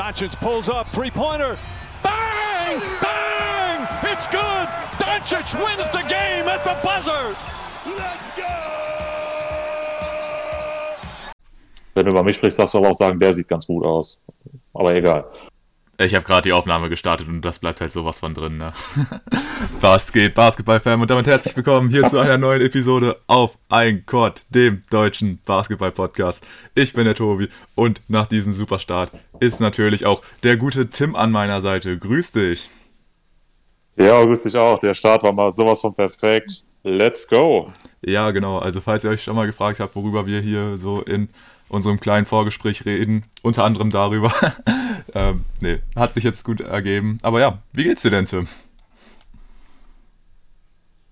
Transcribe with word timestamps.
Doncic 0.00 0.34
pulls 0.40 0.70
up, 0.70 0.88
three-pointer. 0.88 1.58
Bang! 2.02 2.80
Bang! 3.02 3.86
It's 4.10 4.26
good! 4.28 4.66
Doncic 4.96 5.52
wins 5.62 5.90
the 5.90 6.02
game 6.08 6.48
at 6.48 6.64
the 6.64 6.74
buzzer! 6.82 7.36
Let's 7.84 8.30
go! 8.32 8.42
Wenn 11.92 12.06
du 12.06 12.12
über 12.12 12.22
mich 12.22 12.36
sprichst, 12.36 12.58
darfst 12.58 12.72
du 12.72 12.78
aber 12.78 12.88
auch 12.88 12.94
sagen, 12.94 13.20
der 13.20 13.30
sieht 13.34 13.46
ganz 13.46 13.66
gut 13.66 13.84
aus. 13.84 14.18
Aber 14.72 14.94
egal. 14.94 15.26
Ich 16.02 16.14
habe 16.14 16.24
gerade 16.24 16.48
die 16.48 16.54
Aufnahme 16.54 16.88
gestartet 16.88 17.28
und 17.28 17.42
das 17.42 17.58
bleibt 17.58 17.82
halt 17.82 17.92
sowas 17.92 18.20
von 18.20 18.32
drin. 18.32 18.56
Ne? 18.56 18.72
Was 19.82 20.14
geht, 20.14 20.34
Basketball-Fan? 20.34 20.98
Und 20.98 21.10
damit 21.10 21.26
herzlich 21.26 21.54
willkommen 21.54 21.90
hier 21.90 22.08
zu 22.08 22.18
einer 22.18 22.38
neuen 22.38 22.62
Episode 22.62 23.20
auf 23.26 23.58
Ein 23.68 24.06
Court, 24.06 24.46
dem 24.48 24.82
deutschen 24.88 25.40
Basketball-Podcast. 25.44 26.42
Ich 26.74 26.94
bin 26.94 27.04
der 27.04 27.14
Tobi 27.14 27.50
und 27.74 28.00
nach 28.08 28.26
diesem 28.26 28.54
Superstart 28.54 29.12
ist 29.40 29.60
natürlich 29.60 30.06
auch 30.06 30.22
der 30.42 30.56
gute 30.56 30.88
Tim 30.88 31.14
an 31.14 31.30
meiner 31.30 31.60
Seite. 31.60 31.98
Grüß 31.98 32.32
dich. 32.32 32.70
Ja, 33.96 34.24
grüß 34.24 34.44
dich 34.44 34.56
auch. 34.56 34.78
Der 34.78 34.94
Start 34.94 35.22
war 35.22 35.34
mal 35.34 35.52
sowas 35.52 35.82
von 35.82 35.94
perfekt. 35.94 36.64
Let's 36.82 37.28
go. 37.28 37.70
Ja, 38.00 38.30
genau. 38.30 38.58
Also 38.58 38.80
falls 38.80 39.04
ihr 39.04 39.10
euch 39.10 39.22
schon 39.22 39.36
mal 39.36 39.44
gefragt 39.44 39.80
habt, 39.80 39.94
worüber 39.94 40.24
wir 40.24 40.40
hier 40.40 40.78
so 40.78 41.02
in 41.02 41.28
unserem 41.70 42.00
kleinen 42.00 42.26
Vorgespräch 42.26 42.84
reden, 42.84 43.24
unter 43.42 43.64
anderem 43.64 43.90
darüber. 43.90 44.32
ähm, 45.14 45.44
nee, 45.60 45.80
hat 45.96 46.12
sich 46.12 46.24
jetzt 46.24 46.44
gut 46.44 46.60
ergeben. 46.60 47.18
Aber 47.22 47.40
ja, 47.40 47.62
wie 47.72 47.84
geht's 47.84 48.02
dir 48.02 48.10
denn, 48.10 48.26
Tim? 48.26 48.48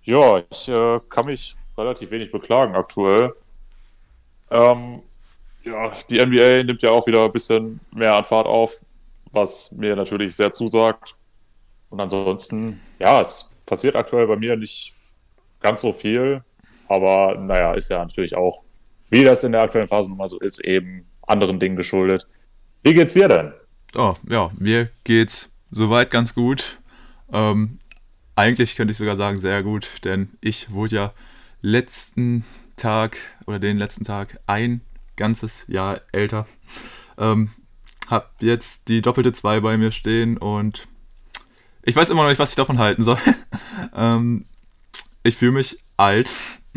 Ja, 0.02 0.42
ich 0.50 0.68
äh, 0.68 0.98
kann 1.10 1.26
mich 1.26 1.56
relativ 1.76 2.10
wenig 2.10 2.32
beklagen 2.32 2.74
aktuell. 2.74 3.34
Ähm, 4.50 5.02
ja, 5.64 5.92
die 6.10 6.24
NBA 6.24 6.64
nimmt 6.64 6.82
ja 6.82 6.90
auch 6.90 7.06
wieder 7.06 7.24
ein 7.24 7.32
bisschen 7.32 7.80
mehr 7.95 8.16
an 8.16 8.24
Fahrt 8.24 8.46
auf, 8.46 8.82
was 9.32 9.72
mir 9.72 9.95
natürlich 9.95 10.34
sehr 10.34 10.50
zusagt. 10.50 11.14
Und 11.90 12.00
ansonsten, 12.00 12.80
ja, 12.98 13.20
es 13.20 13.52
passiert 13.65 13.96
aktuell 13.96 14.26
bei 14.26 14.37
mir 14.37 14.56
nicht 14.56 14.95
ganz 15.60 15.82
so 15.82 15.93
viel, 15.93 16.43
aber 16.88 17.37
naja, 17.37 17.74
ist 17.74 17.90
ja 17.90 17.98
natürlich 17.98 18.37
auch 18.37 18.62
wie 19.10 19.24
das 19.24 19.45
in 19.45 19.52
der 19.52 19.62
aktuellen 19.62 19.88
Phase 19.88 20.09
nun 20.09 20.18
mal 20.18 20.28
so 20.28 20.38
ist, 20.38 20.64
eben 20.64 21.06
anderen 21.26 21.60
Dingen 21.60 21.76
geschuldet. 21.76 22.26
Wie 22.82 22.95
geht's 22.95 23.15
dir 23.15 23.28
denn? 23.28 23.52
Oh, 23.95 24.15
ja, 24.28 24.50
mir 24.59 24.90
geht's 25.04 25.52
soweit 25.70 26.10
ganz 26.10 26.34
gut. 26.34 26.78
Ähm, 27.32 27.78
eigentlich 28.37 28.76
könnte 28.76 28.92
ich 28.92 28.98
sogar 28.98 29.16
sagen, 29.16 29.38
sehr 29.38 29.62
gut, 29.62 30.04
denn 30.04 30.30
ich 30.40 30.70
wurde 30.70 30.96
ja 30.96 31.12
letzten 31.60 32.45
Tag 32.76 33.16
oder 33.46 33.59
den 33.59 33.78
letzten 33.78 34.04
Tag 34.04 34.38
ein 34.46 34.80
ganzes 35.16 35.65
Jahr 35.66 36.00
älter. 36.12 36.46
Ähm, 37.18 37.50
hab 38.09 38.40
jetzt 38.40 38.88
die 38.88 39.02
doppelte 39.02 39.32
2 39.32 39.60
bei 39.60 39.76
mir 39.76 39.90
stehen 39.90 40.38
und 40.38 40.88
ich 41.82 41.96
weiß 41.96 42.10
immer 42.10 42.22
noch 42.22 42.28
nicht, 42.28 42.38
was 42.38 42.50
ich 42.50 42.56
davon 42.56 42.78
halten 42.78 43.02
soll. 43.02 43.18
ähm, 43.95 44.46
ich 45.22 45.37
fühle 45.37 45.52
mich 45.52 45.78
alt. 45.96 46.32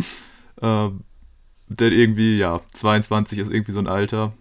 ähm, 0.62 1.04
denn 1.80 1.94
irgendwie, 1.94 2.38
ja, 2.38 2.60
22 2.74 3.40
ist 3.40 3.52
irgendwie 3.52 3.72
so 3.72 3.80
ein 3.80 3.88
Alter. 3.88 4.34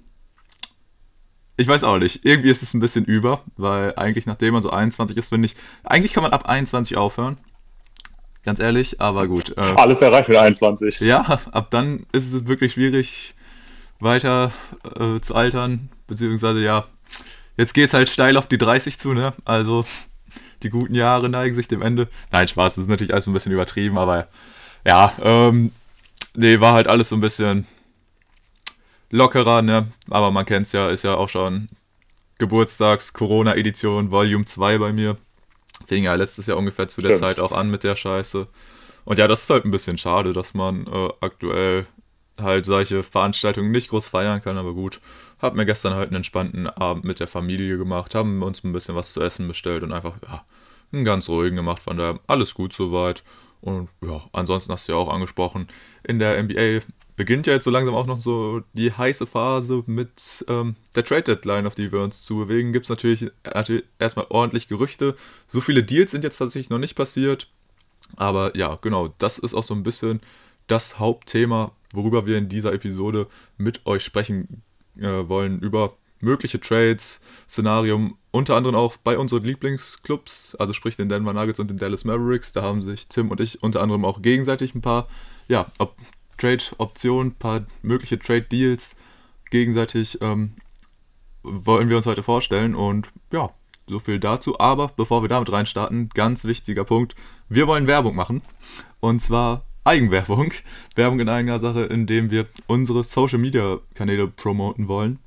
Ich 1.57 1.69
weiß 1.69 1.85
auch 1.85 1.99
nicht. 1.99 2.25
Irgendwie 2.25 2.51
ist 2.51 2.63
es 2.63 2.75
ein 2.75 2.81
bisschen 2.81 3.05
über, 3.05 3.43
weil 3.57 3.95
eigentlich, 3.97 4.27
nachdem 4.27 4.55
man 4.55 4.63
so 4.63 4.71
21 4.71 5.17
ist, 5.17 5.29
finde 5.29 5.47
ich, 5.47 5.57
eigentlich 5.85 6.13
kann 6.13 6.23
man 6.23 6.33
ab 6.33 6.49
21 6.49 6.97
aufhören. 6.97 7.39
Ganz 8.43 8.59
ehrlich, 8.59 9.01
aber 9.01 9.29
gut. 9.29 9.51
Äh, 9.57 9.75
Alles 9.77 10.01
erreicht 10.01 10.31
mit 10.31 10.39
21. 10.39 11.01
Ja, 11.01 11.41
ab 11.53 11.71
dann 11.71 12.07
ist 12.13 12.33
es 12.33 12.47
wirklich 12.47 12.73
schwierig, 12.73 13.35
weiter 13.99 14.53
äh, 14.99 15.21
zu 15.21 15.35
altern. 15.35 15.91
Beziehungsweise, 16.07 16.61
ja, 16.61 16.87
jetzt 17.59 17.75
geht 17.75 17.89
es 17.89 17.95
halt 17.95 18.09
steil 18.09 18.39
auf 18.39 18.49
die 18.49 18.59
30 18.59 18.99
zu, 18.99 19.13
ne? 19.13 19.35
Also, 19.45 19.85
die 20.63 20.71
guten 20.71 20.95
Jahre 20.95 21.29
neigen 21.29 21.55
sich 21.55 21.69
dem 21.69 21.83
Ende. 21.83 22.09
Nein, 22.33 22.49
Spaß, 22.49 22.77
das 22.77 22.85
ist 22.85 22.91
natürlich 22.91 23.13
alles 23.13 23.27
ein 23.27 23.35
bisschen 23.35 23.53
übertrieben, 23.53 23.99
aber 23.99 24.29
ja, 24.87 25.13
ähm, 25.23 25.73
nee, 26.35 26.61
war 26.61 26.75
halt 26.75 26.89
alles 26.89 27.09
so 27.09 27.17
ein 27.17 27.21
bisschen 27.21 27.67
lockerer, 29.11 29.63
ne? 29.63 29.93
Aber 30.09 30.31
man 30.31 30.47
kennt 30.47 30.67
es 30.67 30.73
ja, 30.73 30.89
ist 30.91 31.05
ja 31.05 31.15
auch 31.15 31.29
schon 31.29 31.69
Geburtstags-Corona-Edition 32.39 34.11
Volume 34.11 34.45
2 34.45 34.79
bei 34.79 34.93
mir. 34.93 35.17
Fing 35.87 36.05
ja 36.05 36.15
letztes 36.15 36.47
Jahr 36.47 36.59
ungefähr 36.59 36.89
zu 36.89 37.01
der 37.01 37.17
Stimmt. 37.17 37.23
Zeit 37.23 37.39
auch 37.41 37.53
an 37.53 37.71
mit 37.71 37.85
der 37.85 37.97
Scheiße. 37.97 38.47
Und 39.05 39.19
ja, 39.19 39.27
das 39.27 39.43
ist 39.43 39.51
halt 39.51 39.65
ein 39.65 39.71
bisschen 39.71 39.99
schade, 39.99 40.33
dass 40.33 40.55
man 40.55 40.87
äh, 40.87 41.09
aktuell 41.21 41.87
halt 42.39 42.65
solche 42.65 43.03
Veranstaltungen 43.03 43.71
nicht 43.71 43.91
groß 43.91 44.09
feiern 44.09 44.43
kann, 44.43 44.57
aber 44.57 44.73
gut. 44.73 45.01
Hab 45.41 45.55
mir 45.55 45.67
gestern 45.67 45.95
halt 45.95 46.09
einen 46.09 46.17
entspannten 46.17 46.67
Abend 46.67 47.05
mit 47.05 47.21
der 47.21 47.27
Familie 47.27 47.79
gemacht, 47.79 48.15
haben 48.15 48.43
uns 48.43 48.63
ein 48.63 48.73
bisschen 48.73 48.95
was 48.95 49.13
zu 49.13 49.21
essen 49.21 49.49
bestellt 49.49 49.83
und 49.83 49.93
einfach, 49.93 50.17
ja, 50.23 50.45
einen 50.93 51.05
ganz 51.05 51.29
ruhigen 51.29 51.57
gemacht. 51.57 51.83
Von 51.83 51.97
daher 51.97 52.21
alles 52.27 52.55
gut 52.55 52.73
soweit. 52.73 53.23
Und 53.61 53.89
ja, 54.03 54.23
ansonsten 54.33 54.73
hast 54.73 54.89
du 54.89 54.93
ja 54.93 54.99
auch 54.99 55.09
angesprochen, 55.09 55.69
in 56.03 56.19
der 56.19 56.43
NBA 56.43 56.81
beginnt 57.17 57.47
ja 57.47 57.53
jetzt 57.53 57.65
so 57.65 57.71
langsam 57.71 57.95
auch 57.95 58.07
noch 58.07 58.17
so 58.17 58.63
die 58.73 58.93
heiße 58.93 59.27
Phase 59.27 59.83
mit 59.87 60.43
ähm, 60.49 60.77
der 60.95 61.05
Trade 61.05 61.25
Deadline, 61.25 61.67
auf 61.67 61.75
die 61.75 61.93
wir 61.93 62.01
uns 62.01 62.23
zu 62.23 62.37
bewegen. 62.37 62.73
Gibt 62.73 62.87
es 62.87 62.89
natürlich, 62.89 63.31
natürlich 63.45 63.85
erstmal 63.99 64.27
ordentlich 64.31 64.69
Gerüchte. 64.69 65.15
So 65.47 65.61
viele 65.61 65.83
Deals 65.83 66.13
sind 66.13 66.25
jetzt 66.25 66.39
tatsächlich 66.39 66.71
noch 66.71 66.79
nicht 66.79 66.95
passiert. 66.95 67.49
Aber 68.17 68.57
ja, 68.57 68.79
genau, 68.81 69.09
das 69.19 69.39
ist 69.39 69.53
auch 69.53 69.63
so 69.63 69.75
ein 69.75 69.83
bisschen 69.83 70.21
das 70.67 70.99
Hauptthema, 70.99 71.73
worüber 71.93 72.25
wir 72.25 72.39
in 72.39 72.49
dieser 72.49 72.73
Episode 72.73 73.27
mit 73.59 73.85
euch 73.85 74.03
sprechen 74.03 74.63
äh, 74.97 75.29
wollen. 75.29 75.61
Über 75.61 75.97
mögliche 76.21 76.61
Trades, 76.61 77.21
Szenarium, 77.49 78.17
unter 78.31 78.57
anderem 78.57 78.77
auch 78.77 78.97
bei 78.99 79.19
unseren 79.19 79.43
Lieblingsclubs, 79.43 80.55
also 80.57 80.73
sprich 80.73 80.97
den 80.97 81.09
Denver 81.09 81.33
Nuggets 81.33 81.59
und 81.59 81.69
den 81.69 81.79
Dallas 81.79 82.05
Mavericks. 82.05 82.53
Da 82.53 82.63
haben 82.63 82.83
sich 82.83 83.09
Tim 83.09 83.31
und 83.31 83.41
ich 83.41 83.63
unter 83.63 83.83
anderem 83.83 84.05
auch 84.05 84.23
gegenseitig 84.23 84.75
ein 84.75 84.83
paar 84.83 85.09
ja, 85.49 85.67
Op 85.79 85.97
Trade-Optionen, 86.39 87.33
ein 87.33 87.35
paar 87.35 87.67
mögliche 87.83 88.19
Trade-Deals 88.19 88.97
gegenseitig 89.51 90.19
ähm, 90.23 90.53
wollen 91.43 91.89
wir 91.89 91.97
uns 91.97 92.07
heute 92.07 92.23
vorstellen. 92.23 92.75
Und 92.75 93.11
ja, 93.33 93.51
so 93.87 93.99
viel 93.99 94.19
dazu. 94.19 94.59
Aber 94.59 94.89
bevor 94.97 95.23
wir 95.23 95.29
damit 95.29 95.53
reinstarten, 95.53 96.09
ganz 96.11 96.45
wichtiger 96.45 96.85
Punkt. 96.85 97.15
Wir 97.49 97.67
wollen 97.67 97.87
Werbung 97.87 98.15
machen. 98.15 98.43
Und 99.01 99.21
zwar 99.21 99.65
Eigenwerbung. 99.85 100.53
Werbung 100.95 101.21
in 101.21 101.29
eigener 101.29 101.61
Sache, 101.61 101.83
indem 101.83 102.31
wir 102.31 102.47
unsere 102.67 103.05
Social-Media-Kanäle 103.05 104.29
promoten 104.29 104.89
wollen. 104.89 105.19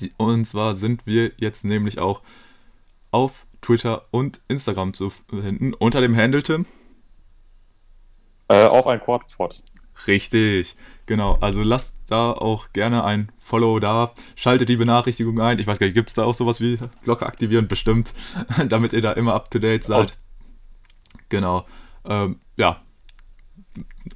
Die, 0.00 0.12
und 0.16 0.44
zwar 0.44 0.74
sind 0.74 1.06
wir 1.06 1.32
jetzt 1.38 1.64
nämlich 1.64 1.98
auch 1.98 2.22
auf 3.10 3.46
Twitter 3.60 4.06
und 4.10 4.40
Instagram 4.48 4.94
zu 4.94 5.10
finden 5.10 5.74
unter 5.74 6.00
dem 6.00 6.16
Handle 6.16 6.42
Tim. 6.42 6.66
Äh, 8.48 8.66
auf 8.66 8.86
ein 8.86 9.00
Quadpod. 9.00 9.62
Richtig, 10.06 10.76
genau. 11.06 11.36
Also 11.40 11.62
lasst 11.62 11.96
da 12.06 12.32
auch 12.32 12.72
gerne 12.72 13.04
ein 13.04 13.32
Follow 13.38 13.80
da. 13.80 14.12
Schaltet 14.36 14.68
die 14.68 14.76
Benachrichtigung 14.76 15.40
ein. 15.40 15.58
Ich 15.58 15.66
weiß 15.66 15.78
gar 15.78 15.86
nicht, 15.86 15.94
gibt 15.94 16.08
es 16.08 16.14
da 16.14 16.24
auch 16.24 16.34
sowas 16.34 16.60
wie 16.60 16.78
Glocke 17.02 17.26
aktivieren? 17.26 17.68
Bestimmt, 17.68 18.14
damit 18.68 18.92
ihr 18.92 19.02
da 19.02 19.12
immer 19.12 19.34
up 19.34 19.50
to 19.50 19.58
date 19.58 19.84
seid. 19.84 20.16
Oh. 20.16 21.18
Genau. 21.28 21.66
Ähm, 22.04 22.40
ja. 22.56 22.78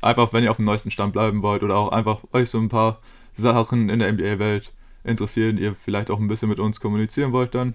Einfach, 0.01 0.33
wenn 0.33 0.45
ihr 0.45 0.51
auf 0.51 0.57
dem 0.57 0.65
neuesten 0.65 0.91
Stand 0.91 1.13
bleiben 1.13 1.43
wollt 1.43 1.63
oder 1.63 1.77
auch 1.77 1.91
einfach 1.91 2.23
euch 2.33 2.49
so 2.49 2.59
ein 2.59 2.69
paar 2.69 2.99
Sachen 3.35 3.89
in 3.89 3.99
der 3.99 4.13
NBA-Welt 4.13 4.73
interessieren, 5.05 5.59
ihr 5.59 5.75
vielleicht 5.75 6.11
auch 6.11 6.19
ein 6.19 6.29
bisschen 6.29 6.49
mit 6.49 6.61
uns 6.61 6.81
kommunizieren 6.81 7.33
wollt, 7.33 7.55
dann 7.55 7.75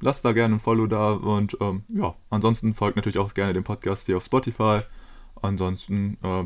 lasst 0.00 0.24
da 0.24 0.32
gerne 0.32 0.56
ein 0.56 0.60
Follow 0.60 0.86
da 0.86 1.12
und 1.12 1.56
ähm, 1.60 1.84
ja, 1.88 2.14
ansonsten 2.28 2.74
folgt 2.74 2.96
natürlich 2.96 3.18
auch 3.18 3.34
gerne 3.34 3.52
dem 3.52 3.64
Podcast 3.64 4.06
hier 4.06 4.16
auf 4.16 4.24
Spotify. 4.24 4.80
Ansonsten, 5.40 6.18
äh, 6.22 6.44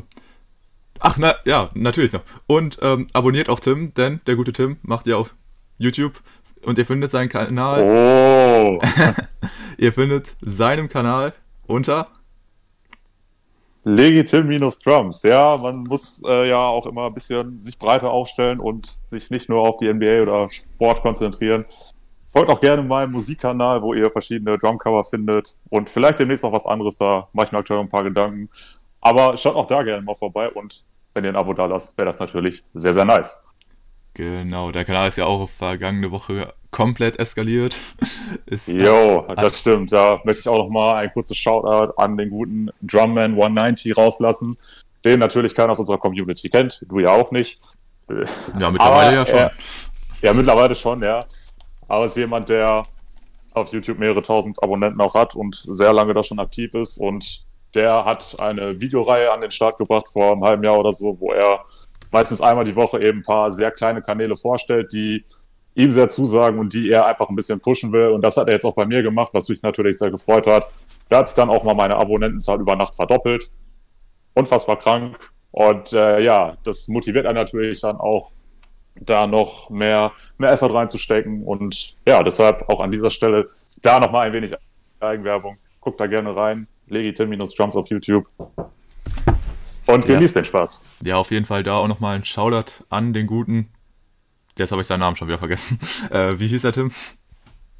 ach, 0.99 1.17
na, 1.17 1.35
ja, 1.45 1.69
natürlich 1.73 2.13
noch. 2.13 2.23
Und 2.45 2.79
ähm, 2.81 3.07
abonniert 3.13 3.49
auch 3.49 3.59
Tim, 3.59 3.93
denn 3.93 4.21
der 4.27 4.35
gute 4.35 4.53
Tim 4.53 4.77
macht 4.81 5.07
ja 5.07 5.17
auf 5.17 5.35
YouTube 5.77 6.21
und 6.63 6.77
ihr 6.77 6.85
findet 6.85 7.11
seinen 7.11 7.29
Kanal. 7.29 7.81
Oh! 7.83 8.81
ihr 9.77 9.93
findet 9.93 10.35
seinen 10.41 10.89
Kanal 10.89 11.33
unter 11.65 12.09
Legitim-Drums. 13.87 15.23
Ja, 15.23 15.57
man 15.57 15.79
muss 15.79 16.21
äh, 16.27 16.49
ja 16.49 16.59
auch 16.59 16.85
immer 16.85 17.05
ein 17.05 17.13
bisschen 17.13 17.59
sich 17.59 17.79
breiter 17.79 18.11
aufstellen 18.11 18.59
und 18.59 18.85
sich 18.85 19.29
nicht 19.29 19.47
nur 19.47 19.61
auf 19.61 19.77
die 19.77 19.91
NBA 19.91 20.23
oder 20.23 20.49
Sport 20.49 21.01
konzentrieren. 21.01 21.65
Folgt 22.27 22.51
auch 22.51 22.59
gerne 22.59 22.83
meinem 22.83 23.13
Musikkanal, 23.13 23.81
wo 23.81 23.93
ihr 23.93 24.11
verschiedene 24.11 24.57
Drumcover 24.57 25.05
findet 25.05 25.55
und 25.69 25.89
vielleicht 25.89 26.19
demnächst 26.19 26.43
noch 26.43 26.51
was 26.51 26.65
anderes. 26.65 26.97
Da 26.97 27.29
mache 27.31 27.47
ich 27.47 27.51
mir 27.53 27.59
aktuell 27.59 27.79
ein 27.79 27.89
paar 27.89 28.03
Gedanken. 28.03 28.49
Aber 28.99 29.37
schaut 29.37 29.55
auch 29.55 29.67
da 29.67 29.83
gerne 29.83 30.01
mal 30.01 30.15
vorbei 30.15 30.49
und 30.49 30.83
wenn 31.13 31.23
ihr 31.23 31.29
ein 31.29 31.37
Abo 31.37 31.53
da 31.53 31.65
lasst, 31.65 31.97
wäre 31.97 32.07
das 32.07 32.19
natürlich 32.19 32.65
sehr, 32.73 32.93
sehr 32.93 33.05
nice. 33.05 33.41
Genau, 34.13 34.71
der 34.71 34.83
Kanal 34.83 35.07
ist 35.07 35.17
ja 35.17 35.25
auch 35.25 35.47
vergangene 35.47 36.11
Woche 36.11 36.53
komplett 36.77 37.17
eskaliert. 37.17 37.79
Ist, 38.45 38.67
jo, 38.67 39.25
äh, 39.27 39.35
das 39.35 39.59
stimmt. 39.59 39.91
Da 39.91 40.21
möchte 40.23 40.41
ich 40.41 40.47
auch 40.47 40.59
noch 40.59 40.69
mal 40.69 40.97
ein 40.97 41.11
kurzes 41.11 41.35
Shoutout 41.35 41.93
an 41.97 42.15
den 42.15 42.29
guten 42.29 42.69
Drumman 42.83 43.31
190 43.31 43.97
rauslassen, 43.97 44.57
den 45.03 45.19
natürlich 45.19 45.55
keiner 45.55 45.71
aus 45.71 45.79
unserer 45.79 45.97
Community 45.97 46.49
kennt. 46.49 46.85
Du 46.87 46.99
ja 46.99 47.09
auch 47.09 47.31
nicht. 47.31 47.59
Ja, 48.59 48.69
mittlerweile 48.69 49.07
Aber, 49.07 49.11
ja 49.11 49.25
schon. 49.25 49.39
Er, 49.39 49.51
ja, 50.21 50.33
mittlerweile 50.33 50.75
schon, 50.75 51.01
ja. 51.01 51.25
aber 51.87 52.05
ist 52.05 52.15
jemand, 52.15 52.47
der 52.49 52.85
auf 53.53 53.73
YouTube 53.73 53.97
mehrere 53.97 54.21
tausend 54.21 54.61
Abonnenten 54.61 55.01
auch 55.01 55.15
hat 55.15 55.35
und 55.35 55.55
sehr 55.55 55.93
lange 55.93 56.13
da 56.13 56.21
schon 56.21 56.39
aktiv 56.39 56.75
ist. 56.75 56.99
Und 56.99 57.43
der 57.73 58.05
hat 58.05 58.39
eine 58.39 58.79
Videoreihe 58.79 59.31
an 59.31 59.41
den 59.41 59.49
Start 59.49 59.79
gebracht 59.79 60.07
vor 60.13 60.33
einem 60.33 60.43
halben 60.43 60.63
Jahr 60.63 60.79
oder 60.79 60.93
so, 60.93 61.19
wo 61.19 61.31
er 61.31 61.63
meistens 62.11 62.39
einmal 62.39 62.65
die 62.65 62.75
Woche 62.75 63.01
eben 63.01 63.19
ein 63.19 63.23
paar 63.23 63.49
sehr 63.49 63.71
kleine 63.71 64.03
Kanäle 64.03 64.35
vorstellt, 64.35 64.93
die 64.93 65.25
ihm 65.77 65.91
sehr 65.91 66.09
zusagen 66.09 66.57
und 66.59 66.73
die 66.73 66.89
er 66.89 67.05
einfach 67.05 67.29
ein 67.29 67.35
bisschen 67.35 67.59
pushen 67.59 67.91
will. 67.91 68.07
Und 68.07 68.23
das 68.23 68.35
hat 68.35 68.47
er 68.47 68.53
jetzt 68.53 68.65
auch 68.65 68.73
bei 68.73 68.85
mir 68.85 69.03
gemacht, 69.03 69.29
was 69.33 69.47
mich 69.47 69.61
natürlich 69.61 69.97
sehr 69.97 70.09
gefreut 70.09 70.47
hat. 70.47 70.67
Da 71.09 71.19
hat 71.19 71.27
es 71.27 71.35
dann 71.35 71.49
auch 71.49 71.63
mal 71.63 71.75
meine 71.75 71.95
Abonnentenzahl 71.95 72.59
über 72.59 72.75
Nacht 72.75 72.95
verdoppelt. 72.95 73.51
Unfassbar 74.33 74.79
krank. 74.79 75.31
Und 75.51 75.93
äh, 75.93 76.19
ja, 76.21 76.57
das 76.63 76.87
motiviert 76.87 77.27
einen 77.27 77.35
natürlich 77.35 77.81
dann 77.81 77.97
auch, 77.97 78.31
da 78.99 79.27
noch 79.27 79.69
mehr, 79.69 80.11
mehr 80.39 80.51
Effort 80.51 80.73
reinzustecken. 80.73 81.43
Und 81.43 81.95
ja, 82.07 82.23
deshalb 82.23 82.67
auch 82.69 82.79
an 82.79 82.91
dieser 82.91 83.11
Stelle 83.11 83.51
da 83.83 83.99
nochmal 83.99 84.27
ein 84.27 84.33
wenig 84.33 84.53
Eigenwerbung. 84.99 85.57
Guckt 85.79 85.99
da 85.99 86.07
gerne 86.07 86.35
rein. 86.35 86.67
Legitim-Drums 86.87 87.75
auf 87.75 87.87
YouTube. 87.89 88.25
Und 89.85 90.07
genießt 90.07 90.35
ja. 90.35 90.41
den 90.41 90.45
Spaß. 90.45 90.83
Ja, 91.03 91.17
auf 91.17 91.29
jeden 91.29 91.45
Fall 91.45 91.61
da 91.61 91.75
auch 91.75 91.87
nochmal 91.87 92.15
ein 92.15 92.25
Shoutout 92.25 92.83
an 92.89 93.13
den 93.13 93.27
guten. 93.27 93.69
Jetzt 94.57 94.71
habe 94.71 94.81
ich 94.81 94.87
seinen 94.87 95.01
Namen 95.01 95.15
schon 95.15 95.27
wieder 95.27 95.39
vergessen. 95.39 95.79
Äh, 96.09 96.39
wie 96.39 96.47
hieß 96.47 96.63
er, 96.63 96.73
Tim? 96.73 96.91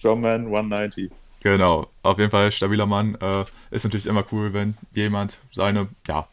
Drumman 0.01 0.45
190. 0.45 1.09
Genau, 1.41 1.87
auf 2.03 2.19
jeden 2.19 2.31
Fall 2.31 2.51
stabiler 2.51 2.85
Mann. 2.85 3.15
Äh, 3.15 3.45
ist 3.71 3.83
natürlich 3.83 4.05
immer 4.05 4.25
cool, 4.31 4.53
wenn 4.53 4.75
jemand 4.93 5.39
seine, 5.51 5.87
ja, 6.07 6.27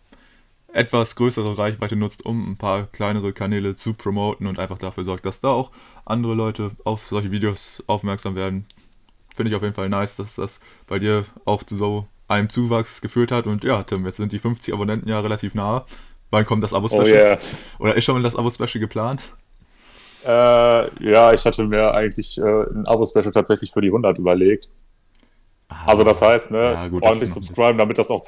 etwas 0.73 1.15
größere 1.15 1.57
Reichweite 1.57 1.95
nutzt, 1.97 2.27
um 2.27 2.53
ein 2.53 2.57
paar 2.57 2.87
kleinere 2.87 3.33
Kanäle 3.33 3.77
zu 3.77 3.95
promoten 3.95 4.47
und 4.47 4.59
einfach 4.59 4.79
dafür 4.79 5.05
sorgt, 5.05 5.25
dass 5.25 5.41
da 5.41 5.49
auch 5.49 5.71
andere 6.05 6.35
Leute 6.35 6.73
auf 6.85 7.07
solche 7.07 7.31
Videos 7.31 7.83
aufmerksam 7.87 8.35
werden. 8.35 8.67
Finde 9.35 9.51
ich 9.51 9.57
auf 9.57 9.63
jeden 9.63 9.75
Fall 9.75 9.89
nice, 9.89 10.17
dass 10.17 10.35
das 10.35 10.61
bei 10.87 10.99
dir 10.99 11.25
auch 11.45 11.63
zu 11.63 11.77
so 11.77 12.09
einem 12.29 12.51
Zuwachs 12.51 13.01
geführt 13.01 13.31
hat. 13.31 13.47
Und 13.47 13.65
ja, 13.65 13.83
Tim, 13.85 14.05
jetzt 14.05 14.17
sind 14.17 14.33
die 14.33 14.39
50 14.39 14.75
Abonnenten 14.75 15.09
ja 15.09 15.21
relativ 15.21 15.55
nah. 15.55 15.87
Wann 16.31 16.45
kommt 16.45 16.65
das 16.65 16.75
Abo-Special? 16.75 17.05
Oh 17.05 17.09
yeah. 17.09 17.39
Oder 17.79 17.95
ist 17.95 18.05
schon 18.05 18.17
mal 18.17 18.23
das 18.23 18.35
Abo-Special 18.35 18.81
geplant? 18.81 19.33
Äh, 20.25 21.11
ja, 21.11 21.33
ich 21.33 21.45
hatte 21.45 21.65
mir 21.65 21.93
eigentlich 21.93 22.39
äh, 22.39 22.43
ein 22.43 22.87
Abo-Special 22.87 23.33
tatsächlich 23.33 23.71
für 23.73 23.81
die 23.81 23.89
100 23.89 24.19
überlegt. 24.19 24.69
Ah, 25.69 25.87
also 25.87 26.05
das 26.05 26.21
heißt, 26.21 26.51
ne, 26.51 26.65
ja, 26.65 26.89
gut, 26.89 27.03
ordentlich 27.03 27.33
subscriben, 27.33 27.79
damit 27.79 27.99
das 27.99 28.11
auch 28.11 28.21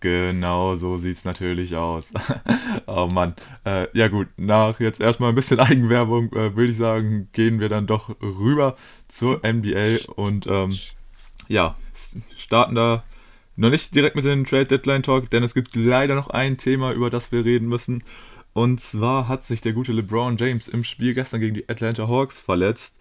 Genau, 0.00 0.74
so 0.74 0.96
sieht 0.96 1.16
es 1.16 1.24
natürlich 1.24 1.76
aus. 1.76 2.12
oh 2.86 3.08
Mann. 3.10 3.34
Äh, 3.64 3.86
ja 3.94 4.08
gut, 4.08 4.28
nach 4.36 4.78
jetzt 4.78 5.00
erstmal 5.00 5.30
ein 5.30 5.34
bisschen 5.34 5.60
Eigenwerbung, 5.60 6.30
äh, 6.34 6.54
würde 6.54 6.72
ich 6.72 6.76
sagen, 6.76 7.30
gehen 7.32 7.58
wir 7.58 7.70
dann 7.70 7.86
doch 7.86 8.14
rüber 8.22 8.76
zur 9.08 9.40
NBA 9.42 10.12
und 10.14 10.46
ähm, 10.46 10.76
ja, 11.48 11.74
starten 12.36 12.74
da 12.74 13.02
noch 13.56 13.70
nicht 13.70 13.94
direkt 13.94 14.16
mit 14.16 14.26
dem 14.26 14.44
Trade 14.44 14.66
Deadline 14.66 15.02
Talk, 15.02 15.30
denn 15.30 15.42
es 15.42 15.54
gibt 15.54 15.74
leider 15.74 16.14
noch 16.14 16.28
ein 16.28 16.58
Thema, 16.58 16.92
über 16.92 17.08
das 17.08 17.32
wir 17.32 17.44
reden 17.44 17.68
müssen. 17.68 18.02
Und 18.54 18.80
zwar 18.80 19.28
hat 19.28 19.42
sich 19.42 19.60
der 19.60 19.74
gute 19.74 19.92
LeBron 19.92 20.36
James 20.38 20.68
im 20.68 20.84
Spiel 20.84 21.12
gestern 21.12 21.40
gegen 21.40 21.54
die 21.54 21.68
Atlanta 21.68 22.08
Hawks 22.08 22.40
verletzt 22.40 22.98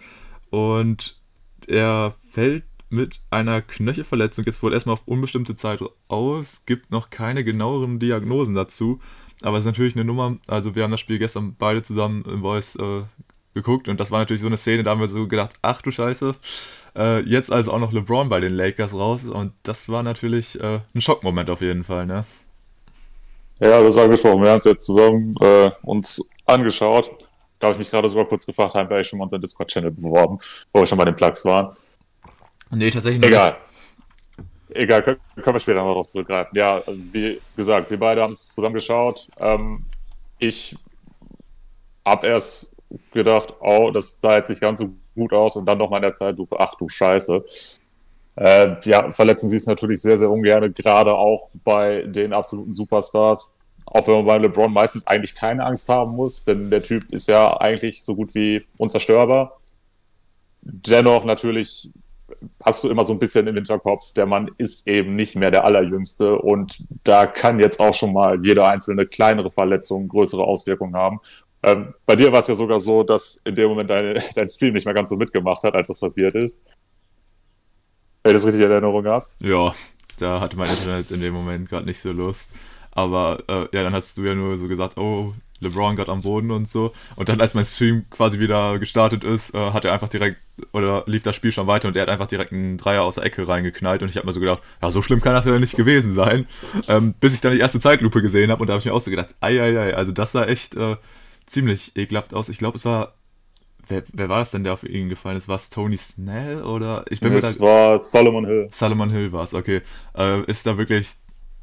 und 0.50 1.18
er 1.68 2.16
fällt 2.30 2.66
mit 2.90 3.22
einer 3.30 3.62
Knöchelverletzung 3.62 4.46
jetzt 4.46 4.62
wohl 4.62 4.74
erstmal 4.74 4.94
auf 4.94 5.08
unbestimmte 5.08 5.56
Zeit 5.56 5.80
aus. 6.08 6.62
Gibt 6.66 6.92
noch 6.92 7.10
keine 7.10 7.44
genaueren 7.44 8.00
Diagnosen 8.00 8.54
dazu. 8.54 9.00
Aber 9.42 9.58
es 9.58 9.64
ist 9.64 9.68
natürlich 9.68 9.96
eine 9.96 10.06
Nummer. 10.06 10.38
Also, 10.48 10.76
wir 10.76 10.84
haben 10.84 10.92
das 10.92 11.00
Spiel 11.00 11.18
gestern 11.18 11.56
beide 11.58 11.82
zusammen 11.82 12.24
im 12.26 12.42
Voice 12.42 12.76
äh, 12.76 13.02
geguckt 13.54 13.88
und 13.88 14.00
das 14.00 14.12
war 14.12 14.20
natürlich 14.20 14.42
so 14.42 14.48
eine 14.48 14.58
Szene, 14.58 14.84
da 14.84 14.92
haben 14.92 15.02
wir 15.02 15.08
so 15.08 15.28
gedacht: 15.28 15.56
Ach 15.62 15.82
du 15.82 15.92
Scheiße. 15.92 16.36
Äh, 16.96 17.22
jetzt 17.22 17.52
also 17.52 17.72
auch 17.72 17.80
noch 17.80 17.92
LeBron 17.92 18.30
bei 18.30 18.40
den 18.40 18.54
Lakers 18.54 18.94
raus 18.94 19.26
und 19.26 19.54
das 19.64 19.90
war 19.90 20.04
natürlich 20.04 20.60
äh, 20.60 20.80
ein 20.94 21.02
Schockmoment 21.02 21.50
auf 21.50 21.62
jeden 21.62 21.84
Fall, 21.84 22.06
ne? 22.06 22.26
Ja, 23.64 23.82
das 23.82 23.96
war 23.96 24.10
gesprochen. 24.10 24.42
Wir 24.42 24.50
haben 24.50 24.58
es 24.58 24.66
jetzt 24.66 24.86
zusammen 24.86 25.36
äh, 25.40 25.72
uns 25.84 26.30
angeschaut. 26.46 27.30
Da 27.60 27.68
habe 27.68 27.76
ich 27.76 27.80
mich 27.80 27.90
gerade 27.90 28.10
sogar 28.10 28.26
kurz 28.26 28.46
gefragt, 28.46 28.74
haben 28.74 28.90
wir 28.90 28.98
eigentlich 28.98 29.08
schon 29.08 29.20
mal 29.20 29.24
unseren 29.24 29.42
Discord-Channel 29.42 29.92
beworben, 29.92 30.38
wo 30.74 30.82
wir 30.82 30.86
schon 30.86 30.98
bei 30.98 31.06
den 31.06 31.16
Plugs 31.16 31.46
waren. 31.46 31.74
Nee, 32.72 32.90
tatsächlich 32.90 33.26
Egal. 33.26 33.56
Egal, 34.74 35.04
können, 35.04 35.20
können 35.42 35.56
wir 35.56 35.60
später 35.60 35.80
noch 35.80 35.88
darauf 35.88 36.08
zurückgreifen. 36.08 36.58
Ja, 36.58 36.82
also 36.86 37.14
wie 37.14 37.40
gesagt, 37.56 37.90
wir 37.90 38.00
beide 38.00 38.22
haben 38.22 38.34
es 38.34 38.54
zusammen 38.54 38.74
geschaut. 38.74 39.30
Ähm, 39.40 39.86
ich 40.40 40.76
habe 42.04 42.28
erst 42.28 42.76
gedacht, 43.12 43.54
oh, 43.62 43.92
das 43.92 44.20
sah 44.20 44.36
jetzt 44.36 44.50
nicht 44.50 44.62
ganz 44.62 44.80
so 44.80 44.90
gut 45.16 45.32
aus 45.32 45.56
und 45.56 45.66
dann 45.66 45.78
noch 45.78 45.90
mal 45.90 45.98
in 45.98 46.04
der 46.04 46.14
Zeit, 46.14 46.38
du, 46.38 46.48
ach 46.58 46.76
du 46.76 46.90
Scheiße. 46.90 47.46
Äh, 48.36 48.76
ja, 48.84 49.12
verletzen 49.12 49.48
sie 49.48 49.58
es 49.58 49.68
natürlich 49.68 50.02
sehr, 50.02 50.18
sehr 50.18 50.30
ungern, 50.30 50.74
gerade 50.74 51.14
auch 51.16 51.50
bei 51.64 52.02
den 52.04 52.34
absoluten 52.34 52.74
Superstars. 52.74 53.53
Auch 53.86 54.08
wenn 54.08 54.16
man 54.16 54.26
bei 54.26 54.38
LeBron 54.38 54.72
meistens 54.72 55.06
eigentlich 55.08 55.36
keine 55.36 55.66
Angst 55.66 55.90
haben 55.90 56.16
muss, 56.16 56.44
denn 56.44 56.70
der 56.70 56.82
Typ 56.82 57.12
ist 57.12 57.28
ja 57.28 57.56
eigentlich 57.58 58.04
so 58.04 58.16
gut 58.16 58.34
wie 58.36 58.66
unzerstörbar. 58.78 59.60
Dennoch 60.62 61.26
natürlich 61.26 61.92
hast 62.64 62.84
du 62.84 62.90
immer 62.90 63.04
so 63.04 63.14
ein 63.14 63.20
bisschen 63.20 63.48
im 63.48 63.56
Hinterkopf, 63.56 64.14
der 64.14 64.26
Mann 64.26 64.50
ist 64.58 64.88
eben 64.88 65.16
nicht 65.16 65.36
mehr 65.36 65.52
der 65.52 65.66
Allerjüngste 65.66 66.38
und 66.38 66.84
da 67.04 67.26
kann 67.26 67.60
jetzt 67.60 67.80
auch 67.80 67.94
schon 67.94 68.14
mal 68.14 68.44
jede 68.44 68.66
einzelne 68.66 69.06
kleinere 69.06 69.50
Verletzung 69.50 70.08
größere 70.08 70.44
Auswirkungen 70.44 70.96
haben. 70.96 71.20
Ähm, 71.64 71.94
bei 72.06 72.16
dir 72.16 72.32
war 72.32 72.40
es 72.40 72.48
ja 72.48 72.56
sogar 72.56 72.80
so, 72.80 73.04
dass 73.04 73.38
in 73.46 73.56
dem 73.56 73.70
Moment 73.70 73.90
dein, 73.90 74.22
dein 74.36 74.50
Stream 74.50 74.74
nicht 74.74 74.86
mehr 74.86 74.94
ganz 74.94 75.10
so 75.10 75.16
mitgemacht 75.16 75.64
hat, 75.64 75.76
als 75.76 75.88
das 75.88 76.00
passiert 76.00 76.36
ist. 76.36 76.62
Wenn 78.24 78.32
ich 78.32 78.38
das 78.38 78.46
richtig 78.46 78.64
in 78.64 78.72
Erinnerung 78.72 79.06
habe. 79.06 79.26
Ja, 79.40 79.74
da 80.18 80.40
hatte 80.40 80.58
mein 80.58 80.70
Internet 80.70 81.12
in 81.12 81.22
dem 81.22 81.34
Moment 81.34 81.70
gerade 81.70 81.86
nicht 81.86 82.00
so 82.00 82.12
Lust. 82.12 82.50
Aber 82.96 83.44
äh, 83.48 83.76
ja, 83.76 83.84
dann 83.84 83.94
hast 83.94 84.18
du 84.18 84.24
ja 84.24 84.36
nur 84.36 84.58
so 84.58 84.68
gesagt, 84.68 84.98
oh, 84.98 85.34
LeBron 85.64 85.96
gerade 85.96 86.12
am 86.12 86.22
Boden 86.22 86.52
und 86.52 86.70
so. 86.70 86.94
Und 87.16 87.30
dann, 87.30 87.42
als 87.42 87.54
mein 87.54 87.66
Stream 87.66 88.06
quasi 88.10 88.40
wieder 88.40 88.78
gestartet 88.80 89.24
ist, 89.24 89.56
äh, 89.56 89.72
hat 89.72 89.86
er 89.86 89.94
einfach 89.94 90.10
direkt, 90.10 90.38
oder 90.72 91.04
lief 91.08 91.24
das 91.24 91.36
Spiel 91.36 91.52
schon 91.52 91.68
weiter 91.68 91.88
und 91.88 91.96
er 91.96 92.04
hat 92.04 92.10
einfach 92.10 92.28
direkt 92.28 92.52
einen 92.52 92.78
Dreier 92.78 93.04
aus 93.04 93.16
der 93.16 93.24
Ecke 93.24 93.48
reingeknallt. 93.48 94.04
Und 94.04 94.10
ich 94.10 94.18
habe 94.18 94.28
mir 94.28 94.34
so 94.34 94.40
gedacht, 94.40 94.62
ja, 94.82 94.92
so 94.92 95.02
schlimm 95.02 95.22
kann 95.22 95.34
das 95.34 95.46
ja 95.46 95.58
nicht 95.58 95.76
gewesen 95.76 96.14
sein. 96.14 96.46
Ähm, 96.88 97.16
bis 97.20 97.34
ich 97.34 97.42
dann 97.42 97.54
die 97.54 97.60
erste 97.60 97.80
Zeitlupe 97.80 98.22
gesehen 98.22 98.52
habe 98.52 98.62
und 98.62 98.68
da 98.68 98.74
habe 98.74 98.80
ich 98.80 98.86
mir 98.86 98.94
auch 98.94 99.02
so 99.02 99.10
gedacht, 99.10 99.36
ei, 99.40 99.60
ei, 99.62 99.80
ei, 99.80 99.96
also 99.96 100.12
das 100.12 100.32
sah 100.34 100.46
echt 100.46 100.76
äh, 100.76 100.98
ziemlich 101.46 101.96
ekelhaft 101.96 102.34
aus. 102.34 102.50
Ich 102.50 102.58
glaube, 102.58 102.78
es 102.78 102.86
war 102.86 103.16
Wer, 103.86 104.04
wer, 104.14 104.30
war 104.30 104.40
das 104.40 104.52
denn, 104.52 104.64
der 104.64 104.72
auf 104.72 104.84
ihn 104.84 105.10
gefallen 105.10 105.36
ist? 105.36 105.50
War 105.50 105.58
es 105.58 105.70
Tony 105.70 105.98
Snell 105.98 106.64
oder? 106.64 107.04
Ich 107.10 107.20
bin 107.20 107.34
es 107.34 107.60
war 107.60 107.98
Solomon 107.98 108.46
Hill. 108.46 108.70
Solomon 108.72 109.10
Hill 109.10 109.34
war 109.34 109.44
es, 109.44 109.54
okay. 109.54 109.82
Äh, 110.18 110.44
ist 110.44 110.66
da 110.66 110.78
wirklich 110.78 111.10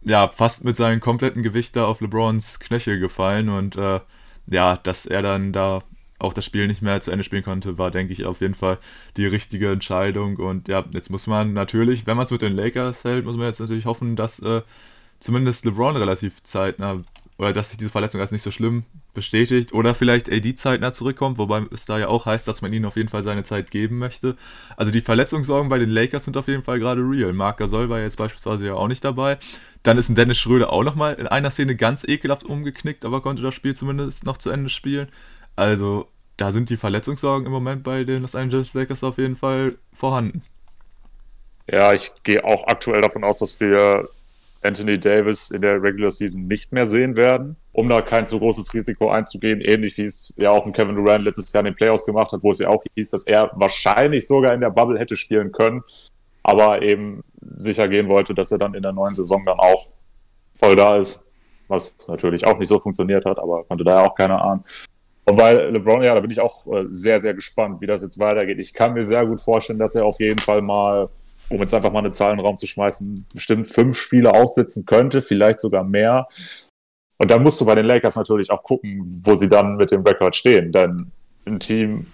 ja, 0.03 0.29
fast 0.29 0.65
mit 0.65 0.77
seinem 0.77 1.01
kompletten 1.01 1.43
Gewicht 1.43 1.77
da 1.77 1.87
auf 1.87 2.01
LeBrons 2.01 2.61
Knöchel 2.61 2.99
gefallen 2.99 3.49
und 3.49 3.77
äh, 3.77 4.01
ja, 4.47 4.77
dass 4.77 5.07
er 5.07 5.23
dann 5.23 5.53
da 5.53 5.83
auch 6.19 6.33
das 6.33 6.45
Spiel 6.45 6.67
nicht 6.67 6.83
mehr 6.83 7.01
zu 7.01 7.11
Ende 7.11 7.25
spielen 7.25 7.43
konnte, 7.43 7.79
war, 7.79 7.91
denke 7.91 8.13
ich, 8.13 8.25
auf 8.25 8.41
jeden 8.41 8.55
Fall 8.55 8.79
die 9.17 9.27
richtige 9.27 9.71
Entscheidung. 9.71 10.37
Und 10.37 10.69
ja, 10.69 10.85
jetzt 10.93 11.11
muss 11.11 11.27
man 11.27 11.55
natürlich, 11.55 12.07
wenn 12.07 12.17
man 12.17 12.25
es 12.25 12.31
mit 12.31 12.43
den 12.43 12.55
Lakers 12.55 13.05
hält, 13.05 13.25
muss 13.25 13.37
man 13.37 13.47
jetzt 13.47 13.61
natürlich 13.61 13.87
hoffen, 13.87 14.17
dass 14.17 14.39
äh, 14.41 14.63
zumindest 15.19 15.65
LeBron 15.65 15.97
relativ 15.97 16.43
zeitnah 16.43 17.03
oder 17.39 17.55
dass 17.55 17.71
sich 17.71 17.79
diese 17.79 17.91
Verletzung 17.91 18.21
als 18.21 18.33
nicht 18.33 18.43
so 18.43 18.51
schlimm 18.51 18.85
bestätigt 19.15 19.73
oder 19.73 19.95
vielleicht 19.95 20.31
AD 20.31 20.55
zeitnah 20.57 20.93
zurückkommt, 20.93 21.39
wobei 21.39 21.65
es 21.73 21.87
da 21.87 21.99
ja 21.99 22.09
auch 22.09 22.27
heißt, 22.27 22.47
dass 22.47 22.61
man 22.61 22.71
ihnen 22.71 22.85
auf 22.85 22.97
jeden 22.97 23.09
Fall 23.09 23.23
seine 23.23 23.45
Zeit 23.45 23.71
geben 23.71 23.97
möchte. 23.97 24.37
Also 24.77 24.93
die 24.93 25.01
Verletzungssorgen 25.01 25.71
bei 25.71 25.79
den 25.79 25.89
Lakers 25.89 26.27
sind 26.27 26.37
auf 26.37 26.49
jeden 26.49 26.63
Fall 26.63 26.79
gerade 26.79 27.01
real. 27.01 27.33
Marc 27.33 27.57
Gasol 27.57 27.89
war 27.89 27.99
jetzt 27.99 28.19
beispielsweise 28.19 28.67
ja 28.67 28.75
auch 28.75 28.89
nicht 28.89 29.05
dabei. 29.05 29.39
Dann 29.83 29.97
ist 29.97 30.09
ein 30.09 30.15
Dennis 30.15 30.39
Schröder 30.39 30.73
auch 30.73 30.85
nochmal 30.85 31.15
in 31.15 31.27
einer 31.27 31.51
Szene 31.51 31.75
ganz 31.75 32.05
ekelhaft 32.05 32.45
umgeknickt, 32.45 33.05
aber 33.05 33.23
konnte 33.23 33.43
das 33.43 33.55
Spiel 33.55 33.75
zumindest 33.75 34.25
noch 34.25 34.37
zu 34.37 34.51
Ende 34.51 34.69
spielen. 34.69 35.09
Also 35.57 36.07
da 36.37 36.53
sind 36.53 36.71
die 36.71 36.77
Verletzungssorgen 36.77 37.47
im 37.47 37.53
Moment 37.53 37.83
bei 37.83 38.05
den 38.05 38.23
Los 38.23 38.35
Angeles 38.35 38.75
Lakers 38.75 39.05
auf 39.05 39.19
jeden 39.19 39.37
Fall 39.37 39.77
vorhanden. 39.93 40.43
Ja, 41.71 41.93
ich 41.93 42.13
gehe 42.23 42.45
auch 42.45 42.67
aktuell 42.67 43.01
davon 43.01 43.25
aus, 43.25 43.39
dass 43.39 43.61
wir 43.61 44.09
Anthony 44.63 44.99
Davis 44.99 45.51
in 45.51 45.63
der 45.63 45.83
Regular 45.83 46.11
Season 46.11 46.47
nicht 46.47 46.73
mehr 46.73 46.87
sehen 46.87 47.17
werden, 47.17 47.57
um 47.73 47.89
da 47.89 48.03
kein 48.03 48.27
zu 48.27 48.39
großes 48.39 48.75
Risiko 48.75 49.11
einzugehen. 49.11 49.61
Ähnlich 49.61 49.97
wie 49.97 50.05
es 50.05 50.33
ja 50.37 50.51
auch 50.51 50.67
ein 50.67 50.73
Kevin 50.73 50.97
Durant 50.97 51.25
letztes 51.25 51.53
Jahr 51.53 51.61
in 51.61 51.73
den 51.73 51.77
Playoffs 51.77 52.05
gemacht 52.05 52.33
hat, 52.33 52.43
wo 52.43 52.51
es 52.51 52.59
ja 52.59 52.69
auch 52.69 52.83
hieß, 52.95 53.11
dass 53.11 53.27
er 53.27 53.51
wahrscheinlich 53.55 54.27
sogar 54.27 54.53
in 54.53 54.61
der 54.61 54.71
Bubble 54.71 54.99
hätte 54.99 55.17
spielen 55.17 55.53
können, 55.53 55.83
aber 56.43 56.83
eben 56.83 57.23
sicher 57.57 57.89
gehen 57.89 58.09
wollte, 58.09 58.35
dass 58.35 58.53
er 58.53 58.59
dann 58.59 58.75
in 58.75 58.83
der 58.83 58.93
neuen 58.93 59.15
Saison 59.15 59.45
dann 59.45 59.59
auch 59.59 59.91
voll 60.59 60.77
da 60.77 60.97
ist. 60.97 61.25
Was 61.69 61.97
natürlich 62.09 62.47
auch 62.47 62.59
nicht 62.59 62.69
so 62.69 62.81
funktioniert 62.81 63.25
hat, 63.25 63.39
aber 63.39 63.65
konnte 63.65 63.85
da 63.85 64.01
ja 64.01 64.09
auch 64.09 64.15
keiner 64.15 64.45
ahnen. 64.45 64.65
Und 65.25 65.37
bei 65.37 65.53
LeBron, 65.53 66.03
ja, 66.03 66.15
da 66.15 66.21
bin 66.21 66.31
ich 66.31 66.41
auch 66.41 66.67
äh, 66.67 66.87
sehr, 66.89 67.21
sehr 67.21 67.35
gespannt, 67.35 67.81
wie 67.81 67.87
das 67.87 68.03
jetzt 68.03 68.19
weitergeht. 68.19 68.59
Ich 68.59 68.75
kann 68.75 68.95
mir 68.95 69.05
sehr 69.05 69.25
gut 69.25 69.41
vorstellen, 69.41 69.79
dass 69.79 69.95
er 69.95 70.05
auf 70.05 70.19
jeden 70.19 70.41
Fall 70.41 70.63
mal 70.63 71.09
um 71.51 71.59
jetzt 71.59 71.75
einfach 71.75 71.93
mal 71.93 71.99
eine 71.99 72.13
Zahl 72.13 72.31
in 72.31 72.39
den 72.39 72.47
Raum 72.47 72.57
zu 72.57 72.67
schmeißen, 72.67 73.27
bestimmt 73.35 73.67
fünf 73.67 73.99
Spiele 73.99 74.33
aussetzen 74.33 74.87
könnte, 74.87 75.21
vielleicht 75.21 75.61
sogar 75.61 75.85
mehr. 75.85 76.29
Und 77.19 77.31
dann 77.31 77.43
musst 77.43 77.61
du 77.61 77.67
bei 77.67 77.75
den 77.75 77.87
Lakers 77.87 78.17
natürlich 78.17 78.51
auch 78.51 78.63
gucken, 78.63 79.03
wo 79.25 79.35
sie 79.35 79.49
dann 79.49 79.77
mit 79.77 79.91
dem 79.91 80.03
Rekord 80.03 80.37
stehen. 80.37 80.73
Denn 80.73 81.11
ein 81.45 81.59
Team 81.59 82.07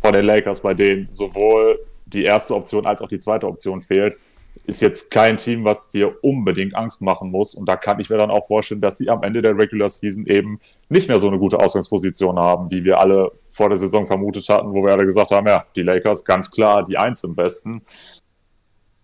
von 0.00 0.12
den 0.12 0.24
Lakers, 0.24 0.60
bei 0.60 0.74
denen 0.74 1.10
sowohl 1.10 1.80
die 2.06 2.22
erste 2.22 2.54
Option 2.54 2.86
als 2.86 3.02
auch 3.02 3.08
die 3.08 3.18
zweite 3.18 3.46
Option 3.46 3.82
fehlt, 3.82 4.16
ist 4.64 4.80
jetzt 4.80 5.10
kein 5.10 5.36
Team, 5.36 5.64
was 5.64 5.90
dir 5.90 6.22
unbedingt 6.22 6.74
Angst 6.74 7.02
machen 7.02 7.30
muss. 7.30 7.54
Und 7.54 7.68
da 7.68 7.76
kann 7.76 8.00
ich 8.00 8.10
mir 8.10 8.16
dann 8.16 8.30
auch 8.30 8.46
vorstellen, 8.46 8.80
dass 8.80 8.98
sie 8.98 9.10
am 9.10 9.22
Ende 9.22 9.42
der 9.42 9.56
Regular 9.56 9.88
Season 9.88 10.26
eben 10.26 10.60
nicht 10.88 11.08
mehr 11.08 11.18
so 11.18 11.28
eine 11.28 11.38
gute 11.38 11.58
Ausgangsposition 11.58 12.38
haben, 12.38 12.70
wie 12.70 12.84
wir 12.84 13.00
alle 13.00 13.32
vor 13.50 13.68
der 13.68 13.78
Saison 13.78 14.06
vermutet 14.06 14.48
hatten, 14.48 14.72
wo 14.72 14.84
wir 14.84 14.92
alle 14.92 15.04
gesagt 15.04 15.30
haben, 15.30 15.46
ja, 15.46 15.64
die 15.76 15.82
Lakers 15.82 16.24
ganz 16.24 16.50
klar 16.50 16.84
die 16.84 16.98
Eins 16.98 17.24
im 17.24 17.34
Besten. 17.34 17.82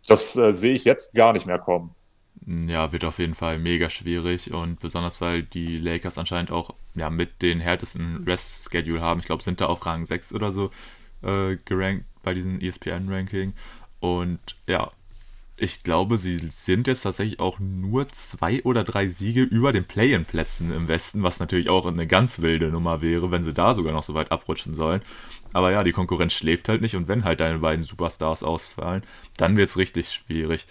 Das 0.06 0.36
äh, 0.36 0.52
sehe 0.52 0.74
ich 0.74 0.84
jetzt 0.84 1.14
gar 1.14 1.32
nicht 1.32 1.46
mehr 1.46 1.58
kommen. 1.58 1.94
Ja, 2.46 2.92
wird 2.92 3.04
auf 3.06 3.18
jeden 3.18 3.34
Fall 3.34 3.58
mega 3.58 3.88
schwierig 3.88 4.52
und 4.52 4.78
besonders 4.80 5.20
weil 5.22 5.44
die 5.44 5.78
Lakers 5.78 6.18
anscheinend 6.18 6.50
auch 6.50 6.74
ja, 6.94 7.08
mit 7.08 7.40
den 7.40 7.60
härtesten 7.60 8.24
Rest-Schedule 8.26 9.00
haben. 9.00 9.20
Ich 9.20 9.26
glaube, 9.26 9.42
sind 9.42 9.62
da 9.62 9.66
auf 9.66 9.84
Rang 9.86 10.04
6 10.04 10.34
oder 10.34 10.52
so 10.52 10.70
äh, 11.22 11.56
gerankt 11.64 12.04
bei 12.22 12.34
diesem 12.34 12.60
ESPN-Ranking. 12.60 13.54
Und 14.00 14.40
ja, 14.66 14.90
ich 15.56 15.82
glaube, 15.84 16.18
sie 16.18 16.38
sind 16.50 16.88
jetzt 16.88 17.02
tatsächlich 17.02 17.40
auch 17.40 17.58
nur 17.60 18.08
zwei 18.08 18.62
oder 18.64 18.82
drei 18.84 19.08
Siege 19.08 19.42
über 19.42 19.72
den 19.72 19.84
Play-in-Plätzen 19.84 20.74
im 20.74 20.88
Westen, 20.88 21.22
was 21.22 21.40
natürlich 21.40 21.68
auch 21.68 21.86
eine 21.86 22.06
ganz 22.06 22.40
wilde 22.40 22.68
Nummer 22.68 23.02
wäre, 23.02 23.30
wenn 23.30 23.44
sie 23.44 23.54
da 23.54 23.74
sogar 23.74 23.92
noch 23.92 24.02
so 24.02 24.14
weit 24.14 24.32
abrutschen 24.32 24.74
sollen. 24.74 25.02
Aber 25.52 25.70
ja, 25.70 25.84
die 25.84 25.92
Konkurrenz 25.92 26.32
schläft 26.32 26.68
halt 26.68 26.80
nicht 26.82 26.96
und 26.96 27.06
wenn 27.06 27.24
halt 27.24 27.40
deine 27.40 27.60
beiden 27.60 27.84
Superstars 27.84 28.42
ausfallen, 28.42 29.04
dann 29.36 29.56
wird 29.56 29.68
es 29.68 29.76
richtig 29.76 30.10
schwierig 30.12 30.66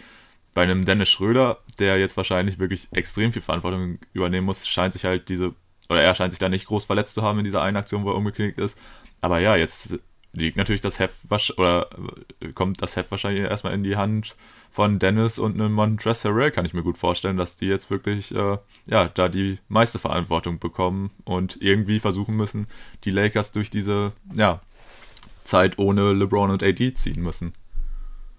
bei 0.54 0.62
einem 0.62 0.86
Dennis 0.86 1.10
Schröder, 1.10 1.60
der 1.80 1.98
jetzt 1.98 2.18
wahrscheinlich 2.18 2.60
wirklich 2.60 2.88
extrem 2.92 3.34
viel 3.34 3.42
Verantwortung 3.42 4.00
übernehmen 4.14 4.46
muss, 4.46 4.68
scheint 4.68 4.94
sich 4.94 5.06
halt 5.06 5.30
diese, 5.30 5.54
oder 5.90 6.02
er 6.02 6.16
scheint 6.16 6.32
sich 6.32 6.40
da 6.40 6.50
nicht 6.50 6.68
groß 6.68 6.86
verletzt 6.86 7.16
zu 7.16 7.24
haben 7.24 7.40
in 7.40 7.46
dieser 7.46 7.62
einen 7.62 7.78
Aktion, 7.78 8.04
wo 8.04 8.12
er 8.12 8.16
umgeknickt 8.16 8.60
ist. 8.60 8.78
Aber 9.22 9.40
ja, 9.40 9.56
jetzt 9.56 9.98
liegt 10.34 10.58
natürlich 10.58 10.82
das 10.82 11.00
Heft, 11.00 11.16
oder 11.58 11.90
kommt 12.54 12.82
das 12.82 12.96
Heft 12.96 13.12
wahrscheinlich 13.12 13.44
erstmal 13.44 13.74
in 13.74 13.84
die 13.84 13.96
Hand 13.96 14.36
von 14.74 14.98
Dennis 14.98 15.38
und 15.38 15.54
einem 15.54 15.72
Montrezl 15.72 16.30
Harrell, 16.30 16.50
kann 16.50 16.66
ich 16.66 16.74
mir 16.74 16.82
gut 16.82 16.98
vorstellen, 16.98 17.38
dass 17.38 17.56
die 17.56 17.68
jetzt 17.68 17.92
wirklich, 17.92 18.34
äh, 18.34 18.58
ja, 18.88 19.08
da 19.08 19.30
die 19.30 19.60
meiste 19.68 20.00
Verantwortung 20.00 20.58
bekommen 20.58 21.12
und 21.26 21.62
irgendwie 21.62 22.00
versuchen 22.00 22.36
müssen, 22.36 22.66
die 23.04 23.12
Lakers 23.12 23.52
durch 23.52 23.70
diese, 23.70 24.14
ja, 24.34 24.62
Zeit 25.44 25.78
ohne 25.78 26.14
LeBron 26.14 26.50
und 26.50 26.64
AD 26.64 26.96
ziehen 26.96 27.22
müssen. 27.22 27.54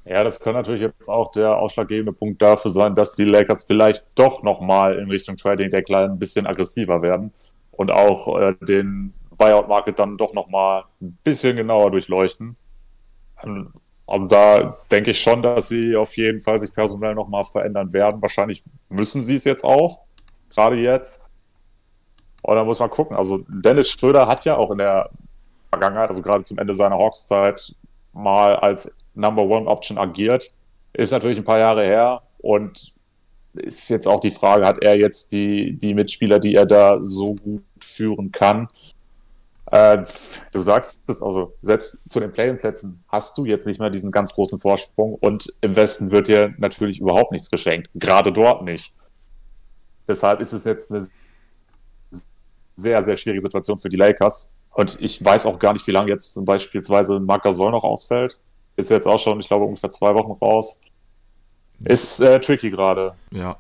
Ja, 0.07 0.25
das 0.25 0.41
kann 0.41 0.55
natürlich 0.55 0.83
jetzt 0.83 1.09
auch 1.09 1.31
der 1.31 1.57
ausschlaggebende 1.57 2.13
Punkt 2.13 2.43
dafür 2.43 2.73
sein, 2.73 2.97
dass 2.97 3.15
die 3.15 3.25
Lakers 3.25 3.63
vielleicht 3.63 4.19
doch 4.19 4.43
nochmal 4.43 4.99
in 4.99 5.09
Richtung 5.09 5.37
Trading 5.37 5.71
Deadline 5.71 6.11
ein 6.11 6.19
bisschen 6.19 6.49
aggressiver 6.49 7.01
werden 7.01 7.33
und 7.71 7.93
auch 7.93 8.41
äh, 8.41 8.55
den 8.61 9.15
Buyout 9.39 9.69
Market 9.69 10.01
dann 10.01 10.17
doch 10.17 10.35
nochmal 10.35 10.83
ein 11.01 11.17
bisschen 11.23 11.57
genauer 11.57 11.93
durchleuchten. 11.93 12.57
Und 13.45 13.73
also 14.07 14.27
da 14.27 14.79
denke 14.91 15.11
ich 15.13 15.21
schon, 15.21 15.43
dass 15.43 15.69
sie 15.69 15.97
auf 15.97 16.17
jeden 16.17 16.41
Fall 16.41 16.59
sich 16.59 16.73
personell 16.73 17.15
nochmal 17.15 17.45
verändern 17.45 17.93
werden. 17.93 18.21
Wahrscheinlich 18.21 18.63
müssen 18.89 19.23
sie 19.23 19.35
es 19.35 19.45
jetzt 19.45 19.65
auch, 19.65 20.01
gerade 20.51 20.77
jetzt. 20.77 21.29
Und 22.43 22.57
da 22.57 22.65
muss 22.65 22.79
man 22.79 22.91
gucken. 22.91 23.17
Also 23.17 23.45
Dennis 23.49 23.91
Schröder 23.91 24.27
hat 24.27 24.45
ja 24.45 24.57
auch 24.57 24.71
in 24.71 24.79
der 24.79 25.09
Vergangenheit, 25.71 26.11
also 26.11 26.21
gerade 26.21 26.45
zum 26.45 26.59
Ende 26.59 26.75
seiner 26.75 26.97
Hawks-Zeit, 26.97 27.75
mal 28.13 28.57
als 28.57 28.95
Number 29.15 29.43
One 29.43 29.67
Option 29.67 29.97
agiert. 29.97 30.53
Ist 30.93 31.13
natürlich 31.13 31.39
ein 31.39 31.45
paar 31.45 31.59
Jahre 31.59 31.85
her 31.85 32.23
und 32.39 32.93
ist 33.55 33.89
jetzt 33.89 34.07
auch 34.07 34.21
die 34.21 34.31
Frage, 34.31 34.67
hat 34.67 34.83
er 34.83 34.97
jetzt 34.97 35.33
die, 35.33 35.79
die 35.79 35.95
Mitspieler, 35.95 36.39
die 36.39 36.55
er 36.55 36.67
da 36.67 36.99
so 37.03 37.35
gut 37.35 37.63
führen 37.81 38.31
kann? 38.31 38.69
Äh, 39.71 40.05
du 40.53 40.63
sagst 40.63 41.01
es, 41.09 41.23
also 41.23 41.55
selbst 41.63 42.11
zu 42.11 42.21
den 42.21 42.33
Play-in-Plätzen 42.33 43.03
hast 43.09 43.37
du 43.39 43.45
jetzt 43.47 43.67
nicht 43.67 43.81
mehr 43.81 43.91
diesen 43.91 44.11
ganz 44.11 44.35
großen 44.35 44.61
Vorsprung 44.61 45.15
und 45.15 45.53
im 45.63 45.75
Westen 45.75 46.11
wird 46.11 46.29
dir 46.29 46.55
natürlich 46.59 47.01
überhaupt 47.01 47.33
nichts 47.33 47.51
geschenkt, 47.51 47.89
gerade 47.95 48.31
dort 48.31 48.63
nicht. 48.63 48.93
Deshalb 50.07 50.41
ist 50.41 50.53
es 50.53 50.65
jetzt 50.65 50.93
eine 50.93 51.07
sehr, 52.77 53.03
sehr 53.03 53.17
schwierige 53.17 53.41
Situation 53.41 53.79
für 53.79 53.89
die 53.89 53.97
Lakers. 53.97 54.53
Und 54.73 55.01
ich 55.01 55.25
weiß 55.25 55.47
auch 55.47 55.59
gar 55.59 55.73
nicht, 55.73 55.87
wie 55.87 55.93
lange 55.93 56.11
jetzt 56.11 56.35
zum 56.35 56.45
beispielsweise 56.45 57.21
Marc 57.21 57.45
Gasol 57.45 57.71
noch 57.71 57.85
ausfällt. 57.85 58.39
Ist 58.77 58.91
jetzt 58.91 59.07
auch 59.07 59.19
schon, 59.19 59.39
ich 59.39 59.47
glaube, 59.47 59.65
ungefähr 59.65 59.91
zwei 59.91 60.15
Wochen 60.15 60.33
raus. 60.33 60.81
Ist 61.85 62.21
äh, 62.21 62.41
tricky 62.41 62.71
gerade. 62.71 63.15
Ja. 63.31 63.57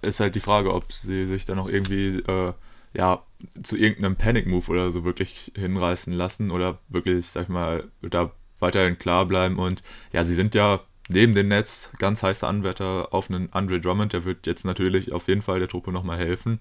Ist 0.00 0.20
halt 0.20 0.34
die 0.34 0.40
Frage, 0.40 0.72
ob 0.72 0.90
sie 0.92 1.26
sich 1.26 1.44
dann 1.44 1.56
noch 1.56 1.68
irgendwie 1.68 2.18
äh, 2.18 2.52
ja, 2.98 3.22
zu 3.62 3.76
irgendeinem 3.76 4.16
Panic-Move 4.16 4.68
oder 4.72 4.90
so 4.90 5.04
wirklich 5.04 5.52
hinreißen 5.54 6.12
lassen 6.12 6.50
oder 6.50 6.80
wirklich, 6.88 7.28
sag 7.28 7.44
ich 7.44 7.48
mal, 7.48 7.84
da 8.02 8.32
weiterhin 8.58 8.98
klar 8.98 9.24
bleiben. 9.24 9.60
Und 9.60 9.84
ja, 10.12 10.24
sie 10.24 10.34
sind 10.34 10.56
ja 10.56 10.80
neben 11.08 11.36
dem 11.36 11.46
Netz 11.46 11.90
ganz 12.00 12.24
heiße 12.24 12.44
Anwärter 12.44 13.14
auf 13.14 13.30
einen 13.30 13.52
Andre 13.52 13.80
Drummond. 13.80 14.14
Der 14.14 14.24
wird 14.24 14.48
jetzt 14.48 14.64
natürlich 14.64 15.12
auf 15.12 15.28
jeden 15.28 15.42
Fall 15.42 15.60
der 15.60 15.68
Truppe 15.68 15.92
nochmal 15.92 16.18
helfen. 16.18 16.58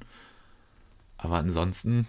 Aber 1.17 1.37
ansonsten, 1.37 2.05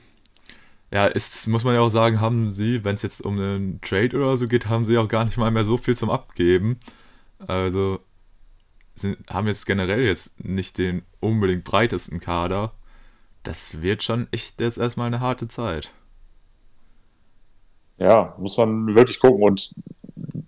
ja, 0.90 1.06
ist, 1.06 1.46
muss 1.46 1.64
man 1.64 1.74
ja 1.74 1.80
auch 1.80 1.88
sagen, 1.88 2.20
haben 2.20 2.52
sie, 2.52 2.84
wenn 2.84 2.96
es 2.96 3.02
jetzt 3.02 3.22
um 3.22 3.38
einen 3.38 3.80
Trade 3.80 4.14
oder 4.14 4.36
so 4.36 4.46
geht, 4.46 4.68
haben 4.68 4.84
sie 4.84 4.98
auch 4.98 5.08
gar 5.08 5.24
nicht 5.24 5.38
mal 5.38 5.50
mehr 5.50 5.64
so 5.64 5.78
viel 5.78 5.96
zum 5.96 6.10
Abgeben. 6.10 6.78
Also 7.38 8.00
sind, 8.94 9.16
haben 9.30 9.46
jetzt 9.46 9.64
generell 9.64 10.04
jetzt 10.04 10.38
nicht 10.44 10.76
den 10.76 11.00
unbedingt 11.20 11.64
breitesten 11.64 12.20
Kader. 12.20 12.74
Das 13.42 13.82
wird 13.82 14.02
schon 14.02 14.28
echt 14.30 14.60
jetzt 14.60 14.78
erstmal 14.78 15.06
eine 15.06 15.20
harte 15.20 15.48
Zeit. 15.48 15.92
Ja, 17.98 18.34
muss 18.38 18.56
man 18.56 18.94
wirklich 18.94 19.18
gucken. 19.18 19.42
Und 19.42 19.74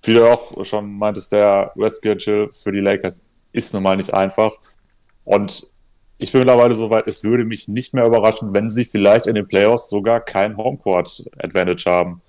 wie 0.02 0.14
du 0.14 0.30
auch 0.30 0.64
schon 0.64 0.98
meintest, 0.98 1.32
der 1.32 1.72
Westgate 1.74 2.48
für 2.52 2.72
die 2.72 2.80
Lakers 2.80 3.24
ist 3.52 3.74
nun 3.74 3.82
mal 3.82 3.96
nicht 3.96 4.14
einfach. 4.14 4.52
Und 5.24 5.70
ich 6.18 6.32
bin 6.32 6.40
mittlerweile 6.40 6.74
so 6.74 6.90
weit, 6.90 7.06
es 7.06 7.24
würde 7.24 7.44
mich 7.44 7.66
nicht 7.66 7.94
mehr 7.94 8.06
überraschen, 8.06 8.52
wenn 8.52 8.68
sie 8.68 8.84
vielleicht 8.84 9.26
in 9.26 9.34
den 9.34 9.48
Playoffs 9.48 9.88
sogar 9.88 10.20
kein 10.20 10.56
Homecourt-Advantage 10.56 11.84
haben. 11.90 12.22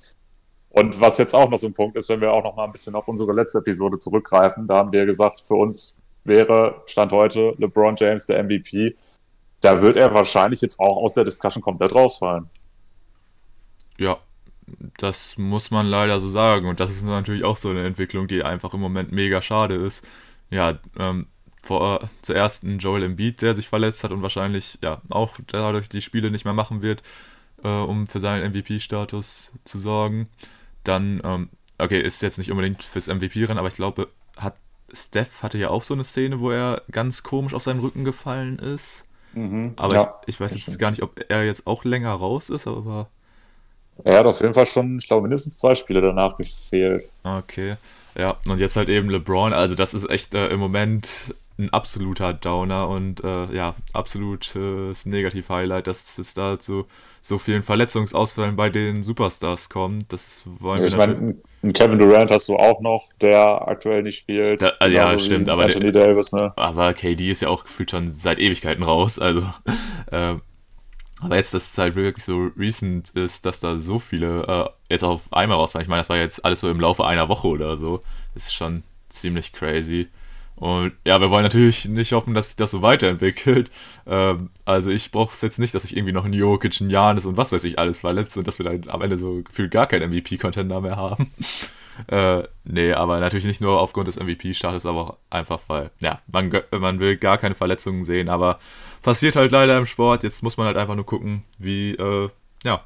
Und 0.70 1.02
was 1.02 1.18
jetzt 1.18 1.36
auch 1.36 1.50
noch 1.50 1.58
so 1.58 1.68
ein 1.68 1.74
Punkt 1.74 1.98
ist, 1.98 2.08
wenn 2.08 2.22
wir 2.22 2.32
auch 2.32 2.44
noch 2.44 2.56
mal 2.56 2.64
ein 2.64 2.72
bisschen 2.72 2.96
auf 2.96 3.10
unsere 3.10 3.34
letzte 3.34 3.58
Episode 3.58 3.98
zurückgreifen, 3.98 4.68
da 4.68 4.78
haben 4.78 4.94
wir 4.94 5.06
gesagt, 5.06 5.42
für 5.42 5.56
uns 5.56 6.02
wäre 6.24 6.82
Stand 6.86 7.12
heute 7.12 7.54
LeBron 7.58 7.96
James 7.98 8.28
der 8.28 8.42
MVP. 8.44 8.96
Da 9.62 9.82
wird 9.82 9.96
er 9.96 10.14
wahrscheinlich 10.14 10.62
jetzt 10.62 10.80
auch 10.80 10.98
aus 10.98 11.14
der 11.14 11.24
Discussion 11.24 11.62
komplett 11.62 11.94
rausfallen. 11.94 12.50
Ja, 13.98 14.18
das 14.98 15.38
muss 15.38 15.72
man 15.72 15.86
leider 15.88 16.20
so 16.20 16.30
sagen. 16.30 16.68
Und 16.68 16.80
das 16.80 16.90
ist 16.90 17.04
natürlich 17.04 17.44
auch 17.44 17.58
so 17.58 17.70
eine 17.70 17.86
Entwicklung, 17.86 18.28
die 18.28 18.44
einfach 18.44 18.74
im 18.74 18.80
Moment 18.80 19.12
mega 19.12 19.42
schade 19.42 19.76
ist. 19.76 20.06
Ja, 20.50 20.80
ähm, 20.98 21.28
vor, 21.64 22.10
zuerst 22.22 22.64
ein 22.64 22.80
Joel 22.80 23.04
Embiid, 23.04 23.42
der 23.42 23.54
sich 23.54 23.70
verletzt 23.70 24.04
hat 24.04 24.12
und 24.12 24.22
wahrscheinlich 24.22 24.80
ja 24.82 25.02
auch 25.10 25.38
dadurch 25.48 25.90
die 25.90 26.02
Spiele 26.02 26.32
nicht 26.32 26.46
mehr 26.46 26.54
machen 26.54 26.82
wird, 26.82 27.04
äh, 27.64 27.68
um 27.68 28.08
für 28.08 28.20
seinen 28.20 28.52
MVP-Status 28.52 29.54
zu 29.64 29.80
sorgen. 29.80 30.28
Dann, 30.84 31.22
ähm, 31.24 31.50
okay, 31.78 32.02
ist 32.02 32.22
jetzt 32.24 32.40
nicht 32.40 32.50
unbedingt 32.50 32.84
fürs 32.84 33.08
MVP-Rennen, 33.08 33.60
aber 33.60 33.68
ich 33.68 33.76
glaube, 33.76 34.08
hat 34.38 34.56
Steph 34.94 35.44
hatte 35.44 35.58
ja 35.58 35.70
auch 35.70 35.84
so 35.84 35.94
eine 35.94 36.04
Szene, 36.04 36.40
wo 36.40 36.52
er 36.52 36.82
ganz 36.92 37.24
komisch 37.24 37.54
auf 37.54 37.64
seinen 37.64 37.80
Rücken 37.80 38.04
gefallen 38.04 38.60
ist. 38.60 39.06
Mhm, 39.34 39.74
aber 39.78 39.94
ja, 39.94 40.20
ich, 40.24 40.36
ich, 40.36 40.40
weiß 40.40 40.54
jetzt 40.54 40.80
gar 40.80 40.90
nicht, 40.90 41.04
ob 41.04 41.24
er 41.30 41.46
jetzt 41.46 41.66
auch 41.66 41.84
länger 41.84 42.12
raus 42.12 42.50
ist, 42.50 42.68
aber. 42.68 43.08
Er 44.04 44.20
hat 44.20 44.26
auf 44.26 44.42
jeden 44.42 44.54
Fall 44.54 44.66
schon, 44.66 44.98
ich 44.98 45.08
glaube, 45.08 45.24
mindestens 45.24 45.58
zwei 45.58 45.76
Spiele 45.76 46.02
danach 46.02 46.36
gefehlt. 46.38 47.10
Okay. 47.24 47.76
Ja, 48.18 48.38
und 48.48 48.60
jetzt 48.60 48.76
halt 48.76 48.90
eben 48.90 49.10
LeBron. 49.10 49.54
Also, 49.54 49.76
das 49.76 49.94
ist 49.94 50.10
echt 50.10 50.34
äh, 50.34 50.48
im 50.50 50.60
Moment 50.60 51.34
ein 51.58 51.72
absoluter 51.72 52.34
Downer 52.34 52.90
und 52.90 53.24
äh, 53.24 53.54
ja, 53.54 53.76
absolutes 53.94 54.56
äh, 54.56 55.10
Negativ-Highlight, 55.10 55.88
dass 55.88 56.18
es 56.18 56.34
da 56.34 56.60
zu 56.60 56.88
so 57.22 57.38
vielen 57.38 57.64
Verletzungsausfällen 57.64 58.56
bei 58.56 58.70
den 58.70 59.04
Superstars 59.04 59.70
kommt. 59.70 60.12
Das 60.12 60.44
wollen 60.46 60.84
ja, 60.84 60.84
wir 60.84 60.88
ich 60.88 60.98
meine, 60.98 61.36
Kevin 61.74 62.00
Durant 62.00 62.32
hast 62.32 62.50
du 62.50 62.56
auch 62.56 62.82
noch, 62.82 63.10
der 63.22 63.68
aktuell 63.68 64.02
nicht 64.04 64.18
spielt. 64.18 64.62
Da, 64.62 64.88
ja, 64.88 65.18
stimmt, 65.20 65.48
aber 65.48 65.66
Anthony 65.66 65.92
der, 65.92 66.08
Davis, 66.08 66.34
ne? 66.34 66.54
Aber 66.56 66.94
KD 66.94 67.30
ist 67.30 67.42
ja 67.42 67.50
auch 67.50 67.64
gefühlt 67.64 67.92
schon 67.92 68.16
seit 68.16 68.40
Ewigkeiten 68.40 68.84
raus, 68.84 69.20
also 69.20 69.42
äh, 70.12 70.36
aber 71.22 71.36
jetzt, 71.36 71.54
dass 71.54 71.72
es 71.72 71.78
halt 71.78 71.96
wirklich 71.96 72.26
so 72.26 72.50
recent 72.58 73.10
ist, 73.12 73.46
dass 73.46 73.60
da 73.60 73.78
so 73.78 74.00
viele 74.00 74.44
äh, 74.48 74.70
jetzt 74.90 75.04
auf 75.04 75.32
einmal 75.32 75.58
rausfallen. 75.58 75.84
Ich 75.84 75.90
meine, 75.90 76.00
das 76.00 76.10
war 76.10 76.18
jetzt 76.18 76.44
alles 76.44 76.62
so 76.62 76.70
im 76.70 76.80
Laufe 76.80 77.06
einer 77.06 77.30
Woche 77.30 77.48
oder 77.48 77.78
so. 77.78 78.02
Das 78.34 78.46
ist 78.46 78.56
schon 78.56 78.82
ziemlich 79.10 79.54
crazy. 79.54 80.08
Und 80.56 80.94
ja, 81.06 81.20
wir 81.20 81.32
wollen 81.32 81.44
natürlich 81.44 81.86
nicht 81.86 82.12
hoffen, 82.12 82.34
dass 82.34 82.50
sich 82.50 82.56
das 82.56 82.72
so 82.72 82.82
weiterentwickelt. 82.82 83.72
Ähm, 84.06 84.52
also 84.64 84.92
ich 84.92 85.12
brauche 85.12 85.34
es 85.34 85.42
jetzt 85.42 85.58
nicht, 85.58 85.74
dass 85.74 85.84
sich 85.84 85.98
irgendwie 85.98 86.14
noch 86.14 86.26
ein 86.26 86.34
Jokic, 86.34 86.80
ein 86.82 86.90
Janis 86.90 87.26
und 87.26 87.38
was 87.38 87.52
weiß 87.52 87.64
ich 87.64 87.80
alles 87.80 88.00
verletzt 88.00 88.38
und 88.38 88.48
dass 88.48 88.60
wir 88.60 88.66
dann 88.66 88.90
am 88.90 89.02
Ende 89.02 89.18
so 89.18 89.42
gefühlt 89.42 89.72
gar 89.72 89.88
keinen 89.88 90.12
MVP-Contender 90.12 90.82
mehr 90.82 90.98
haben. 90.98 91.32
äh, 92.08 92.44
nee, 92.64 92.94
aber 92.94 93.20
natürlich 93.20 93.46
nicht 93.46 93.62
nur 93.62 93.80
aufgrund 93.80 94.08
des 94.08 94.20
MVP-Startes, 94.20 94.86
aber 94.86 95.02
auch 95.02 95.18
einfach, 95.30 95.62
weil, 95.68 95.92
ja, 96.00 96.22
man, 96.32 96.52
man 96.72 97.00
will 97.00 97.18
gar 97.18 97.38
keine 97.38 97.56
Verletzungen 97.56 98.04
sehen, 98.04 98.30
aber 98.30 98.60
passiert 99.02 99.36
halt 99.36 99.52
leider 99.52 99.78
im 99.78 99.86
Sport. 99.86 100.24
Jetzt 100.24 100.44
muss 100.44 100.58
man 100.58 100.68
halt 100.68 100.78
einfach 100.78 100.96
nur 100.96 101.06
gucken, 101.06 101.44
wie, 101.58 101.92
äh, 101.92 102.30
ja, 102.64 102.84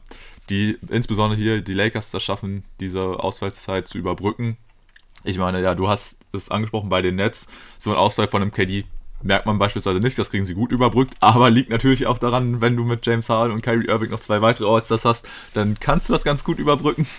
die 0.49 0.77
insbesondere 0.89 1.39
hier 1.39 1.61
die 1.61 1.73
Lakers 1.73 2.11
das 2.11 2.23
schaffen, 2.23 2.63
diese 2.79 3.01
Ausfallszeit 3.03 3.87
zu 3.87 3.97
überbrücken. 3.97 4.57
Ich 5.25 5.37
meine, 5.37 5.61
ja, 5.61 5.75
du 5.75 5.87
hast 5.87 6.19
es 6.33 6.51
angesprochen 6.51 6.89
bei 6.89 7.01
den 7.01 7.15
Nets, 7.15 7.47
so 7.77 7.91
ein 7.91 7.97
Ausfall 7.97 8.27
von 8.27 8.41
einem 8.41 8.51
KD 8.51 8.85
merkt 9.21 9.45
man 9.45 9.57
beispielsweise 9.57 9.99
nicht, 9.99 10.19
das 10.19 10.29
kriegen 10.29 10.45
sie 10.45 10.53
gut 10.53 10.71
überbrückt, 10.71 11.15
aber 11.19 11.49
liegt 11.49 11.69
natürlich 11.69 12.05
auch 12.05 12.19
daran, 12.19 12.61
wenn 12.61 12.75
du 12.75 12.83
mit 12.83 13.05
James 13.05 13.29
Harden 13.29 13.53
und 13.53 13.61
Kyrie 13.61 13.87
Irving 13.87 14.11
noch 14.11 14.19
zwei 14.19 14.41
weitere 14.41 14.67
Allstars 14.67 15.05
hast, 15.05 15.27
dann 15.53 15.77
kannst 15.79 16.09
du 16.09 16.13
das 16.13 16.23
ganz 16.23 16.43
gut 16.43 16.59
überbrücken. 16.59 17.07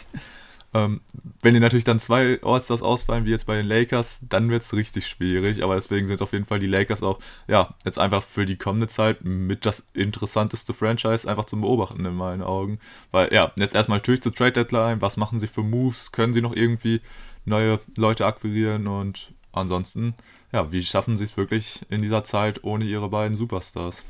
Ähm, 0.74 1.00
wenn 1.40 1.54
dir 1.54 1.60
natürlich 1.60 1.84
dann 1.84 2.00
zwei 2.00 2.38
Allstars 2.42 2.82
ausfallen, 2.82 3.24
wie 3.24 3.30
jetzt 3.30 3.46
bei 3.46 3.56
den 3.56 3.66
Lakers, 3.66 4.20
dann 4.28 4.50
wird 4.50 4.62
es 4.62 4.74
richtig 4.74 5.06
schwierig, 5.06 5.62
aber 5.62 5.76
deswegen 5.76 6.06
sind 6.06 6.20
auf 6.20 6.32
jeden 6.32 6.44
Fall 6.44 6.58
die 6.58 6.66
Lakers 6.66 7.02
auch, 7.02 7.18
ja, 7.46 7.74
jetzt 7.86 7.98
einfach 7.98 8.22
für 8.22 8.44
die 8.44 8.58
kommende 8.58 8.88
Zeit 8.88 9.24
mit 9.24 9.64
das 9.64 9.88
interessanteste 9.94 10.74
Franchise 10.74 11.30
einfach 11.30 11.46
zum 11.46 11.62
Beobachten 11.62 12.04
in 12.04 12.14
meinen 12.14 12.42
Augen. 12.42 12.78
Weil, 13.10 13.32
ja, 13.32 13.52
jetzt 13.56 13.74
erstmal 13.74 13.98
natürlich 13.98 14.22
zur 14.22 14.34
Trade 14.34 14.52
Deadline, 14.52 15.00
was 15.00 15.16
machen 15.16 15.38
sie 15.38 15.46
für 15.46 15.62
Moves, 15.62 16.12
können 16.12 16.34
sie 16.34 16.42
noch 16.42 16.54
irgendwie 16.54 17.00
neue 17.46 17.80
Leute 17.96 18.26
akquirieren 18.26 18.86
und 18.86 19.32
ansonsten, 19.52 20.14
ja, 20.52 20.70
wie 20.72 20.82
schaffen 20.82 21.16
sie 21.16 21.24
es 21.24 21.36
wirklich 21.36 21.86
in 21.88 22.02
dieser 22.02 22.24
Zeit 22.24 22.62
ohne 22.64 22.84
ihre 22.84 23.08
beiden 23.08 23.36
Superstars? 23.36 24.04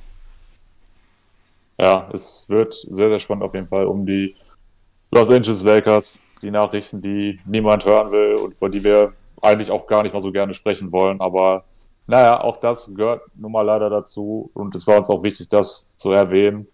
Ja, 1.79 2.09
es 2.13 2.49
wird 2.49 2.75
sehr, 2.75 3.11
sehr 3.11 3.19
spannend 3.19 3.45
auf 3.45 3.55
jeden 3.55 3.69
Fall 3.69 3.87
um 3.87 4.07
die 4.07 4.35
Los 5.11 5.31
Angeles 5.31 5.63
Lakers. 5.63 6.23
Die 6.43 6.51
Nachrichten, 6.51 7.01
die 7.01 7.39
niemand 7.47 7.87
hören 7.87 8.13
will 8.13 8.35
und 8.35 8.53
über 8.53 8.69
die 8.69 8.85
wir 8.85 9.13
eigentlich 9.41 9.71
auch 9.71 9.87
gar 9.87 10.03
nicht 10.03 10.13
mal 10.13 10.21
so 10.21 10.33
gerne 10.33 10.53
sprechen 10.53 10.93
wollen. 10.93 11.21
Aber 11.21 11.65
naja, 12.07 12.41
auch 12.41 12.59
das 12.59 12.95
gehört 12.95 13.23
nun 13.35 13.53
mal 13.53 13.63
leider 13.63 13.89
dazu. 13.89 14.51
Und 14.55 14.75
es 14.75 14.87
war 14.87 14.99
uns 14.99 15.09
auch 15.09 15.23
wichtig, 15.23 15.49
das 15.49 15.89
zu 15.97 16.13
erwähnen. 16.13 16.67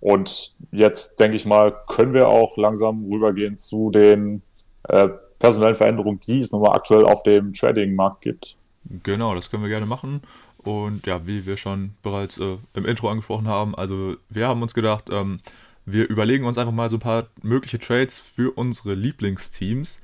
Und 0.00 0.54
jetzt, 0.70 1.18
denke 1.20 1.36
ich 1.36 1.46
mal, 1.46 1.74
können 1.86 2.14
wir 2.14 2.28
auch 2.28 2.56
langsam 2.56 3.08
rübergehen 3.10 3.56
zu 3.58 3.90
den 3.90 4.42
äh, 4.88 5.08
personellen 5.38 5.74
Veränderungen, 5.74 6.20
die 6.26 6.40
es 6.40 6.52
nun 6.52 6.62
mal 6.62 6.74
aktuell 6.74 7.04
auf 7.04 7.22
dem 7.22 7.52
Trading-Markt 7.52 8.22
gibt. 8.22 8.56
Genau, 9.02 9.34
das 9.34 9.50
können 9.50 9.62
wir 9.62 9.70
gerne 9.70 9.86
machen. 9.86 10.22
Und 10.58 11.06
ja, 11.06 11.26
wie 11.26 11.46
wir 11.46 11.56
schon 11.56 11.94
bereits 12.02 12.38
äh, 12.38 12.56
im 12.74 12.86
Intro 12.86 13.10
angesprochen 13.10 13.48
haben, 13.48 13.74
also 13.74 14.16
wir 14.30 14.48
haben 14.48 14.62
uns 14.62 14.72
gedacht, 14.74 15.10
ähm, 15.10 15.40
wir 15.84 16.08
überlegen 16.08 16.46
uns 16.46 16.56
einfach 16.56 16.72
mal 16.72 16.88
so 16.88 16.96
ein 16.96 17.00
paar 17.00 17.26
mögliche 17.42 17.78
Trades 17.78 18.18
für 18.18 18.50
unsere 18.56 18.94
Lieblingsteams. 18.94 19.98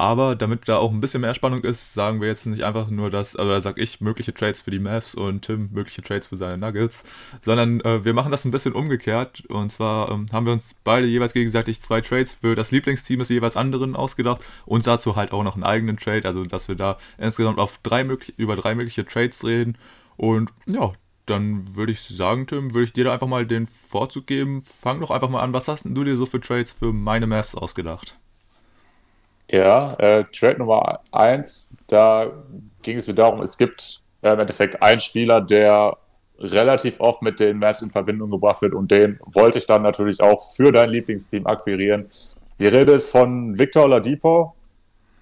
Aber 0.00 0.34
damit 0.34 0.66
da 0.66 0.78
auch 0.78 0.92
ein 0.92 1.02
bisschen 1.02 1.20
mehr 1.20 1.34
Spannung 1.34 1.62
ist, 1.62 1.92
sagen 1.92 2.22
wir 2.22 2.28
jetzt 2.28 2.46
nicht 2.46 2.64
einfach 2.64 2.88
nur 2.88 3.10
das, 3.10 3.36
also 3.36 3.50
da 3.52 3.60
sag 3.60 3.76
ich 3.76 4.00
mögliche 4.00 4.32
Trades 4.32 4.62
für 4.62 4.70
die 4.70 4.78
Mavs 4.78 5.14
und 5.14 5.42
Tim 5.42 5.68
mögliche 5.72 6.00
Trades 6.00 6.28
für 6.28 6.38
seine 6.38 6.56
Nuggets, 6.56 7.04
sondern 7.42 7.82
äh, 7.82 8.02
wir 8.02 8.14
machen 8.14 8.30
das 8.30 8.46
ein 8.46 8.50
bisschen 8.50 8.72
umgekehrt. 8.72 9.44
Und 9.48 9.70
zwar 9.70 10.10
ähm, 10.10 10.24
haben 10.32 10.46
wir 10.46 10.54
uns 10.54 10.74
beide 10.84 11.06
jeweils 11.06 11.34
gegenseitig 11.34 11.82
zwei 11.82 12.00
Trades 12.00 12.32
für 12.32 12.54
das 12.54 12.70
Lieblingsteam 12.70 13.18
des 13.18 13.28
jeweils 13.28 13.58
anderen 13.58 13.94
ausgedacht 13.94 14.40
und 14.64 14.86
dazu 14.86 15.16
halt 15.16 15.32
auch 15.32 15.42
noch 15.42 15.54
einen 15.54 15.64
eigenen 15.64 15.98
Trade, 15.98 16.24
also 16.24 16.44
dass 16.44 16.66
wir 16.66 16.76
da 16.76 16.96
insgesamt 17.18 17.58
auf 17.58 17.78
drei 17.82 18.02
über 18.38 18.56
drei 18.56 18.74
mögliche 18.74 19.04
Trades 19.04 19.44
reden. 19.44 19.76
Und 20.16 20.50
ja, 20.64 20.94
dann 21.26 21.76
würde 21.76 21.92
ich 21.92 22.00
sagen, 22.00 22.46
Tim, 22.46 22.72
würde 22.72 22.84
ich 22.84 22.94
dir 22.94 23.04
da 23.04 23.12
einfach 23.12 23.26
mal 23.26 23.44
den 23.44 23.66
Vorzug 23.66 24.26
geben. 24.26 24.62
Fang 24.62 24.98
doch 25.00 25.10
einfach 25.10 25.28
mal 25.28 25.40
an. 25.40 25.52
Was 25.52 25.68
hast 25.68 25.84
du 25.84 26.04
dir 26.04 26.16
so 26.16 26.24
für 26.24 26.40
Trades 26.40 26.72
für 26.72 26.94
meine 26.94 27.26
Mavs 27.26 27.54
ausgedacht? 27.54 28.16
Ja, 29.52 29.94
äh, 29.98 30.24
Trade 30.32 30.58
Nummer 30.58 31.00
eins, 31.10 31.76
da 31.88 32.30
ging 32.82 32.96
es 32.98 33.08
mir 33.08 33.14
darum, 33.14 33.42
es 33.42 33.58
gibt 33.58 34.00
äh, 34.22 34.32
im 34.32 34.38
Endeffekt 34.38 34.80
einen 34.80 35.00
Spieler, 35.00 35.40
der 35.40 35.96
relativ 36.38 37.00
oft 37.00 37.20
mit 37.20 37.40
den 37.40 37.58
Mavs 37.58 37.82
in 37.82 37.90
Verbindung 37.90 38.30
gebracht 38.30 38.62
wird 38.62 38.74
und 38.74 38.90
den 38.92 39.18
wollte 39.26 39.58
ich 39.58 39.66
dann 39.66 39.82
natürlich 39.82 40.20
auch 40.20 40.54
für 40.54 40.70
dein 40.70 40.90
Lieblingsteam 40.90 41.46
akquirieren. 41.46 42.06
Die 42.60 42.68
Rede 42.68 42.92
ist 42.92 43.10
von 43.10 43.58
Victor 43.58 43.88
Ladipo. 43.88 44.54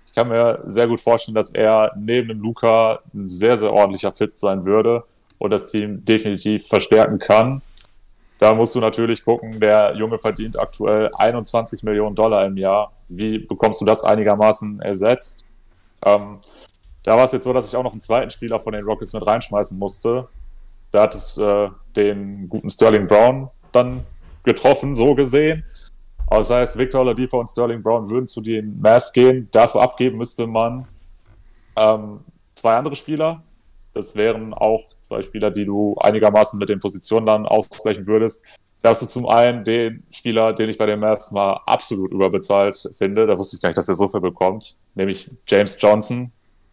Ich 0.07 0.13
kann 0.15 0.29
mir 0.29 0.61
sehr 0.65 0.87
gut 0.87 1.01
vorstellen, 1.01 1.35
dass 1.35 1.55
er 1.55 1.93
neben 1.97 2.29
dem 2.29 2.41
Luca 2.41 3.01
ein 3.15 3.27
sehr, 3.27 3.57
sehr 3.57 3.73
ordentlicher 3.73 4.13
Fit 4.13 4.39
sein 4.39 4.65
würde 4.65 5.05
und 5.39 5.51
das 5.51 5.71
Team 5.71 6.05
definitiv 6.05 6.67
verstärken 6.67 7.19
kann. 7.19 7.63
Da 8.39 8.55
musst 8.55 8.75
du 8.75 8.81
natürlich 8.81 9.25
gucken, 9.25 9.59
der 9.59 9.95
Junge 9.97 10.19
verdient 10.19 10.59
aktuell 10.59 11.11
21 11.15 11.83
Millionen 11.83 12.15
Dollar 12.15 12.47
im 12.47 12.57
Jahr. 12.57 12.93
Wie 13.09 13.39
bekommst 13.39 13.81
du 13.81 13.85
das 13.85 14.05
einigermaßen 14.05 14.81
ersetzt? 14.81 15.45
Ähm, 16.05 16.39
da 17.03 17.17
war 17.17 17.25
es 17.25 17.33
jetzt 17.33 17.45
so, 17.45 17.53
dass 17.53 17.69
ich 17.69 17.75
auch 17.75 17.83
noch 17.83 17.93
einen 17.93 18.01
zweiten 18.01 18.31
Spieler 18.31 18.61
von 18.61 18.73
den 18.73 18.85
Rockets 18.85 19.13
mit 19.13 19.27
reinschmeißen 19.27 19.79
musste. 19.79 20.29
Da 20.93 21.03
hat 21.03 21.15
es 21.15 21.37
äh, 21.39 21.69
den 21.97 22.49
guten 22.49 22.71
Sterling 22.71 23.07
Brown 23.07 23.51
dann 23.73 24.05
getroffen, 24.45 24.95
so 24.95 25.15
gesehen. 25.15 25.65
Das 26.31 26.51
heißt, 26.51 26.79
Victor 26.79 27.01
Oladipo 27.01 27.41
und 27.41 27.49
Sterling 27.49 27.83
Brown 27.83 28.09
würden 28.09 28.27
zu 28.27 28.41
den 28.41 28.81
Mavs 28.81 29.13
gehen. 29.13 29.49
Dafür 29.51 29.83
abgeben 29.83 30.19
müsste 30.19 30.47
man 30.47 30.87
ähm, 31.77 32.21
zwei 32.55 32.77
andere 32.77 32.95
Spieler, 32.95 33.43
das 33.95 34.17
wären 34.17 34.53
auch 34.53 34.85
zwei 35.09 35.23
Spieler, 35.23 35.51
die 35.51 35.65
du 35.65 35.97
einigermaßen 35.99 36.59
mit 36.59 36.69
den 36.69 36.81
Positionen 36.81 37.27
dann 37.27 37.47
ausgleichen 37.47 38.07
würdest. 38.07 38.45
Da 38.83 38.91
hast 38.91 39.03
du 39.03 39.07
zum 39.07 39.27
einen 39.27 39.65
den 39.65 40.05
Spieler, 40.11 40.53
den 40.53 40.71
ich 40.71 40.79
bei 40.79 40.87
den 40.87 41.01
Mavs 41.01 41.33
mal 41.33 41.55
absolut 41.67 42.13
überbezahlt 42.13 42.89
finde. 42.97 43.27
Da 43.27 43.37
wusste 43.37 43.57
ich 43.57 43.63
gar 43.63 43.71
nicht, 43.71 43.79
dass 43.79 43.89
er 43.89 43.97
so 43.97 44.07
viel 44.07 44.21
bekommt. 44.21 44.77
Nämlich 44.95 45.31
James 45.47 45.77
Johnson 45.81 46.31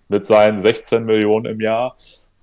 mit 0.08 0.26
seinen 0.26 0.58
16 0.58 1.06
Millionen 1.06 1.46
im 1.46 1.62
Jahr. 1.62 1.96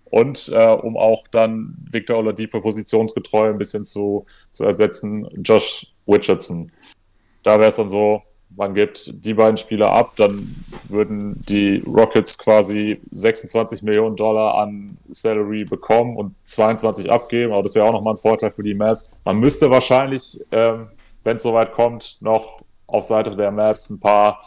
Und 0.05 0.51
äh, 0.53 0.67
um 0.67 0.97
auch 0.97 1.29
dann 1.29 1.77
Victor 1.91 2.19
Oladipo 2.19 2.61
positionsgetreu 2.61 3.51
ein 3.51 3.59
bisschen 3.59 3.85
zu, 3.85 4.27
zu 4.51 4.65
ersetzen, 4.65 5.29
Josh 5.45 5.87
Richardson. 6.09 6.73
Da 7.43 7.59
wäre 7.59 7.69
es 7.69 7.77
dann 7.77 7.89
so, 7.89 8.23
man 8.57 8.75
gibt 8.75 9.25
die 9.25 9.35
beiden 9.35 9.57
Spieler 9.57 9.91
ab, 9.91 10.13
dann 10.17 10.55
würden 10.89 11.43
die 11.49 11.83
Rockets 11.87 12.39
quasi 12.39 13.01
26 13.11 13.83
Millionen 13.83 14.17
Dollar 14.17 14.57
an 14.63 14.99
Salary 15.09 15.65
bekommen 15.65 16.17
und 16.17 16.35
22 16.43 17.11
abgeben, 17.11 17.53
aber 17.53 17.63
das 17.63 17.75
wäre 17.75 17.87
auch 17.87 17.93
nochmal 17.93 18.15
ein 18.15 18.19
Vorteil 18.19 18.51
für 18.51 18.63
die 18.63 18.75
Mavs. 18.75 19.15
Man 19.25 19.39
müsste 19.39 19.71
wahrscheinlich, 19.71 20.41
ähm, 20.51 20.89
wenn 21.23 21.37
es 21.37 21.43
soweit 21.43 21.73
kommt, 21.73 22.19
noch 22.21 22.63
auf 22.87 23.05
Seite 23.05 23.37
der 23.37 23.51
Mavs 23.51 23.91
ein 23.91 24.01
paar 24.01 24.41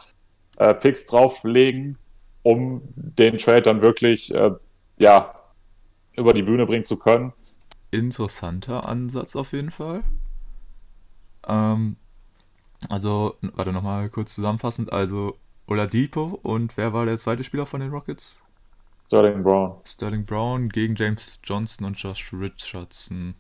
äh, 0.57 0.73
Picks 0.73 1.07
drauflegen, 1.07 1.97
um 2.43 2.81
den 2.95 3.37
Trade 3.37 3.63
dann 3.63 3.81
wirklich 3.81 4.33
äh, 4.33 4.51
ja, 4.97 5.33
über 6.13 6.33
die 6.33 6.43
Bühne 6.43 6.65
bringen 6.65 6.83
zu 6.83 6.99
können. 6.99 7.33
Interessanter 7.91 8.87
Ansatz 8.87 9.35
auf 9.35 9.51
jeden 9.53 9.71
Fall. 9.71 10.03
Ähm, 11.47 11.97
also, 12.89 13.35
warte 13.41 13.71
nochmal 13.71 14.09
kurz 14.09 14.35
zusammenfassend. 14.35 14.91
Also, 14.91 15.37
Oladipo 15.67 16.39
und 16.43 16.77
wer 16.77 16.93
war 16.93 17.05
der 17.05 17.17
zweite 17.17 17.43
Spieler 17.43 17.65
von 17.65 17.81
den 17.81 17.89
Rockets? 17.89 18.37
Sterling 19.07 19.43
Brown. 19.43 19.77
Sterling 19.85 20.25
Brown 20.25 20.69
gegen 20.69 20.95
James 20.95 21.39
Johnson 21.43 21.85
und 21.85 21.99
Josh 21.99 22.31
Richardson. 22.33 23.35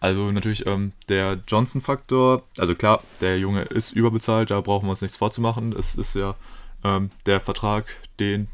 Also 0.00 0.32
natürlich 0.32 0.66
ähm, 0.66 0.92
der 1.08 1.40
Johnson-Faktor, 1.46 2.42
also 2.58 2.74
klar, 2.74 3.02
der 3.20 3.38
Junge 3.38 3.62
ist 3.62 3.92
überbezahlt, 3.92 4.50
da 4.50 4.60
brauchen 4.62 4.86
wir 4.86 4.90
uns 4.90 5.02
nichts 5.02 5.18
vorzumachen. 5.18 5.74
Es 5.74 5.94
ist 5.94 6.14
ja 6.14 6.36
ähm, 6.84 7.10
der 7.26 7.40
Vertrag, 7.40 7.84
den 8.18 8.48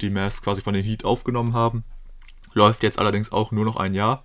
die 0.00 0.10
Mavs 0.10 0.42
quasi 0.42 0.60
von 0.60 0.74
den 0.74 0.84
Heat 0.84 1.04
aufgenommen 1.04 1.54
haben. 1.54 1.84
Läuft 2.52 2.82
jetzt 2.82 2.98
allerdings 2.98 3.30
auch 3.30 3.52
nur 3.52 3.64
noch 3.64 3.76
ein 3.76 3.94
Jahr. 3.94 4.24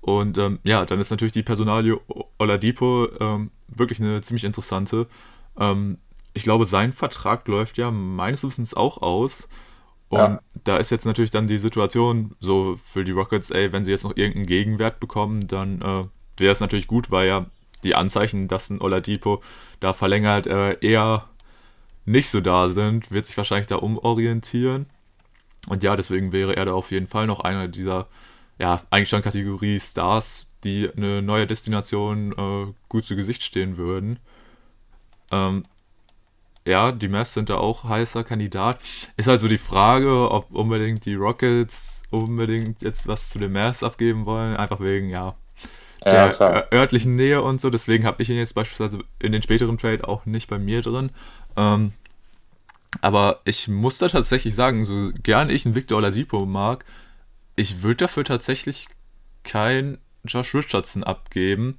Und 0.00 0.36
ähm, 0.38 0.60
ja, 0.64 0.84
dann 0.84 1.00
ist 1.00 1.10
natürlich 1.10 1.32
die 1.32 1.42
Personalie 1.42 1.98
Oladipo 2.38 3.08
ähm, 3.20 3.50
wirklich 3.76 4.00
eine 4.00 4.20
ziemlich 4.22 4.44
interessante. 4.44 5.06
Ähm, 5.58 5.98
ich 6.32 6.42
glaube, 6.42 6.66
sein 6.66 6.92
Vertrag 6.92 7.46
läuft 7.48 7.78
ja 7.78 7.90
meines 7.90 8.44
Wissens 8.44 8.74
auch 8.74 9.02
aus. 9.02 9.48
Und 10.08 10.18
ja. 10.18 10.40
da 10.64 10.76
ist 10.76 10.90
jetzt 10.90 11.06
natürlich 11.06 11.30
dann 11.30 11.48
die 11.48 11.58
Situation 11.58 12.36
so 12.40 12.76
für 12.76 13.04
die 13.04 13.12
Rockets, 13.12 13.50
ey, 13.50 13.72
wenn 13.72 13.84
sie 13.84 13.90
jetzt 13.90 14.04
noch 14.04 14.16
irgendeinen 14.16 14.46
Gegenwert 14.46 15.00
bekommen, 15.00 15.46
dann 15.46 15.80
äh, 15.80 16.04
wäre 16.40 16.52
es 16.52 16.60
natürlich 16.60 16.86
gut, 16.86 17.10
weil 17.10 17.28
ja 17.28 17.46
die 17.84 17.94
Anzeichen, 17.94 18.48
dass 18.48 18.70
ein 18.70 18.80
Oladipo 18.80 19.42
da 19.80 19.92
verlängert, 19.92 20.46
äh, 20.46 20.78
eher 20.80 21.28
nicht 22.04 22.28
so 22.30 22.40
da 22.40 22.68
sind, 22.68 23.10
wird 23.10 23.26
sich 23.26 23.36
wahrscheinlich 23.36 23.66
da 23.66 23.76
umorientieren. 23.76 24.86
Und 25.68 25.82
ja, 25.82 25.96
deswegen 25.96 26.32
wäre 26.32 26.56
er 26.56 26.66
da 26.66 26.74
auf 26.74 26.90
jeden 26.90 27.06
Fall 27.06 27.26
noch 27.26 27.40
einer 27.40 27.68
dieser 27.68 28.06
ja, 28.58 28.82
eigentlich 28.90 29.08
schon 29.08 29.22
Kategorie 29.22 29.80
Stars, 29.80 30.46
die 30.64 30.90
eine 30.96 31.22
neue 31.22 31.46
Destination 31.46 32.32
äh, 32.32 32.72
gut 32.88 33.04
zu 33.04 33.16
Gesicht 33.16 33.42
stehen 33.42 33.76
würden. 33.76 34.18
Ähm, 35.30 35.64
ja, 36.66 36.92
die 36.92 37.08
Mavs 37.08 37.34
sind 37.34 37.50
da 37.50 37.56
auch 37.56 37.84
heißer 37.84 38.24
Kandidat. 38.24 38.80
Ist 39.16 39.28
halt 39.28 39.40
so 39.40 39.48
die 39.48 39.58
Frage, 39.58 40.30
ob 40.30 40.50
unbedingt 40.50 41.04
die 41.04 41.14
Rockets 41.14 42.02
unbedingt 42.10 42.82
jetzt 42.82 43.06
was 43.06 43.28
zu 43.28 43.38
den 43.38 43.52
Mavs 43.52 43.82
abgeben 43.82 44.24
wollen, 44.24 44.56
einfach 44.56 44.80
wegen, 44.80 45.10
ja, 45.10 45.34
der 46.04 46.30
ja, 46.30 46.64
örtlichen 46.72 47.16
Nähe 47.16 47.42
und 47.42 47.60
so. 47.60 47.70
Deswegen 47.70 48.04
habe 48.04 48.22
ich 48.22 48.30
ihn 48.30 48.36
jetzt 48.36 48.54
beispielsweise 48.54 49.00
in 49.18 49.32
den 49.32 49.42
späteren 49.42 49.78
Trade 49.78 50.06
auch 50.06 50.26
nicht 50.26 50.48
bei 50.48 50.58
mir 50.58 50.82
drin. 50.82 51.10
Ähm, 51.56 51.92
aber 53.00 53.40
ich 53.44 53.68
muss 53.68 53.98
da 53.98 54.08
tatsächlich 54.08 54.54
sagen, 54.54 54.84
so 54.84 55.10
gern 55.22 55.50
ich 55.50 55.64
einen 55.64 55.74
Victor 55.74 55.98
Oladipo 55.98 56.46
mag, 56.46 56.84
ich 57.56 57.82
würde 57.82 57.96
dafür 57.96 58.24
tatsächlich 58.24 58.88
kein 59.42 59.98
Josh 60.26 60.54
Richardson 60.54 61.04
abgeben. 61.04 61.78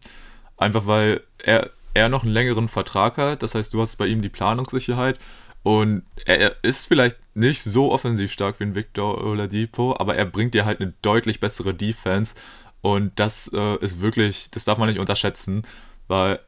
Einfach 0.58 0.88
weil 0.88 1.21
er 1.38 1.71
er 1.95 2.10
noch 2.10 2.23
einen 2.23 2.34
längeren 2.34 2.67
Vertrag 2.67 3.17
hat. 3.17 3.41
Das 3.41 3.55
heißt, 3.55 3.73
du 3.73 3.81
hast 3.81 3.95
bei 3.95 4.05
ihm 4.05 4.21
die 4.21 4.29
Planungssicherheit. 4.29 5.17
Und 5.63 6.03
er 6.25 6.63
ist 6.63 6.86
vielleicht 6.86 7.17
nicht 7.34 7.63
so 7.63 7.91
offensiv 7.91 8.31
stark 8.31 8.60
wie 8.60 8.65
ein 8.65 8.75
Victor 8.75 9.23
Oladipo, 9.23 9.95
aber 9.97 10.15
er 10.15 10.25
bringt 10.25 10.53
dir 10.53 10.65
halt 10.65 10.79
eine 10.79 10.93
deutlich 11.01 11.39
bessere 11.39 11.73
Defense. 11.73 12.36
Und 12.81 13.19
das 13.19 13.49
äh, 13.51 13.77
ist 13.77 13.99
wirklich, 13.99 14.51
das 14.51 14.65
darf 14.65 14.77
man 14.77 14.89
nicht 14.89 14.99
unterschätzen, 14.99 15.63
weil 16.08 16.39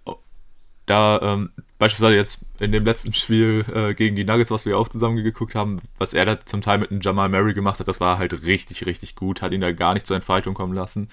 da 0.85 1.19
ähm, 1.21 1.49
beispielsweise 1.79 2.15
jetzt 2.15 2.39
in 2.59 2.71
dem 2.71 2.85
letzten 2.85 3.13
Spiel 3.13 3.65
äh, 3.73 3.95
gegen 3.95 4.15
die 4.15 4.23
Nuggets, 4.23 4.51
was 4.51 4.65
wir 4.65 4.77
auch 4.77 4.87
zusammen 4.87 5.23
geguckt 5.23 5.55
haben, 5.55 5.79
was 5.97 6.13
er 6.13 6.25
da 6.25 6.45
zum 6.45 6.61
Teil 6.61 6.77
mit 6.77 6.91
einem 6.91 7.01
Jamal 7.01 7.29
Murray 7.29 7.53
gemacht 7.53 7.79
hat, 7.79 7.87
das 7.87 7.99
war 7.99 8.19
halt 8.19 8.43
richtig, 8.43 8.85
richtig 8.85 9.15
gut, 9.15 9.41
hat 9.41 9.51
ihn 9.51 9.61
da 9.61 9.71
gar 9.71 9.95
nicht 9.95 10.05
zur 10.05 10.15
Entfaltung 10.15 10.53
kommen 10.53 10.73
lassen. 10.73 11.09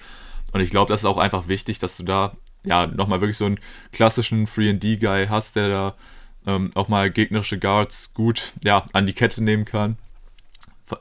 Und 0.55 0.61
ich 0.61 0.69
glaube, 0.69 0.87
das 0.87 1.01
ist 1.01 1.05
auch 1.05 1.17
einfach 1.17 1.49
wichtig, 1.49 1.79
dass 1.79 1.97
du 1.97 2.03
da 2.03 2.37
ja 2.63 2.87
nochmal 2.87 3.19
wirklich 3.19 3.35
so 3.35 3.45
einen 3.45 3.59
klassischen 3.91 4.47
3D-Guy 4.47 5.27
hast, 5.27 5.57
der 5.57 5.67
da 5.67 5.95
ähm, 6.47 6.71
auch 6.75 6.87
mal 6.87 7.11
gegnerische 7.11 7.59
Guards 7.59 8.13
gut 8.13 8.53
ja, 8.63 8.85
an 8.93 9.05
die 9.05 9.11
Kette 9.11 9.43
nehmen 9.43 9.65
kann. 9.65 9.97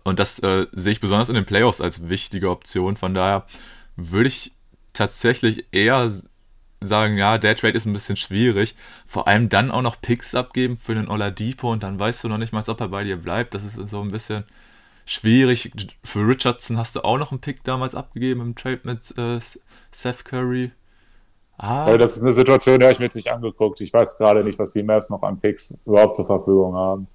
Und 0.02 0.18
das 0.18 0.40
äh, 0.40 0.66
sehe 0.72 0.90
ich 0.90 1.00
besonders 1.00 1.28
in 1.28 1.36
den 1.36 1.44
Playoffs 1.44 1.80
als 1.80 2.08
wichtige 2.08 2.50
Option. 2.50 2.96
Von 2.96 3.14
daher 3.14 3.46
würde 3.94 4.26
ich 4.26 4.50
tatsächlich 4.92 5.66
eher 5.70 6.10
sagen, 6.80 7.16
ja, 7.16 7.38
der 7.38 7.54
Trade 7.54 7.76
ist 7.76 7.86
ein 7.86 7.92
bisschen 7.92 8.16
schwierig. 8.16 8.74
Vor 9.06 9.28
allem 9.28 9.50
dann 9.50 9.70
auch 9.70 9.82
noch 9.82 10.00
Picks 10.00 10.34
abgeben 10.34 10.78
für 10.78 10.96
den 10.96 11.06
Oladipo 11.06 11.70
und 11.70 11.84
dann 11.84 12.00
weißt 12.00 12.24
du 12.24 12.28
noch 12.28 12.38
nicht 12.38 12.52
mal, 12.52 12.64
ob 12.66 12.80
er 12.80 12.88
bei 12.88 13.04
dir 13.04 13.18
bleibt. 13.18 13.54
Das 13.54 13.62
ist 13.62 13.74
so 13.88 14.02
ein 14.02 14.10
bisschen 14.10 14.42
schwierig. 15.06 15.72
Für 16.02 16.26
Richardson 16.26 16.78
hast 16.78 16.96
du 16.96 17.04
auch 17.04 17.18
noch 17.18 17.30
einen 17.30 17.40
Pick 17.40 17.64
damals 17.64 17.94
abgegeben 17.94 18.40
im 18.40 18.54
Trade 18.54 18.80
mit 18.84 19.16
äh, 19.18 19.38
Seth 19.90 20.24
Curry. 20.24 20.72
Ah. 21.56 21.96
Das 21.96 22.16
ist 22.16 22.22
eine 22.22 22.32
Situation, 22.32 22.78
die 22.78 22.84
habe 22.84 22.92
ich 22.92 22.98
mir 22.98 23.06
jetzt 23.06 23.14
nicht 23.14 23.32
angeguckt. 23.32 23.80
Ich 23.80 23.92
weiß 23.92 24.18
gerade 24.18 24.42
nicht, 24.42 24.58
was 24.58 24.72
die 24.72 24.82
Maps 24.82 25.10
noch 25.10 25.22
an 25.22 25.38
Picks 25.38 25.78
überhaupt 25.86 26.16
zur 26.16 26.26
Verfügung 26.26 26.74
haben. 26.74 27.06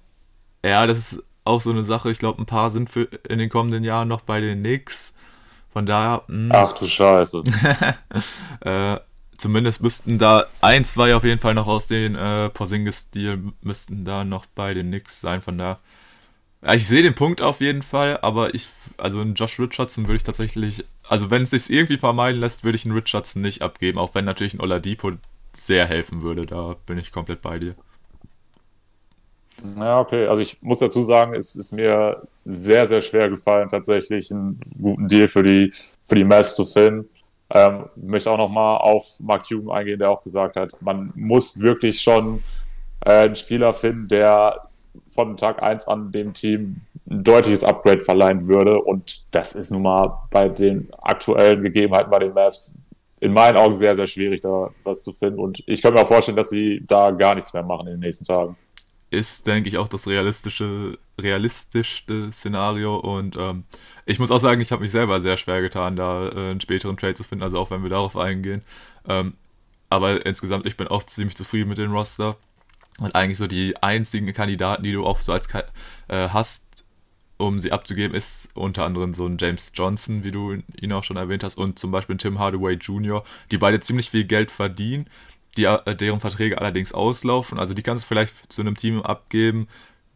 Ja, 0.64 0.86
das 0.86 1.12
ist 1.12 1.22
auch 1.44 1.60
so 1.60 1.70
eine 1.70 1.84
Sache. 1.84 2.10
Ich 2.10 2.18
glaube, 2.18 2.40
ein 2.40 2.46
paar 2.46 2.70
sind 2.70 2.88
für 2.88 3.04
in 3.28 3.38
den 3.38 3.50
kommenden 3.50 3.84
Jahren 3.84 4.08
noch 4.08 4.22
bei 4.22 4.40
den 4.40 4.60
Knicks. 4.60 5.14
Von 5.72 5.86
daher. 5.86 6.22
Mh. 6.28 6.54
Ach 6.54 6.72
du 6.72 6.86
Scheiße. 6.86 7.42
äh, 8.60 8.96
zumindest 9.36 9.82
müssten 9.82 10.18
da 10.18 10.46
ein, 10.60 10.84
zwei 10.84 11.14
auf 11.14 11.24
jeden 11.24 11.40
Fall 11.40 11.54
noch 11.54 11.66
aus 11.66 11.86
den 11.86 12.14
äh, 12.14 12.48
Porzingis-Stil 12.48 13.52
müssten 13.62 14.04
da 14.04 14.24
noch 14.24 14.46
bei 14.46 14.74
den 14.74 14.88
Knicks 14.88 15.20
sein. 15.20 15.42
Von 15.42 15.58
daher 15.58 15.78
ja, 16.62 16.74
ich 16.74 16.86
sehe 16.86 17.02
den 17.02 17.14
Punkt 17.14 17.40
auf 17.40 17.60
jeden 17.60 17.82
Fall, 17.82 18.18
aber 18.22 18.54
ich, 18.54 18.68
also 18.96 19.20
einen 19.20 19.34
Josh 19.34 19.58
Richardson 19.58 20.06
würde 20.06 20.16
ich 20.16 20.24
tatsächlich, 20.24 20.84
also 21.08 21.30
wenn 21.30 21.42
es 21.42 21.50
sich 21.50 21.70
irgendwie 21.70 21.96
vermeiden 21.96 22.40
lässt, 22.40 22.64
würde 22.64 22.76
ich 22.76 22.84
einen 22.84 22.94
Richardson 22.94 23.42
nicht 23.42 23.62
abgeben, 23.62 23.98
auch 23.98 24.14
wenn 24.14 24.24
natürlich 24.24 24.54
ein 24.54 24.60
Oladipo 24.60 25.12
sehr 25.56 25.86
helfen 25.86 26.22
würde, 26.22 26.46
da 26.46 26.76
bin 26.86 26.98
ich 26.98 27.12
komplett 27.12 27.42
bei 27.42 27.58
dir. 27.58 27.74
Ja, 29.76 30.00
okay. 30.00 30.26
Also 30.26 30.42
ich 30.42 30.60
muss 30.62 30.78
dazu 30.78 31.02
sagen, 31.02 31.34
es 31.34 31.56
ist 31.56 31.72
mir 31.72 32.22
sehr, 32.44 32.86
sehr 32.86 33.00
schwer 33.00 33.28
gefallen, 33.28 33.68
tatsächlich 33.68 34.30
einen 34.30 34.60
guten 34.80 35.08
Deal 35.08 35.28
für 35.28 35.42
die, 35.42 35.72
für 36.04 36.14
die 36.14 36.24
Mavs 36.24 36.56
zu 36.56 36.64
finden. 36.64 37.08
Ähm, 37.52 37.86
möchte 37.96 38.30
auch 38.30 38.38
nochmal 38.38 38.78
auf 38.78 39.18
Mark 39.18 39.48
Cuban 39.48 39.76
eingehen, 39.76 39.98
der 39.98 40.10
auch 40.10 40.22
gesagt 40.22 40.56
hat, 40.56 40.80
man 40.80 41.12
muss 41.16 41.60
wirklich 41.60 42.00
schon 42.00 42.42
äh, 43.04 43.24
einen 43.24 43.34
Spieler 43.34 43.74
finden, 43.74 44.06
der 44.08 44.69
von 45.08 45.36
Tag 45.36 45.62
1 45.62 45.88
an 45.88 46.12
dem 46.12 46.32
Team 46.32 46.82
ein 47.08 47.22
deutliches 47.22 47.64
Upgrade 47.64 48.00
verleihen 48.00 48.46
würde. 48.46 48.80
Und 48.80 49.24
das 49.34 49.54
ist 49.54 49.70
nun 49.70 49.82
mal 49.82 50.18
bei 50.30 50.48
den 50.48 50.88
aktuellen 51.02 51.62
Gegebenheiten 51.62 52.10
bei 52.10 52.20
den 52.20 52.34
Mavs 52.34 52.78
in 53.20 53.32
meinen 53.32 53.58
Augen 53.58 53.74
sehr, 53.74 53.94
sehr 53.94 54.06
schwierig, 54.06 54.40
da 54.40 54.70
was 54.84 55.02
zu 55.02 55.12
finden. 55.12 55.38
Und 55.38 55.62
ich 55.66 55.82
kann 55.82 55.92
mir 55.92 56.00
auch 56.00 56.08
vorstellen, 56.08 56.36
dass 56.36 56.50
sie 56.50 56.82
da 56.86 57.10
gar 57.10 57.34
nichts 57.34 57.52
mehr 57.52 57.62
machen 57.62 57.86
in 57.86 57.94
den 57.94 58.00
nächsten 58.00 58.24
Tagen. 58.24 58.56
Ist, 59.10 59.46
denke 59.46 59.68
ich, 59.68 59.76
auch 59.76 59.88
das 59.88 60.06
realistische, 60.06 60.98
realistischste 61.20 62.32
Szenario. 62.32 62.96
Und 62.96 63.36
ähm, 63.36 63.64
ich 64.06 64.18
muss 64.18 64.30
auch 64.30 64.38
sagen, 64.38 64.60
ich 64.60 64.72
habe 64.72 64.82
mich 64.82 64.92
selber 64.92 65.20
sehr 65.20 65.36
schwer 65.36 65.60
getan, 65.60 65.96
da 65.96 66.28
äh, 66.28 66.50
einen 66.50 66.60
späteren 66.60 66.96
Trade 66.96 67.14
zu 67.14 67.24
finden, 67.24 67.42
also 67.42 67.58
auch 67.58 67.70
wenn 67.70 67.82
wir 67.82 67.90
darauf 67.90 68.16
eingehen. 68.16 68.62
Ähm, 69.06 69.34
aber 69.90 70.24
insgesamt, 70.24 70.66
ich 70.66 70.76
bin 70.76 70.86
auch 70.86 71.02
ziemlich 71.02 71.36
zufrieden 71.36 71.68
mit 71.68 71.78
dem 71.78 71.92
Roster. 71.92 72.36
Und 73.00 73.14
eigentlich 73.14 73.38
so 73.38 73.46
die 73.46 73.76
einzigen 73.82 74.32
Kandidaten, 74.32 74.82
die 74.82 74.92
du 74.92 75.04
auch 75.04 75.20
so 75.20 75.32
als 75.32 75.48
äh, 76.08 76.28
hast, 76.28 76.84
um 77.38 77.58
sie 77.58 77.72
abzugeben, 77.72 78.14
ist 78.14 78.50
unter 78.54 78.84
anderem 78.84 79.14
so 79.14 79.26
ein 79.26 79.38
James 79.40 79.72
Johnson, 79.74 80.22
wie 80.22 80.30
du 80.30 80.58
ihn 80.80 80.92
auch 80.92 81.02
schon 81.02 81.16
erwähnt 81.16 81.42
hast, 81.42 81.56
und 81.56 81.78
zum 81.78 81.90
Beispiel 81.90 82.16
ein 82.16 82.18
Tim 82.18 82.38
Hardaway 82.38 82.74
Jr., 82.74 83.24
die 83.50 83.58
beide 83.58 83.80
ziemlich 83.80 84.10
viel 84.10 84.24
Geld 84.24 84.50
verdienen, 84.50 85.08
die, 85.56 85.64
äh, 85.64 85.96
deren 85.96 86.20
Verträge 86.20 86.58
allerdings 86.58 86.92
auslaufen. 86.92 87.58
Also 87.58 87.72
die 87.74 87.82
kannst 87.82 88.04
du 88.04 88.08
vielleicht 88.08 88.52
zu 88.52 88.60
einem 88.60 88.76
Team 88.76 89.02
abgeben, 89.02 89.66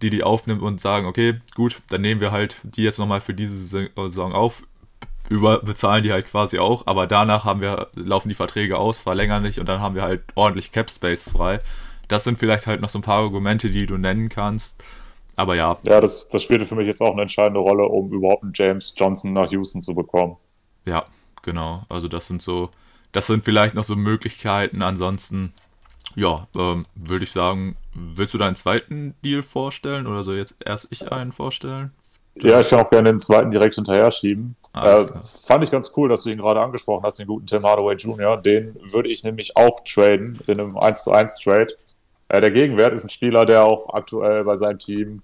die 0.03 0.11
die 0.11 0.23
aufnimmt 0.23 0.61
und 0.61 0.81
sagen, 0.81 1.07
okay, 1.07 1.41
gut, 1.55 1.81
dann 1.89 2.03
nehmen 2.03 2.21
wir 2.21 2.31
halt 2.31 2.61
die 2.63 2.83
jetzt 2.83 2.99
nochmal 2.99 3.23
für 3.23 3.35
diese 3.35 3.57
Saison 3.57 4.33
auf, 4.35 4.65
über 5.31 5.61
bezahlen 5.61 6.03
die 6.03 6.13
halt 6.13 6.27
quasi 6.27 6.59
auch, 6.59 6.87
aber 6.87 7.07
danach 7.07 7.47
haben 7.47 7.63
wir, 7.63 7.89
laufen 7.95 8.29
die 8.29 8.35
Verträge 8.35 8.79
aus, 8.79 8.99
verlängern 8.99 9.43
nicht 9.43 9.59
und 9.59 9.67
dann 9.67 9.81
haben 9.81 9.95
wir 9.95 10.03
halt 10.03 10.23
ordentlich 10.35 10.71
Cap 10.73 10.91
Space 10.91 11.31
frei 11.31 11.61
das 12.09 12.25
sind 12.25 12.39
vielleicht 12.39 12.67
halt 12.67 12.81
noch 12.81 12.89
so 12.89 12.99
ein 12.99 13.03
paar 13.03 13.23
Argumente, 13.23 13.71
die 13.71 13.87
du 13.87 13.97
nennen 13.97 14.29
kannst. 14.29 14.77
Aber 15.37 15.57
ja. 15.57 15.79
Ja, 15.87 16.01
das, 16.01 16.29
das 16.29 16.43
spielte 16.43 16.67
für 16.67 16.75
mich 16.75 16.87
jetzt 16.87 17.01
auch 17.01 17.13
eine 17.13 17.23
entscheidende 17.23 17.61
Rolle, 17.61 17.85
um 17.85 18.13
überhaupt 18.13 18.43
einen 18.43 18.53
James 18.55 18.95
Johnson 18.97 19.33
nach 19.33 19.51
Houston 19.51 19.83
zu 19.83 19.95
bekommen. 19.95 20.37
Ja, 20.85 21.07
genau. 21.43 21.83
Also 21.89 22.09
das 22.09 22.27
sind 22.27 22.43
so, 22.43 22.71
das 23.13 23.27
sind 23.27 23.45
vielleicht 23.45 23.75
noch 23.75 23.85
so 23.85 23.97
Möglichkeiten. 23.97 24.83
Ansonsten, 24.83 25.53
ja, 26.15 26.47
ähm, 26.55 26.87
würde 26.95 27.25
ich 27.25 27.33
sagen, 27.33 27.77
willst 27.95 28.35
du 28.35 28.39
deinen 28.39 28.57
zweiten 28.57 29.15
Deal 29.25 29.43
vorstellen 29.43 30.07
oder 30.07 30.23
soll 30.23 30.37
jetzt 30.37 30.57
erst 30.65 30.89
ich 30.91 31.11
einen 31.11 31.33
vorstellen? 31.33 31.93
Ja, 32.37 32.61
ich 32.61 32.69
kann 32.69 32.81
auch 32.81 32.91
gerne 32.91 33.11
den 33.11 33.19
zweiten 33.19 33.53
direkt 33.53 33.77
hinterher 33.77 34.11
schieben. 34.11 34.57
Äh, 34.75 35.07
fand 35.45 35.63
ich 35.63 35.71
ganz 35.71 35.93
cool, 35.97 36.09
dass 36.09 36.25
du 36.25 36.31
ihn 36.31 36.39
gerade 36.39 36.61
angesprochen 36.61 37.05
hast, 37.05 37.21
den 37.21 37.29
guten 37.29 37.47
Tim 37.47 37.63
Hardaway 37.63 37.95
Jr. 37.95 38.37
Den 38.37 38.77
würde 38.83 39.09
ich 39.09 39.23
nämlich 39.23 39.57
auch 39.57 39.81
traden 39.85 40.41
in 40.49 40.59
einem 40.59 40.77
1 40.77 41.05
zu 41.05 41.13
1 41.13 41.39
Trade. 41.39 41.69
Äh, 42.29 42.41
der 42.41 42.51
Gegenwert 42.51 42.93
ist 42.93 43.05
ein 43.05 43.11
Spieler, 43.11 43.45
der 43.45 43.65
auch 43.65 43.93
aktuell 43.93 44.45
bei 44.45 44.57
seinem 44.57 44.79
Team 44.79 45.23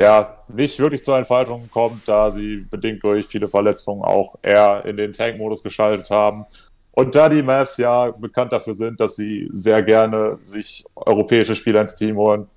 ja 0.00 0.42
nicht 0.48 0.78
wirklich 0.78 1.02
zur 1.02 1.16
Entfaltung 1.16 1.68
kommt, 1.70 2.06
da 2.06 2.30
sie 2.30 2.66
bedingt 2.70 3.02
durch 3.02 3.26
viele 3.26 3.48
Verletzungen 3.48 4.02
auch 4.02 4.36
eher 4.42 4.84
in 4.84 4.96
den 4.96 5.12
Tank-Modus 5.12 5.62
geschaltet 5.62 6.10
haben. 6.10 6.44
Und 6.92 7.14
da 7.14 7.28
die 7.28 7.42
Mavs 7.42 7.76
ja 7.76 8.10
bekannt 8.10 8.52
dafür 8.52 8.74
sind, 8.74 9.00
dass 9.00 9.16
sie 9.16 9.48
sehr 9.52 9.82
gerne 9.82 10.36
sich 10.40 10.84
europäische 10.96 11.54
Spieler 11.54 11.80
ins 11.80 11.94
Team 11.94 12.16
holen, 12.16 12.48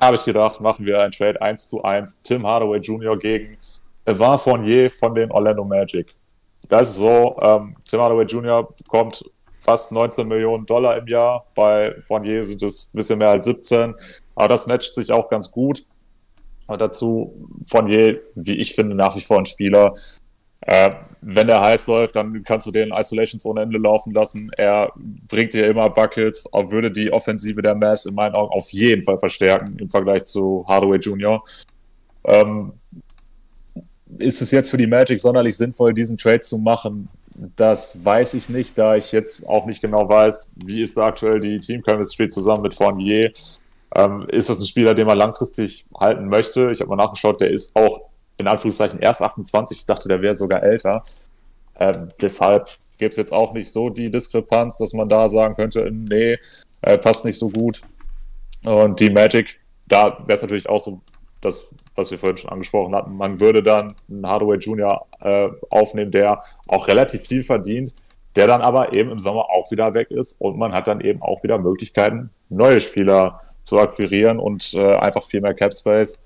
habe 0.00 0.16
ich 0.16 0.24
gedacht, 0.24 0.60
machen 0.60 0.86
wir 0.86 1.00
ein 1.00 1.10
Trade 1.10 1.40
1 1.40 1.68
zu 1.68 1.82
1. 1.82 2.22
Tim 2.22 2.46
Hardaway 2.46 2.78
Jr. 2.78 3.16
gegen 3.18 3.56
Evan 4.04 4.38
Fournier 4.38 4.90
von 4.90 5.14
den 5.14 5.30
Orlando 5.30 5.64
Magic. 5.64 6.14
Das 6.68 6.90
ist 6.90 6.96
so, 6.96 7.36
ähm, 7.40 7.76
Tim 7.88 8.00
Hardaway 8.00 8.24
Jr. 8.24 8.68
bekommt 8.76 9.24
fast 9.68 9.92
19 9.92 10.26
Millionen 10.26 10.64
Dollar 10.64 10.96
im 10.96 11.06
Jahr. 11.06 11.44
Bei 11.54 11.94
Fournier 12.00 12.42
sind 12.42 12.62
es 12.62 12.90
ein 12.90 12.96
bisschen 12.96 13.18
mehr 13.18 13.28
als 13.28 13.44
17. 13.44 13.94
Aber 14.34 14.48
das 14.48 14.66
matcht 14.66 14.94
sich 14.94 15.12
auch 15.12 15.28
ganz 15.28 15.50
gut. 15.50 15.84
Und 16.66 16.80
dazu 16.80 17.34
Fournier, 17.66 18.18
wie 18.34 18.54
ich 18.54 18.74
finde, 18.74 18.96
nach 18.96 19.14
wie 19.14 19.20
vor 19.20 19.38
ein 19.38 19.44
Spieler. 19.44 19.94
Äh, 20.62 20.90
wenn 21.20 21.48
der 21.48 21.60
heiß 21.60 21.86
läuft, 21.86 22.16
dann 22.16 22.42
kannst 22.44 22.66
du 22.66 22.70
den 22.70 22.92
Isolations 22.92 23.44
ohne 23.44 23.60
Ende 23.60 23.78
laufen 23.78 24.14
lassen. 24.14 24.50
Er 24.56 24.90
bringt 25.28 25.52
dir 25.52 25.66
immer 25.66 25.90
Buckets, 25.90 26.48
würde 26.70 26.90
die 26.90 27.12
Offensive 27.12 27.60
der 27.60 27.74
Mavs 27.74 28.06
in 28.06 28.14
meinen 28.14 28.34
Augen 28.34 28.50
auf 28.50 28.70
jeden 28.70 29.02
Fall 29.02 29.18
verstärken 29.18 29.76
im 29.78 29.90
Vergleich 29.90 30.24
zu 30.24 30.64
Hardaway 30.66 30.96
Jr. 30.98 31.44
Ähm, 32.24 32.72
ist 34.18 34.40
es 34.40 34.50
jetzt 34.50 34.70
für 34.70 34.78
die 34.78 34.86
Magic 34.86 35.20
sonderlich 35.20 35.58
sinnvoll, 35.58 35.92
diesen 35.92 36.16
Trade 36.16 36.40
zu 36.40 36.56
machen? 36.56 37.10
Das 37.40 38.04
weiß 38.04 38.34
ich 38.34 38.48
nicht, 38.48 38.76
da 38.76 38.96
ich 38.96 39.12
jetzt 39.12 39.48
auch 39.48 39.64
nicht 39.66 39.80
genau 39.80 40.08
weiß, 40.08 40.56
wie 40.64 40.82
ist 40.82 40.96
da 40.96 41.06
aktuell 41.06 41.38
die 41.38 41.60
Team 41.60 41.82
Chemistry 41.82 42.28
zusammen 42.28 42.62
mit 42.62 42.74
Fournier. 42.74 43.32
Ähm, 43.94 44.26
ist 44.28 44.50
das 44.50 44.60
ein 44.60 44.66
Spieler, 44.66 44.92
den 44.94 45.06
man 45.06 45.16
langfristig 45.16 45.86
halten 45.96 46.26
möchte? 46.26 46.70
Ich 46.72 46.80
habe 46.80 46.90
mal 46.90 46.96
nachgeschaut, 46.96 47.40
der 47.40 47.50
ist 47.50 47.76
auch 47.76 48.08
in 48.38 48.48
Anführungszeichen 48.48 48.98
erst 48.98 49.22
28. 49.22 49.78
Ich 49.78 49.86
dachte, 49.86 50.08
der 50.08 50.20
wäre 50.20 50.34
sogar 50.34 50.64
älter. 50.64 51.04
Ähm, 51.78 52.10
deshalb 52.20 52.70
gibt 52.98 53.12
es 53.12 53.18
jetzt 53.18 53.32
auch 53.32 53.52
nicht 53.52 53.70
so 53.70 53.88
die 53.88 54.10
Diskrepanz, 54.10 54.78
dass 54.78 54.92
man 54.92 55.08
da 55.08 55.28
sagen 55.28 55.54
könnte, 55.54 55.88
nee, 55.92 56.38
äh, 56.82 56.98
passt 56.98 57.24
nicht 57.24 57.38
so 57.38 57.50
gut. 57.50 57.82
Und 58.64 58.98
die 58.98 59.10
Magic, 59.10 59.60
da 59.86 60.18
wäre 60.26 60.32
es 60.32 60.42
natürlich 60.42 60.68
auch 60.68 60.80
so 60.80 61.00
das, 61.40 61.74
was 61.94 62.10
wir 62.10 62.18
vorhin 62.18 62.36
schon 62.36 62.50
angesprochen 62.50 62.94
hatten. 62.94 63.16
Man 63.16 63.40
würde 63.40 63.62
dann 63.62 63.94
einen 64.08 64.26
Hardaway 64.26 64.58
Jr. 64.58 65.06
Äh, 65.20 65.48
aufnehmen, 65.70 66.10
der 66.10 66.42
auch 66.66 66.88
relativ 66.88 67.26
viel 67.26 67.42
verdient, 67.42 67.94
der 68.36 68.46
dann 68.46 68.60
aber 68.60 68.92
eben 68.92 69.10
im 69.10 69.18
Sommer 69.18 69.50
auch 69.50 69.70
wieder 69.70 69.94
weg 69.94 70.10
ist 70.10 70.40
und 70.40 70.58
man 70.58 70.72
hat 70.72 70.86
dann 70.86 71.00
eben 71.00 71.22
auch 71.22 71.42
wieder 71.42 71.58
Möglichkeiten, 71.58 72.30
neue 72.48 72.80
Spieler 72.80 73.40
zu 73.62 73.78
akquirieren 73.78 74.38
und 74.38 74.74
äh, 74.74 74.94
einfach 74.94 75.24
viel 75.24 75.40
mehr 75.40 75.54
Cap 75.54 75.74
Space. 75.74 76.22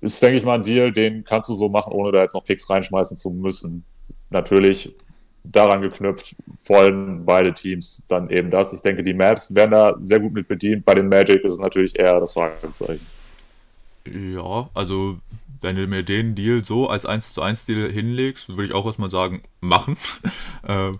Ist, 0.00 0.22
denke 0.22 0.36
ich 0.36 0.44
mal, 0.44 0.54
ein 0.54 0.62
Deal, 0.62 0.92
den 0.92 1.24
kannst 1.24 1.48
du 1.48 1.54
so 1.54 1.68
machen, 1.68 1.92
ohne 1.92 2.12
da 2.12 2.20
jetzt 2.20 2.34
noch 2.34 2.44
Picks 2.44 2.70
reinschmeißen 2.70 3.16
zu 3.16 3.30
müssen. 3.30 3.84
Natürlich 4.30 4.94
daran 5.42 5.82
geknüpft, 5.82 6.36
wollen 6.66 7.24
beide 7.24 7.52
Teams 7.52 8.06
dann 8.08 8.30
eben 8.30 8.50
das. 8.50 8.72
Ich 8.72 8.82
denke, 8.82 9.02
die 9.02 9.14
Maps 9.14 9.52
werden 9.54 9.72
da 9.72 9.96
sehr 9.98 10.20
gut 10.20 10.32
mit 10.32 10.46
bedient. 10.46 10.84
Bei 10.84 10.94
den 10.94 11.08
Magic 11.08 11.42
ist 11.42 11.54
es 11.54 11.60
natürlich 11.60 11.98
eher 11.98 12.20
das 12.20 12.34
Fragezeichen. 12.34 13.04
Ja, 14.06 14.70
also 14.74 15.18
wenn 15.60 15.76
du 15.76 15.86
mir 15.86 16.02
den 16.02 16.34
Deal 16.34 16.64
so 16.64 16.88
als 16.88 17.04
1 17.04 17.34
zu 17.34 17.42
1 17.42 17.66
Deal 17.66 17.90
hinlegst, 17.90 18.48
würde 18.48 18.64
ich 18.64 18.74
auch 18.74 18.86
erstmal 18.86 19.10
sagen, 19.10 19.42
machen. 19.60 19.96
äh, 20.62 20.92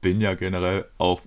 bin 0.00 0.20
ja 0.20 0.34
generell 0.34 0.86
auch 0.98 1.22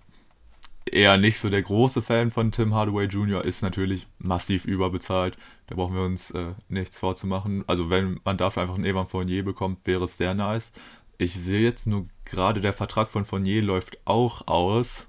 eher 0.86 1.18
nicht 1.18 1.40
so 1.40 1.50
der 1.50 1.62
große 1.62 2.02
Fan 2.02 2.32
von 2.32 2.52
Tim 2.52 2.74
Hardaway 2.74 3.06
Jr., 3.06 3.44
ist 3.44 3.62
natürlich 3.62 4.08
massiv 4.20 4.66
überbezahlt. 4.66 5.38
Da 5.68 5.76
brauchen 5.76 5.96
wir 5.96 6.04
uns 6.04 6.32
äh, 6.32 6.54
nichts 6.70 7.00
vorzumachen. 7.00 7.64
Also 7.68 7.90
wenn 7.90 8.20
man 8.24 8.38
dafür 8.38 8.64
einfach 8.64 8.76
einen 8.76 8.86
Evan 8.86 9.08
Fournier 9.08 9.44
bekommt, 9.44 9.86
wäre 9.86 10.06
es 10.06 10.18
sehr 10.18 10.34
nice. 10.34 10.72
Ich 11.18 11.34
sehe 11.34 11.62
jetzt 11.62 11.88
nur 11.88 12.06
gerade, 12.26 12.62
der 12.62 12.74
Vertrag 12.74 13.10
von 13.10 13.26
Fournier 13.26 13.62
läuft 13.62 13.98
auch 14.06 14.48
aus. 14.48 15.08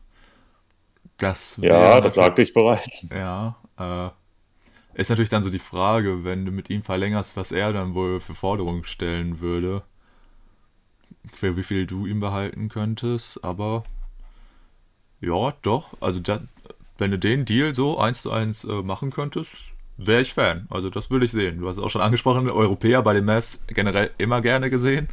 Das 1.18 1.58
ja, 1.60 2.00
das 2.00 2.14
sagte 2.14 2.42
ich 2.42 2.54
bereits. 2.54 3.08
Ja, 3.10 3.56
äh, 3.76 4.10
ist 4.98 5.10
natürlich 5.10 5.28
dann 5.28 5.44
so 5.44 5.50
die 5.50 5.60
Frage, 5.60 6.24
wenn 6.24 6.44
du 6.44 6.50
mit 6.50 6.70
ihm 6.70 6.82
verlängerst, 6.82 7.36
was 7.36 7.52
er 7.52 7.72
dann 7.72 7.94
wohl 7.94 8.18
für 8.18 8.34
Forderungen 8.34 8.82
stellen 8.82 9.38
würde. 9.38 9.82
Für 11.32 11.56
wie 11.56 11.62
viel 11.62 11.86
du 11.86 12.04
ihm 12.04 12.18
behalten 12.18 12.68
könntest, 12.68 13.44
aber 13.44 13.84
ja, 15.20 15.52
doch. 15.62 15.96
Also, 16.00 16.18
da, 16.18 16.40
wenn 16.98 17.12
du 17.12 17.18
den 17.18 17.44
Deal 17.44 17.76
so 17.76 17.96
eins 17.98 18.22
zu 18.22 18.32
eins 18.32 18.64
äh, 18.64 18.82
machen 18.82 19.12
könntest, 19.12 19.54
wäre 19.98 20.20
ich 20.20 20.34
Fan. 20.34 20.66
Also, 20.68 20.90
das 20.90 21.10
würde 21.10 21.26
ich 21.26 21.30
sehen. 21.30 21.60
Du 21.60 21.68
hast 21.68 21.76
es 21.76 21.82
auch 21.82 21.90
schon 21.90 22.02
angesprochen, 22.02 22.50
Europäer 22.50 23.00
bei 23.02 23.14
den 23.14 23.24
Mavs 23.24 23.62
generell 23.68 24.10
immer 24.18 24.40
gerne 24.40 24.68
gesehen. 24.68 25.08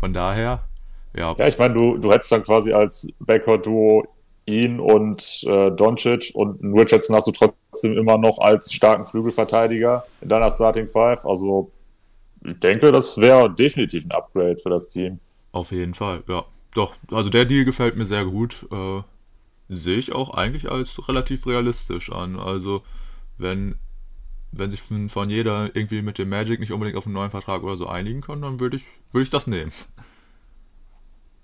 Von 0.00 0.14
daher, 0.14 0.62
ja. 1.14 1.34
Ja, 1.36 1.46
ich 1.46 1.58
meine, 1.58 1.74
du, 1.74 1.98
du 1.98 2.10
hättest 2.10 2.32
dann 2.32 2.44
quasi 2.44 2.72
als 2.72 3.14
Backcourt-Duo 3.20 4.08
ihn 4.46 4.80
und 4.80 5.44
äh, 5.46 5.70
Doncic 5.70 6.32
und 6.34 6.60
Richardson 6.62 7.16
hast 7.16 7.28
du 7.28 7.32
trotzdem 7.32 7.96
immer 7.96 8.18
noch 8.18 8.38
als 8.38 8.72
starken 8.72 9.06
Flügelverteidiger 9.06 10.04
in 10.20 10.28
deiner 10.28 10.50
Starting 10.50 10.86
Five. 10.86 11.24
Also 11.24 11.70
ich 12.44 12.58
denke, 12.58 12.90
das 12.90 13.18
wäre 13.18 13.52
definitiv 13.52 14.04
ein 14.04 14.16
Upgrade 14.16 14.56
für 14.56 14.70
das 14.70 14.88
Team. 14.88 15.20
Auf 15.52 15.70
jeden 15.70 15.94
Fall, 15.94 16.22
ja. 16.28 16.44
Doch, 16.74 16.94
also 17.10 17.28
der 17.28 17.44
Deal 17.44 17.64
gefällt 17.64 17.96
mir 17.96 18.06
sehr 18.06 18.24
gut. 18.24 18.66
Äh, 18.72 19.02
sehe 19.68 19.98
ich 19.98 20.12
auch 20.12 20.30
eigentlich 20.30 20.70
als 20.70 21.08
relativ 21.08 21.46
realistisch 21.46 22.10
an. 22.10 22.38
Also 22.38 22.82
wenn, 23.38 23.76
wenn 24.50 24.70
sich 24.70 24.82
von, 24.82 25.08
von 25.08 25.30
jeder 25.30 25.74
irgendwie 25.74 26.02
mit 26.02 26.18
dem 26.18 26.30
Magic 26.30 26.60
nicht 26.60 26.72
unbedingt 26.72 26.96
auf 26.96 27.06
einen 27.06 27.14
neuen 27.14 27.30
Vertrag 27.30 27.62
oder 27.62 27.76
so 27.76 27.86
einigen 27.86 28.22
kann, 28.22 28.42
dann 28.42 28.58
würde 28.58 28.76
ich, 28.76 28.84
würd 29.12 29.24
ich 29.24 29.30
das 29.30 29.46
nehmen. 29.46 29.72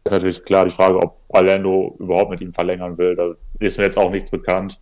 Ist 0.05 0.13
natürlich 0.13 0.45
klar 0.45 0.65
die 0.65 0.73
Frage, 0.73 0.99
ob 0.99 1.21
Orlando 1.29 1.97
überhaupt 1.99 2.31
mit 2.31 2.41
ihm 2.41 2.53
verlängern 2.53 2.97
will. 2.99 3.15
Da 3.15 3.35
ist 3.59 3.79
mir 3.79 3.85
jetzt 3.85 3.99
auch 3.99 4.11
nichts 4.11 4.31
bekannt. 4.31 4.81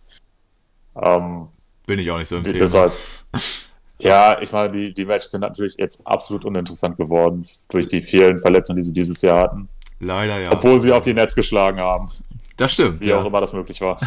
Ähm, 1.01 1.49
Bin 1.85 1.99
ich 1.99 2.09
auch 2.09 2.17
nicht 2.17 2.29
so 2.29 2.37
im 2.37 2.43
Thema. 2.43 2.59
Deshalb, 2.59 2.93
ja, 3.99 4.39
ich 4.41 4.51
meine, 4.51 4.71
die, 4.71 4.93
die 4.93 5.05
Matches 5.05 5.31
sind 5.31 5.41
natürlich 5.41 5.75
jetzt 5.77 6.05
absolut 6.05 6.45
uninteressant 6.45 6.97
geworden 6.97 7.45
durch 7.69 7.87
die 7.87 8.01
vielen 8.01 8.39
Verletzungen, 8.39 8.77
die 8.77 8.83
sie 8.83 8.93
dieses 8.93 9.21
Jahr 9.21 9.43
hatten. 9.43 9.69
Leider 9.99 10.39
ja. 10.39 10.51
Obwohl 10.51 10.79
sie 10.79 10.91
auch 10.91 11.01
die 11.01 11.13
Netz 11.13 11.35
geschlagen 11.35 11.79
haben. 11.79 12.07
Das 12.55 12.73
stimmt. 12.73 13.01
Wie 13.01 13.09
ja. 13.09 13.19
auch 13.19 13.25
immer 13.25 13.41
das 13.41 13.53
möglich 13.53 13.81
war. 13.81 13.99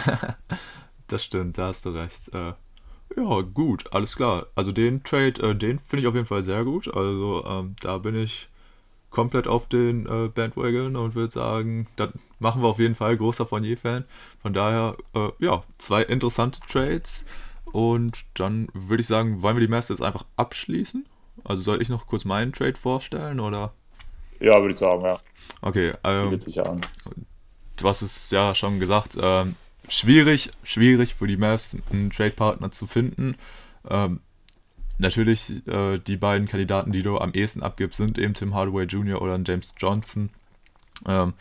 das 1.06 1.24
stimmt, 1.24 1.58
da 1.58 1.68
hast 1.68 1.84
du 1.84 1.90
recht. 1.90 2.32
Äh, 2.34 2.52
ja, 3.16 3.40
gut, 3.40 3.92
alles 3.92 4.16
klar. 4.16 4.46
Also 4.54 4.72
den 4.72 5.02
Trade, 5.02 5.42
äh, 5.42 5.54
den 5.54 5.78
finde 5.80 6.00
ich 6.00 6.06
auf 6.06 6.14
jeden 6.14 6.26
Fall 6.26 6.42
sehr 6.42 6.64
gut. 6.64 6.92
Also 6.94 7.44
ähm, 7.46 7.74
da 7.80 7.98
bin 7.98 8.14
ich 8.14 8.48
komplett 9.10 9.48
auf 9.48 9.68
den 9.68 10.06
äh, 10.06 10.28
Bandwagon 10.28 10.96
und 10.96 11.14
würde 11.14 11.32
sagen, 11.32 11.86
das 11.96 12.10
machen 12.38 12.62
wir 12.62 12.68
auf 12.68 12.78
jeden 12.78 12.94
Fall. 12.94 13.16
Großer 13.16 13.46
Fournier-Fan. 13.46 14.04
Von 14.40 14.52
daher, 14.52 14.96
äh, 15.14 15.28
ja, 15.38 15.62
zwei 15.78 16.02
interessante 16.02 16.60
Trades. 16.60 17.24
Und 17.72 18.24
dann 18.34 18.68
würde 18.72 19.00
ich 19.00 19.06
sagen, 19.06 19.42
wollen 19.42 19.56
wir 19.56 19.66
die 19.66 19.70
Mavs 19.70 19.88
jetzt 19.88 20.02
einfach 20.02 20.24
abschließen? 20.36 21.06
Also 21.44 21.62
soll 21.62 21.80
ich 21.80 21.88
noch 21.88 22.06
kurz 22.06 22.24
meinen 22.24 22.52
Trade 22.52 22.76
vorstellen 22.76 23.40
oder? 23.40 23.72
Ja, 24.40 24.58
würde 24.60 24.70
ich 24.70 24.76
sagen, 24.76 25.04
ja. 25.04 25.20
Okay, 25.62 25.92
ähm, 26.04 26.38
sich 26.40 26.64
an 26.64 26.80
du 27.80 27.88
hast 27.88 28.02
es 28.02 28.30
ja 28.30 28.54
schon 28.54 28.78
gesagt, 28.78 29.16
ähm, 29.20 29.56
schwierig, 29.88 30.50
schwierig 30.62 31.14
für 31.14 31.26
die 31.26 31.36
Mavs 31.36 31.76
einen 31.90 32.10
Trade-Partner 32.10 32.70
zu 32.70 32.86
finden. 32.86 33.36
Ähm, 33.88 34.20
natürlich, 35.00 35.66
äh, 35.66 35.98
die 35.98 36.16
beiden 36.16 36.46
Kandidaten, 36.46 36.92
die 36.92 37.02
du 37.02 37.18
am 37.18 37.32
ehesten 37.32 37.62
abgibst, 37.62 37.96
sind 37.98 38.18
eben 38.18 38.34
Tim 38.34 38.54
Hardaway 38.54 38.84
Jr. 38.84 39.20
oder 39.20 39.38
James 39.44 39.74
Johnson. 39.78 40.30
Ähm, 41.06 41.34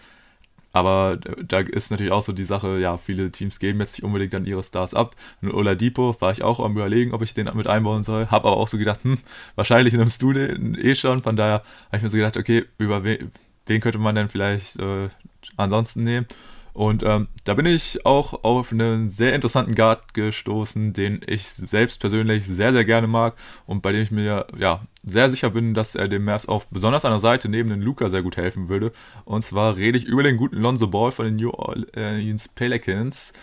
aber 0.72 1.18
da 1.18 1.60
ist 1.60 1.90
natürlich 1.90 2.12
auch 2.12 2.22
so 2.22 2.32
die 2.32 2.44
Sache, 2.44 2.80
ja, 2.80 2.98
viele 2.98 3.32
Teams 3.32 3.60
geben 3.60 3.80
jetzt 3.80 3.94
nicht 3.94 4.04
unbedingt 4.04 4.34
dann 4.34 4.46
ihre 4.46 4.62
Stars 4.62 4.94
ab. 4.94 5.16
Und 5.42 5.52
Oladipo 5.52 6.16
war 6.20 6.32
ich 6.32 6.44
auch 6.44 6.60
am 6.60 6.74
überlegen, 6.74 7.14
ob 7.14 7.24
ich 7.24 7.34
den 7.34 7.50
mit 7.56 7.68
einbauen 7.68 8.04
soll. 8.04 8.28
Hab 8.28 8.46
aber 8.46 8.58
auch 8.58 8.68
so 8.68 8.78
gedacht, 8.78 9.04
hm, 9.04 9.18
wahrscheinlich 9.56 9.94
nimmst 9.96 10.22
du 10.22 10.34
den 10.34 10.76
eh 10.76 10.94
schon. 10.94 11.22
Von 11.22 11.36
daher 11.36 11.64
habe 11.88 11.98
ich 11.98 12.04
mir 12.04 12.10
so 12.10 12.18
gedacht, 12.18 12.38
okay, 12.38 12.66
über 12.78 13.04
wen, 13.04 13.32
wen 13.66 13.82
könnte 13.82 13.98
man 13.98 14.16
denn 14.16 14.30
vielleicht 14.30 14.80
äh, 14.80 15.10
ansonsten 15.58 16.04
nehmen. 16.04 16.28
Und 16.74 17.04
ähm, 17.04 17.28
da 17.44 17.56
bin 17.56 17.66
ich 17.66 18.06
auch 18.06 18.44
auf 18.44 18.72
einen 18.72 19.10
sehr 19.10 19.34
interessanten 19.34 19.76
Guard 19.76 20.14
gestoßen, 20.14 20.94
den 20.94 21.22
ich 21.26 21.48
selbst 21.48 22.00
persönlich 22.00 22.46
sehr, 22.46 22.72
sehr 22.72 22.86
gerne 22.86 23.08
mag 23.08 23.36
und 23.66 23.82
bei 23.82 23.92
dem 23.92 24.02
ich 24.02 24.12
mir 24.12 24.48
ja 24.58 24.82
sehr 25.04 25.30
sicher 25.30 25.50
bin, 25.50 25.74
dass 25.74 25.96
er 25.96 26.08
dem 26.08 26.26
Mavs 26.26 26.48
auch 26.48 26.66
besonders 26.66 27.06
an 27.06 27.12
der 27.12 27.20
Seite 27.20 27.50
neben 27.50 27.70
den 27.70 27.82
Luca 27.82 28.10
sehr 28.10 28.22
gut 28.22 28.38
helfen 28.38 28.70
würde. 28.70 28.92
Und 29.26 29.44
zwar 29.44 29.76
rede 29.76 29.98
ich 29.98 30.06
über 30.06 30.24
den 30.24 30.38
guten 30.38 30.58
Lonzo 30.58 30.88
Ball 30.88 31.12
von 31.12 31.26
den 31.26 31.38
New 31.38 31.52
Orleans 31.52 32.48
Pelicans. 32.50 33.34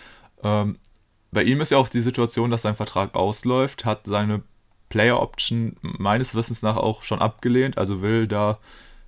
Ähm, 0.43 0.77
bei 1.31 1.43
ihm 1.43 1.61
ist 1.61 1.71
ja 1.71 1.77
auch 1.77 1.89
die 1.89 2.01
Situation, 2.01 2.51
dass 2.51 2.61
sein 2.61 2.75
Vertrag 2.75 3.15
ausläuft, 3.15 3.85
hat 3.85 4.01
seine 4.05 4.41
Player 4.89 5.21
Option 5.21 5.75
meines 5.81 6.33
Wissens 6.35 6.61
nach 6.61 6.77
auch 6.77 7.03
schon 7.03 7.19
abgelehnt, 7.19 7.77
also 7.77 8.01
will 8.01 8.27
da 8.27 8.57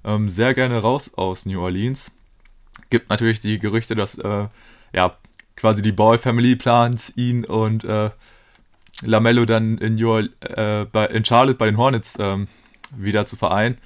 ähm, 0.04 0.28
sehr 0.28 0.54
gerne 0.54 0.80
raus 0.80 1.14
aus 1.16 1.46
New 1.46 1.62
Orleans 1.62 2.12
gibt 2.90 3.10
natürlich 3.10 3.40
die 3.40 3.60
Gerüchte, 3.60 3.96
dass 3.96 4.18
äh, 4.18 4.48
ja 4.94 5.18
quasi 5.56 5.82
die 5.82 5.92
Ball 5.92 6.18
Family 6.18 6.56
plant, 6.56 7.14
ihn 7.16 7.44
und 7.46 7.84
äh, 7.84 8.10
Lamello 9.02 9.46
dann 9.46 9.78
in, 9.78 10.02
Your, 10.02 10.30
äh, 10.42 10.86
bei, 10.86 11.06
in 11.08 11.26
Charlotte 11.26 11.58
bei 11.58 11.66
den 11.66 11.78
Hornets 11.78 12.18
ähm, 12.20 12.48
wieder 12.96 13.26
zu 13.26 13.36
vereinen. 13.36 13.78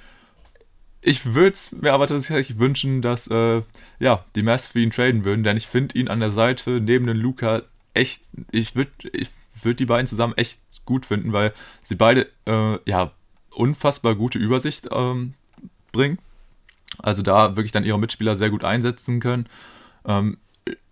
Ich 1.02 1.34
würde 1.34 1.52
es 1.52 1.72
mir 1.72 1.92
aber 1.92 2.06
tatsächlich 2.06 2.58
wünschen, 2.58 3.02
dass 3.02 3.26
äh, 3.26 3.62
ja, 3.98 4.24
die 4.34 4.42
Mavs 4.42 4.68
für 4.68 4.80
ihn 4.80 4.90
traden 4.90 5.24
würden, 5.24 5.44
denn 5.44 5.56
ich 5.56 5.66
finde 5.66 5.98
ihn 5.98 6.08
an 6.08 6.20
der 6.20 6.30
Seite 6.30 6.80
neben 6.80 7.06
den 7.06 7.16
Luca 7.16 7.62
echt, 7.92 8.22
ich 8.50 8.74
würde 8.74 8.90
ich 9.12 9.30
würd 9.62 9.80
die 9.80 9.86
beiden 9.86 10.06
zusammen 10.06 10.34
echt 10.36 10.60
gut 10.84 11.06
finden, 11.06 11.32
weil 11.32 11.52
sie 11.82 11.94
beide 11.94 12.28
äh, 12.46 12.78
ja 12.86 13.12
unfassbar 13.50 14.14
gute 14.14 14.38
Übersicht 14.38 14.88
ähm, 14.90 15.34
bringen 15.92 16.18
also 17.02 17.22
da 17.22 17.56
wirklich 17.56 17.72
dann 17.72 17.84
ihre 17.84 17.98
Mitspieler 17.98 18.36
sehr 18.36 18.50
gut 18.50 18.64
einsetzen 18.64 19.20
können. 19.20 19.46
Ähm, 20.06 20.38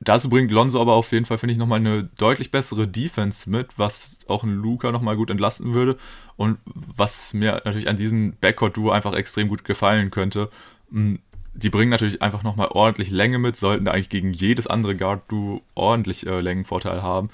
dazu 0.00 0.28
bringt 0.28 0.50
Lonzo 0.50 0.80
aber 0.80 0.94
auf 0.94 1.12
jeden 1.12 1.26
Fall, 1.26 1.38
finde 1.38 1.52
ich, 1.52 1.58
nochmal 1.58 1.80
eine 1.80 2.04
deutlich 2.18 2.50
bessere 2.50 2.88
Defense 2.88 3.48
mit, 3.48 3.78
was 3.78 4.18
auch 4.28 4.44
ein 4.44 4.54
Luca 4.54 4.92
nochmal 4.92 5.16
gut 5.16 5.30
entlasten 5.30 5.74
würde 5.74 5.96
und 6.36 6.58
was 6.64 7.32
mir 7.32 7.62
natürlich 7.64 7.88
an 7.88 7.96
diesem 7.96 8.34
Backcourt-Duo 8.40 8.90
einfach 8.90 9.14
extrem 9.14 9.48
gut 9.48 9.64
gefallen 9.64 10.10
könnte. 10.10 10.50
Mm, 10.90 11.16
die 11.54 11.70
bringen 11.70 11.90
natürlich 11.90 12.22
einfach 12.22 12.42
nochmal 12.42 12.68
ordentlich 12.68 13.10
Länge 13.10 13.38
mit, 13.38 13.56
sollten 13.56 13.86
eigentlich 13.88 14.08
gegen 14.08 14.32
jedes 14.32 14.66
andere 14.66 14.96
Guard-Duo 14.96 15.62
ordentlich 15.74 16.26
äh, 16.26 16.40
Längenvorteil 16.40 17.02
haben. 17.02 17.30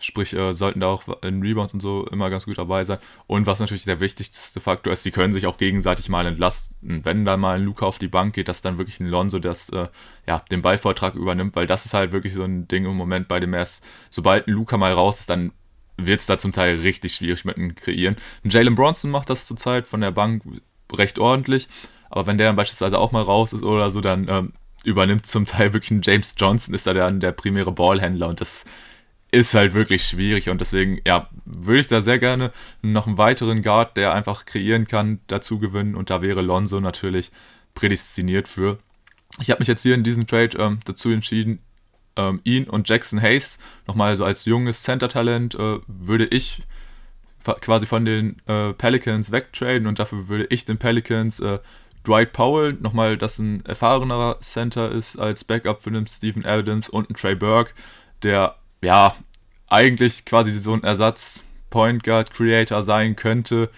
Sprich, 0.00 0.32
äh, 0.34 0.54
sollten 0.54 0.80
da 0.80 0.86
auch 0.86 1.22
in 1.22 1.42
Rebounds 1.42 1.74
und 1.74 1.80
so 1.80 2.06
immer 2.06 2.30
ganz 2.30 2.44
gut 2.44 2.56
dabei 2.56 2.84
sein. 2.84 2.98
Und 3.26 3.46
was 3.46 3.58
natürlich 3.58 3.84
der 3.84 3.98
wichtigste 3.98 4.60
Faktor 4.60 4.92
ist, 4.92 5.02
sie 5.02 5.10
können 5.10 5.32
sich 5.32 5.46
auch 5.46 5.58
gegenseitig 5.58 6.08
mal 6.08 6.24
entlasten. 6.24 7.04
Wenn 7.04 7.24
da 7.24 7.36
mal 7.36 7.56
ein 7.56 7.64
Luca 7.64 7.84
auf 7.86 7.98
die 7.98 8.06
Bank 8.06 8.34
geht, 8.34 8.48
dass 8.48 8.62
dann 8.62 8.78
wirklich 8.78 9.00
ein 9.00 9.08
Lonzo 9.08 9.40
das, 9.40 9.68
äh, 9.70 9.88
ja, 10.26 10.38
den 10.50 10.62
Ballvortrag 10.62 11.14
übernimmt, 11.16 11.56
weil 11.56 11.66
das 11.66 11.84
ist 11.84 11.94
halt 11.94 12.12
wirklich 12.12 12.32
so 12.32 12.44
ein 12.44 12.68
Ding 12.68 12.84
im 12.84 12.94
Moment 12.94 13.26
bei 13.26 13.40
dem 13.40 13.54
erst, 13.54 13.84
sobald 14.10 14.46
ein 14.46 14.52
Luca 14.52 14.76
mal 14.76 14.92
raus 14.92 15.18
ist, 15.18 15.30
dann 15.30 15.52
wird 15.96 16.20
es 16.20 16.26
da 16.26 16.38
zum 16.38 16.52
Teil 16.52 16.76
richtig 16.76 17.16
schwierig 17.16 17.44
mit 17.44 17.56
einem 17.56 17.74
kreieren. 17.74 18.16
Jalen 18.44 18.76
Bronson 18.76 19.10
macht 19.10 19.30
das 19.30 19.46
zurzeit 19.46 19.86
von 19.86 20.00
der 20.00 20.12
Bank 20.12 20.44
recht 20.92 21.18
ordentlich, 21.18 21.68
aber 22.08 22.26
wenn 22.26 22.38
der 22.38 22.46
dann 22.46 22.56
beispielsweise 22.56 22.98
auch 22.98 23.12
mal 23.12 23.22
raus 23.22 23.52
ist 23.52 23.64
oder 23.64 23.90
so, 23.90 24.00
dann 24.00 24.28
ähm, 24.28 24.52
übernimmt 24.84 25.26
zum 25.26 25.44
Teil 25.44 25.72
wirklich 25.72 25.90
ein 25.90 26.02
James 26.02 26.34
Johnson, 26.38 26.74
ist 26.74 26.86
da 26.86 26.94
dann 26.94 27.20
der 27.20 27.32
primäre 27.32 27.72
Ballhändler 27.72 28.28
und 28.28 28.40
das 28.40 28.64
ist 29.30 29.54
halt 29.54 29.74
wirklich 29.74 30.04
schwierig 30.04 30.48
und 30.48 30.60
deswegen, 30.60 31.00
ja, 31.06 31.28
würde 31.44 31.80
ich 31.80 31.86
da 31.86 32.00
sehr 32.00 32.18
gerne 32.18 32.52
noch 32.82 33.06
einen 33.06 33.18
weiteren 33.18 33.62
Guard, 33.62 33.96
der 33.96 34.14
einfach 34.14 34.46
kreieren 34.46 34.86
kann, 34.86 35.20
dazu 35.26 35.58
gewinnen 35.58 35.94
und 35.94 36.10
da 36.10 36.22
wäre 36.22 36.40
Lonzo 36.40 36.80
natürlich 36.80 37.30
prädestiniert 37.74 38.48
für. 38.48 38.78
Ich 39.40 39.50
habe 39.50 39.60
mich 39.60 39.68
jetzt 39.68 39.82
hier 39.82 39.94
in 39.94 40.02
diesem 40.02 40.26
Trade 40.26 40.56
ähm, 40.58 40.80
dazu 40.84 41.10
entschieden, 41.10 41.60
ähm, 42.16 42.40
ihn 42.44 42.64
und 42.64 42.88
Jackson 42.88 43.20
Hayes 43.20 43.58
nochmal 43.86 44.16
so 44.16 44.24
als 44.24 44.46
junges 44.46 44.82
Center-Talent 44.82 45.54
äh, 45.54 45.78
würde 45.86 46.26
ich 46.26 46.62
quasi 47.44 47.86
von 47.86 48.04
den 48.04 48.36
äh, 48.46 48.72
Pelicans 48.72 49.30
wegtraden 49.30 49.86
und 49.86 49.98
dafür 49.98 50.28
würde 50.28 50.46
ich 50.50 50.64
den 50.64 50.78
Pelicans 50.78 51.40
äh, 51.40 51.58
Dwight 52.06 52.32
Powell, 52.32 52.74
nochmal, 52.74 53.16
das 53.18 53.38
ein 53.38 53.64
erfahrenerer 53.64 54.40
Center 54.40 54.90
ist 54.90 55.18
als 55.18 55.44
Backup 55.44 55.82
für 55.82 55.90
einen 55.90 56.06
Stephen 56.06 56.44
Adams 56.44 56.88
und 56.88 57.08
einen 57.08 57.16
Trey 57.16 57.34
Burke, 57.34 57.72
der 58.22 58.56
ja 58.82 59.14
eigentlich 59.68 60.24
quasi 60.24 60.52
so 60.58 60.72
ein 60.72 60.82
Ersatz 60.82 61.44
Point 61.70 62.02
Guard 62.02 62.32
Creator 62.32 62.82
sein 62.82 63.16
könnte, 63.16 63.70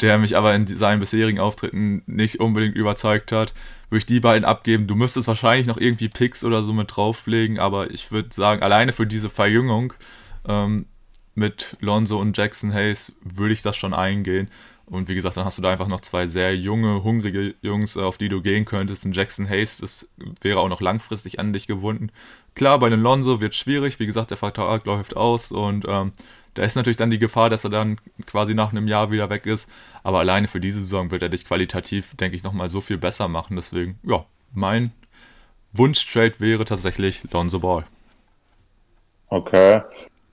der 0.00 0.18
mich 0.18 0.36
aber 0.36 0.54
in 0.54 0.66
seinen 0.66 1.00
bisherigen 1.00 1.40
Auftritten 1.40 2.02
nicht 2.06 2.40
unbedingt 2.40 2.76
überzeugt 2.76 3.32
hat. 3.32 3.54
Würde 3.90 3.98
ich 3.98 4.06
die 4.06 4.20
beiden 4.20 4.44
abgeben. 4.44 4.86
Du 4.86 4.94
müsstest 4.94 5.28
wahrscheinlich 5.28 5.66
noch 5.66 5.76
irgendwie 5.76 6.08
Picks 6.08 6.44
oder 6.44 6.62
so 6.62 6.72
mit 6.72 6.94
drauflegen, 6.94 7.58
aber 7.58 7.90
ich 7.90 8.10
würde 8.10 8.34
sagen, 8.34 8.62
alleine 8.62 8.92
für 8.92 9.06
diese 9.06 9.30
Verjüngung 9.30 9.92
ähm, 10.46 10.86
mit 11.34 11.76
Lonzo 11.80 12.20
und 12.20 12.36
Jackson 12.36 12.72
Hayes 12.72 13.12
würde 13.22 13.52
ich 13.52 13.62
das 13.62 13.76
schon 13.76 13.94
eingehen. 13.94 14.48
Und 14.86 15.08
wie 15.08 15.14
gesagt, 15.14 15.36
dann 15.36 15.44
hast 15.44 15.58
du 15.58 15.62
da 15.62 15.70
einfach 15.70 15.88
noch 15.88 16.00
zwei 16.00 16.26
sehr 16.26 16.56
junge, 16.56 17.02
hungrige 17.02 17.54
Jungs, 17.62 17.96
äh, 17.96 18.00
auf 18.00 18.18
die 18.18 18.28
du 18.28 18.42
gehen 18.42 18.64
könntest. 18.64 19.04
Ein 19.04 19.12
Jackson 19.12 19.48
Hayes, 19.48 19.78
das 19.78 20.08
wäre 20.40 20.60
auch 20.60 20.68
noch 20.68 20.80
langfristig 20.80 21.38
an 21.38 21.52
dich 21.52 21.66
gewunden. 21.66 22.10
Klar, 22.54 22.78
bei 22.78 22.88
den 22.88 23.00
Lonzo 23.00 23.40
wird 23.40 23.52
es 23.52 23.58
schwierig. 23.58 23.98
Wie 23.98 24.06
gesagt, 24.06 24.30
der 24.30 24.36
Vertrag 24.36 24.86
läuft 24.86 25.16
aus 25.16 25.50
und 25.50 25.86
ähm, 25.88 26.12
da 26.54 26.62
ist 26.62 26.76
natürlich 26.76 26.96
dann 26.96 27.10
die 27.10 27.18
Gefahr, 27.18 27.50
dass 27.50 27.64
er 27.64 27.70
dann 27.70 27.98
quasi 28.26 28.54
nach 28.54 28.70
einem 28.70 28.86
Jahr 28.86 29.10
wieder 29.10 29.28
weg 29.28 29.46
ist. 29.46 29.68
Aber 30.04 30.20
alleine 30.20 30.46
für 30.46 30.60
diese 30.60 30.78
Saison 30.80 31.10
wird 31.10 31.22
er 31.22 31.28
dich 31.28 31.44
qualitativ, 31.44 32.14
denke 32.16 32.36
ich, 32.36 32.44
nochmal 32.44 32.68
so 32.68 32.80
viel 32.80 32.96
besser 32.96 33.26
machen. 33.26 33.56
Deswegen, 33.56 33.98
ja, 34.04 34.24
mein 34.52 34.92
Wunschtrade 35.72 36.38
wäre 36.38 36.64
tatsächlich 36.64 37.22
Lonzo 37.32 37.58
Ball. 37.58 37.84
Okay. 39.28 39.82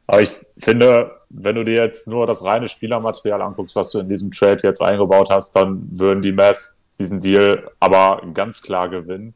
Aber 0.05 0.21
ich 0.21 0.39
finde, 0.57 1.17
wenn 1.29 1.55
du 1.55 1.63
dir 1.63 1.83
jetzt 1.83 2.07
nur 2.07 2.27
das 2.27 2.45
reine 2.45 2.67
Spielermaterial 2.67 3.41
anguckst, 3.41 3.75
was 3.75 3.91
du 3.91 3.99
in 3.99 4.09
diesem 4.09 4.31
Trade 4.31 4.59
jetzt 4.61 4.81
eingebaut 4.81 5.29
hast, 5.31 5.55
dann 5.55 5.87
würden 5.91 6.21
die 6.21 6.31
Mavs 6.33 6.77
diesen 6.99 7.19
Deal 7.19 7.71
aber 7.79 8.21
ganz 8.33 8.61
klar 8.61 8.89
gewinnen. 8.89 9.33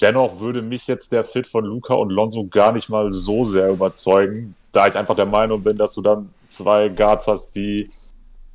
Dennoch 0.00 0.38
würde 0.38 0.62
mich 0.62 0.86
jetzt 0.86 1.12
der 1.12 1.24
Fit 1.24 1.46
von 1.46 1.64
Luca 1.64 1.94
und 1.94 2.10
Lonzo 2.10 2.46
gar 2.46 2.72
nicht 2.72 2.88
mal 2.88 3.12
so 3.12 3.42
sehr 3.42 3.70
überzeugen, 3.70 4.54
da 4.70 4.86
ich 4.86 4.96
einfach 4.96 5.16
der 5.16 5.26
Meinung 5.26 5.62
bin, 5.62 5.76
dass 5.76 5.94
du 5.94 6.02
dann 6.02 6.30
zwei 6.44 6.88
Guards 6.88 7.26
hast, 7.26 7.56
die 7.56 7.90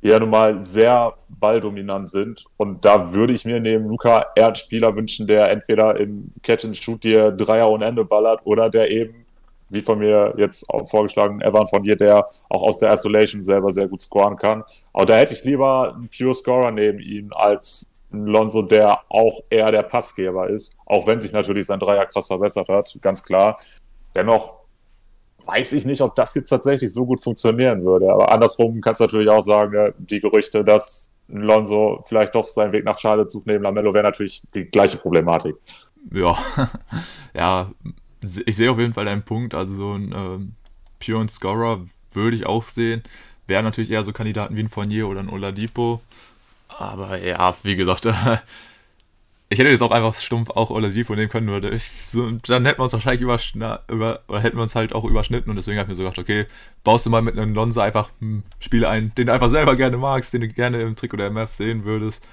ja 0.00 0.18
nun 0.18 0.30
mal 0.30 0.58
sehr 0.58 1.14
balldominant 1.28 2.08
sind. 2.08 2.44
Und 2.56 2.84
da 2.84 3.12
würde 3.12 3.32
ich 3.32 3.44
mir 3.44 3.60
neben 3.60 3.88
Luca 3.88 4.26
eher 4.34 4.46
einen 4.46 4.54
Spieler 4.54 4.94
wünschen, 4.96 5.26
der 5.26 5.50
entweder 5.50 5.98
im 5.98 6.30
Catch 6.42 6.66
and 6.66 6.76
Shoot 6.76 7.04
dir 7.04 7.30
Dreier 7.30 7.70
ohne 7.70 7.86
Ende 7.86 8.04
ballert 8.04 8.40
oder 8.44 8.70
der 8.70 8.90
eben, 8.90 9.26
wie 9.70 9.80
von 9.80 9.98
mir 9.98 10.32
jetzt 10.36 10.68
auch 10.70 10.88
vorgeschlagen, 10.88 11.40
Evan 11.40 11.66
von 11.66 11.80
dir, 11.80 11.96
der 11.96 12.28
auch 12.48 12.62
aus 12.62 12.78
der 12.78 12.92
Isolation 12.92 13.42
selber 13.42 13.70
sehr 13.70 13.88
gut 13.88 14.00
scoren 14.00 14.36
kann. 14.36 14.62
Aber 14.92 15.06
da 15.06 15.16
hätte 15.16 15.34
ich 15.34 15.44
lieber 15.44 15.94
einen 15.94 16.08
Pure 16.08 16.34
Scorer 16.34 16.70
neben 16.70 17.00
ihm 17.00 17.32
als 17.32 17.84
Lonzo, 18.26 18.62
der 18.62 19.00
auch 19.08 19.40
eher 19.50 19.70
der 19.70 19.82
Passgeber 19.82 20.48
ist, 20.48 20.76
auch 20.86 21.06
wenn 21.06 21.20
sich 21.20 21.32
natürlich 21.32 21.66
sein 21.66 21.80
Dreier 21.80 22.06
krass 22.06 22.26
verbessert 22.26 22.68
hat, 22.68 22.96
ganz 23.00 23.22
klar. 23.22 23.58
Dennoch 24.14 24.64
weiß 25.46 25.72
ich 25.72 25.84
nicht, 25.84 26.00
ob 26.00 26.14
das 26.14 26.34
jetzt 26.34 26.48
tatsächlich 26.48 26.92
so 26.92 27.06
gut 27.06 27.22
funktionieren 27.22 27.84
würde. 27.84 28.10
Aber 28.10 28.32
andersrum 28.32 28.80
kannst 28.80 29.00
du 29.00 29.04
natürlich 29.04 29.28
auch 29.28 29.42
sagen, 29.42 29.92
die 29.98 30.20
Gerüchte, 30.20 30.64
dass 30.64 31.06
Lonzo 31.28 32.00
vielleicht 32.06 32.34
doch 32.34 32.46
seinen 32.46 32.72
Weg 32.72 32.84
nach 32.84 32.98
Charlotte 32.98 33.30
sucht 33.30 33.46
neben 33.46 33.62
Lamello, 33.62 33.92
wäre 33.94 34.04
natürlich 34.04 34.42
die 34.54 34.64
gleiche 34.64 34.98
Problematik. 34.98 35.56
Ja, 36.12 36.36
ja, 37.34 37.70
ich 38.46 38.56
sehe 38.56 38.70
auf 38.70 38.78
jeden 38.78 38.94
Fall 38.94 39.06
deinen 39.06 39.22
Punkt. 39.22 39.54
Also 39.54 39.74
so 39.74 39.92
ein 39.92 40.14
ähm, 40.14 40.52
Pure 41.04 41.28
Scorer 41.28 41.86
würde 42.12 42.36
ich 42.36 42.46
auch 42.46 42.64
sehen. 42.64 43.02
Wäre 43.46 43.62
natürlich 43.62 43.90
eher 43.90 44.04
so 44.04 44.12
Kandidaten 44.12 44.56
wie 44.56 44.62
ein 44.62 44.68
Fournier 44.68 45.08
oder 45.08 45.20
ein 45.20 45.28
Oladipo. 45.28 46.00
Aber 46.78 47.18
ja, 47.18 47.54
wie 47.62 47.76
gesagt, 47.76 48.06
Ich 49.50 49.58
hätte 49.58 49.70
jetzt 49.70 49.82
auch 49.82 49.90
einfach 49.92 50.14
stumpf 50.14 50.50
auch 50.50 50.70
Oladipo 50.70 51.14
nehmen 51.14 51.28
können, 51.28 51.46
würde 51.46 51.70
ich, 51.70 51.84
so, 52.06 52.30
dann 52.30 52.64
hätten 52.64 52.78
wir 52.78 52.84
uns 52.84 52.92
wahrscheinlich 52.94 53.20
über, 53.20 53.38
über, 53.88 54.20
oder 54.26 54.40
hätten 54.40 54.56
wir 54.56 54.62
uns 54.62 54.74
halt 54.74 54.94
auch 54.94 55.04
überschnitten 55.04 55.50
und 55.50 55.56
deswegen 55.56 55.78
habe 55.78 55.84
ich 55.84 55.90
mir 55.90 55.94
so 55.94 56.02
gedacht, 56.02 56.18
okay, 56.18 56.46
baust 56.82 57.06
du 57.06 57.10
mal 57.10 57.22
mit 57.22 57.38
einem 57.38 57.54
Lonza 57.54 57.84
einfach 57.84 58.10
einen 58.20 58.42
Spieler 58.58 58.88
ein, 58.88 59.14
den 59.16 59.26
du 59.26 59.32
einfach 59.32 59.50
selber 59.50 59.76
gerne 59.76 59.98
magst, 59.98 60.32
den 60.32 60.40
du 60.40 60.48
gerne 60.48 60.80
im 60.80 60.96
Trick 60.96 61.12
oder 61.14 61.26
MF 61.26 61.50
sehen 61.50 61.84
würdest. 61.84 62.26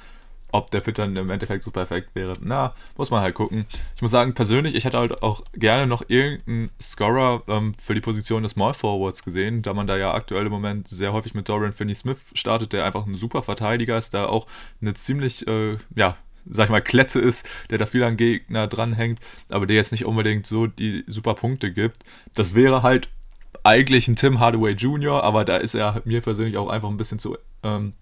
Ob 0.51 0.71
der 0.71 0.81
Fit 0.81 0.97
dann 0.97 1.15
im 1.15 1.29
Endeffekt 1.29 1.63
so 1.63 1.71
perfekt 1.71 2.09
wäre, 2.13 2.37
na, 2.41 2.73
muss 2.97 3.09
man 3.09 3.21
halt 3.21 3.35
gucken. 3.35 3.65
Ich 3.95 4.01
muss 4.01 4.11
sagen, 4.11 4.33
persönlich, 4.33 4.75
ich 4.75 4.85
hätte 4.85 4.97
halt 4.97 5.23
auch 5.23 5.43
gerne 5.53 5.87
noch 5.87 6.03
irgendeinen 6.07 6.69
Scorer 6.81 7.43
ähm, 7.47 7.75
für 7.81 7.95
die 7.95 8.01
Position 8.01 8.43
des 8.43 8.53
Small 8.53 8.73
Forwards 8.73 9.23
gesehen, 9.23 9.61
da 9.61 9.73
man 9.73 9.87
da 9.87 9.97
ja 9.97 10.13
aktuell 10.13 10.45
im 10.45 10.51
Moment 10.51 10.87
sehr 10.87 11.13
häufig 11.13 11.33
mit 11.33 11.47
Dorian 11.47 11.73
Finney-Smith 11.73 12.19
startet, 12.33 12.73
der 12.73 12.85
einfach 12.85 13.05
ein 13.05 13.15
super 13.15 13.43
Verteidiger 13.43 13.97
ist, 13.97 14.13
da 14.13 14.25
auch 14.25 14.47
eine 14.81 14.93
ziemlich, 14.93 15.47
äh, 15.47 15.77
ja, 15.95 16.17
sag 16.49 16.65
ich 16.65 16.71
mal, 16.71 16.81
Klette 16.81 17.19
ist, 17.19 17.47
der 17.69 17.77
da 17.77 17.85
viel 17.85 18.03
an 18.03 18.17
Gegner 18.17 18.67
dranhängt, 18.67 19.19
aber 19.49 19.65
der 19.65 19.75
jetzt 19.75 19.91
nicht 19.91 20.05
unbedingt 20.05 20.47
so 20.47 20.67
die 20.67 21.03
super 21.07 21.35
Punkte 21.35 21.71
gibt. 21.71 22.03
Das 22.33 22.55
wäre 22.55 22.83
halt 22.83 23.09
eigentlich 23.63 24.07
ein 24.07 24.15
Tim 24.15 24.39
Hardaway 24.39 24.73
Jr., 24.73 25.23
aber 25.23 25.45
da 25.45 25.57
ist 25.57 25.75
er 25.75 26.01
mir 26.05 26.21
persönlich 26.21 26.57
auch 26.57 26.69
einfach 26.69 26.89
ein 26.89 26.97
bisschen 26.97 27.19
zu 27.19 27.37
ähm, 27.63 27.93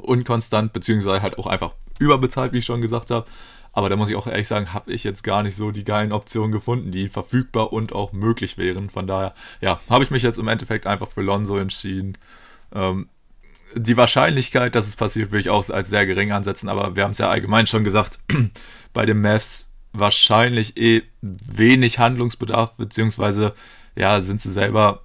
unkonstant, 0.00 0.72
beziehungsweise 0.72 1.22
halt 1.22 1.38
auch 1.38 1.46
einfach 1.46 1.74
überbezahlt, 1.98 2.52
wie 2.52 2.58
ich 2.58 2.64
schon 2.64 2.80
gesagt 2.80 3.10
habe. 3.10 3.26
Aber 3.72 3.88
da 3.88 3.96
muss 3.96 4.10
ich 4.10 4.16
auch 4.16 4.26
ehrlich 4.26 4.48
sagen, 4.48 4.74
habe 4.74 4.92
ich 4.92 5.04
jetzt 5.04 5.22
gar 5.22 5.42
nicht 5.42 5.54
so 5.54 5.70
die 5.70 5.84
geilen 5.84 6.12
Optionen 6.12 6.50
gefunden, 6.50 6.90
die 6.90 7.08
verfügbar 7.08 7.72
und 7.72 7.92
auch 7.92 8.12
möglich 8.12 8.58
wären. 8.58 8.90
Von 8.90 9.06
daher, 9.06 9.32
ja, 9.60 9.80
habe 9.88 10.02
ich 10.02 10.10
mich 10.10 10.22
jetzt 10.22 10.38
im 10.38 10.48
Endeffekt 10.48 10.86
einfach 10.86 11.08
für 11.08 11.22
Lonzo 11.22 11.56
entschieden. 11.56 12.18
Ähm, 12.74 13.08
die 13.74 13.96
Wahrscheinlichkeit, 13.96 14.74
dass 14.74 14.88
es 14.88 14.96
passiert, 14.96 15.30
würde 15.30 15.40
ich 15.40 15.50
auch 15.50 15.68
als 15.70 15.88
sehr 15.88 16.04
gering 16.06 16.32
ansetzen, 16.32 16.68
aber 16.68 16.96
wir 16.96 17.04
haben 17.04 17.12
es 17.12 17.18
ja 17.18 17.30
allgemein 17.30 17.68
schon 17.68 17.84
gesagt, 17.84 18.18
bei 18.92 19.06
den 19.06 19.20
Mavs 19.20 19.70
wahrscheinlich 19.92 20.76
eh 20.76 21.02
wenig 21.20 21.98
Handlungsbedarf, 21.98 22.76
beziehungsweise 22.76 23.54
ja, 23.94 24.20
sind 24.20 24.40
sie 24.40 24.52
selber 24.52 25.02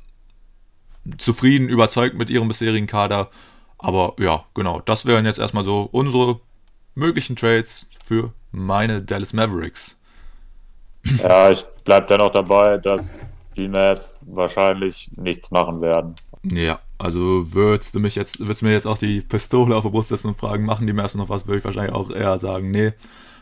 zufrieden, 1.18 1.70
überzeugt 1.70 2.16
mit 2.16 2.30
ihrem 2.30 2.48
bisherigen 2.48 2.88
Kader. 2.88 3.30
Aber 3.86 4.16
ja, 4.18 4.44
genau, 4.56 4.82
das 4.84 5.06
wären 5.06 5.28
jetzt 5.28 5.38
erstmal 5.38 5.64
so 5.64 5.88
unsere 5.92 6.40
möglichen 6.96 7.36
Trades 7.36 7.88
für 8.04 8.34
meine 8.52 9.04
Dallas 9.04 9.32
Mavericks. 9.32 10.02
Ja, 11.20 11.52
ich 11.52 11.64
bleibe 11.84 12.08
dennoch 12.08 12.32
dabei, 12.32 12.80
dass 12.80 13.28
die 13.56 13.70
Mavs 13.70 14.26
wahrscheinlich 14.26 15.12
nichts 15.18 15.52
machen 15.52 15.82
werden. 15.82 16.16
Ja, 16.52 16.80
also 16.98 17.54
würdest 17.54 17.94
du 17.94 18.00
mich 18.00 18.16
jetzt, 18.16 18.40
würdest 18.40 18.64
du 18.64 18.66
mir 18.66 18.72
jetzt 18.72 18.88
auch 18.88 18.98
die 18.98 19.22
Pistole 19.22 19.76
auf 19.76 19.84
der 19.84 19.92
Brust 19.92 20.10
setzen 20.10 20.30
und 20.30 20.40
fragen, 20.40 20.66
machen 20.66 20.88
die 20.88 20.94
Mavs 20.94 21.14
noch 21.14 21.30
was, 21.30 21.46
würde 21.46 21.60
ich 21.60 21.66
wahrscheinlich 21.66 21.94
auch 21.94 22.10
eher 22.10 22.40
sagen, 22.40 22.72
nee. 22.72 22.94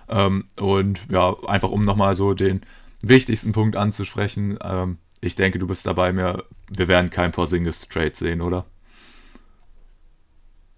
Ähm, 0.09 0.49
und 0.57 1.05
ja, 1.09 1.37
einfach 1.47 1.69
um 1.69 1.85
nochmal 1.85 2.17
so 2.17 2.33
den 2.33 2.63
wichtigsten 3.01 3.53
Punkt 3.53 3.77
anzusprechen, 3.77 4.59
ähm, 4.61 4.97
ich 5.21 5.37
denke, 5.37 5.57
du 5.57 5.67
bist 5.67 5.87
dabei 5.87 6.11
mir, 6.11 6.43
wir 6.67 6.89
werden 6.89 7.11
kein 7.11 7.31
Porzingis 7.31 7.87
Trade 7.87 8.11
sehen, 8.13 8.41
oder? 8.41 8.65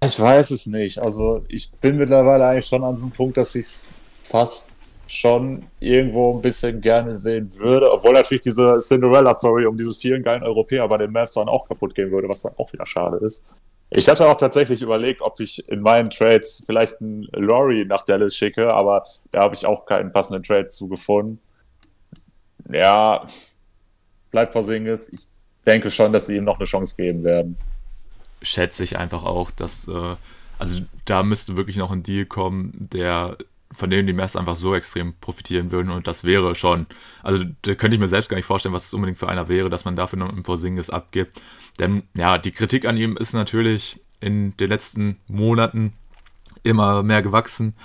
Ich 0.06 0.20
weiß 0.20 0.52
es 0.52 0.68
nicht. 0.68 1.00
Also 1.00 1.44
ich 1.48 1.72
bin 1.72 1.98
mittlerweile 1.98 2.46
eigentlich 2.46 2.68
schon 2.68 2.84
an 2.84 2.96
so 2.96 3.06
einem 3.06 3.14
Punkt, 3.14 3.38
dass 3.38 3.56
ich 3.56 3.66
es 3.66 3.88
fast 4.24 4.72
schon 5.08 5.64
irgendwo 5.80 6.36
ein 6.36 6.42
bisschen 6.42 6.82
gerne 6.82 7.16
sehen 7.16 7.54
würde, 7.56 7.92
obwohl 7.92 8.14
natürlich 8.14 8.42
diese 8.42 8.78
Cinderella-Story 8.80 9.66
um 9.66 9.78
diese 9.78 9.94
vielen 9.94 10.24
geilen 10.24 10.44
Europäer 10.44 10.88
bei 10.88 10.98
den 10.98 11.12
Mavs 11.12 11.34
dann 11.34 11.48
auch 11.48 11.68
kaputt 11.68 11.94
gehen 11.94 12.12
würde, 12.12 12.28
was 12.28 12.42
dann 12.42 12.54
auch 12.58 12.72
wieder 12.74 12.86
schade 12.86 13.18
ist. 13.18 13.46
Ich 13.92 14.10
hatte 14.10 14.28
auch 14.28 14.36
tatsächlich 14.36 14.82
überlegt, 14.82 15.22
ob 15.22 15.40
ich 15.40 15.68
in 15.70 15.82
meinen 15.82 16.10
Trades 16.10 16.64
vielleicht 16.66 17.02
einen 17.02 17.28
Laurie 17.34 17.86
nach 17.86 18.04
Dallas 18.04 18.36
schicke, 18.36 18.74
aber 18.74 19.06
da 19.32 19.42
habe 19.42 19.56
ich 19.56 19.66
auch 19.66 19.86
keinen 19.86 20.12
passenden 20.12 20.44
Trade 20.44 20.66
zugefunden. 20.68 21.40
Ja, 22.72 23.26
bleibt 24.32 24.54
Porzingis. 24.54 25.10
Ich 25.14 25.28
denke 25.66 25.92
schon, 25.92 26.12
dass 26.12 26.26
sie 26.26 26.38
ihm 26.38 26.44
noch 26.44 26.58
eine 26.58 26.66
Chance 26.66 26.96
geben 26.96 27.24
werden. 27.24 27.58
Schätze 28.42 28.84
ich 28.84 28.98
einfach 28.98 29.24
auch, 29.24 29.52
dass, 29.52 29.88
äh, 29.88 30.16
also 30.60 30.82
da 31.06 31.24
müsste 31.24 31.56
wirklich 31.56 31.78
noch 31.78 31.92
ein 31.92 32.04
Deal 32.04 32.26
kommen, 32.26 32.72
der 32.76 33.38
von 33.72 33.90
denen 33.90 34.08
die 34.08 34.14
Mavs 34.14 34.36
einfach 34.36 34.56
so 34.56 34.74
extrem 34.74 35.14
profitieren 35.20 35.72
würden 35.72 35.92
und 35.92 36.08
das 36.08 36.24
wäre 36.24 36.56
schon, 36.56 36.86
also 37.24 37.44
da 37.64 37.76
könnte 37.76 37.96
ich 37.96 38.02
mir 38.02 38.08
selbst 38.08 38.30
gar 38.30 38.38
nicht 38.38 38.46
vorstellen, 38.46 38.74
was 38.74 38.86
es 38.86 38.94
unbedingt 38.94 39.18
für 39.18 39.28
einer 39.28 39.48
wäre, 39.48 39.70
dass 39.70 39.86
man 39.86 39.96
dafür 39.96 40.20
noch 40.20 40.30
ein 40.30 40.44
Porzingis 40.44 40.90
abgibt. 40.90 41.42
Denn 41.80 42.04
ja, 42.14 42.38
die 42.38 42.52
Kritik 42.52 42.86
an 42.86 42.96
ihm 42.96 43.18
ist 43.18 43.34
natürlich 43.34 44.00
in 44.22 44.56
den 44.58 44.70
letzten 44.70 45.18
Monaten 45.28 45.94
immer 46.64 47.04
mehr 47.04 47.22
gewachsen. 47.22 47.76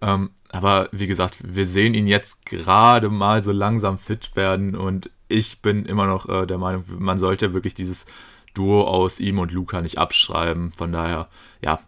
Ähm, 0.00 0.30
aber 0.50 0.88
wie 0.92 1.06
gesagt, 1.06 1.38
wir 1.42 1.66
sehen 1.66 1.94
ihn 1.94 2.06
jetzt 2.06 2.46
gerade 2.46 3.08
mal 3.08 3.42
so 3.42 3.52
langsam 3.52 3.98
fit 3.98 4.34
werden 4.34 4.74
und 4.74 5.10
ich 5.28 5.62
bin 5.62 5.84
immer 5.84 6.06
noch 6.06 6.28
äh, 6.28 6.46
der 6.46 6.58
Meinung, 6.58 6.84
man 6.98 7.18
sollte 7.18 7.54
wirklich 7.54 7.74
dieses 7.74 8.06
Duo 8.54 8.84
aus 8.84 9.20
ihm 9.20 9.38
und 9.38 9.52
Luca 9.52 9.80
nicht 9.80 9.98
abschreiben. 9.98 10.72
Von 10.72 10.92
daher, 10.92 11.28
ja, 11.62 11.80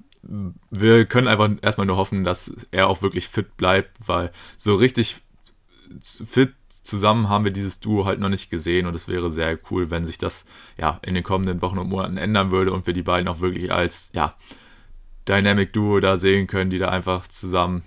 wir 0.70 1.04
können 1.06 1.28
einfach 1.28 1.50
erstmal 1.62 1.86
nur 1.86 1.96
hoffen, 1.96 2.24
dass 2.24 2.54
er 2.70 2.88
auch 2.88 3.02
wirklich 3.02 3.28
fit 3.28 3.56
bleibt, 3.56 3.96
weil 4.06 4.30
so 4.56 4.74
richtig 4.74 5.16
fit 6.00 6.54
zusammen 6.82 7.28
haben 7.28 7.44
wir 7.44 7.52
dieses 7.52 7.80
Duo 7.80 8.04
halt 8.04 8.18
noch 8.18 8.28
nicht 8.28 8.50
gesehen 8.50 8.86
und 8.86 8.96
es 8.96 9.06
wäre 9.08 9.30
sehr 9.30 9.58
cool, 9.70 9.90
wenn 9.90 10.04
sich 10.04 10.18
das 10.18 10.44
ja 10.76 10.98
in 11.02 11.14
den 11.14 11.22
kommenden 11.22 11.62
Wochen 11.62 11.78
und 11.78 11.88
Monaten 11.88 12.16
ändern 12.16 12.50
würde 12.50 12.72
und 12.72 12.86
wir 12.86 12.94
die 12.94 13.02
beiden 13.02 13.28
auch 13.28 13.40
wirklich 13.40 13.72
als 13.72 14.10
ja 14.12 14.34
Dynamic 15.28 15.72
Duo 15.72 16.00
da 16.00 16.16
sehen 16.16 16.48
können, 16.48 16.70
die 16.70 16.78
da 16.78 16.88
einfach 16.88 17.28
zusammen 17.28 17.84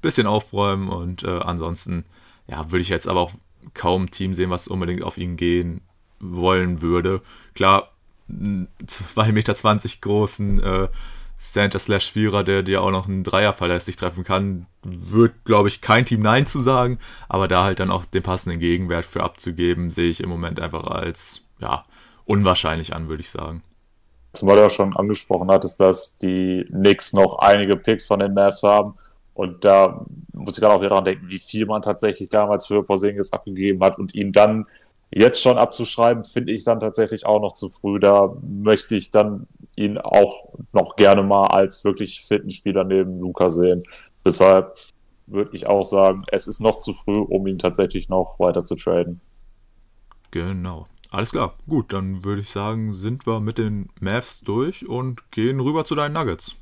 bisschen 0.00 0.26
aufräumen 0.26 0.88
und 0.88 1.22
äh, 1.22 1.38
ansonsten, 1.38 2.04
ja, 2.48 2.70
würde 2.70 2.82
ich 2.82 2.88
jetzt 2.88 3.08
aber 3.08 3.20
auch 3.20 3.32
kaum 3.72 4.04
ein 4.04 4.10
Team 4.10 4.34
sehen, 4.34 4.50
was 4.50 4.68
unbedingt 4.68 5.02
auf 5.04 5.16
ihn 5.16 5.36
gehen 5.36 5.80
wollen 6.18 6.82
würde. 6.82 7.22
Klar, 7.54 7.91
2,20 8.30 9.32
Meter 9.32 9.54
großen 10.00 10.62
äh, 10.62 10.88
Center 11.38 11.78
slash 11.78 12.12
Vierer, 12.12 12.44
der 12.44 12.62
dir 12.62 12.82
auch 12.82 12.92
noch 12.92 13.08
einen 13.08 13.24
Dreier 13.24 13.52
verlässlich 13.52 13.96
treffen 13.96 14.22
kann, 14.22 14.66
wird, 14.84 15.44
glaube 15.44 15.68
ich, 15.68 15.80
kein 15.80 16.06
Team 16.06 16.22
Nein 16.22 16.46
zu 16.46 16.60
sagen, 16.60 16.98
aber 17.28 17.48
da 17.48 17.64
halt 17.64 17.80
dann 17.80 17.90
auch 17.90 18.04
den 18.04 18.22
passenden 18.22 18.60
Gegenwert 18.60 19.04
für 19.04 19.24
abzugeben, 19.24 19.90
sehe 19.90 20.08
ich 20.08 20.22
im 20.22 20.28
Moment 20.28 20.60
einfach 20.60 20.84
als, 20.84 21.42
ja, 21.58 21.82
unwahrscheinlich 22.24 22.94
an, 22.94 23.08
würde 23.08 23.22
ich 23.22 23.30
sagen. 23.30 23.62
Zumal 24.32 24.56
du 24.56 24.62
ja 24.62 24.70
schon 24.70 24.96
angesprochen 24.96 25.50
hattest, 25.50 25.80
dass 25.80 26.16
die 26.16 26.64
Knicks 26.68 27.12
noch 27.12 27.40
einige 27.40 27.76
Picks 27.76 28.06
von 28.06 28.20
den 28.20 28.34
Mavs 28.34 28.62
haben 28.62 28.94
und 29.34 29.64
da 29.64 30.04
muss 30.32 30.56
ich 30.56 30.62
gerade 30.62 30.74
auch 30.74 30.80
wieder 30.80 30.90
daran 30.90 31.04
denken, 31.04 31.28
wie 31.28 31.38
viel 31.38 31.66
man 31.66 31.82
tatsächlich 31.82 32.28
damals 32.28 32.66
für 32.66 32.84
Porzingis 32.84 33.32
abgegeben 33.32 33.82
hat 33.82 33.98
und 33.98 34.14
ihn 34.14 34.32
dann 34.32 34.62
jetzt 35.12 35.42
schon 35.42 35.58
abzuschreiben, 35.58 36.24
finde 36.24 36.52
ich 36.52 36.64
dann 36.64 36.80
tatsächlich 36.80 37.26
auch 37.26 37.40
noch 37.40 37.52
zu 37.52 37.68
früh. 37.68 38.00
Da 38.00 38.34
möchte 38.42 38.96
ich 38.96 39.10
dann 39.10 39.46
ihn 39.76 39.98
auch 39.98 40.48
noch 40.72 40.96
gerne 40.96 41.22
mal 41.22 41.46
als 41.46 41.84
wirklich 41.84 42.24
fitten 42.26 42.50
Spieler 42.50 42.84
neben 42.84 43.20
Luca 43.20 43.50
sehen. 43.50 43.82
Deshalb 44.24 44.76
würde 45.26 45.54
ich 45.54 45.66
auch 45.66 45.82
sagen, 45.82 46.24
es 46.30 46.46
ist 46.46 46.60
noch 46.60 46.76
zu 46.76 46.92
früh, 46.94 47.18
um 47.18 47.46
ihn 47.46 47.58
tatsächlich 47.58 48.08
noch 48.08 48.38
weiter 48.38 48.62
zu 48.62 48.74
traden. 48.74 49.20
Genau. 50.30 50.86
Alles 51.10 51.30
klar. 51.30 51.54
Gut, 51.68 51.92
dann 51.92 52.24
würde 52.24 52.40
ich 52.40 52.50
sagen, 52.50 52.92
sind 52.92 53.26
wir 53.26 53.40
mit 53.40 53.58
den 53.58 53.90
Mavs 54.00 54.40
durch 54.40 54.88
und 54.88 55.30
gehen 55.30 55.60
rüber 55.60 55.84
zu 55.84 55.94
deinen 55.94 56.14
Nuggets. 56.14 56.56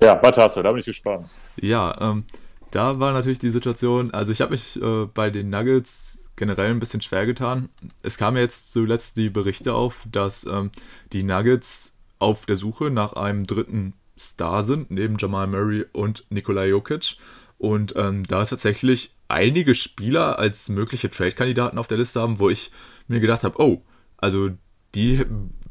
Ja, 0.00 0.18
was 0.22 0.38
hast 0.38 0.56
du? 0.56 0.62
Da 0.62 0.70
bin 0.70 0.78
ich 0.78 0.86
gespannt. 0.86 1.28
Ja, 1.60 1.96
ähm, 2.00 2.24
da 2.70 3.00
war 3.00 3.12
natürlich 3.12 3.40
die 3.40 3.50
Situation, 3.50 4.12
also 4.12 4.30
ich 4.30 4.40
habe 4.40 4.52
mich 4.52 4.80
äh, 4.80 5.06
bei 5.06 5.30
den 5.30 5.50
Nuggets 5.50 6.19
generell 6.40 6.70
ein 6.70 6.80
bisschen 6.80 7.02
schwer 7.02 7.26
getan. 7.26 7.68
Es 8.02 8.16
kam 8.16 8.36
jetzt 8.36 8.72
zuletzt 8.72 9.16
die 9.16 9.28
Berichte 9.28 9.74
auf, 9.74 10.06
dass 10.10 10.44
ähm, 10.46 10.70
die 11.12 11.22
Nuggets 11.22 11.94
auf 12.18 12.46
der 12.46 12.56
Suche 12.56 12.90
nach 12.90 13.12
einem 13.12 13.44
dritten 13.46 13.92
Star 14.18 14.62
sind, 14.62 14.90
neben 14.90 15.16
Jamal 15.18 15.46
Murray 15.46 15.84
und 15.92 16.24
Nikola 16.30 16.64
Jokic. 16.64 17.16
Und 17.58 17.94
ähm, 17.94 18.24
da 18.24 18.42
es 18.42 18.50
tatsächlich 18.50 19.12
einige 19.28 19.74
Spieler 19.74 20.38
als 20.38 20.70
mögliche 20.70 21.10
Trade-Kandidaten 21.10 21.78
auf 21.78 21.88
der 21.88 21.98
Liste 21.98 22.20
haben, 22.20 22.38
wo 22.38 22.48
ich 22.48 22.72
mir 23.06 23.20
gedacht 23.20 23.44
habe, 23.44 23.60
oh, 23.62 23.82
also 24.16 24.48
die 24.94 25.24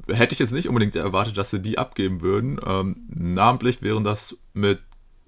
hätte 0.07 0.33
ich 0.33 0.39
jetzt 0.39 0.53
nicht 0.53 0.67
unbedingt 0.67 0.95
erwartet, 0.95 1.37
dass 1.37 1.49
sie 1.49 1.61
die 1.61 1.79
abgeben 1.79 2.21
würden. 2.21 2.59
Ähm, 2.63 3.07
namentlich 3.09 3.81
wären 3.81 4.03
das 4.03 4.37
mit 4.53 4.79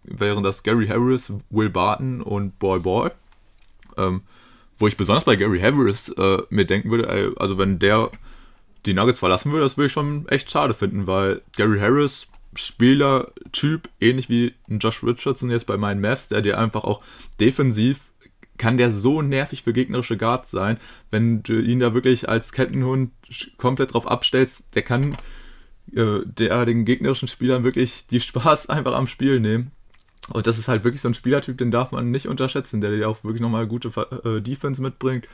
wären 0.03 0.43
das 0.43 0.63
Gary 0.63 0.87
Harris, 0.87 1.33
Will 1.49 1.69
Barton 1.69 2.21
und 2.21 2.57
Boy 2.59 2.79
Boy. 2.79 3.11
Ähm, 3.97 4.21
wo 4.82 4.88
ich 4.88 4.97
besonders 4.97 5.25
bei 5.25 5.36
Gary 5.36 5.59
Harris 5.59 6.09
äh, 6.09 6.39
mir 6.49 6.65
denken 6.65 6.89
würde, 6.89 7.07
ey, 7.07 7.29
also 7.38 7.57
wenn 7.57 7.79
der 7.79 8.09
die 8.86 8.93
Nuggets 8.93 9.19
verlassen 9.19 9.51
würde, 9.51 9.63
das 9.63 9.77
würde 9.77 9.88
ich 9.88 9.91
schon 9.91 10.27
echt 10.27 10.49
schade 10.49 10.73
finden, 10.73 11.07
weil 11.07 11.41
Gary 11.55 11.79
Harris, 11.79 12.27
Spielertyp, 12.55 13.88
ähnlich 14.01 14.27
wie 14.27 14.55
Josh 14.67 15.03
Richardson 15.03 15.51
jetzt 15.51 15.67
bei 15.67 15.77
meinen 15.77 16.01
Mavs, 16.01 16.27
der 16.27 16.41
dir 16.41 16.57
einfach 16.57 16.84
auch 16.84 17.01
defensiv 17.39 17.99
kann 18.57 18.77
der 18.77 18.91
so 18.91 19.23
nervig 19.23 19.63
für 19.63 19.73
gegnerische 19.73 20.17
Guards 20.17 20.51
sein, 20.51 20.77
wenn 21.09 21.41
du 21.41 21.59
ihn 21.59 21.79
da 21.79 21.95
wirklich 21.95 22.29
als 22.29 22.51
Kettenhund 22.51 23.11
komplett 23.57 23.93
drauf 23.93 24.05
abstellst, 24.05 24.65
der 24.75 24.84
kann 24.84 25.15
äh, 25.95 26.19
der 26.25 26.65
den 26.65 26.86
gegnerischen 26.86 27.27
Spielern 27.27 27.63
wirklich 27.63 28.05
die 28.07 28.19
Spaß 28.21 28.69
einfach 28.69 28.93
am 28.93 29.07
Spiel 29.07 29.39
nehmen. 29.39 29.71
Und 30.30 30.47
das 30.47 30.59
ist 30.59 30.67
halt 30.67 30.84
wirklich 30.84 31.01
so 31.01 31.09
ein 31.09 31.13
Spielertyp, 31.13 31.57
den 31.57 31.72
darf 31.72 31.91
man 31.91 32.11
nicht 32.11 32.28
unterschätzen, 32.28 32.82
der 32.82 32.91
dir 32.91 33.09
auch 33.09 33.24
wirklich 33.24 33.41
nochmal 33.41 33.67
gute 33.67 33.89
äh, 34.24 34.41
Defense 34.41 34.82
mitbringt. 34.82 35.28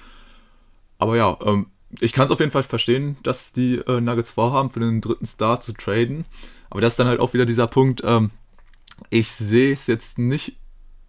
Aber 0.97 1.17
ja, 1.17 1.37
ähm, 1.43 1.67
ich 1.99 2.13
kann 2.13 2.25
es 2.25 2.31
auf 2.31 2.39
jeden 2.39 2.51
Fall 2.51 2.63
verstehen, 2.63 3.17
dass 3.23 3.51
die 3.51 3.75
äh, 3.75 4.01
Nuggets 4.01 4.31
vorhaben, 4.31 4.69
für 4.69 4.79
den 4.79 5.01
dritten 5.01 5.25
Star 5.25 5.61
zu 5.61 5.73
traden. 5.73 6.25
Aber 6.69 6.81
das 6.81 6.93
ist 6.93 6.99
dann 6.99 7.07
halt 7.07 7.19
auch 7.19 7.33
wieder 7.33 7.45
dieser 7.45 7.67
Punkt, 7.67 8.01
ähm, 8.05 8.31
ich 9.09 9.31
sehe 9.31 9.73
es 9.73 9.87
jetzt 9.87 10.17
nicht, 10.17 10.57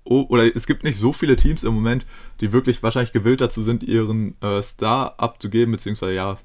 oh, 0.04 0.26
oder 0.28 0.54
es 0.54 0.66
gibt 0.66 0.84
nicht 0.84 0.98
so 0.98 1.12
viele 1.12 1.36
Teams 1.36 1.64
im 1.64 1.74
Moment, 1.74 2.06
die 2.40 2.52
wirklich 2.52 2.82
wahrscheinlich 2.82 3.12
gewillt 3.12 3.40
dazu 3.40 3.62
sind, 3.62 3.82
ihren 3.82 4.40
äh, 4.42 4.62
Star 4.62 5.14
abzugeben, 5.18 5.72
beziehungsweise 5.72 6.14
ja, 6.14 6.38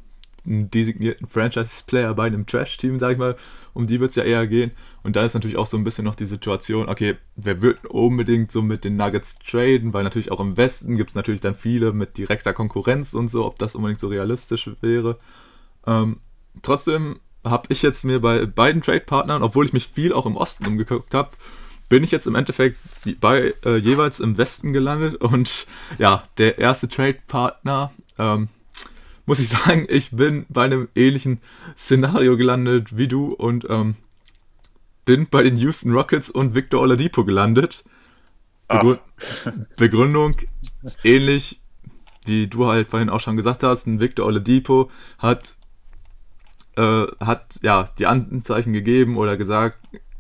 einen 0.46 0.70
designierten 0.70 1.28
Franchise-Player 1.28 2.14
bei 2.14 2.26
einem 2.28 2.46
Trash-Team, 2.46 3.00
sag 3.00 3.14
ich 3.14 3.18
mal, 3.18 3.36
um 3.74 3.88
die 3.88 4.00
wird 4.00 4.10
es 4.10 4.16
ja 4.16 4.24
eher 4.24 4.46
gehen. 4.48 4.72
Und 5.02 5.16
da 5.16 5.24
ist 5.24 5.34
natürlich 5.34 5.58
auch 5.58 5.68
so 5.68 5.78
ein 5.78 5.84
bisschen 5.84 6.06
noch 6.06 6.16
die 6.16 6.26
Situation, 6.26 6.90
okay, 6.90 7.16
wer 7.36 7.62
wird 7.62 7.86
unbedingt 7.86 8.52
so 8.52 8.62
mit 8.62 8.84
den 8.84 8.98
Nuggets 8.98 9.40
traden, 9.40 9.94
weil 9.94 10.04
natürlich 10.04 10.32
auch 10.32 10.40
im 10.40 10.58
Westen 10.58 10.98
gibt 10.98 11.12
es 11.12 11.16
natürlich 11.16 11.42
dann 11.42 11.56
viele 11.56 11.94
mit 11.94 12.18
direkter 12.18 12.54
Konkurrenz 12.54 13.14
und 13.14 13.30
so, 13.30 13.46
ob 13.46 13.58
das 13.60 13.76
unbedingt 13.76 14.00
so 14.00 14.08
realistisch 14.08 14.70
wäre. 14.82 15.18
Ähm, 15.88 16.18
trotzdem 16.62 17.20
habe 17.46 17.68
ich 17.70 17.82
jetzt 17.82 18.04
mir 18.06 18.20
bei 18.20 18.46
beiden 18.46 18.82
Trade-Partnern, 18.82 19.44
obwohl 19.44 19.66
ich 19.66 19.74
mich 19.74 19.88
viel 19.88 20.14
auch 20.14 20.26
im 20.26 20.38
Osten 20.38 20.66
umgeguckt 20.66 21.14
habe, 21.14 21.32
bin 21.90 22.04
ich 22.04 22.12
jetzt 22.12 22.28
im 22.28 22.36
Endeffekt 22.36 22.78
bei 23.20 23.54
äh, 23.66 23.78
jeweils 23.78 24.20
im 24.20 24.38
Westen 24.38 24.74
gelandet 24.74 25.16
und 25.16 25.68
ja, 26.00 26.24
der 26.38 26.58
erste 26.58 26.90
Trade-Partner, 26.90 27.92
ähm, 28.18 28.48
muss 29.26 29.40
ich 29.40 29.50
sagen, 29.50 29.86
ich 29.90 30.12
bin 30.12 30.46
bei 30.50 30.66
einem 30.66 30.90
ähnlichen 30.96 31.40
Szenario 31.76 32.38
gelandet 32.38 32.98
wie 32.98 33.08
du 33.08 33.28
und 33.28 33.66
ähm, 33.70 33.96
bin 35.06 35.28
bei 35.30 35.44
den 35.44 35.58
Houston 35.58 35.92
Rockets 35.94 36.30
und 36.30 36.56
Victor 36.56 36.82
Oladipo 36.82 37.26
gelandet. 37.26 37.84
Begrü 38.68 38.98
Begründung 39.78 40.32
ähnlich 41.04 41.60
wie 42.26 42.48
du 42.48 42.68
halt 42.68 42.90
vorhin 42.90 43.10
auch 43.10 43.20
schon 43.20 43.38
gesagt 43.38 43.64
hast, 43.64 43.86
ein 43.86 44.00
Victor 44.00 44.26
Oladipo 44.26 44.90
hat, 45.18 45.56
äh, 46.76 47.06
hat 47.20 47.60
ja 47.62 47.90
die 48.00 48.06
Anzeichen 48.06 48.74
gegeben 48.74 49.18
oder 49.18 49.38
gesagt, 49.38 49.80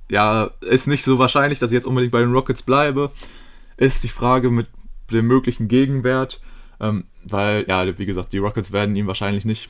ja, 0.10 0.52
ist 0.62 0.88
nicht 0.88 1.04
so 1.04 1.18
wahrscheinlich, 1.18 1.60
dass 1.60 1.72
ich 1.72 1.76
jetzt 1.76 1.86
unbedingt 1.86 2.12
bei 2.12 2.20
den 2.20 2.34
Rockets 2.34 2.62
bleibe. 2.62 3.12
Ist 3.78 4.04
die 4.04 4.10
Frage 4.10 4.52
mit 4.52 4.68
dem 5.12 5.28
möglichen 5.28 5.68
Gegenwert. 5.68 6.42
Ähm, 6.84 7.06
weil, 7.24 7.66
ja, 7.70 7.98
wie 7.98 8.06
gesagt, 8.06 8.34
die 8.34 8.40
Rockets 8.40 8.74
werden 8.74 8.96
ihn 8.98 9.08
wahrscheinlich 9.08 9.46
nicht 9.46 9.70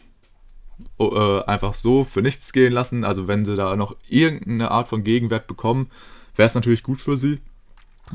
äh, 1.00 1.42
einfach 1.44 1.76
so 1.76 2.04
für 2.04 2.24
nichts 2.24 2.52
gehen 2.54 2.74
lassen. 2.74 3.04
Also 3.04 3.28
wenn 3.28 3.46
sie 3.46 3.56
da 3.56 3.76
noch 3.76 3.96
irgendeine 4.10 4.72
Art 4.72 4.88
von 4.88 5.04
Gegenwert 5.04 5.46
bekommen, 5.46 5.92
wäre 6.36 6.48
es 6.48 6.56
natürlich 6.56 6.82
gut 6.82 7.00
für 7.00 7.16
sie. 7.16 7.40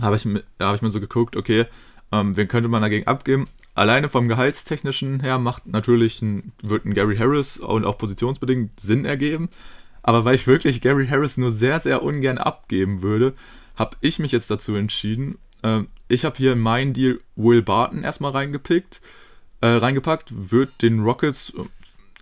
Habe 0.00 0.16
ich, 0.16 0.26
da 0.58 0.66
habe 0.66 0.76
ich 0.76 0.82
mir 0.82 0.90
so 0.90 1.00
geguckt, 1.00 1.36
okay, 1.36 1.66
ähm, 2.10 2.36
wen 2.36 2.48
könnte 2.48 2.68
man 2.68 2.82
dagegen 2.82 3.06
abgeben? 3.06 3.46
Alleine 3.74 4.08
vom 4.08 4.26
Gehaltstechnischen 4.26 5.20
her 5.20 5.38
macht 5.38 5.68
natürlich 5.68 6.20
ein, 6.20 6.52
wird 6.60 6.84
ein 6.84 6.94
Gary 6.94 7.16
Harris 7.16 7.58
und 7.58 7.84
auch 7.84 7.98
positionsbedingt 7.98 8.80
Sinn 8.80 9.04
ergeben. 9.04 9.48
Aber 10.02 10.24
weil 10.24 10.34
ich 10.34 10.48
wirklich 10.48 10.80
Gary 10.80 11.06
Harris 11.06 11.36
nur 11.36 11.52
sehr, 11.52 11.78
sehr 11.78 12.02
ungern 12.02 12.38
abgeben 12.38 13.02
würde, 13.02 13.34
habe 13.76 13.96
ich 14.00 14.18
mich 14.18 14.32
jetzt 14.32 14.50
dazu 14.50 14.74
entschieden, 14.74 15.38
ähm, 15.62 15.88
ich 16.08 16.24
habe 16.24 16.36
hier 16.36 16.52
in 16.52 16.60
meinen 16.60 16.92
Deal 16.92 17.20
Will 17.36 17.62
Barton 17.62 18.02
erstmal 18.02 18.32
reingepickt, 18.32 19.00
äh, 19.60 19.66
reingepackt, 19.66 20.50
wird 20.50 20.82
den 20.82 21.00
Rockets 21.00 21.52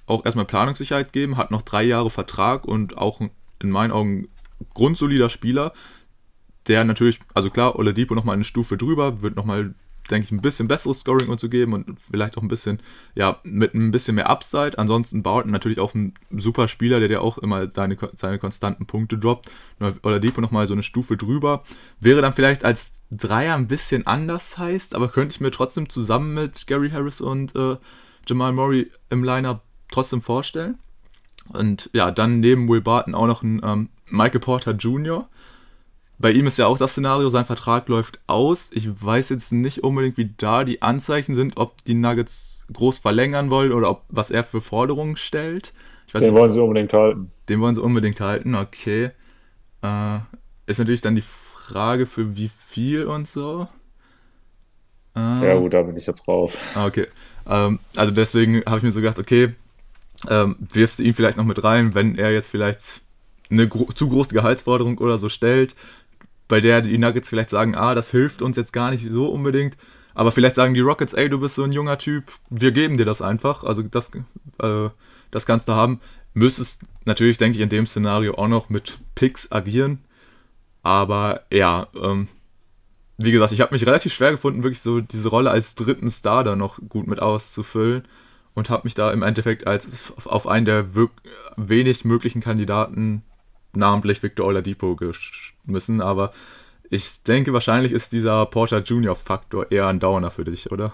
auch 0.07 0.25
erstmal 0.25 0.45
Planungssicherheit 0.45 1.13
geben, 1.13 1.37
hat 1.37 1.51
noch 1.51 1.63
drei 1.63 1.83
Jahre 1.83 2.11
Vertrag 2.11 2.65
und 2.65 2.97
auch 2.97 3.21
in 3.21 3.71
meinen 3.71 3.91
Augen 3.91 4.29
grundsolider 4.75 5.29
Spieler, 5.29 5.73
der 6.69 6.85
natürlich, 6.85 7.21
also 7.35 7.51
klar, 7.51 7.77
Oladipo 7.77 8.15
nochmal 8.15 8.35
eine 8.35 8.45
Stufe 8.45 8.77
drüber, 8.77 9.23
wird 9.23 9.37
nochmal 9.37 9.75
denke 10.07 10.25
ich, 10.25 10.33
ein 10.33 10.41
bisschen 10.41 10.69
besseres 10.69 11.01
Scoring 11.01 11.29
und 11.29 11.41
zu 11.41 11.49
geben 11.49 11.73
und 11.73 11.99
vielleicht 12.01 12.37
auch 12.37 12.43
ein 12.43 12.49
bisschen, 12.49 12.81
ja, 13.15 13.39
mit 13.43 13.75
ein 13.75 13.91
bisschen 13.91 14.15
mehr 14.15 14.31
Upside. 14.31 14.79
Ansonsten 14.79 15.23
Barton 15.23 15.53
natürlich 15.53 15.81
auch 15.81 15.95
ein 15.95 16.15
super 16.31 16.69
Spieler, 16.69 16.99
der 16.99 17.09
dir 17.09 17.23
auch 17.23 17.39
immer 17.39 17.71
seine, 17.71 17.97
seine 18.15 18.39
konstanten 18.39 18.87
Punkte 18.87 19.19
droppt. 19.19 19.51
Oder 20.03 20.21
Depot 20.21 20.43
nochmal 20.43 20.67
so 20.67 20.73
eine 20.73 20.83
Stufe 20.83 21.17
drüber. 21.17 21.65
Wäre 22.01 22.23
dann 22.23 22.35
vielleicht 22.35 22.65
als 22.65 23.03
Dreier 23.11 23.55
ein 23.55 23.69
bisschen 23.69 24.07
anders 24.07 24.59
heißt, 24.59 24.95
aber 24.95 25.09
könnte 25.09 25.35
ich 25.35 25.41
mir 25.41 25.51
trotzdem 25.51 25.89
zusammen 25.89 26.35
mit 26.35 26.67
Gary 26.67 26.91
Harris 26.91 27.21
und 27.21 27.55
äh, 27.55 27.77
Jamal 28.27 28.53
Murray 28.53 28.91
im 29.11 29.23
Lineup 29.23 29.63
trotzdem 29.91 30.23
vorstellen. 30.23 30.79
Und 31.49 31.91
ja, 31.93 32.11
dann 32.11 32.41
neben 32.41 32.69
Will 32.69 32.81
Barton 32.81 33.15
auch 33.15 33.27
noch 33.27 33.43
ein 33.43 33.61
ähm, 33.63 33.89
Michael 34.09 34.41
Porter 34.41 34.73
Jr., 34.73 35.29
bei 36.19 36.33
ihm 36.33 36.47
ist 36.47 36.59
ja 36.59 36.67
auch 36.67 36.79
das 36.79 36.93
Szenario, 36.93 37.29
sein 37.29 37.45
Vertrag 37.45 37.89
läuft 37.89 38.21
aus. 38.27 38.71
Ich 38.73 38.89
weiß 39.03 39.29
jetzt 39.29 39.53
nicht 39.53 39.85
unbedingt, 39.85 40.17
wie 40.17 40.31
da 40.37 40.65
die 40.65 40.83
Anzeichen 40.83 41.35
sind, 41.35 41.57
ob 41.57 41.85
die 41.85 41.95
Nuggets 41.95 42.65
groß 42.73 42.99
verlängern 42.99 43.51
wollen 43.51 43.73
oder 43.73 43.91
ob, 43.91 44.05
was 44.09 44.31
er 44.31 44.45
für 44.45 44.61
Forderungen 44.61 45.17
stellt. 45.17 45.73
den 46.13 46.23
nicht, 46.23 46.33
wollen 46.33 46.51
sie 46.51 46.63
unbedingt 46.63 46.93
halten. 46.93 47.31
Den 47.49 47.61
wollen 47.61 47.75
sie 47.75 47.83
unbedingt 47.83 48.21
halten, 48.21 48.55
okay. 48.55 49.11
Äh, 49.83 50.19
ist 50.67 50.79
natürlich 50.79 51.03
dann 51.03 51.15
die 51.15 51.23
Frage, 51.23 52.07
für 52.07 52.37
wie 52.37 52.49
viel 52.49 53.05
und 53.05 53.29
so. 53.29 53.69
Äh, 55.15 55.47
ja, 55.47 55.55
gut, 55.57 55.75
da 55.75 55.83
bin 55.83 55.97
ich 55.97 56.07
jetzt 56.07 56.27
raus. 56.27 56.77
Okay. 56.87 57.07
Ähm, 57.49 57.79
also 57.95 58.13
deswegen 58.13 58.63
habe 58.65 58.79
ich 58.79 58.83
mir 58.83 58.93
so 58.93 59.01
gedacht, 59.01 59.19
okay, 59.19 59.55
ähm, 60.29 60.57
wirfst 60.59 60.99
du 60.99 61.03
ihn 61.03 61.15
vielleicht 61.15 61.37
noch 61.37 61.45
mit 61.45 61.63
rein, 61.63 61.95
wenn 61.95 62.17
er 62.17 62.33
jetzt 62.33 62.49
vielleicht 62.49 63.03
eine 63.51 63.69
gro 63.69 63.93
zu 63.93 64.09
große 64.09 64.35
Gehaltsforderung 64.35 64.99
oder 64.99 65.19
so 65.19 65.29
stellt, 65.29 65.75
bei 66.49 66.61
der 66.61 66.81
die 66.83 66.99
Nuggets 66.99 67.29
vielleicht 67.29 67.51
sagen, 67.51 67.75
ah, 67.75 67.95
das 67.95 68.11
hilft 68.11 68.43
uns 68.43 68.57
jetzt 68.57 68.73
gar 68.73 68.91
nicht 68.91 69.11
so 69.11 69.29
unbedingt. 69.29 69.77
Aber 70.15 70.33
vielleicht 70.33 70.55
sagen 70.55 70.75
die 70.75 70.81
Rockets, 70.81 71.13
ey, 71.13 71.29
du 71.29 71.41
bist 71.41 71.57
so 71.57 71.65
ein 71.65 71.73
junger 71.73 71.99
Typ, 71.99 72.33
wir 72.49 72.73
geben 72.73 72.97
dir 72.97 73.05
das 73.05 73.21
einfach. 73.21 73.65
Also 73.65 73.83
das, 73.83 74.11
äh, 74.63 74.89
das 75.31 75.45
kannst 75.45 75.69
du 75.69 75.73
haben. 75.73 76.01
Müsstest 76.33 76.83
natürlich, 77.05 77.39
denke 77.39 77.57
ich, 77.57 77.63
in 77.63 77.69
dem 77.69 77.87
Szenario 77.87 78.35
auch 78.35 78.49
noch 78.49 78.69
mit 78.69 78.99
Picks 79.15 79.53
agieren. 79.53 79.99
Aber 80.83 81.43
ja, 81.51 81.89
ähm, 82.01 82.29
wie 83.19 83.33
gesagt, 83.33 83.53
ich 83.53 83.61
habe 83.61 83.75
mich 83.75 83.87
relativ 83.87 84.13
schwer 84.13 84.31
gefunden, 84.31 84.63
wirklich 84.63 84.81
so 84.81 85.01
diese 85.01 85.29
Rolle 85.29 85.51
als 85.51 85.75
dritten 85.75 86.11
Star 86.11 86.45
da 86.45 86.57
noch 86.57 86.79
gut 86.89 87.07
mit 87.07 87.21
auszufüllen 87.21 88.05
und 88.55 88.71
habe 88.71 88.83
mich 88.85 88.95
da 88.95 89.11
im 89.11 89.23
Endeffekt 89.23 89.67
als 89.67 89.89
auf 90.25 90.47
einen 90.47 90.67
der 90.67 90.87
wenig 91.57 92.05
möglichen 92.05 92.41
Kandidaten, 92.41 93.23
namentlich 93.75 94.23
Victor 94.23 94.47
Oladipo, 94.47 94.97
geschmissen. 94.97 96.01
Aber 96.01 96.33
ich 96.91 97.23
denke, 97.23 97.53
wahrscheinlich 97.53 97.93
ist 97.93 98.13
dieser 98.13 98.47
Porter 98.47 98.81
Junior 98.81 99.17
Faktor 99.17 99.71
eher 99.71 99.87
ein 99.87 100.01
Downer 100.01 100.31
für 100.31 100.45
dich, 100.45 100.71
oder? 100.71 100.93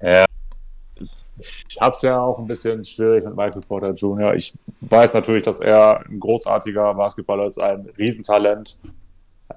Ja. 0.00 0.24
Ich 1.38 1.80
habe 1.80 1.92
es 1.92 2.02
ja 2.02 2.20
auch 2.20 2.38
ein 2.38 2.46
bisschen 2.46 2.84
schwierig 2.84 3.24
mit 3.24 3.34
Michael 3.34 3.62
Porter 3.62 3.92
Jr. 3.92 4.34
Ich 4.34 4.54
weiß 4.82 5.14
natürlich, 5.14 5.42
dass 5.42 5.60
er 5.60 6.04
ein 6.06 6.20
großartiger 6.20 6.94
Basketballer 6.94 7.46
ist, 7.46 7.58
ein 7.58 7.88
Riesentalent. 7.98 8.78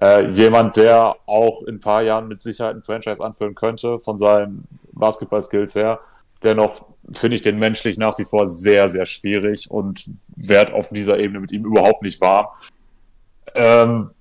Äh, 0.02 0.30
jemand, 0.32 0.78
der 0.78 1.16
auch 1.26 1.62
in 1.64 1.76
ein 1.76 1.80
paar 1.80 2.02
Jahren 2.02 2.28
mit 2.28 2.42
Sicherheit 2.42 2.76
ein 2.76 2.82
Franchise 2.82 3.24
anführen 3.24 3.56
könnte, 3.56 4.00
von 4.00 4.18
seinen 4.18 4.68
Basketball-Skills 4.94 5.76
her. 5.76 6.00
Dennoch 6.44 6.86
finde 7.12 7.36
ich 7.36 7.42
den 7.42 7.60
menschlich 7.60 7.98
nach 7.98 8.18
wie 8.20 8.24
vor 8.24 8.48
sehr, 8.48 8.88
sehr 8.88 9.06
schwierig 9.06 9.70
und 9.70 10.10
werde 10.36 10.74
auf 10.74 10.90
dieser 10.90 11.20
Ebene 11.20 11.40
mit 11.40 11.52
ihm 11.52 11.66
überhaupt 11.66 12.02
nicht 12.02 12.20
warm. 12.22 12.48
Ähm, 13.54 14.12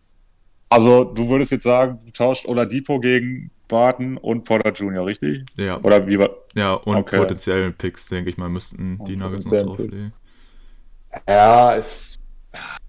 also, 0.69 1.05
du 1.05 1.29
würdest 1.29 1.53
jetzt 1.53 1.65
sagen, 1.65 1.99
du 2.05 2.11
tauscht 2.11 2.47
Oladipo 2.47 2.99
gegen 2.99 3.51
Barton 3.69 4.17
und 4.17 4.45
Porter 4.45 4.73
Jr., 4.73 5.07
richtig? 5.07 5.45
Ja. 5.57 5.81
Oder 5.83 6.07
wie 6.07 6.19
war 6.19 6.31
Ja, 6.55 6.75
und 6.75 6.97
okay. 6.97 7.19
potenziell 7.19 7.73
Picks, 7.73 8.09
denke 8.09 8.31
ich 8.31 8.37
mal, 8.37 8.49
müssten 8.49 8.99
die 9.07 9.17
Nuggets 9.17 9.51
noch 9.51 9.63
drauflegen. 9.63 10.13
Ja, 11.29 11.77
es 11.77 12.19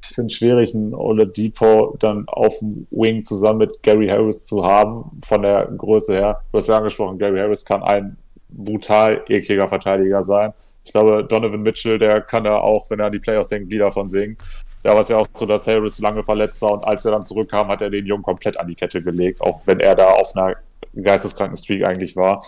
ich 0.01 0.15
finde 0.15 0.27
es 0.27 0.33
schwierig, 0.33 0.75
einen 0.75 0.93
Oladipo 0.93 1.95
dann 1.99 2.27
auf 2.27 2.59
dem 2.59 2.87
Wing 2.91 3.23
zusammen 3.23 3.59
mit 3.59 3.81
Gary 3.81 4.07
Harris 4.07 4.45
zu 4.45 4.63
haben, 4.63 5.19
von 5.25 5.41
der 5.41 5.65
Größe 5.65 6.13
her. 6.13 6.39
Du 6.51 6.57
hast 6.57 6.67
ja 6.67 6.77
angesprochen, 6.77 7.17
Gary 7.17 7.39
Harris 7.39 7.65
kann 7.65 7.81
ein 7.81 8.17
brutal 8.55 9.23
ekliger 9.27 9.67
Verteidiger 9.67 10.23
sein. 10.23 10.53
Ich 10.83 10.91
glaube, 10.91 11.23
Donovan 11.23 11.61
Mitchell, 11.61 11.97
der 11.97 12.21
kann 12.21 12.43
da 12.43 12.57
auch, 12.57 12.89
wenn 12.89 12.99
er 12.99 13.07
an 13.07 13.11
die 13.11 13.19
Playoffs 13.19 13.47
denkt, 13.47 13.71
Lieder 13.71 13.91
von 13.91 14.07
singen. 14.07 14.37
Da 14.83 14.93
war 14.93 14.99
es 14.99 15.09
ja 15.09 15.17
auch 15.17 15.25
so, 15.33 15.45
dass 15.45 15.67
Harris 15.67 15.99
lange 15.99 16.21
verletzt 16.21 16.61
war 16.61 16.73
und 16.73 16.85
als 16.85 17.05
er 17.05 17.11
dann 17.11 17.23
zurückkam, 17.23 17.69
hat 17.69 17.81
er 17.81 17.89
den 17.89 18.05
Jungen 18.05 18.21
komplett 18.21 18.59
an 18.59 18.67
die 18.67 18.75
Kette 18.75 19.01
gelegt, 19.01 19.41
auch 19.41 19.65
wenn 19.65 19.79
er 19.79 19.95
da 19.95 20.11
auf 20.11 20.35
einer 20.35 20.55
geisteskranken 20.95 21.57
Streak 21.57 21.87
eigentlich 21.87 22.15
war. 22.15 22.43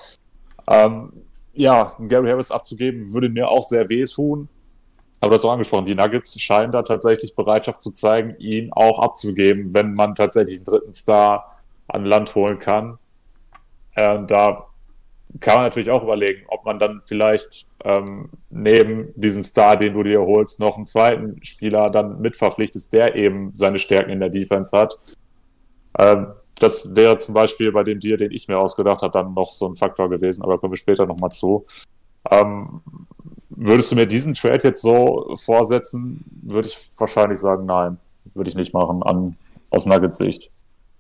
Ähm, 0.70 1.12
ja, 1.54 1.92
Gary 2.08 2.30
Harris 2.30 2.52
abzugeben, 2.52 3.12
würde 3.12 3.30
mir 3.30 3.50
auch 3.50 3.64
sehr 3.64 3.90
wehtun. 3.90 4.48
Aber 5.20 5.32
das 5.32 5.44
auch 5.44 5.52
angesprochen, 5.52 5.86
die 5.86 5.96
Nuggets 5.96 6.40
scheinen 6.40 6.72
da 6.72 6.84
tatsächlich 6.84 7.36
Bereitschaft 7.36 7.82
zu 7.82 7.92
zeigen, 7.92 8.36
ihn 8.38 8.72
auch 8.72 9.00
abzugeben, 9.00 9.74
wenn 9.74 9.96
man 9.96 10.14
tatsächlich 10.14 10.58
einen 10.58 10.66
dritten 10.66 10.94
Star 10.94 11.58
an 11.88 12.06
Land 12.06 12.36
holen 12.36 12.60
kann. 12.60 13.00
Äh, 13.96 14.20
da 14.28 14.68
kann 15.40 15.56
man 15.56 15.64
natürlich 15.66 15.90
auch 15.90 16.04
überlegen, 16.04 16.46
ob 16.48 16.66
man 16.66 16.80
dann 16.80 17.02
vielleicht 17.06 17.68
ähm, 17.84 18.30
neben 18.50 19.14
diesem 19.16 19.44
Star, 19.44 19.78
den 19.78 19.94
du 19.94 20.04
dir 20.04 20.22
holst, 20.22 20.60
noch 20.60 20.76
einen 20.76 20.86
zweiten 20.86 21.44
Spieler 21.44 21.90
dann 21.90 22.22
mitverpflichtest, 22.22 22.92
der 22.94 23.16
eben 23.16 23.52
seine 23.54 23.80
Stärken 23.80 24.10
in 24.10 24.20
der 24.20 24.30
Defense 24.30 24.76
hat. 24.76 24.98
Ähm, 26.00 26.28
das 26.56 26.96
wäre 26.96 27.18
zum 27.18 27.36
Beispiel 27.36 27.72
bei 27.72 27.84
dem 27.84 28.00
Deal, 28.00 28.18
den 28.18 28.32
ich 28.32 28.48
mir 28.48 28.58
ausgedacht 28.58 29.02
habe, 29.04 29.12
dann 29.12 29.34
noch 29.34 29.52
so 29.52 29.68
ein 29.68 29.76
Faktor 29.76 30.10
gewesen, 30.10 30.44
aber 30.44 30.58
kommen 30.58 30.74
wir 30.74 30.78
später 30.78 31.06
nochmal 31.06 31.32
zu. 31.32 31.66
Ähm, 32.32 32.82
Würdest 33.60 33.92
du 33.92 33.96
mir 33.96 34.06
diesen 34.06 34.36
Trade 34.36 34.60
jetzt 34.64 34.84
so 34.84 35.36
vorsetzen, 35.44 36.24
würde 36.44 36.68
ich 36.68 36.92
wahrscheinlich 36.96 37.40
sagen, 37.40 37.66
nein. 37.66 37.98
Würde 38.36 38.50
ich 38.50 38.56
nicht 38.56 38.72
machen, 38.72 39.02
an, 39.02 39.36
aus 39.72 39.88
Nuggets 39.88 40.18
Sicht. 40.18 40.52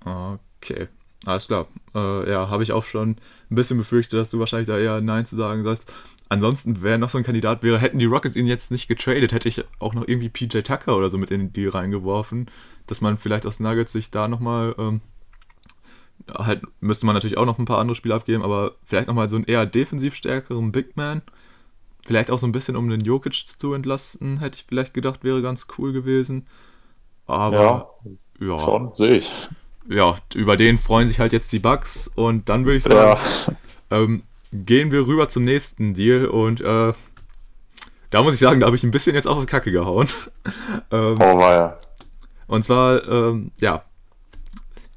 Okay, 0.01 0.87
alles 1.25 1.47
klar. 1.47 1.67
Äh, 1.95 2.29
ja, 2.29 2.49
habe 2.49 2.63
ich 2.63 2.71
auch 2.71 2.83
schon 2.83 3.17
ein 3.49 3.55
bisschen 3.55 3.77
befürchtet, 3.77 4.19
dass 4.19 4.29
du 4.29 4.39
wahrscheinlich 4.39 4.67
da 4.67 4.77
eher 4.77 5.01
Nein 5.01 5.25
zu 5.25 5.35
sagen 5.35 5.63
sollst. 5.63 5.91
Ansonsten, 6.29 6.81
wer 6.81 6.97
noch 6.97 7.09
so 7.09 7.17
ein 7.17 7.23
Kandidat 7.23 7.63
wäre, 7.63 7.79
hätten 7.79 7.99
die 7.99 8.05
Rockets 8.05 8.35
ihn 8.35 8.47
jetzt 8.47 8.69
nicht 8.69 8.87
getradet, 8.87 9.31
hätte 9.31 9.47
ich 9.47 9.63
auch 9.79 9.93
noch 9.93 10.07
irgendwie 10.07 10.29
PJ 10.29 10.59
Tucker 10.59 10.97
oder 10.97 11.09
so 11.09 11.17
mit 11.17 11.31
in 11.31 11.39
den 11.39 11.53
Deal 11.53 11.69
reingeworfen, 11.69 12.51
dass 12.85 12.99
man 12.99 13.17
vielleicht 13.17 13.45
aus 13.45 13.61
Nuggets 13.61 13.93
sich 13.93 14.11
da 14.11 14.27
nochmal, 14.27 14.75
ähm, 14.77 14.99
halt 16.29 16.63
müsste 16.81 17.05
man 17.05 17.15
natürlich 17.15 17.37
auch 17.37 17.45
noch 17.45 17.59
ein 17.59 17.65
paar 17.65 17.79
andere 17.79 17.95
Spiele 17.95 18.15
abgeben, 18.15 18.43
aber 18.43 18.75
vielleicht 18.83 19.07
nochmal 19.07 19.29
so 19.29 19.37
einen 19.37 19.45
eher 19.45 19.65
defensiv 19.65 20.15
stärkeren 20.15 20.73
Big 20.73 20.97
Man 20.97 21.21
Vielleicht 22.07 22.31
auch 22.31 22.39
so 22.39 22.47
ein 22.47 22.53
bisschen, 22.53 22.77
um 22.77 22.89
den 22.89 23.01
Jokic 23.01 23.33
zu 23.33 23.73
entlasten, 23.73 24.39
hätte 24.39 24.55
ich 24.55 24.65
vielleicht 24.65 24.93
gedacht, 24.93 25.25
wäre 25.25 25.41
ganz 25.41 25.67
cool 25.77 25.91
gewesen. 25.91 26.47
Aber 27.25 27.91
ja, 28.39 28.47
ja. 28.47 28.59
schon, 28.59 28.95
sehe 28.95 29.17
ich. 29.17 29.49
Ja, 29.89 30.17
über 30.35 30.57
den 30.57 30.77
freuen 30.77 31.07
sich 31.07 31.19
halt 31.19 31.33
jetzt 31.33 31.51
die 31.51 31.59
Bugs. 31.59 32.09
Und 32.15 32.49
dann 32.49 32.65
würde 32.65 32.77
ich 32.77 32.83
sagen, 32.83 33.19
ja. 33.89 33.97
ähm, 33.97 34.23
gehen 34.51 34.91
wir 34.91 35.07
rüber 35.07 35.29
zum 35.29 35.43
nächsten 35.43 35.93
Deal. 35.93 36.25
Und 36.25 36.61
äh, 36.61 36.93
da 38.09 38.23
muss 38.23 38.33
ich 38.33 38.39
sagen, 38.39 38.59
da 38.59 38.67
habe 38.67 38.75
ich 38.75 38.83
ein 38.83 38.91
bisschen 38.91 39.15
jetzt 39.15 39.27
auf 39.27 39.39
die 39.39 39.45
Kacke 39.45 39.71
gehauen. 39.71 40.07
ähm, 40.91 41.17
oh, 41.19 41.39
ja. 41.39 41.77
Und 42.47 42.63
zwar, 42.63 43.07
ähm, 43.07 43.51
ja, 43.59 43.83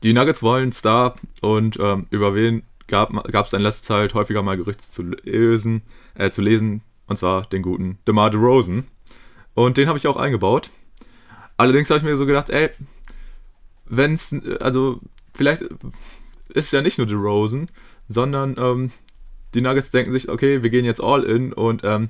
die 0.03 0.13
Nuggets 0.13 0.43
wollen 0.43 0.73
Star 0.73 1.15
und 1.43 1.79
ähm, 1.79 2.07
über 2.11 2.35
wen 2.35 2.63
gab 2.87 3.13
es 3.47 3.53
in 3.53 3.63
letzter 3.63 3.87
Zeit 3.87 4.15
häufiger 4.15 4.43
mal 4.43 4.57
Gerüchte 4.57 4.83
zu 4.83 5.03
lesen, 5.03 5.83
äh, 6.15 6.31
zu 6.31 6.43
lesen, 6.43 6.83
und 7.07 7.17
zwar 7.17 7.43
den 7.47 7.63
guten 7.63 7.99
DeMar 8.07 8.31
DeRozan. 8.31 8.87
Und 9.55 9.77
den 9.77 9.89
habe 9.89 9.99
ich 9.99 10.07
auch 10.07 10.17
eingebaut. 10.17 10.71
Allerdings 11.57 11.91
habe 11.91 11.99
ich 11.99 12.05
mir 12.05 12.17
so 12.17 12.27
gedacht, 12.27 12.51
ey, 12.51 12.71
wenn 13.91 14.15
es, 14.15 14.35
also 14.61 15.01
vielleicht 15.35 15.63
ist 15.63 16.67
es 16.67 16.71
ja 16.71 16.83
nicht 16.83 16.99
nur 16.99 17.07
DeRozan, 17.07 17.67
sondern 18.09 18.57
ähm, 18.59 18.91
die 19.55 19.61
Nuggets 19.61 19.91
denken 19.91 20.13
sich, 20.13 20.29
okay, 20.29 20.63
wir 20.63 20.71
gehen 20.71 20.85
jetzt 20.85 21.03
all 21.03 21.25
in 21.25 21.53
und 21.53 21.83
ähm, 21.85 22.09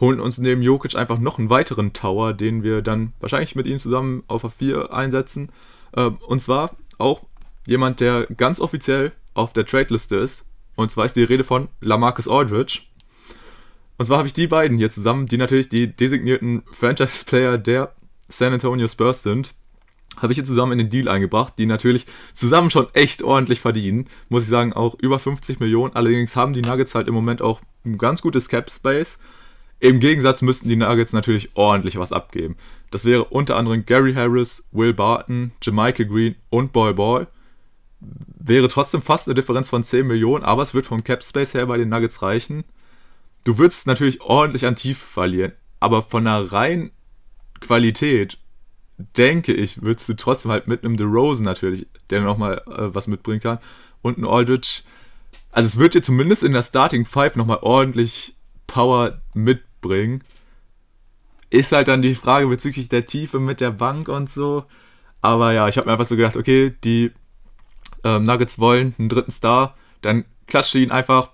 holen 0.00 0.20
uns 0.20 0.38
neben 0.38 0.62
Jokic 0.62 0.94
einfach 0.94 1.18
noch 1.18 1.38
einen 1.38 1.50
weiteren 1.50 1.92
Tower, 1.92 2.34
den 2.34 2.62
wir 2.62 2.82
dann 2.82 3.12
wahrscheinlich 3.20 3.54
mit 3.54 3.66
ihm 3.66 3.78
zusammen 3.78 4.22
auf 4.26 4.44
A4 4.44 4.90
einsetzen. 4.90 5.50
Ähm, 5.96 6.18
und 6.26 6.40
zwar 6.40 6.76
auch 6.98 7.22
jemand, 7.66 8.00
der 8.00 8.26
ganz 8.26 8.60
offiziell 8.60 9.12
auf 9.34 9.52
der 9.52 9.66
Trade-Liste 9.66 10.16
ist. 10.16 10.44
Und 10.74 10.90
zwar 10.90 11.04
ist 11.04 11.16
die 11.16 11.24
Rede 11.24 11.44
von 11.44 11.68
Lamarcus 11.80 12.28
Aldridge. 12.28 12.80
Und 13.98 14.06
zwar 14.06 14.18
habe 14.18 14.26
ich 14.26 14.34
die 14.34 14.46
beiden 14.46 14.78
hier 14.78 14.90
zusammen, 14.90 15.26
die 15.26 15.36
natürlich 15.36 15.68
die 15.68 15.94
designierten 15.94 16.62
Franchise-Player 16.72 17.58
der 17.58 17.94
San 18.28 18.52
Antonio 18.52 18.88
Spurs 18.88 19.22
sind, 19.22 19.54
habe 20.18 20.32
ich 20.32 20.36
hier 20.36 20.44
zusammen 20.44 20.72
in 20.72 20.78
den 20.78 20.90
Deal 20.90 21.08
eingebracht, 21.08 21.54
die 21.58 21.66
natürlich 21.66 22.06
zusammen 22.34 22.70
schon 22.70 22.88
echt 22.92 23.22
ordentlich 23.22 23.60
verdienen. 23.60 24.06
Muss 24.28 24.44
ich 24.44 24.48
sagen, 24.48 24.72
auch 24.72 24.94
über 24.98 25.18
50 25.18 25.60
Millionen. 25.60 25.94
Allerdings 25.94 26.36
haben 26.36 26.52
die 26.52 26.62
Nuggets 26.62 26.94
halt 26.94 27.08
im 27.08 27.14
Moment 27.14 27.42
auch 27.42 27.60
ein 27.84 27.98
ganz 27.98 28.22
gutes 28.22 28.48
Cap-Space. 28.48 29.18
Im 29.80 29.98
Gegensatz 29.98 30.42
müssten 30.42 30.68
die 30.68 30.76
Nuggets 30.76 31.12
natürlich 31.12 31.50
ordentlich 31.54 31.98
was 31.98 32.12
abgeben. 32.12 32.56
Das 32.92 33.04
wäre 33.04 33.24
unter 33.24 33.56
anderem 33.56 33.84
Gary 33.84 34.14
Harris, 34.14 34.64
Will 34.70 34.94
Barton, 34.94 35.52
Jamaica 35.60 36.04
Green 36.04 36.36
und 36.50 36.72
Boy 36.72 36.92
Ball. 36.92 37.26
Wäre 37.98 38.68
trotzdem 38.68 39.02
fast 39.02 39.26
eine 39.26 39.34
Differenz 39.34 39.70
von 39.70 39.82
10 39.82 40.06
Millionen, 40.06 40.44
aber 40.44 40.62
es 40.62 40.74
wird 40.74 40.86
vom 40.86 41.02
Cap 41.02 41.24
Space 41.24 41.54
her 41.54 41.66
bei 41.66 41.78
den 41.78 41.88
Nuggets 41.88 42.22
reichen. 42.22 42.64
Du 43.44 43.58
würdest 43.58 43.86
natürlich 43.86 44.20
ordentlich 44.20 44.66
an 44.66 44.76
Tiefe 44.76 45.04
verlieren, 45.04 45.52
aber 45.80 46.02
von 46.02 46.24
der 46.24 46.52
reinen 46.52 46.92
Qualität, 47.60 48.38
denke 48.98 49.52
ich, 49.52 49.82
würdest 49.82 50.08
du 50.08 50.14
trotzdem 50.14 50.50
halt 50.50 50.68
mit 50.68 50.84
einem 50.84 50.96
DeRozan 50.96 51.44
natürlich, 51.44 51.86
der 52.10 52.20
nochmal 52.20 52.62
äh, 52.66 52.94
was 52.94 53.06
mitbringen 53.06 53.40
kann, 53.40 53.58
und 54.02 54.18
einem 54.18 54.28
Aldridge. 54.28 54.82
Also 55.50 55.66
es 55.66 55.78
wird 55.78 55.94
dir 55.94 56.02
zumindest 56.02 56.42
in 56.42 56.52
der 56.52 56.62
Starting 56.62 57.04
Five 57.04 57.36
nochmal 57.36 57.58
ordentlich 57.62 58.36
Power 58.66 59.20
mitbringen. 59.34 60.22
Ist 61.50 61.72
halt 61.72 61.88
dann 61.88 62.02
die 62.02 62.14
Frage 62.14 62.46
bezüglich 62.46 62.88
der 62.88 63.06
Tiefe 63.06 63.38
mit 63.38 63.60
der 63.60 63.70
Bank 63.70 64.08
und 64.08 64.30
so. 64.30 64.64
Aber 65.20 65.52
ja, 65.52 65.68
ich 65.68 65.76
habe 65.76 65.86
mir 65.86 65.92
einfach 65.92 66.06
so 66.06 66.16
gedacht, 66.16 66.36
okay, 66.36 66.74
die 66.82 67.12
ähm, 68.02 68.24
Nuggets 68.24 68.58
wollen 68.58 68.94
einen 68.98 69.08
dritten 69.08 69.30
Star, 69.30 69.76
dann 70.00 70.24
klatscht 70.46 70.74
ihn 70.74 70.90
einfach 70.90 71.30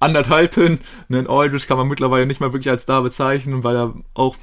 anderthalb 0.00 0.54
hin. 0.54 0.80
Einen 1.08 1.28
Aldridge 1.28 1.66
kann 1.66 1.78
man 1.78 1.88
mittlerweile 1.88 2.26
nicht 2.26 2.40
mehr 2.40 2.52
wirklich 2.52 2.70
als 2.70 2.82
Star 2.82 3.02
bezeichnen, 3.02 3.64
weil 3.64 3.76
er 3.76 3.94
auch 4.14 4.36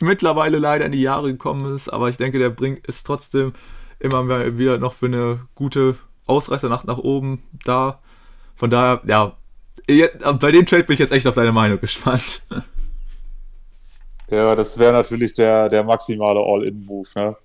mittlerweile 0.00 0.58
leider 0.58 0.86
in 0.86 0.92
die 0.92 1.02
Jahre 1.02 1.32
gekommen 1.32 1.74
ist. 1.74 1.88
Aber 1.88 2.08
ich 2.08 2.16
denke, 2.16 2.38
der 2.38 2.50
bringt 2.50 2.86
ist 2.86 3.06
trotzdem 3.06 3.52
immer 3.98 4.58
wieder 4.58 4.78
noch 4.78 4.92
für 4.92 5.06
eine 5.06 5.40
gute 5.54 5.96
Ausreißernacht 6.26 6.86
nach 6.86 6.98
oben 6.98 7.42
da. 7.64 8.00
Von 8.54 8.70
daher, 8.70 9.02
ja, 9.06 9.36
bei 9.86 10.50
dem 10.50 10.66
Trade 10.66 10.84
bin 10.84 10.94
ich 10.94 11.00
jetzt 11.00 11.12
echt 11.12 11.26
auf 11.26 11.34
deine 11.34 11.52
Meinung 11.52 11.80
gespannt. 11.80 12.42
Ja, 14.28 14.56
das 14.56 14.78
wäre 14.78 14.92
natürlich 14.92 15.34
der, 15.34 15.68
der 15.68 15.84
maximale 15.84 16.40
All-In-Move. 16.40 17.08
Ne? 17.14 17.36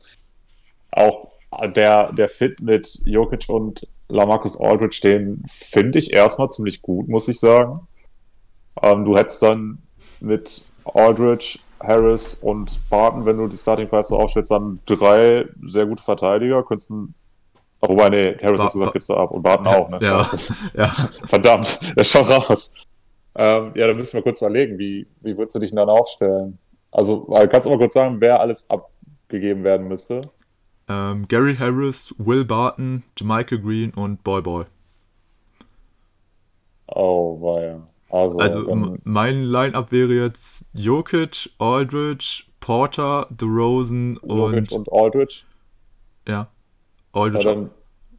Auch 0.91 1.27
der, 1.75 2.11
der 2.13 2.27
Fit 2.27 2.61
mit 2.61 3.01
Jokic 3.05 3.49
und 3.49 3.87
Lamarcus 4.09 4.59
Aldridge, 4.59 4.99
den 5.03 5.43
finde 5.47 5.99
ich 5.99 6.11
erstmal 6.11 6.49
ziemlich 6.49 6.81
gut, 6.81 7.07
muss 7.07 7.27
ich 7.27 7.39
sagen. 7.39 7.87
Ähm, 8.81 9.05
du 9.05 9.17
hättest 9.17 9.41
dann 9.41 9.77
mit 10.19 10.63
Aldridge, 10.85 11.59
Harris 11.83 12.35
und 12.35 12.79
Barton, 12.89 13.25
wenn 13.25 13.37
du 13.37 13.47
die 13.47 13.57
Starting 13.57 13.87
Five 13.87 14.05
so 14.05 14.17
aufstellst, 14.17 14.51
dann 14.51 14.79
drei 14.85 15.47
sehr 15.63 15.85
gute 15.85 16.03
Verteidiger. 16.03 16.63
Könntest 16.63 16.89
du 16.89 17.09
Wobei, 17.81 18.09
nee, 18.09 18.37
Harris 18.41 18.61
hat 18.61 18.71
gesagt, 18.71 18.93
gibt's 18.93 19.07
da 19.07 19.15
ab. 19.15 19.31
Und 19.31 19.41
Barton 19.41 19.67
auch, 19.67 19.89
ne? 19.89 19.99
Ja. 20.01 20.23
ja. 20.75 20.87
Verdammt, 21.25 21.79
der 21.81 21.97
ist 21.97 22.11
schon 22.11 22.23
raus. 22.25 22.73
Ähm, 23.33 23.71
ja, 23.75 23.87
dann 23.87 23.97
müssen 23.97 24.17
wir 24.17 24.21
kurz 24.21 24.39
überlegen, 24.39 24.77
wie, 24.77 25.07
wie 25.21 25.37
würdest 25.37 25.55
du 25.55 25.59
dich 25.59 25.71
denn 25.71 25.77
dann 25.77 25.89
aufstellen? 25.89 26.59
Also, 26.91 27.21
kannst 27.49 27.65
du 27.65 27.71
mal 27.71 27.77
kurz 27.77 27.93
sagen, 27.93 28.17
wer 28.19 28.39
alles 28.39 28.69
abgegeben 28.69 29.63
werden 29.63 29.87
müsste? 29.87 30.21
Ähm, 30.87 31.27
Gary 31.27 31.55
Harris, 31.55 32.13
Will 32.17 32.45
Barton, 32.45 33.03
Jamaica 33.17 33.55
Green 33.55 33.91
und 33.91 34.23
Boy 34.23 34.41
Boy. 34.41 34.65
Oh, 36.87 37.41
war 37.41 37.63
ja. 37.63 37.87
Also, 38.11 38.39
also 38.39 38.97
mein 39.03 39.43
Line-Up 39.43 39.91
wäre 39.91 40.13
jetzt 40.13 40.65
Jokic, 40.73 41.49
Aldridge, 41.59 42.43
Porter, 42.59 43.27
DeRozan 43.29 44.17
und. 44.17 44.37
Jokic 44.37 44.71
und 44.71 44.91
Aldridge? 44.91 45.43
Ja. 46.27 46.47
Aldridge 47.13 47.45
ja, 47.45 47.55
dann, 47.55 47.69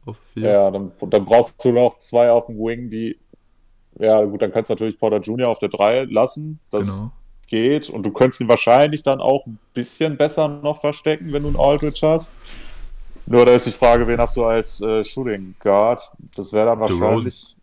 auf 0.05 0.17
vier. 0.33 0.49
Ja, 0.49 0.71
dann, 0.71 0.91
dann 0.99 1.25
brauchst 1.25 1.63
du 1.63 1.71
noch 1.71 1.97
zwei 1.97 2.31
auf 2.31 2.47
dem 2.47 2.57
Wing, 2.57 2.89
die. 2.89 3.17
Ja, 3.99 4.23
gut, 4.23 4.41
dann 4.41 4.51
kannst 4.51 4.71
du 4.71 4.73
natürlich 4.73 4.99
Porter 4.99 5.19
Jr. 5.19 5.49
auf 5.49 5.59
der 5.59 5.69
3 5.69 6.05
lassen. 6.05 6.59
Das 6.71 7.01
genau. 7.01 7.11
geht. 7.45 7.91
Und 7.91 8.03
du 8.03 8.11
könntest 8.11 8.41
ihn 8.41 8.47
wahrscheinlich 8.47 9.03
dann 9.03 9.21
auch 9.21 9.45
ein 9.45 9.59
bisschen 9.75 10.17
besser 10.17 10.47
noch 10.47 10.81
verstecken, 10.81 11.31
wenn 11.31 11.43
du 11.43 11.49
einen 11.49 11.59
Aldridge 11.59 11.99
hast. 12.01 12.39
Nur 13.27 13.45
da 13.45 13.51
ist 13.51 13.67
die 13.67 13.71
Frage, 13.71 14.07
wen 14.07 14.19
hast 14.19 14.35
du 14.35 14.43
als 14.43 14.81
äh, 14.81 15.03
Shooting 15.03 15.53
Guard? 15.59 16.11
Das 16.35 16.51
wäre 16.51 16.65
dann 16.65 16.79
wahrscheinlich. 16.79 17.55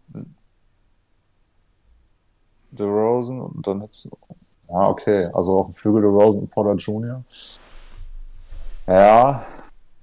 The 2.76 2.84
Rosen 2.84 3.40
und 3.40 3.66
dann 3.66 3.80
hättest 3.80 4.06
du. 4.06 4.10
Ja, 4.68 4.88
okay. 4.88 5.28
Also 5.32 5.58
auf 5.58 5.66
dem 5.66 5.74
Flügel 5.74 6.02
The 6.02 6.08
Rosen 6.08 6.42
und 6.42 6.50
Porter 6.50 6.74
Jr. 6.74 7.22
Ja, 8.86 9.44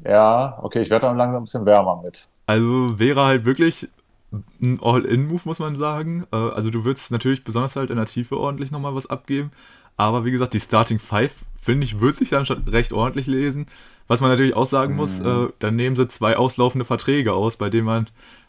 ja, 0.03 0.59
okay, 0.61 0.81
ich 0.81 0.89
werde 0.89 1.07
dann 1.07 1.17
langsam 1.17 1.41
ein 1.41 1.45
bisschen 1.45 1.65
wärmer 1.65 2.01
mit. 2.03 2.27
Also 2.45 2.99
wäre 2.99 3.25
halt 3.25 3.45
wirklich 3.45 3.87
ein 4.61 4.79
All-In-Move, 4.81 5.41
muss 5.45 5.59
man 5.59 5.75
sagen. 5.75 6.25
Äh, 6.31 6.35
also 6.35 6.69
du 6.69 6.85
würdest 6.85 7.11
natürlich 7.11 7.43
besonders 7.43 7.75
halt 7.75 7.89
in 7.89 7.97
der 7.97 8.05
Tiefe 8.05 8.37
ordentlich 8.37 8.71
nochmal 8.71 8.95
was 8.95 9.09
abgeben. 9.09 9.51
Aber 9.95 10.25
wie 10.25 10.31
gesagt, 10.31 10.53
die 10.53 10.59
Starting 10.59 10.99
Five, 10.99 11.33
finde 11.59 11.85
ich, 11.85 11.99
würde 11.99 12.17
sich 12.17 12.29
dann 12.29 12.45
schon 12.45 12.63
recht 12.67 12.93
ordentlich 12.93 13.27
lesen. 13.27 13.67
Was 14.07 14.21
man 14.21 14.29
natürlich 14.29 14.55
auch 14.55 14.65
sagen 14.65 14.95
muss, 14.95 15.19
mhm. 15.19 15.25
äh, 15.25 15.53
dann 15.59 15.75
nehmen 15.75 15.95
sie 15.95 16.07
zwei 16.07 16.37
auslaufende 16.37 16.85
Verträge 16.85 17.33
aus, 17.33 17.57
bei 17.57 17.69
denen 17.69 17.85
man 17.85 18.07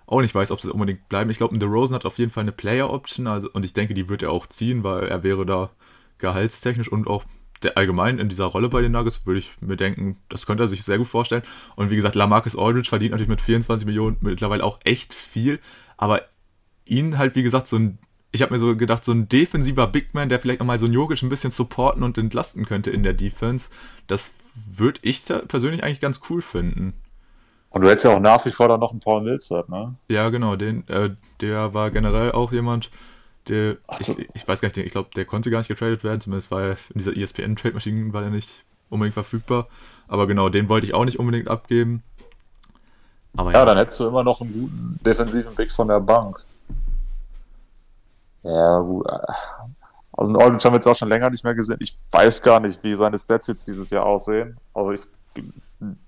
auch 0.09 0.23
nicht 0.23 0.35
weiß, 0.35 0.51
ob 0.51 0.61
sie 0.61 0.73
unbedingt 0.73 1.09
bleiben. 1.09 1.31
Ich 1.31 1.37
glaube, 1.37 1.59
The 1.59 1.67
Rosen 1.67 1.95
hat 1.95 2.07
auf 2.07 2.19
jeden 2.19 2.31
Fall 2.31 2.43
eine 2.43 2.53
Player-Option, 2.53 3.27
also, 3.27 3.51
und 3.53 3.65
ich 3.65 3.75
denke, 3.75 3.95
die 3.95 4.09
wird 4.09 4.23
er 4.23 4.33
auch 4.33 4.47
ziehen, 4.47 4.83
weil 4.83 5.07
er 5.07 5.23
wäre 5.23 5.45
da 5.45 5.71
gehaltstechnisch 6.17 6.91
und 6.91 7.07
auch 7.07 7.25
der, 7.63 7.77
allgemein 7.77 8.19
in 8.19 8.29
dieser 8.29 8.47
Rolle 8.47 8.69
bei 8.69 8.81
den 8.81 8.93
Nuggets 8.93 9.27
würde 9.27 9.41
ich 9.41 9.53
mir 9.61 9.77
denken, 9.77 10.17
das 10.29 10.47
könnte 10.47 10.65
er 10.65 10.69
sich 10.69 10.83
sehr 10.83 10.97
gut 10.97 11.09
vorstellen. 11.09 11.43
Und 11.77 11.91
wie 11.91 11.97
gesagt, 11.97 12.15
Lamarcus 12.15 12.57
Aldridge 12.57 12.89
verdient 12.89 13.11
natürlich 13.11 13.29
mit 13.29 13.43
24 13.43 13.87
Millionen 13.87 14.17
mittlerweile 14.21 14.65
auch 14.65 14.81
echt 14.85 15.13
viel, 15.13 15.61
aber 15.97 16.23
ihn 16.87 17.19
halt, 17.19 17.35
wie 17.35 17.43
gesagt, 17.43 17.69
so 17.69 17.77
ein, 17.77 17.99
ich 18.33 18.41
habe 18.41 18.55
mir 18.55 18.61
so 18.61 18.77
gedacht, 18.77 19.05
so 19.05 19.13
ein 19.13 19.29
defensiver 19.29 19.87
Big 19.87 20.15
Man, 20.15 20.31
der 20.31 20.41
vielleicht 20.41 20.63
auch 20.63 20.67
mal 20.67 20.79
so 20.79 20.87
ein 20.87 20.93
Jokic 20.93 21.23
ein 21.23 21.29
bisschen 21.29 21.51
supporten 21.51 22.03
und 22.03 22.17
entlasten 22.17 22.65
könnte 22.65 22.91
in 22.91 23.03
der 23.03 23.13
Defense, 23.13 23.69
das 24.07 24.33
würde 24.55 25.01
ich 25.03 25.25
persönlich 25.49 25.85
eigentlich 25.85 26.01
ganz 26.01 26.23
cool 26.31 26.41
finden. 26.41 26.95
Und 27.71 27.83
du 27.83 27.89
hättest 27.89 28.07
ja 28.07 28.15
auch 28.15 28.21
nach 28.21 28.45
wie 28.47 28.51
vor 28.51 28.69
dann 28.69 28.81
noch 28.81 28.93
einen 28.93 29.01
Paul 29.01 29.23
Millsap, 29.23 29.69
ne? 29.69 29.95
Ja, 30.09 30.31
genau, 30.31 30.57
den, 30.57 30.89
äh, 30.89 31.11
der 31.41 31.75
war 31.75 31.91
generell 31.91 32.33
auch 32.33 32.51
jemand, 32.53 32.91
der, 33.49 33.77
ich, 33.99 34.09
ich, 34.35 34.49
weiß 34.49 34.61
gar 34.61 34.69
nicht, 34.69 34.79
ich 34.79 34.93
glaube, 34.93 35.11
der 35.15 35.25
konnte 35.25 35.51
gar 35.51 35.59
nicht 35.59 35.69
getradet 35.69 36.05
werden, 36.05 36.21
zumindest 36.21 36.51
war 36.51 36.63
er 36.63 36.71
in 36.95 36.99
dieser 36.99 37.17
ESPN-Trade-Maschine 37.17 38.13
war 38.13 38.23
er 38.23 38.31
nicht 38.31 38.65
unbedingt 38.91 39.15
verfügbar. 39.15 39.69
Aber 40.07 40.27
genau, 40.27 40.49
den 40.49 40.69
wollte 40.69 40.87
ich 40.87 40.95
auch 40.95 41.05
nicht 41.05 41.19
unbedingt 41.19 41.49
abgeben. 41.49 42.03
Aber 43.37 43.53
ja, 43.53 43.59
ja, 43.59 43.65
dann 43.67 43.79
hättest 43.79 44.01
du 44.01 44.09
immer 44.09 44.25
noch 44.25 44.41
einen 44.41 44.53
guten 44.53 45.01
defensiven 45.05 45.55
Blick 45.55 45.71
von 45.71 45.89
der 45.89 46.01
Bank. 46.01 46.43
Ja, 48.43 48.79
gut. 48.81 49.07
Also, 50.13 50.33
einen 50.33 50.43
Aldridge 50.43 50.65
haben 50.65 50.73
wir 50.73 50.79
jetzt 50.79 50.87
auch 50.87 50.97
schon 50.97 51.09
länger 51.09 51.31
nicht 51.31 51.45
mehr 51.45 51.55
gesehen. 51.55 51.77
Ich 51.81 51.97
weiß 52.11 52.43
gar 52.43 52.61
nicht, 52.61 52.83
wie 52.83 52.97
seine 52.97 53.19
Stats 53.19 53.47
jetzt 53.47 53.69
dieses 53.69 53.91
Jahr 53.91 54.07
aussehen. 54.07 54.57
Aber 54.73 54.93
ich 54.93 55.03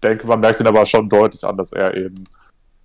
denke, 0.02 0.26
man 0.26 0.40
merkt 0.40 0.60
ihn 0.60 0.66
aber 0.66 0.84
schon 0.86 1.08
deutlich 1.08 1.44
an, 1.44 1.56
dass 1.56 1.72
er 1.72 1.96
eben 1.96 2.24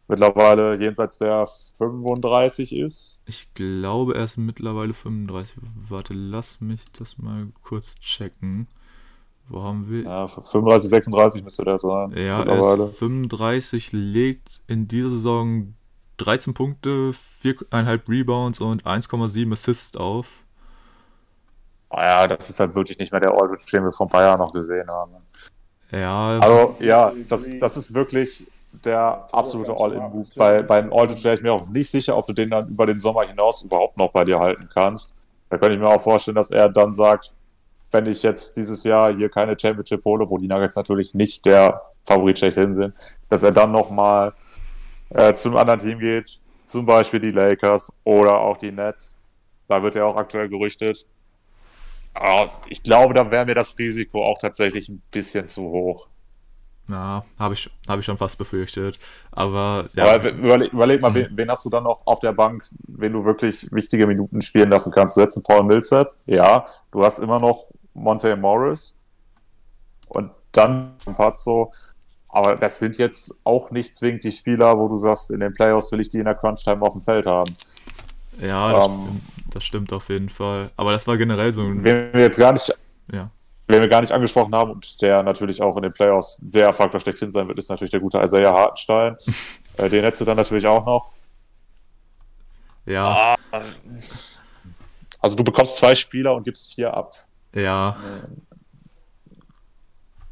mittlerweile 0.07 0.79
jenseits 0.79 1.17
der 1.17 1.47
35 1.77 2.75
ist. 2.75 3.21
Ich 3.25 3.53
glaube, 3.53 4.15
er 4.15 4.25
ist 4.25 4.37
mittlerweile 4.37 4.93
35. 4.93 5.57
Warte, 5.89 6.13
lass 6.13 6.61
mich 6.61 6.81
das 6.97 7.17
mal 7.17 7.47
kurz 7.63 7.95
checken. 7.95 8.67
Wo 9.47 9.61
haben 9.61 9.89
wir? 9.89 10.03
Ja, 10.03 10.27
35, 10.27 10.89
36 10.89 11.43
müsste 11.43 11.63
der 11.65 11.77
sein. 11.77 12.11
Ja, 12.15 12.43
er 12.43 12.79
ist 12.79 12.97
35, 12.97 13.91
legt 13.91 14.61
in 14.67 14.87
dieser 14.87 15.09
Saison 15.09 15.75
13 16.17 16.53
Punkte, 16.53 17.11
4,5 17.43 18.09
Rebounds 18.09 18.59
und 18.59 18.85
1,7 18.85 19.51
Assists 19.51 19.97
auf. 19.97 20.29
Naja, 21.91 22.21
ah 22.21 22.27
das 22.27 22.49
ist 22.49 22.59
halt 22.59 22.75
wirklich 22.75 22.97
nicht 22.97 23.11
mehr 23.11 23.21
der 23.21 23.31
Aldridge, 23.31 23.65
den 23.71 23.83
wir 23.83 23.91
vor 23.91 24.07
ein 24.07 24.09
paar 24.09 24.23
Jahren 24.23 24.39
noch 24.39 24.51
gesehen 24.51 24.89
haben. 24.89 25.13
Ja. 25.91 26.39
Also, 26.39 26.75
ja, 26.79 27.13
das, 27.27 27.49
das 27.59 27.77
ist 27.77 27.93
wirklich 27.93 28.45
der 28.83 29.27
absolute 29.31 29.75
All-In-Move. 29.77 30.27
Bei, 30.35 30.61
beim 30.61 30.91
Aldridge 30.91 31.23
wäre 31.23 31.35
ich 31.35 31.41
mir 31.41 31.53
auch 31.53 31.67
nicht 31.67 31.89
sicher, 31.89 32.17
ob 32.17 32.27
du 32.27 32.33
den 32.33 32.49
dann 32.49 32.67
über 32.69 32.85
den 32.85 32.99
Sommer 32.99 33.23
hinaus 33.23 33.63
überhaupt 33.63 33.97
noch 33.97 34.11
bei 34.11 34.25
dir 34.25 34.39
halten 34.39 34.69
kannst. 34.73 35.21
Da 35.49 35.57
könnte 35.57 35.75
ich 35.75 35.79
mir 35.79 35.87
auch 35.87 36.01
vorstellen, 36.01 36.35
dass 36.35 36.51
er 36.51 36.69
dann 36.69 36.93
sagt, 36.93 37.31
wenn 37.91 38.07
ich 38.07 38.23
jetzt 38.23 38.57
dieses 38.57 38.83
Jahr 38.83 39.15
hier 39.15 39.29
keine 39.29 39.57
Championship 39.57 40.03
hole, 40.03 40.29
wo 40.29 40.37
die 40.37 40.47
Nuggets 40.47 40.75
natürlich 40.75 41.13
nicht 41.13 41.45
der 41.45 41.81
Favorit 42.03 42.39
schlechthin 42.39 42.73
sind, 42.73 42.93
dass 43.29 43.43
er 43.43 43.51
dann 43.51 43.71
nochmal 43.71 44.33
äh, 45.09 45.33
zu 45.33 45.49
einem 45.49 45.57
anderen 45.57 45.79
Team 45.79 45.99
geht, 45.99 46.39
zum 46.65 46.85
Beispiel 46.85 47.19
die 47.19 47.31
Lakers 47.31 47.91
oder 48.03 48.41
auch 48.41 48.57
die 48.57 48.71
Nets. 48.71 49.19
Da 49.67 49.81
wird 49.81 49.95
er 49.95 50.07
auch 50.07 50.15
aktuell 50.15 50.49
gerüchtet. 50.49 51.05
Aber 52.15 52.49
ich 52.69 52.81
glaube, 52.81 53.13
da 53.13 53.29
wäre 53.29 53.45
mir 53.45 53.55
das 53.55 53.77
Risiko 53.77 54.23
auch 54.23 54.37
tatsächlich 54.37 54.87
ein 54.87 55.01
bisschen 55.11 55.47
zu 55.47 55.63
hoch. 55.63 56.05
Na, 56.87 57.25
habe 57.37 57.55
ich, 57.55 57.69
hab 57.87 57.99
ich 57.99 58.05
schon 58.05 58.17
fast 58.17 58.37
befürchtet. 58.37 58.97
Aber, 59.31 59.85
ja. 59.95 60.15
Aber 60.15 60.29
überleg, 60.29 60.71
überleg 60.71 61.01
mal, 61.01 61.13
wen, 61.13 61.29
wen, 61.31 61.49
hast 61.49 61.65
du 61.65 61.69
dann 61.69 61.83
noch 61.83 62.05
auf 62.05 62.19
der 62.19 62.31
Bank, 62.31 62.63
wenn 62.87 63.11
du 63.11 63.25
wirklich 63.25 63.69
wichtige 63.71 64.07
Minuten 64.07 64.41
spielen 64.41 64.69
lassen 64.69 64.93
kannst? 64.93 65.17
Du 65.17 65.21
hättest 65.21 65.37
einen 65.37 65.43
Paul 65.43 65.63
Millsap, 65.65 66.15
ja. 66.25 66.65
Du 66.91 67.03
hast 67.03 67.19
immer 67.19 67.39
noch 67.39 67.71
Monte 67.93 68.35
Morris 68.37 69.01
und 70.07 70.31
dann 70.51 70.93
ein 71.05 71.15
Pazzo. 71.15 71.73
Aber 72.29 72.55
das 72.55 72.79
sind 72.79 72.97
jetzt 72.97 73.41
auch 73.45 73.71
nicht 73.71 73.95
zwingend 73.95 74.23
die 74.23 74.31
Spieler, 74.31 74.77
wo 74.77 74.87
du 74.87 74.97
sagst, 74.97 75.31
in 75.31 75.39
den 75.39 75.53
Playoffs 75.53 75.91
will 75.91 76.01
ich 76.01 76.09
die 76.09 76.19
in 76.19 76.25
der 76.25 76.35
Crunch-Time 76.35 76.81
auf 76.81 76.93
dem 76.93 77.01
Feld 77.01 77.25
haben. 77.25 77.55
Ja, 78.41 78.71
das, 78.71 78.85
ähm, 78.85 79.01
stimmt, 79.01 79.21
das 79.55 79.63
stimmt 79.63 79.91
auf 79.93 80.09
jeden 80.09 80.29
Fall. 80.29 80.71
Aber 80.77 80.91
das 80.91 81.07
war 81.07 81.17
generell 81.17 81.51
so 81.53 81.63
ein. 81.63 81.83
Wenn 81.83 82.13
wir 82.13 82.21
jetzt 82.21 82.37
gar 82.37 82.53
nicht 82.53 82.71
ja 83.11 83.31
den 83.69 83.81
wir 83.81 83.87
gar 83.87 84.01
nicht 84.01 84.11
angesprochen 84.11 84.53
haben 84.53 84.71
und 84.71 85.01
der 85.01 85.23
natürlich 85.23 85.61
auch 85.61 85.75
in 85.77 85.83
den 85.83 85.93
Playoffs 85.93 86.39
der 86.43 86.71
Faktor 86.71 86.99
schlechthin 86.99 87.31
sein 87.31 87.47
wird, 87.47 87.57
ist 87.57 87.69
natürlich 87.69 87.91
der 87.91 87.99
gute 87.99 88.19
Isaiah 88.19 88.53
Hartenstein. 88.53 89.17
äh, 89.77 89.89
den 89.89 90.03
hättest 90.03 90.21
du 90.21 90.25
dann 90.25 90.37
natürlich 90.37 90.67
auch 90.67 90.85
noch. 90.85 91.13
Ja. 92.85 93.35
Ah. 93.51 93.61
Also 95.19 95.35
du 95.35 95.43
bekommst 95.43 95.77
zwei 95.77 95.95
Spieler 95.95 96.35
und 96.35 96.43
gibst 96.43 96.75
vier 96.75 96.93
ab. 96.93 97.13
Ja. 97.53 97.95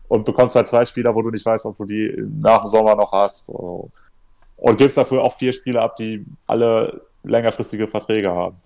Und 0.07 0.25
bekommst 0.25 0.55
halt 0.55 0.67
zwei 0.67 0.85
Spieler, 0.85 1.15
wo 1.15 1.23
du 1.23 1.31
nicht 1.31 1.45
weißt, 1.45 1.65
ob 1.65 1.75
du 1.77 1.85
die 1.85 2.15
nach 2.39 2.59
dem 2.59 2.67
Sommer 2.67 2.93
noch 2.93 3.11
hast. 3.11 3.49
Und 3.49 4.77
gibst 4.77 4.95
dafür 4.95 5.23
auch 5.23 5.35
vier 5.35 5.51
Spieler 5.51 5.81
ab, 5.81 5.95
die 5.95 6.23
alle 6.45 7.01
längerfristige 7.23 7.87
Verträge 7.87 8.29
haben. 8.29 8.57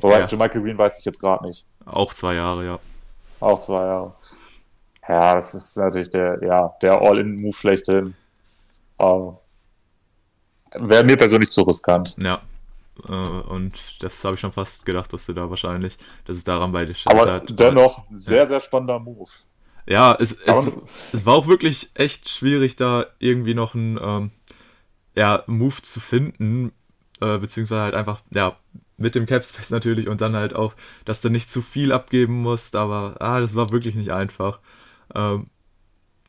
Wobei 0.00 0.20
ja. 0.20 0.26
Michael 0.36 0.62
Green 0.62 0.78
weiß 0.78 0.98
ich 0.98 1.04
jetzt 1.04 1.20
gerade 1.20 1.46
nicht. 1.46 1.66
Auch 1.84 2.12
zwei 2.12 2.34
Jahre, 2.34 2.64
ja. 2.64 2.78
Auch 3.40 3.58
zwei 3.58 3.84
Jahre. 3.84 4.14
Ja, 5.08 5.34
das 5.34 5.54
ist 5.54 5.76
natürlich 5.76 6.10
der, 6.10 6.42
ja, 6.42 6.74
der 6.82 7.00
All-In-Move 7.00 7.56
schlechthin. 7.56 8.14
Aber 8.98 9.40
wäre 10.74 11.04
mir 11.04 11.16
persönlich 11.16 11.50
zu 11.50 11.62
riskant. 11.62 12.14
Ja. 12.18 12.40
Äh, 13.08 13.12
und 13.12 13.72
das 14.00 14.24
habe 14.24 14.34
ich 14.34 14.40
schon 14.40 14.52
fast 14.52 14.86
gedacht, 14.86 15.12
dass 15.12 15.26
du 15.26 15.32
da 15.32 15.48
wahrscheinlich, 15.48 15.96
dass 16.24 16.36
es 16.36 16.44
daran 16.44 16.72
beide 16.72 16.94
Aber 17.04 17.32
hat. 17.32 17.58
dennoch, 17.58 18.04
sehr, 18.12 18.38
ja. 18.38 18.46
sehr 18.46 18.60
spannender 18.60 18.98
Move. 18.98 19.30
Ja, 19.88 20.16
es, 20.18 20.32
es, 20.32 20.72
es, 21.12 21.26
war 21.26 21.34
auch 21.34 21.46
wirklich 21.46 21.90
echt 21.94 22.28
schwierig, 22.28 22.74
da 22.74 23.06
irgendwie 23.20 23.54
noch 23.54 23.74
einen 23.74 23.98
ähm, 24.02 24.30
ja, 25.14 25.44
Move 25.46 25.80
zu 25.82 26.00
finden, 26.00 26.72
äh, 27.20 27.38
beziehungsweise 27.38 27.82
halt 27.82 27.94
einfach, 27.94 28.20
ja, 28.34 28.56
mit 28.98 29.14
dem 29.14 29.26
Capspace 29.26 29.70
natürlich 29.70 30.08
und 30.08 30.20
dann 30.20 30.34
halt 30.36 30.54
auch, 30.54 30.74
dass 31.04 31.20
du 31.20 31.28
nicht 31.30 31.50
zu 31.50 31.62
viel 31.62 31.92
abgeben 31.92 32.40
musst, 32.40 32.76
aber 32.76 33.16
ah, 33.20 33.40
das 33.40 33.54
war 33.54 33.70
wirklich 33.72 33.94
nicht 33.94 34.12
einfach. 34.12 34.60
Ähm, 35.14 35.48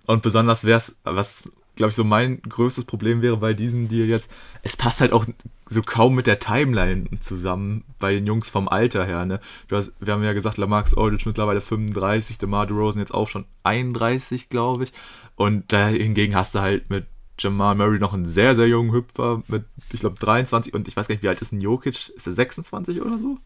Und 0.05 0.24
besonders 0.24 0.63
wäre 0.63 0.78
es, 0.78 0.99
was 1.03 1.49
glaube 1.76 1.89
ich 1.91 1.95
so 1.95 2.03
mein 2.03 2.41
größtes 2.41 2.86
Problem 2.86 3.22
wäre 3.22 3.38
bei 3.38 3.53
diesem 3.53 3.88
Deal 3.88 4.07
jetzt, 4.07 4.32
es 4.63 4.78
passt 4.78 5.01
halt 5.01 5.13
auch 5.13 5.26
so 5.70 5.82
kaum 5.84 6.15
mit 6.15 6.26
der 6.28 6.39
Timeline 6.39 7.07
zusammen 7.20 7.84
bei 7.99 8.13
den 8.13 8.26
Jungs 8.26 8.49
vom 8.49 8.68
Alter 8.68 9.05
her. 9.05 9.26
Ne? 9.26 9.39
Hast, 9.72 9.91
wir 9.99 10.13
haben 10.13 10.24
ja 10.24 10.34
gesagt, 10.34 10.57
Lamarcus 10.57 10.97
Aldridge 10.97 11.26
mittlerweile 11.28 11.61
35, 11.61 12.38
DeMar 12.39 12.65
DeRozan 12.68 13.01
jetzt 13.01 13.13
auch 13.13 13.28
schon 13.28 13.45
31, 13.63 14.49
glaube 14.49 14.86
ich. 14.86 14.93
Und 15.36 15.72
da 15.74 15.88
hingegen 15.89 16.36
hast 16.36 16.55
du 16.55 16.59
halt 16.61 16.89
mit 16.89 17.05
Jamal 17.39 17.75
Murray 17.75 17.99
noch 17.99 18.13
einen 18.13 18.25
sehr, 18.25 18.55
sehr 18.55 18.67
jungen 18.67 18.91
Hüpfer 18.91 19.43
mit, 19.47 19.65
ich 19.93 19.99
glaube, 19.99 20.15
23 20.19 20.73
und 20.73 20.88
ich 20.88 20.97
weiß 20.97 21.07
gar 21.07 21.15
nicht, 21.15 21.23
wie 21.23 21.29
alt 21.29 21.41
ist 21.41 21.51
ein 21.51 21.61
Jokic? 21.61 22.09
Ist 22.09 22.27
er 22.27 22.33
26 22.33 23.01
oder 23.01 23.17
so? 23.17 23.38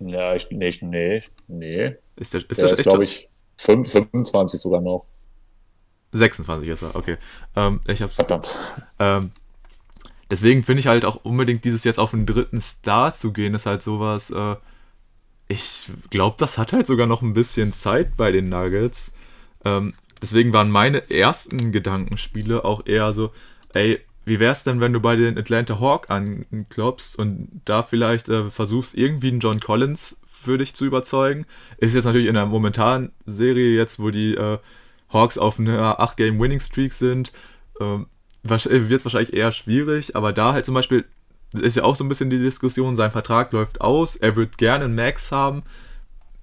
Ja, 0.00 0.34
ich, 0.34 0.50
nee, 0.50 0.70
nee, 0.82 1.22
nee. 1.48 1.96
Ist 2.16 2.34
der, 2.34 2.40
ist 2.48 2.60
der, 2.60 2.68
der 2.68 2.78
ist, 2.78 2.82
glaube 2.82 3.04
ich, 3.04 3.28
25 3.58 4.60
sogar 4.60 4.80
noch. 4.80 5.06
26 6.12 6.68
ist 6.68 6.82
er, 6.82 6.94
okay. 6.94 7.16
Ähm, 7.54 7.80
ich 7.86 8.02
hab's. 8.02 8.16
Verdammt. 8.16 8.48
Ähm, 8.98 9.30
deswegen 10.30 10.64
finde 10.64 10.80
ich 10.80 10.86
halt 10.86 11.04
auch 11.04 11.24
unbedingt 11.24 11.64
dieses 11.64 11.84
jetzt 11.84 11.98
auf 11.98 12.10
den 12.10 12.26
dritten 12.26 12.60
Star 12.60 13.14
zu 13.14 13.32
gehen, 13.32 13.54
ist 13.54 13.66
halt 13.66 13.82
sowas. 13.82 14.30
Äh, 14.30 14.56
ich 15.48 15.90
glaube, 16.10 16.36
das 16.38 16.58
hat 16.58 16.72
halt 16.72 16.86
sogar 16.86 17.06
noch 17.06 17.22
ein 17.22 17.34
bisschen 17.34 17.72
Zeit 17.72 18.16
bei 18.16 18.32
den 18.32 18.48
Nuggets. 18.48 19.12
Ähm, 19.64 19.94
deswegen 20.22 20.52
waren 20.52 20.70
meine 20.70 21.10
ersten 21.10 21.72
Gedankenspiele 21.72 22.64
auch 22.64 22.86
eher 22.86 23.12
so, 23.12 23.32
ey, 23.74 24.00
wie 24.24 24.40
wär's 24.40 24.64
denn, 24.64 24.80
wenn 24.80 24.92
du 24.92 25.00
bei 25.00 25.14
den 25.14 25.38
Atlanta 25.38 25.78
Hawk 25.78 26.10
anklopfst 26.10 27.16
und 27.16 27.62
da 27.64 27.82
vielleicht 27.82 28.28
äh, 28.28 28.50
versuchst, 28.50 28.96
irgendwie 28.96 29.28
einen 29.28 29.40
John 29.40 29.60
Collins 29.60 30.20
für 30.26 30.58
dich 30.58 30.74
zu 30.74 30.84
überzeugen? 30.84 31.46
Ist 31.78 31.94
jetzt 31.94 32.04
natürlich 32.04 32.26
in 32.26 32.34
der 32.34 32.46
momentanen 32.46 33.12
Serie 33.24 33.76
jetzt, 33.76 34.00
wo 34.00 34.10
die 34.10 34.34
äh, 34.34 34.58
Hawks 35.10 35.38
auf 35.38 35.60
einer 35.60 36.00
8-Game-Winning-Streak 36.00 36.92
sind, 36.92 37.32
ähm, 37.80 38.06
wird 38.42 38.66
es 38.66 39.04
wahrscheinlich 39.04 39.32
eher 39.32 39.52
schwierig, 39.52 40.16
aber 40.16 40.32
da 40.32 40.52
halt 40.52 40.64
zum 40.64 40.74
Beispiel 40.74 41.04
ist 41.54 41.76
ja 41.76 41.84
auch 41.84 41.96
so 41.96 42.04
ein 42.04 42.08
bisschen 42.08 42.30
die 42.30 42.38
Diskussion, 42.38 42.96
sein 42.96 43.10
Vertrag 43.10 43.52
läuft 43.52 43.80
aus, 43.80 44.16
er 44.16 44.36
wird 44.36 44.58
gerne 44.58 44.84
einen 44.86 44.94
Max 44.94 45.30
haben. 45.32 45.62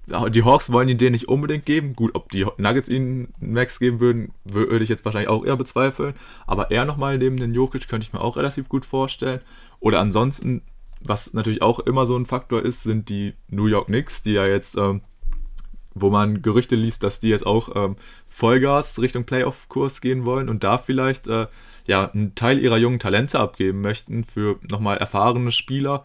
Die 0.06 0.42
Hawks 0.42 0.70
wollen 0.70 0.88
ihn 0.88 0.98
den 0.98 1.12
nicht 1.12 1.28
unbedingt 1.28 1.64
geben. 1.64 1.94
Gut, 1.94 2.14
ob 2.14 2.30
die 2.30 2.46
Nuggets 2.58 2.90
ihn 2.90 3.32
einen 3.40 3.52
Max 3.52 3.78
geben 3.78 4.00
würden, 4.00 4.32
würde 4.44 4.82
ich 4.84 4.90
jetzt 4.90 5.04
wahrscheinlich 5.04 5.30
auch 5.30 5.44
eher 5.44 5.56
bezweifeln. 5.56 6.14
Aber 6.46 6.70
er 6.70 6.84
nochmal 6.84 7.16
neben 7.16 7.38
den 7.38 7.54
Jokic 7.54 7.88
könnte 7.88 8.06
ich 8.06 8.12
mir 8.12 8.20
auch 8.20 8.36
relativ 8.36 8.68
gut 8.68 8.84
vorstellen. 8.84 9.40
Oder 9.80 10.00
ansonsten, 10.00 10.62
was 11.00 11.32
natürlich 11.32 11.62
auch 11.62 11.80
immer 11.80 12.06
so 12.06 12.16
ein 12.16 12.26
Faktor 12.26 12.62
ist, 12.62 12.82
sind 12.82 13.08
die 13.08 13.34
New 13.48 13.66
York 13.66 13.86
Knicks, 13.86 14.22
die 14.22 14.32
ja 14.32 14.46
jetzt, 14.46 14.76
ähm, 14.76 15.00
wo 15.94 16.10
man 16.10 16.42
Gerüchte 16.42 16.76
liest, 16.76 17.02
dass 17.02 17.20
die 17.20 17.28
jetzt 17.28 17.46
auch 17.46 17.74
ähm, 17.74 17.96
Vollgas 18.28 19.00
Richtung 19.00 19.24
Playoff-Kurs 19.24 20.02
gehen 20.02 20.26
wollen 20.26 20.50
und 20.50 20.64
da 20.64 20.76
vielleicht 20.76 21.28
äh, 21.28 21.46
ja, 21.86 22.10
einen 22.10 22.34
Teil 22.34 22.58
ihrer 22.58 22.76
jungen 22.76 22.98
Talente 22.98 23.38
abgeben 23.38 23.80
möchten 23.80 24.24
für 24.24 24.58
nochmal 24.70 24.98
erfahrene 24.98 25.52
Spieler. 25.52 26.04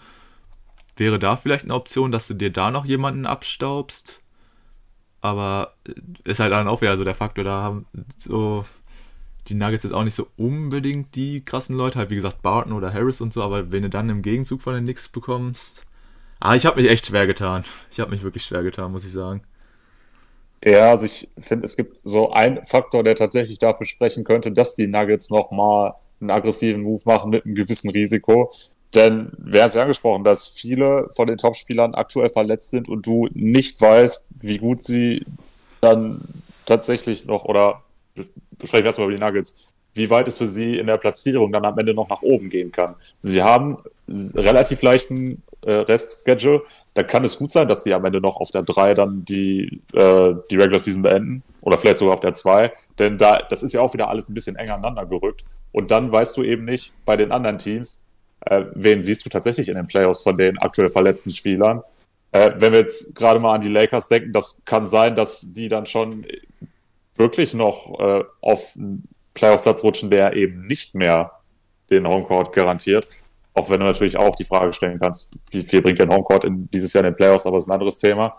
Wäre 0.99 1.17
da 1.17 1.37
vielleicht 1.37 1.63
eine 1.63 1.75
Option, 1.75 2.11
dass 2.11 2.27
du 2.27 2.33
dir 2.33 2.51
da 2.51 2.71
noch 2.71 2.83
jemanden 2.83 3.25
abstaubst? 3.25 4.21
Aber 5.21 5.73
äh, 5.87 5.93
ist 6.29 6.41
halt 6.41 6.51
dann 6.51 6.67
auch 6.67 6.81
wieder 6.81 6.97
so 6.97 7.05
der 7.05 7.15
Faktor, 7.15 7.45
da 7.45 7.61
haben 7.63 7.85
so 8.17 8.65
die 9.47 9.55
Nuggets 9.55 9.85
jetzt 9.85 9.93
auch 9.93 10.03
nicht 10.03 10.15
so 10.15 10.27
unbedingt 10.37 11.15
die 11.15 11.43
krassen 11.43 11.75
Leute, 11.75 11.97
halt 11.97 12.09
wie 12.09 12.15
gesagt 12.15 12.41
Barton 12.41 12.73
oder 12.73 12.93
Harris 12.93 13.21
und 13.21 13.33
so, 13.33 13.41
aber 13.41 13.71
wenn 13.71 13.83
du 13.83 13.89
dann 13.89 14.09
im 14.09 14.21
Gegenzug 14.21 14.61
von 14.61 14.73
den 14.73 14.83
Knicks 14.83 15.07
bekommst. 15.07 15.85
Ah, 16.41 16.55
ich 16.55 16.65
habe 16.65 16.81
mich 16.81 16.91
echt 16.91 17.07
schwer 17.07 17.27
getan. 17.27 17.63
Ich 17.91 17.99
habe 17.99 18.11
mich 18.11 18.23
wirklich 18.23 18.43
schwer 18.43 18.63
getan, 18.63 18.91
muss 18.91 19.05
ich 19.05 19.11
sagen. 19.11 19.41
Ja, 20.63 20.91
also 20.91 21.05
ich 21.05 21.29
finde, 21.37 21.65
es 21.65 21.77
gibt 21.77 22.01
so 22.03 22.31
einen 22.31 22.63
Faktor, 22.65 23.03
der 23.03 23.15
tatsächlich 23.15 23.59
dafür 23.59 23.87
sprechen 23.87 24.25
könnte, 24.25 24.51
dass 24.51 24.75
die 24.75 24.87
Nuggets 24.87 25.29
nochmal 25.29 25.93
einen 26.19 26.31
aggressiven 26.31 26.81
Move 26.81 27.01
machen 27.05 27.29
mit 27.29 27.45
einem 27.45 27.55
gewissen 27.55 27.89
Risiko. 27.89 28.51
Denn 28.95 29.31
wir 29.37 29.61
haben 29.61 29.67
es 29.67 29.75
ja 29.75 29.83
angesprochen, 29.83 30.23
dass 30.23 30.47
viele 30.47 31.09
von 31.15 31.27
den 31.27 31.37
Topspielern 31.37 31.93
aktuell 31.93 32.29
verletzt 32.29 32.71
sind 32.71 32.89
und 32.89 33.05
du 33.05 33.27
nicht 33.33 33.79
weißt, 33.79 34.27
wie 34.41 34.57
gut 34.57 34.81
sie 34.81 35.25
dann 35.81 36.21
tatsächlich 36.65 37.25
noch, 37.25 37.45
oder 37.45 37.83
besprechen 38.57 38.83
wir 38.83 38.87
erstmal 38.87 39.07
über 39.07 39.17
die 39.17 39.23
Nuggets, 39.23 39.67
wie 39.93 40.09
weit 40.09 40.27
es 40.27 40.37
für 40.37 40.47
sie 40.47 40.73
in 40.73 40.87
der 40.87 40.97
Platzierung 40.97 41.51
dann 41.51 41.65
am 41.65 41.77
Ende 41.77 41.93
noch 41.93 42.09
nach 42.09 42.21
oben 42.21 42.49
gehen 42.49 42.71
kann. 42.71 42.95
Sie 43.19 43.41
haben 43.41 43.77
relativ 44.07 44.81
leichten 44.81 45.43
äh, 45.61 45.71
Rest-Schedule, 45.71 46.63
dann 46.95 47.07
kann 47.07 47.23
es 47.23 47.37
gut 47.37 47.51
sein, 47.51 47.67
dass 47.67 47.83
sie 47.83 47.93
am 47.93 48.05
Ende 48.05 48.19
noch 48.19 48.37
auf 48.37 48.51
der 48.51 48.63
3 48.63 48.93
dann 48.93 49.23
die, 49.25 49.81
äh, 49.93 50.33
die 50.49 50.55
Regular 50.55 50.79
Season 50.79 51.01
beenden. 51.01 51.43
Oder 51.61 51.77
vielleicht 51.77 51.99
sogar 51.99 52.15
auf 52.15 52.19
der 52.19 52.33
2. 52.33 52.71
Denn 52.97 53.17
da, 53.17 53.43
das 53.49 53.63
ist 53.63 53.73
ja 53.73 53.81
auch 53.81 53.93
wieder 53.93 54.09
alles 54.09 54.29
ein 54.29 54.33
bisschen 54.33 54.55
enger 54.55 54.75
aneinander 54.75 55.05
gerückt. 55.05 55.43
Und 55.71 55.91
dann 55.91 56.11
weißt 56.11 56.35
du 56.37 56.43
eben 56.43 56.65
nicht 56.65 56.93
bei 57.05 57.15
den 57.15 57.31
anderen 57.31 57.59
Teams, 57.59 58.08
äh, 58.41 58.65
wen 58.73 59.01
siehst 59.01 59.25
du 59.25 59.29
tatsächlich 59.29 59.67
in 59.67 59.75
den 59.75 59.87
Playoffs 59.87 60.21
von 60.21 60.37
den 60.37 60.57
aktuell 60.57 60.89
verletzten 60.89 61.31
Spielern. 61.31 61.83
Äh, 62.31 62.51
wenn 62.55 62.73
wir 62.73 62.79
jetzt 62.79 63.15
gerade 63.15 63.39
mal 63.39 63.55
an 63.55 63.61
die 63.61 63.69
Lakers 63.69 64.07
denken, 64.07 64.33
das 64.33 64.63
kann 64.65 64.85
sein, 64.85 65.15
dass 65.15 65.53
die 65.53 65.69
dann 65.69 65.85
schon 65.85 66.25
wirklich 67.15 67.53
noch 67.53 67.99
äh, 67.99 68.23
auf 68.41 68.75
einen 68.75 69.07
Playoff-Platz 69.33 69.83
rutschen, 69.83 70.09
der 70.09 70.33
eben 70.33 70.63
nicht 70.63 70.95
mehr 70.95 71.31
den 71.89 72.07
Homecourt 72.07 72.53
garantiert. 72.53 73.07
Auch 73.53 73.69
wenn 73.69 73.79
du 73.79 73.85
natürlich 73.85 74.17
auch 74.17 74.35
die 74.35 74.45
Frage 74.45 74.71
stellen 74.73 74.99
kannst, 74.99 75.33
wie 75.51 75.63
viel 75.63 75.81
bringt 75.81 75.99
denn 75.99 76.13
Homecourt 76.13 76.43
in 76.45 76.69
dieses 76.71 76.93
Jahr 76.93 77.03
in 77.03 77.11
den 77.11 77.17
Playoffs, 77.17 77.45
aber 77.45 77.57
das 77.57 77.65
ist 77.65 77.69
ein 77.69 77.73
anderes 77.73 77.99
Thema. 77.99 78.37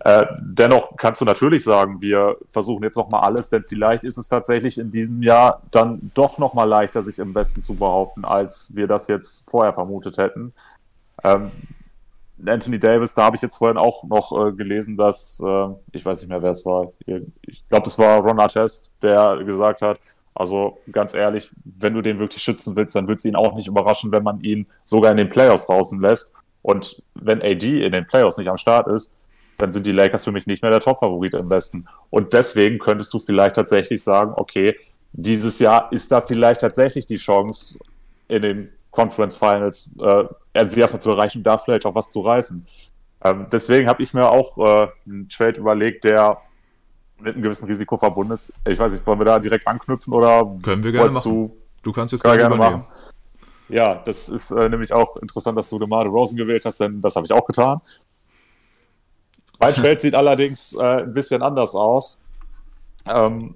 Äh, 0.00 0.26
dennoch 0.40 0.96
kannst 0.96 1.20
du 1.20 1.24
natürlich 1.24 1.62
sagen, 1.62 2.00
wir 2.00 2.36
versuchen 2.48 2.82
jetzt 2.82 2.96
nochmal 2.96 3.22
alles, 3.22 3.50
denn 3.50 3.62
vielleicht 3.62 4.04
ist 4.04 4.16
es 4.16 4.28
tatsächlich 4.28 4.78
in 4.78 4.90
diesem 4.90 5.22
Jahr 5.22 5.62
dann 5.70 6.10
doch 6.14 6.38
nochmal 6.38 6.68
leichter, 6.68 7.02
sich 7.02 7.18
im 7.18 7.34
Westen 7.34 7.60
zu 7.60 7.76
behaupten, 7.76 8.24
als 8.24 8.74
wir 8.74 8.88
das 8.88 9.06
jetzt 9.06 9.48
vorher 9.48 9.72
vermutet 9.72 10.18
hätten. 10.18 10.54
Ähm, 11.22 11.52
Anthony 12.44 12.78
Davis, 12.78 13.14
da 13.14 13.24
habe 13.24 13.36
ich 13.36 13.42
jetzt 13.42 13.58
vorhin 13.58 13.76
auch 13.76 14.02
noch 14.04 14.32
äh, 14.32 14.52
gelesen, 14.52 14.96
dass, 14.96 15.40
äh, 15.46 15.68
ich 15.92 16.04
weiß 16.04 16.22
nicht 16.22 16.30
mehr, 16.30 16.42
wer 16.42 16.50
es 16.50 16.66
war, 16.66 16.92
ich 17.46 17.68
glaube, 17.68 17.86
es 17.86 17.98
war 17.98 18.20
Ron 18.20 18.40
Artest, 18.40 18.92
der 19.02 19.44
gesagt 19.44 19.82
hat, 19.82 19.98
also 20.34 20.78
ganz 20.90 21.14
ehrlich, 21.14 21.50
wenn 21.64 21.94
du 21.94 22.00
den 22.00 22.18
wirklich 22.18 22.42
schützen 22.42 22.74
willst, 22.74 22.96
dann 22.96 23.06
wird 23.06 23.18
es 23.18 23.24
ihn 23.24 23.36
auch 23.36 23.54
nicht 23.54 23.68
überraschen, 23.68 24.10
wenn 24.12 24.22
man 24.22 24.40
ihn 24.40 24.66
sogar 24.84 25.10
in 25.10 25.18
den 25.18 25.28
Playoffs 25.28 25.66
draußen 25.66 26.00
lässt. 26.00 26.34
Und 26.62 27.02
wenn 27.14 27.42
AD 27.42 27.82
in 27.82 27.92
den 27.92 28.06
Playoffs 28.06 28.38
nicht 28.38 28.48
am 28.48 28.56
Start 28.56 28.88
ist, 28.88 29.18
dann 29.58 29.72
sind 29.72 29.86
die 29.86 29.92
Lakers 29.92 30.24
für 30.24 30.32
mich 30.32 30.46
nicht 30.46 30.62
mehr 30.62 30.70
der 30.70 30.80
Top-Favorit 30.80 31.34
im 31.34 31.50
Westen. 31.50 31.86
Und 32.10 32.32
deswegen 32.32 32.78
könntest 32.78 33.12
du 33.14 33.18
vielleicht 33.18 33.54
tatsächlich 33.54 34.02
sagen, 34.02 34.32
okay, 34.36 34.76
dieses 35.12 35.58
Jahr 35.58 35.92
ist 35.92 36.10
da 36.10 36.20
vielleicht 36.20 36.60
tatsächlich 36.62 37.06
die 37.06 37.16
Chance, 37.16 37.78
in 38.28 38.42
den 38.42 38.68
Conference 38.90 39.36
Finals 39.36 39.94
äh, 40.00 40.68
sie 40.68 40.80
erstmal 40.80 41.00
zu 41.00 41.10
erreichen, 41.10 41.42
da 41.42 41.58
vielleicht 41.58 41.84
auch 41.86 41.94
was 41.94 42.10
zu 42.10 42.20
reißen. 42.20 42.66
Ähm, 43.24 43.46
deswegen 43.52 43.88
habe 43.88 44.02
ich 44.02 44.14
mir 44.14 44.28
auch 44.28 44.58
äh, 44.58 44.88
einen 45.06 45.28
Trade 45.28 45.60
überlegt, 45.60 46.04
der 46.04 46.38
mit 47.18 47.34
einem 47.34 47.42
gewissen 47.42 47.66
Risiko 47.66 47.96
verbunden 47.96 48.32
ist. 48.32 48.52
Ich 48.66 48.78
weiß 48.78 48.92
nicht, 48.92 49.06
wollen 49.06 49.20
wir 49.20 49.24
da 49.24 49.38
direkt 49.38 49.66
anknüpfen 49.66 50.12
oder 50.12 50.44
können 50.62 50.82
wir 50.82 50.92
gerne 50.92 51.10
machen. 51.10 51.32
Du, 51.32 51.56
du 51.82 51.92
kannst 51.92 52.12
jetzt 52.12 52.22
gerne 52.22 52.56
machen. 52.56 52.84
Ja, 53.68 53.94
das 53.94 54.28
ist 54.28 54.50
äh, 54.50 54.68
nämlich 54.68 54.92
auch 54.92 55.16
interessant, 55.16 55.56
dass 55.56 55.70
du 55.70 55.78
DeMar 55.78 56.04
Rosen 56.06 56.36
gewählt 56.36 56.64
hast, 56.64 56.80
denn 56.80 57.00
das 57.00 57.16
habe 57.16 57.24
ich 57.24 57.32
auch 57.32 57.46
getan. 57.46 57.80
Mein 59.62 59.74
Trade 59.74 60.00
sieht 60.00 60.16
allerdings 60.16 60.74
äh, 60.74 61.02
ein 61.02 61.12
bisschen 61.12 61.40
anders 61.40 61.76
aus. 61.76 62.20
Ähm, 63.06 63.54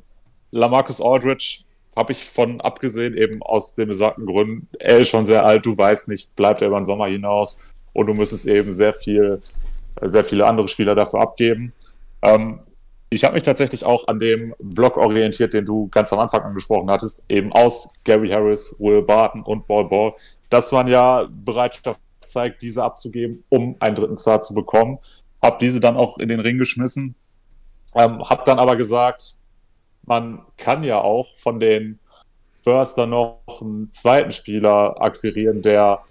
Lamarcus 0.53 1.03
Aldridge 1.03 1.65
habe 1.97 2.13
ich 2.13 2.27
von 2.27 2.61
abgesehen, 2.61 3.17
eben 3.17 3.43
aus 3.43 3.75
den 3.75 3.89
besagten 3.89 4.25
Gründen. 4.25 4.69
Er 4.79 4.99
ist 4.99 5.09
schon 5.09 5.27
sehr 5.27 5.45
alt, 5.45 5.67
du 5.67 5.77
weißt 5.77 6.07
nicht, 6.07 6.35
bleibt 6.37 6.63
er 6.63 6.69
über 6.69 6.79
den 6.79 6.85
Sommer 6.85 7.09
hinaus 7.09 7.59
und 7.93 8.07
du 8.07 8.15
müsstest 8.15 8.47
eben 8.47 8.71
sehr 8.71 8.93
viel, 8.93 9.43
sehr 10.01 10.23
viele 10.23 10.47
andere 10.47 10.69
Spieler 10.69 10.95
dafür 10.95 11.23
abgeben. 11.23 11.73
Ähm, 12.23 12.61
ich 13.11 13.25
habe 13.25 13.35
mich 13.35 13.43
tatsächlich 13.43 13.85
auch 13.85 14.07
an 14.07 14.21
dem 14.21 14.55
Block 14.61 14.99
orientiert, 14.99 15.55
den 15.55 15.65
du 15.65 15.89
ganz 15.89 16.13
am 16.13 16.21
Anfang 16.21 16.43
angesprochen 16.43 16.89
hattest, 16.89 17.29
eben 17.29 17.53
aus 17.53 17.93
Gary 18.05 18.29
Harris, 18.29 18.77
Will 18.79 19.03
Barton 19.03 19.43
und 19.43 19.67
Ball 19.67 19.85
Ball. 19.85 20.13
Das 20.51 20.71
waren 20.71 20.87
ja 20.87 21.27
Bereitschaft 21.29 22.01
zeigt, 22.27 22.63
diese 22.63 22.85
abzugeben, 22.85 23.45
um 23.49 23.77
einen 23.81 23.97
dritten 23.97 24.17
Star 24.17 24.41
zu 24.41 24.55
bekommen. 24.55 24.99
Hab 25.43 25.59
diese 25.59 25.81
dann 25.81 25.97
auch 25.97 26.19
in 26.19 26.29
den 26.29 26.41
Ring 26.41 26.59
geschmissen. 26.59 27.15
Ähm, 27.95 28.23
hab 28.29 28.45
dann 28.45 28.59
aber 28.59 28.77
gesagt, 28.77 29.35
man 30.05 30.41
kann 30.57 30.83
ja 30.83 31.01
auch 31.01 31.37
von 31.37 31.61
den 31.61 31.99
Spurs 32.59 32.95
dann 32.95 33.11
noch 33.11 33.41
einen 33.61 33.93
zweiten 33.93 34.33
Spieler 34.33 35.01
akquirieren, 35.01 35.63
der 35.63 36.03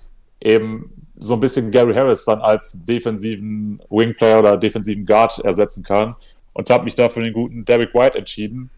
eben 0.41 0.91
so 1.17 1.34
ein 1.36 1.39
bisschen 1.39 1.71
Gary 1.71 1.93
Harris 1.93 2.26
dann 2.26 2.41
als 2.41 2.86
defensiven 2.86 3.82
Wingplayer 3.89 4.39
oder 4.39 4.57
defensiven 4.57 5.05
Guard 5.05 5.39
ersetzen 5.39 5.84
kann 5.84 6.15
und 6.53 6.69
habe 6.69 6.86
mich 6.86 6.95
da 6.95 7.09
für 7.09 7.23
den 7.23 7.34
guten 7.34 7.65
Derek 7.65 7.93
White 7.93 8.17
entschieden, 8.17 8.69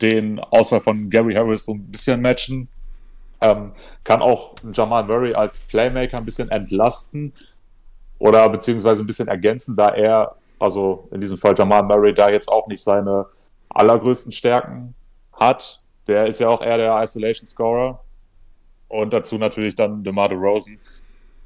den 0.00 0.40
Auswahl 0.40 0.80
von 0.80 1.08
Gary 1.10 1.34
Harris 1.34 1.64
so 1.64 1.72
ein 1.72 1.84
bisschen 1.84 2.20
matchen. 2.20 2.68
Ähm, 3.40 3.72
kann 4.04 4.22
auch 4.22 4.54
Jamal 4.72 5.04
Murray 5.04 5.34
als 5.34 5.62
Playmaker 5.62 6.18
ein 6.18 6.24
bisschen 6.24 6.50
entlasten 6.50 7.32
oder 8.22 8.48
beziehungsweise 8.48 9.02
ein 9.02 9.06
bisschen 9.06 9.26
ergänzen, 9.26 9.74
da 9.74 9.88
er, 9.88 10.36
also 10.60 11.08
in 11.10 11.20
diesem 11.20 11.36
Fall 11.36 11.54
Jamal 11.58 11.82
Murray, 11.82 12.14
da 12.14 12.30
jetzt 12.30 12.48
auch 12.48 12.68
nicht 12.68 12.80
seine 12.80 13.26
allergrößten 13.70 14.30
Stärken 14.30 14.94
hat, 15.32 15.80
der 16.06 16.26
ist 16.26 16.38
ja 16.38 16.48
auch 16.48 16.60
eher 16.62 16.76
der 16.76 17.02
Isolation 17.02 17.48
Scorer. 17.48 17.98
Und 18.86 19.12
dazu 19.12 19.38
natürlich 19.38 19.74
dann 19.74 20.04
DeMar 20.04 20.28
DeRozan. 20.28 20.78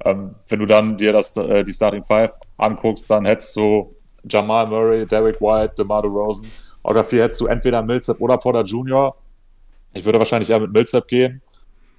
Ähm, 0.05 0.35
wenn 0.49 0.59
du 0.59 0.67
dann 0.67 0.95
dir 0.95 1.11
das, 1.13 1.35
äh, 1.37 1.63
die 1.63 1.71
Starting 1.71 2.03
Five 2.03 2.33
anguckst, 2.57 3.09
dann 3.09 3.25
hättest 3.25 3.55
du 3.55 3.95
Jamal 4.29 4.67
Murray, 4.67 5.07
Derek 5.07 5.41
White, 5.41 5.73
DeMar 5.79 6.03
DeRozan. 6.03 6.45
Auch 6.83 6.93
dafür 6.93 7.23
hättest 7.23 7.41
du 7.41 7.47
entweder 7.47 7.81
Millsap 7.81 8.21
oder 8.21 8.37
Porter 8.37 8.61
Jr. 8.61 9.15
Ich 9.93 10.05
würde 10.05 10.19
wahrscheinlich 10.19 10.51
eher 10.51 10.59
mit 10.59 10.71
Millsap 10.71 11.07
gehen, 11.07 11.41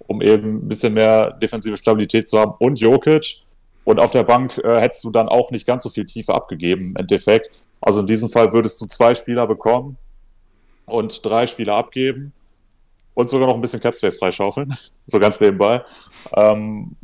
um 0.07 0.23
eben 0.23 0.59
ein 0.59 0.69
bisschen 0.69 0.95
mehr 0.95 1.33
defensive 1.33 1.77
Stabilität 1.77 2.29
zu 2.29 2.39
haben. 2.39 2.55
Und 2.61 2.79
Jokic. 2.79 3.48
Und 3.89 4.01
auf 4.01 4.11
der 4.11 4.23
Bank 4.23 4.59
äh, 4.59 4.83
hättest 4.83 5.03
du 5.03 5.11
dann 5.11 5.29
auch 5.29 5.51
nicht 5.51 5.67
ganz 5.67 5.83
so 5.83 5.89
viel 5.89 6.05
Tiefe 6.05 6.35
abgegeben, 6.35 6.91
im 6.91 6.97
Endeffekt. 6.97 7.49
Also 7.81 8.01
in 8.01 8.07
diesem 8.07 8.29
Fall 8.29 8.53
würdest 8.53 8.79
du 8.83 8.85
zwei 8.85 9.15
Spieler 9.15 9.47
bekommen 9.47 9.97
und 10.85 11.25
drei 11.25 11.47
Spieler 11.47 11.77
abgeben 11.77 12.35
und 13.15 13.31
sogar 13.31 13.47
noch 13.47 13.55
ein 13.55 13.63
bisschen 13.63 13.81
Capspace 13.81 14.19
freischaufeln, 14.19 14.77
so 15.07 15.19
ganz 15.19 15.41
nebenbei. 15.41 15.83
Ähm, 16.37 16.97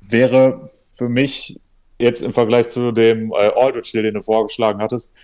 wäre 0.00 0.68
für 0.96 1.08
mich 1.08 1.60
jetzt 2.00 2.22
im 2.22 2.32
Vergleich 2.32 2.68
zu 2.70 2.90
dem 2.90 3.30
äh, 3.30 3.52
Aldridge, 3.54 4.02
den 4.02 4.14
du 4.14 4.22
vorgeschlagen 4.22 4.82
hattest, 4.82 5.14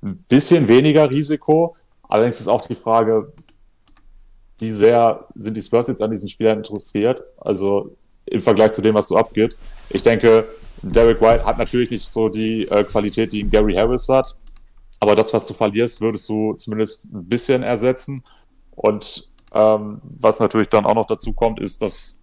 ein 0.00 0.12
bisschen 0.28 0.68
weniger 0.68 1.10
Risiko. 1.10 1.74
Allerdings 2.08 2.38
ist 2.38 2.46
auch 2.46 2.64
die 2.64 2.76
Frage, 2.76 3.32
wie 4.60 4.70
sehr 4.70 5.26
sind 5.34 5.56
die 5.56 5.60
Spurs 5.60 5.88
jetzt 5.88 6.02
an 6.02 6.12
diesen 6.12 6.28
Spielern 6.28 6.58
interessiert? 6.58 7.24
Also 7.38 7.96
im 8.26 8.40
Vergleich 8.40 8.72
zu 8.72 8.82
dem, 8.82 8.94
was 8.94 9.08
du 9.08 9.16
abgibst. 9.16 9.64
Ich 9.90 10.02
denke, 10.02 10.46
Derek 10.82 11.20
White 11.20 11.44
hat 11.44 11.58
natürlich 11.58 11.90
nicht 11.90 12.08
so 12.08 12.28
die 12.28 12.68
äh, 12.68 12.84
Qualität, 12.84 13.32
die 13.32 13.44
Gary 13.44 13.74
Harris 13.74 14.08
hat. 14.08 14.36
Aber 15.00 15.14
das, 15.14 15.32
was 15.32 15.46
du 15.46 15.54
verlierst, 15.54 16.00
würdest 16.00 16.28
du 16.28 16.54
zumindest 16.54 17.12
ein 17.12 17.28
bisschen 17.28 17.62
ersetzen. 17.62 18.22
Und 18.74 19.30
ähm, 19.54 20.00
was 20.02 20.40
natürlich 20.40 20.68
dann 20.68 20.86
auch 20.86 20.94
noch 20.94 21.06
dazu 21.06 21.32
kommt, 21.32 21.60
ist, 21.60 21.82
dass 21.82 22.20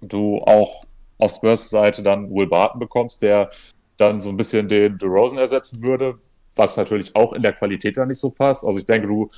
du 0.00 0.38
auch 0.38 0.84
auf 1.18 1.32
Spurs 1.32 1.70
Seite 1.70 2.02
dann 2.02 2.28
Will 2.30 2.46
Barton 2.46 2.80
bekommst, 2.80 3.22
der 3.22 3.50
dann 3.96 4.20
so 4.20 4.30
ein 4.30 4.36
bisschen 4.36 4.68
den 4.68 4.98
DeRozan 4.98 5.38
ersetzen 5.38 5.82
würde, 5.82 6.18
was 6.56 6.76
natürlich 6.76 7.14
auch 7.14 7.32
in 7.32 7.42
der 7.42 7.52
Qualität 7.52 7.96
dann 7.96 8.08
nicht 8.08 8.18
so 8.18 8.30
passt. 8.30 8.64
Also 8.64 8.78
ich 8.78 8.86
denke, 8.86 9.06
du 9.06 9.30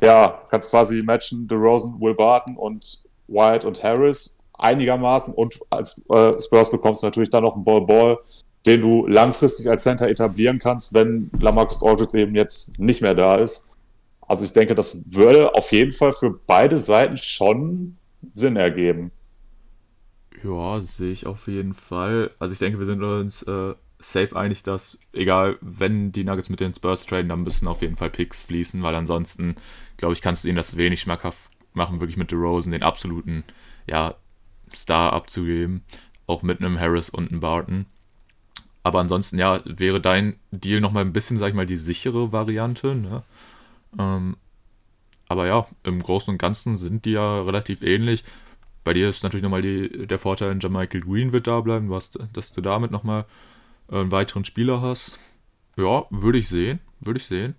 ja, 0.00 0.42
kannst 0.50 0.70
quasi 0.70 1.02
matchen 1.02 1.46
DeRozan, 1.46 2.00
Will 2.00 2.14
Barton 2.14 2.56
und 2.56 3.04
White 3.28 3.66
und 3.66 3.82
Harris 3.82 4.33
einigermaßen 4.58 5.34
und 5.34 5.60
als 5.70 6.04
äh, 6.08 6.32
Spurs 6.40 6.70
bekommst 6.70 7.02
du 7.02 7.06
natürlich 7.06 7.30
dann 7.30 7.42
noch 7.44 7.54
einen 7.54 7.64
Ball-Ball, 7.64 8.18
den 8.66 8.80
du 8.80 9.06
langfristig 9.06 9.68
als 9.68 9.82
Center 9.82 10.08
etablieren 10.08 10.58
kannst, 10.58 10.94
wenn 10.94 11.30
Lamarcus 11.38 11.82
Aldridge 11.82 12.18
eben 12.18 12.34
jetzt 12.34 12.78
nicht 12.78 13.02
mehr 13.02 13.14
da 13.14 13.36
ist. 13.36 13.70
Also 14.26 14.44
ich 14.44 14.52
denke, 14.52 14.74
das 14.74 15.04
würde 15.10 15.54
auf 15.54 15.70
jeden 15.72 15.92
Fall 15.92 16.12
für 16.12 16.30
beide 16.30 16.78
Seiten 16.78 17.16
schon 17.16 17.96
Sinn 18.30 18.56
ergeben. 18.56 19.10
Ja, 20.42 20.80
sehe 20.82 21.12
ich 21.12 21.26
auf 21.26 21.46
jeden 21.46 21.74
Fall. 21.74 22.30
Also 22.38 22.52
ich 22.52 22.58
denke, 22.58 22.78
wir 22.78 22.86
sind 22.86 23.02
uns 23.02 23.42
äh, 23.42 23.74
safe 23.98 24.36
einig, 24.36 24.62
dass 24.62 24.98
egal, 25.12 25.58
wenn 25.60 26.12
die 26.12 26.24
Nuggets 26.24 26.48
mit 26.48 26.60
den 26.60 26.74
Spurs 26.74 27.06
traden, 27.06 27.28
dann 27.28 27.42
müssen 27.42 27.68
auf 27.68 27.82
jeden 27.82 27.96
Fall 27.96 28.10
Picks 28.10 28.42
fließen, 28.44 28.82
weil 28.82 28.94
ansonsten, 28.94 29.56
glaube 29.96 30.14
ich, 30.14 30.22
kannst 30.22 30.44
du 30.44 30.48
ihnen 30.48 30.56
das 30.56 30.76
wenig 30.76 31.00
schmackhaft 31.00 31.50
machen, 31.72 32.00
wirklich 32.00 32.16
mit 32.16 32.30
DeRozan 32.30 32.72
den 32.72 32.82
absoluten, 32.82 33.44
ja, 33.86 34.14
Star 34.76 35.12
abzugeben. 35.12 35.82
Auch 36.26 36.42
mit 36.42 36.60
einem 36.60 36.78
Harris 36.78 37.10
und 37.10 37.30
einem 37.30 37.40
Barton. 37.40 37.86
Aber 38.82 39.00
ansonsten, 39.00 39.38
ja, 39.38 39.60
wäre 39.64 40.00
dein 40.00 40.36
Deal 40.50 40.80
nochmal 40.80 41.04
ein 41.04 41.12
bisschen, 41.12 41.38
sag 41.38 41.48
ich 41.48 41.54
mal, 41.54 41.66
die 41.66 41.76
sichere 41.76 42.32
Variante, 42.32 42.94
ne? 42.94 43.22
Ähm, 43.98 44.36
aber 45.28 45.46
ja, 45.46 45.66
im 45.84 46.02
Großen 46.02 46.30
und 46.30 46.38
Ganzen 46.38 46.76
sind 46.76 47.04
die 47.06 47.12
ja 47.12 47.40
relativ 47.40 47.82
ähnlich. 47.82 48.24
Bei 48.84 48.92
dir 48.92 49.08
ist 49.08 49.22
natürlich 49.22 49.42
nochmal 49.42 49.62
der 49.62 50.18
Vorteil, 50.18 50.58
Jamichael 50.60 51.00
Green 51.00 51.32
wird 51.32 51.46
da 51.46 51.60
bleiben, 51.60 51.88
was, 51.88 52.10
dass 52.32 52.52
du 52.52 52.60
damit 52.60 52.90
nochmal 52.90 53.24
einen 53.88 54.12
weiteren 54.12 54.44
Spieler 54.44 54.82
hast. 54.82 55.18
Ja, 55.76 56.04
würde 56.10 56.38
ich 56.38 56.48
sehen, 56.48 56.80
würde 57.00 57.18
ich 57.18 57.26
sehen. 57.26 57.54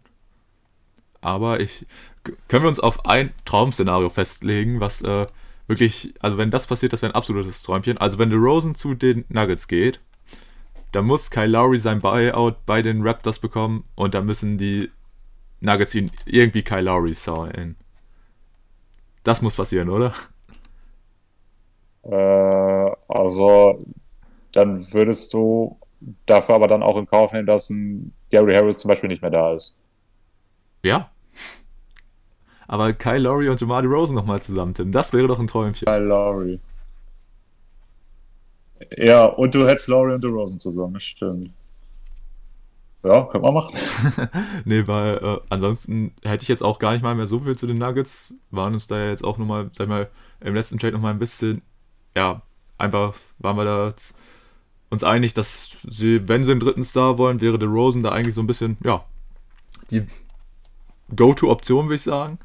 Aber 1.21 1.59
ich 1.59 1.87
können 2.47 2.63
wir 2.63 2.69
uns 2.69 2.79
auf 2.79 3.05
ein 3.05 3.33
Traum-Szenario 3.45 4.09
festlegen, 4.09 4.79
was 4.79 5.01
äh, 5.01 5.25
wirklich, 5.67 6.13
also 6.19 6.37
wenn 6.37 6.51
das 6.51 6.67
passiert, 6.67 6.93
das 6.93 7.01
wäre 7.01 7.13
ein 7.13 7.15
absolutes 7.15 7.63
Träumchen. 7.63 7.97
Also 7.97 8.19
wenn 8.19 8.31
Rosen 8.33 8.75
zu 8.75 8.93
den 8.93 9.25
Nuggets 9.29 9.67
geht, 9.67 9.99
dann 10.91 11.05
muss 11.05 11.29
Kyle 11.29 11.47
Lowry 11.47 11.77
sein 11.77 11.99
Buyout 11.99 12.65
bei 12.65 12.81
den 12.81 13.05
Raptors 13.05 13.39
bekommen 13.39 13.83
und 13.95 14.13
dann 14.13 14.25
müssen 14.25 14.57
die 14.57 14.91
Nuggets 15.59 15.95
ihn 15.95 16.11
irgendwie 16.25 16.63
Kyle 16.63 16.81
Lowry 16.81 17.13
sein. 17.13 17.75
Das 19.23 19.41
muss 19.41 19.55
passieren, 19.55 19.89
oder? 19.89 20.13
Äh, 22.03 22.91
also 23.07 23.83
dann 24.51 24.93
würdest 24.93 25.33
du 25.33 25.77
dafür 26.25 26.55
aber 26.55 26.67
dann 26.67 26.83
auch 26.83 26.97
in 26.97 27.07
Kauf 27.07 27.33
nehmen, 27.33 27.47
dass 27.47 27.69
ein 27.69 28.13
Gary 28.31 28.55
Harris 28.55 28.79
zum 28.79 28.89
Beispiel 28.89 29.09
nicht 29.09 29.21
mehr 29.21 29.31
da 29.31 29.53
ist. 29.53 29.77
Ja. 30.83 31.09
Aber 32.67 32.93
Kyle 32.93 33.19
Lowry 33.19 33.49
und 33.49 33.59
Jamal 33.59 33.85
Rosen 33.85 34.15
nochmal 34.15 34.41
zusammen, 34.41 34.73
Tim, 34.73 34.91
das 34.91 35.13
wäre 35.13 35.27
doch 35.27 35.39
ein 35.39 35.47
Träumchen. 35.47 35.85
Kyle 35.85 36.05
Lowry. 36.05 36.59
Ja, 38.97 39.25
und 39.25 39.55
du 39.55 39.67
hättest 39.67 39.87
Lowry 39.87 40.13
und 40.13 40.25
Rosen 40.25 40.59
zusammen, 40.59 40.99
stimmt. 40.99 41.51
Ja, 43.03 43.23
können 43.25 43.43
wir 43.43 43.51
machen. 43.51 43.75
nee, 44.65 44.87
weil 44.87 45.17
äh, 45.17 45.39
ansonsten 45.49 46.15
hätte 46.23 46.41
ich 46.41 46.49
jetzt 46.49 46.63
auch 46.63 46.79
gar 46.79 46.93
nicht 46.93 47.03
mal 47.03 47.13
mehr 47.13 47.27
so 47.27 47.39
viel 47.39 47.55
zu 47.55 47.67
den 47.67 47.77
Nuggets. 47.77 48.33
Waren 48.49 48.73
uns 48.73 48.87
da 48.87 49.09
jetzt 49.09 49.23
auch 49.23 49.37
nochmal, 49.37 49.69
sag 49.73 49.85
ich 49.85 49.89
mal, 49.89 50.09
im 50.41 50.55
letzten 50.55 50.79
Trade 50.79 50.93
nochmal 50.93 51.11
ein 51.11 51.19
bisschen, 51.19 51.61
ja, 52.15 52.41
einfach 52.79 53.13
waren 53.37 53.57
wir 53.57 53.65
da 53.65 53.93
uns 54.89 55.03
einig, 55.03 55.35
dass 55.35 55.77
sie, 55.87 56.27
wenn 56.27 56.43
sie 56.43 56.51
einen 56.51 56.59
dritten 56.59 56.83
Star 56.83 57.19
wollen, 57.19 57.41
wäre 57.41 57.59
der 57.59 57.69
Rosen 57.69 58.01
da 58.01 58.11
eigentlich 58.11 58.33
so 58.33 58.41
ein 58.41 58.47
bisschen, 58.47 58.77
ja, 58.83 59.05
die 59.91 60.07
Go-To-Option, 61.15 61.85
würde 61.85 61.95
ich 61.95 62.01
sagen. 62.01 62.39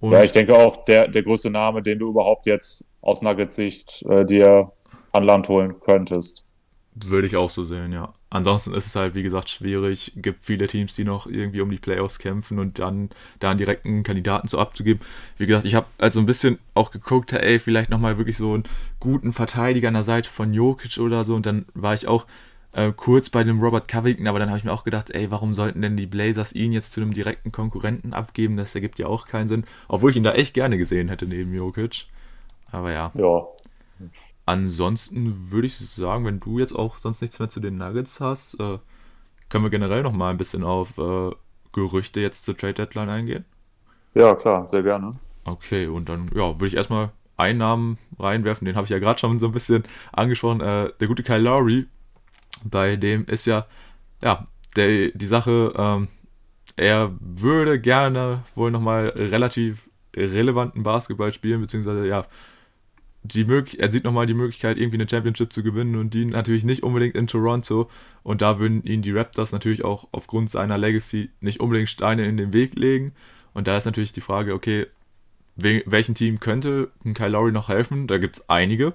Und 0.00 0.12
ja, 0.12 0.22
ich 0.22 0.32
denke 0.32 0.54
auch, 0.56 0.84
der, 0.84 1.08
der 1.08 1.22
größte 1.22 1.50
Name, 1.50 1.82
den 1.82 1.98
du 1.98 2.10
überhaupt 2.10 2.46
jetzt 2.46 2.88
aus 3.00 3.22
Nuggets-Sicht 3.22 4.04
äh, 4.08 4.24
dir 4.24 4.72
an 5.12 5.24
Land 5.24 5.48
holen 5.48 5.80
könntest. 5.80 6.48
Würde 6.94 7.26
ich 7.26 7.36
auch 7.36 7.50
so 7.50 7.64
sehen, 7.64 7.92
ja. 7.92 8.12
Ansonsten 8.30 8.74
ist 8.74 8.86
es 8.86 8.94
halt, 8.94 9.14
wie 9.14 9.22
gesagt, 9.22 9.48
schwierig. 9.48 10.12
Gibt 10.16 10.44
viele 10.44 10.66
Teams, 10.66 10.94
die 10.94 11.04
noch 11.04 11.26
irgendwie 11.26 11.60
um 11.60 11.70
die 11.70 11.78
Playoffs 11.78 12.18
kämpfen 12.18 12.58
und 12.58 12.78
dann 12.78 13.08
da 13.38 13.50
einen 13.50 13.58
direkten 13.58 14.02
Kandidaten 14.02 14.48
so 14.48 14.58
abzugeben. 14.58 15.00
Wie 15.38 15.46
gesagt, 15.46 15.64
ich 15.64 15.74
habe 15.74 15.86
also 15.96 16.20
ein 16.20 16.26
bisschen 16.26 16.58
auch 16.74 16.90
geguckt, 16.90 17.32
ey, 17.32 17.58
vielleicht 17.58 17.88
nochmal 17.88 18.18
wirklich 18.18 18.36
so 18.36 18.52
einen 18.52 18.64
guten 19.00 19.32
Verteidiger 19.32 19.88
an 19.88 19.94
der 19.94 20.02
Seite 20.02 20.28
von 20.28 20.52
Jokic 20.52 20.98
oder 20.98 21.24
so. 21.24 21.34
Und 21.34 21.46
dann 21.46 21.66
war 21.74 21.94
ich 21.94 22.06
auch 22.06 22.26
äh, 22.78 22.92
kurz 22.96 23.28
bei 23.28 23.42
dem 23.42 23.60
Robert 23.60 23.88
Covington, 23.88 24.28
aber 24.28 24.38
dann 24.38 24.50
habe 24.50 24.58
ich 24.58 24.64
mir 24.64 24.72
auch 24.72 24.84
gedacht, 24.84 25.10
ey, 25.10 25.32
warum 25.32 25.52
sollten 25.52 25.82
denn 25.82 25.96
die 25.96 26.06
Blazers 26.06 26.52
ihn 26.52 26.70
jetzt 26.70 26.92
zu 26.92 27.00
einem 27.00 27.12
direkten 27.12 27.50
Konkurrenten 27.50 28.14
abgeben? 28.14 28.56
Das 28.56 28.74
ergibt 28.74 29.00
ja 29.00 29.08
auch 29.08 29.26
keinen 29.26 29.48
Sinn. 29.48 29.64
Obwohl 29.88 30.10
ich 30.10 30.16
ihn 30.16 30.22
da 30.22 30.32
echt 30.32 30.54
gerne 30.54 30.78
gesehen 30.78 31.08
hätte 31.08 31.26
neben 31.26 31.52
Jokic. 31.52 32.06
Aber 32.70 32.92
ja. 32.92 33.10
Ja. 33.14 33.46
Ansonsten 34.46 35.50
würde 35.50 35.66
ich 35.66 35.76
sagen, 35.76 36.24
wenn 36.24 36.38
du 36.38 36.60
jetzt 36.60 36.72
auch 36.72 36.98
sonst 36.98 37.20
nichts 37.20 37.40
mehr 37.40 37.48
zu 37.48 37.58
den 37.58 37.78
Nuggets 37.78 38.20
hast, 38.20 38.54
äh, 38.60 38.78
können 39.48 39.64
wir 39.64 39.70
generell 39.70 40.04
noch 40.04 40.12
mal 40.12 40.30
ein 40.30 40.38
bisschen 40.38 40.62
auf 40.62 40.96
äh, 40.98 41.32
Gerüchte 41.72 42.20
jetzt 42.20 42.44
zur 42.44 42.56
Trade 42.56 42.74
Deadline 42.74 43.08
eingehen. 43.08 43.44
Ja, 44.14 44.36
klar, 44.36 44.64
sehr 44.66 44.82
gerne. 44.82 45.16
Okay, 45.44 45.88
und 45.88 46.08
dann 46.08 46.30
ja, 46.32 46.54
würde 46.54 46.68
ich 46.68 46.76
erstmal 46.76 47.10
einen 47.36 47.58
Namen 47.58 47.98
reinwerfen, 48.20 48.66
den 48.66 48.76
habe 48.76 48.84
ich 48.84 48.90
ja 48.90 49.00
gerade 49.00 49.18
schon 49.18 49.40
so 49.40 49.46
ein 49.46 49.52
bisschen 49.52 49.82
angesprochen. 50.12 50.60
Äh, 50.60 50.90
der 51.00 51.08
gute 51.08 51.24
Kyle 51.24 51.38
Lowry, 51.38 51.86
bei 52.64 52.96
dem 52.96 53.26
ist 53.26 53.46
ja, 53.46 53.66
ja, 54.22 54.46
der, 54.76 55.10
die 55.10 55.26
Sache, 55.26 55.72
ähm, 55.76 56.08
er 56.76 57.14
würde 57.20 57.80
gerne 57.80 58.44
wohl 58.54 58.70
nochmal 58.70 59.08
relativ 59.08 59.88
relevanten 60.16 60.82
Basketball 60.82 61.32
spielen, 61.32 61.60
beziehungsweise 61.60 62.06
ja, 62.06 62.26
die 63.22 63.44
möglich 63.44 63.80
er 63.80 63.90
sieht 63.90 64.04
nochmal 64.04 64.26
die 64.26 64.34
Möglichkeit, 64.34 64.78
irgendwie 64.78 64.96
eine 64.96 65.08
Championship 65.08 65.52
zu 65.52 65.62
gewinnen 65.62 65.96
und 65.96 66.14
die 66.14 66.24
natürlich 66.24 66.64
nicht 66.64 66.82
unbedingt 66.82 67.14
in 67.14 67.26
Toronto. 67.26 67.90
Und 68.22 68.42
da 68.42 68.58
würden 68.58 68.84
ihn 68.84 69.02
die 69.02 69.12
Raptors 69.12 69.52
natürlich 69.52 69.84
auch 69.84 70.08
aufgrund 70.12 70.50
seiner 70.50 70.78
Legacy 70.78 71.30
nicht 71.40 71.60
unbedingt 71.60 71.88
Steine 71.88 72.26
in 72.26 72.36
den 72.36 72.52
Weg 72.52 72.78
legen. 72.78 73.12
Und 73.54 73.66
da 73.66 73.76
ist 73.76 73.86
natürlich 73.86 74.12
die 74.12 74.20
Frage, 74.20 74.54
okay, 74.54 74.86
welchem 75.56 76.14
Team 76.14 76.38
könnte 76.38 76.90
Kyle 77.14 77.30
Lowry 77.30 77.52
noch 77.52 77.68
helfen? 77.68 78.06
Da 78.06 78.18
gibt 78.18 78.36
es 78.36 78.48
einige. 78.48 78.94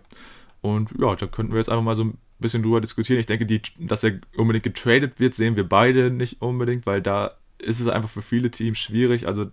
Und 0.61 0.91
ja, 0.97 1.15
da 1.15 1.27
könnten 1.27 1.51
wir 1.51 1.59
jetzt 1.59 1.69
einfach 1.69 1.83
mal 1.83 1.95
so 1.95 2.05
ein 2.05 2.17
bisschen 2.39 2.63
drüber 2.63 2.81
diskutieren. 2.81 3.19
Ich 3.19 3.25
denke, 3.25 3.45
die, 3.45 3.61
dass 3.79 4.03
er 4.03 4.19
unbedingt 4.35 4.63
getradet 4.63 5.19
wird, 5.19 5.33
sehen 5.33 5.55
wir 5.55 5.67
beide 5.67 6.11
nicht 6.11 6.41
unbedingt, 6.41 6.85
weil 6.85 7.01
da 7.01 7.31
ist 7.57 7.79
es 7.79 7.87
einfach 7.87 8.09
für 8.09 8.21
viele 8.21 8.51
Teams 8.51 8.77
schwierig. 8.77 9.27
Also 9.27 9.45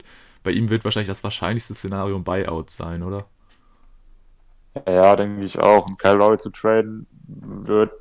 bei 0.43 0.53
ihm 0.53 0.70
wird 0.70 0.85
wahrscheinlich 0.85 1.09
das 1.09 1.22
wahrscheinlichste 1.22 1.74
Szenario 1.74 2.16
ein 2.16 2.24
Buyout 2.24 2.70
sein, 2.70 3.03
oder? 3.03 3.26
Ja, 4.87 5.16
denke 5.16 5.45
ich 5.45 5.59
auch. 5.59 5.87
Und 5.87 5.99
Kyle 5.99 6.16
Lowry 6.16 6.39
zu 6.39 6.51
traden 6.51 7.07
wird 7.26 7.93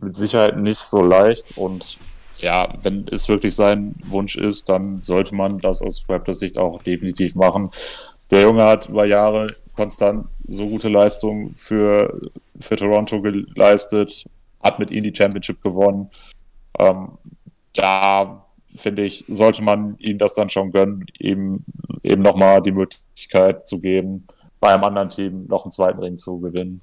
mit 0.00 0.16
Sicherheit 0.16 0.56
nicht 0.56 0.80
so 0.80 1.02
leicht. 1.02 1.56
Und 1.56 1.98
ja, 2.38 2.72
wenn 2.82 3.06
es 3.08 3.28
wirklich 3.28 3.54
sein 3.54 3.94
Wunsch 4.04 4.36
ist, 4.36 4.68
dann 4.68 5.02
sollte 5.02 5.34
man 5.34 5.58
das 5.58 5.82
aus 5.82 6.04
Raptors 6.08 6.38
Sicht 6.38 6.58
auch 6.58 6.82
definitiv 6.82 7.34
machen. 7.34 7.70
Der 8.30 8.42
Junge 8.42 8.64
hat 8.64 8.88
über 8.88 9.04
Jahre 9.04 9.56
konstant 9.82 10.26
so 10.46 10.68
gute 10.68 10.88
Leistungen 10.88 11.54
für, 11.56 12.30
für 12.60 12.76
Toronto 12.76 13.20
geleistet, 13.20 14.24
hat 14.62 14.78
mit 14.78 14.92
ihnen 14.92 15.02
die 15.02 15.14
Championship 15.14 15.60
gewonnen. 15.60 16.08
Ähm, 16.78 17.18
da 17.74 18.46
finde 18.76 19.02
ich, 19.02 19.24
sollte 19.28 19.62
man 19.62 19.96
ihm 19.98 20.18
das 20.18 20.34
dann 20.34 20.48
schon 20.48 20.70
gönnen, 20.70 21.04
ihm 21.18 21.64
eben 22.04 22.22
nochmal 22.22 22.62
die 22.62 22.70
Möglichkeit 22.70 23.66
zu 23.66 23.80
geben, 23.80 24.24
bei 24.60 24.72
einem 24.72 24.84
anderen 24.84 25.08
Team 25.08 25.46
noch 25.48 25.64
einen 25.64 25.72
zweiten 25.72 25.98
Ring 25.98 26.16
zu 26.16 26.40
gewinnen. 26.40 26.80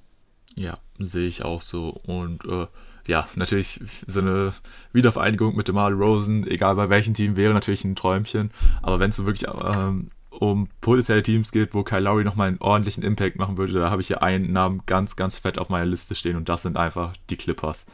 Ja, 0.57 0.77
sehe 0.99 1.27
ich 1.27 1.45
auch 1.45 1.61
so. 1.61 1.89
Und 2.05 2.43
äh, 2.45 2.67
ja, 3.07 3.29
natürlich 3.35 3.79
so 4.07 4.19
eine 4.19 4.53
Wiedervereinigung 4.91 5.55
mit 5.55 5.69
DeMar 5.69 5.91
Rosen, 5.91 6.45
egal 6.45 6.75
bei 6.75 6.89
welchem 6.89 7.13
Team, 7.13 7.37
wäre 7.37 7.53
natürlich 7.53 7.85
ein 7.85 7.95
Träumchen. 7.95 8.51
Aber 8.81 8.99
wenn 8.99 9.11
es 9.11 9.15
so 9.15 9.25
wirklich 9.25 9.49
ähm, 9.49 10.09
um 10.29 10.69
potenzielle 10.81 11.23
Teams 11.23 11.51
geht, 11.51 11.73
wo 11.73 11.83
Kyle 11.83 12.01
Lowry 12.01 12.23
nochmal 12.23 12.49
einen 12.49 12.59
ordentlichen 12.59 13.03
Impact 13.03 13.37
machen 13.37 13.57
würde, 13.57 13.73
da 13.73 13.89
habe 13.89 14.01
ich 14.01 14.07
hier 14.07 14.21
einen 14.21 14.51
Namen 14.51 14.81
ganz, 14.85 15.15
ganz 15.15 15.39
fett 15.39 15.57
auf 15.57 15.69
meiner 15.69 15.85
Liste 15.85 16.15
stehen 16.15 16.35
und 16.35 16.49
das 16.49 16.63
sind 16.63 16.77
einfach 16.77 17.13
die 17.29 17.37
Clippers. 17.37 17.85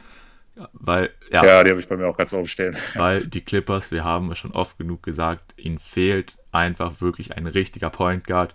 Weil, 0.72 1.10
ja, 1.30 1.44
ja, 1.44 1.64
die 1.64 1.70
habe 1.70 1.80
ich 1.80 1.88
bei 1.88 1.96
mir 1.96 2.06
auch 2.06 2.16
ganz 2.16 2.32
oben 2.32 2.46
stehen. 2.46 2.74
Weil 2.94 3.26
die 3.26 3.42
Clippers, 3.42 3.90
wir 3.90 4.04
haben 4.04 4.34
schon 4.34 4.52
oft 4.52 4.78
genug 4.78 5.02
gesagt, 5.02 5.54
ihnen 5.58 5.78
fehlt 5.78 6.34
einfach 6.50 7.00
wirklich 7.02 7.36
ein 7.36 7.46
richtiger 7.46 7.90
Point 7.90 8.26
Guard. 8.26 8.54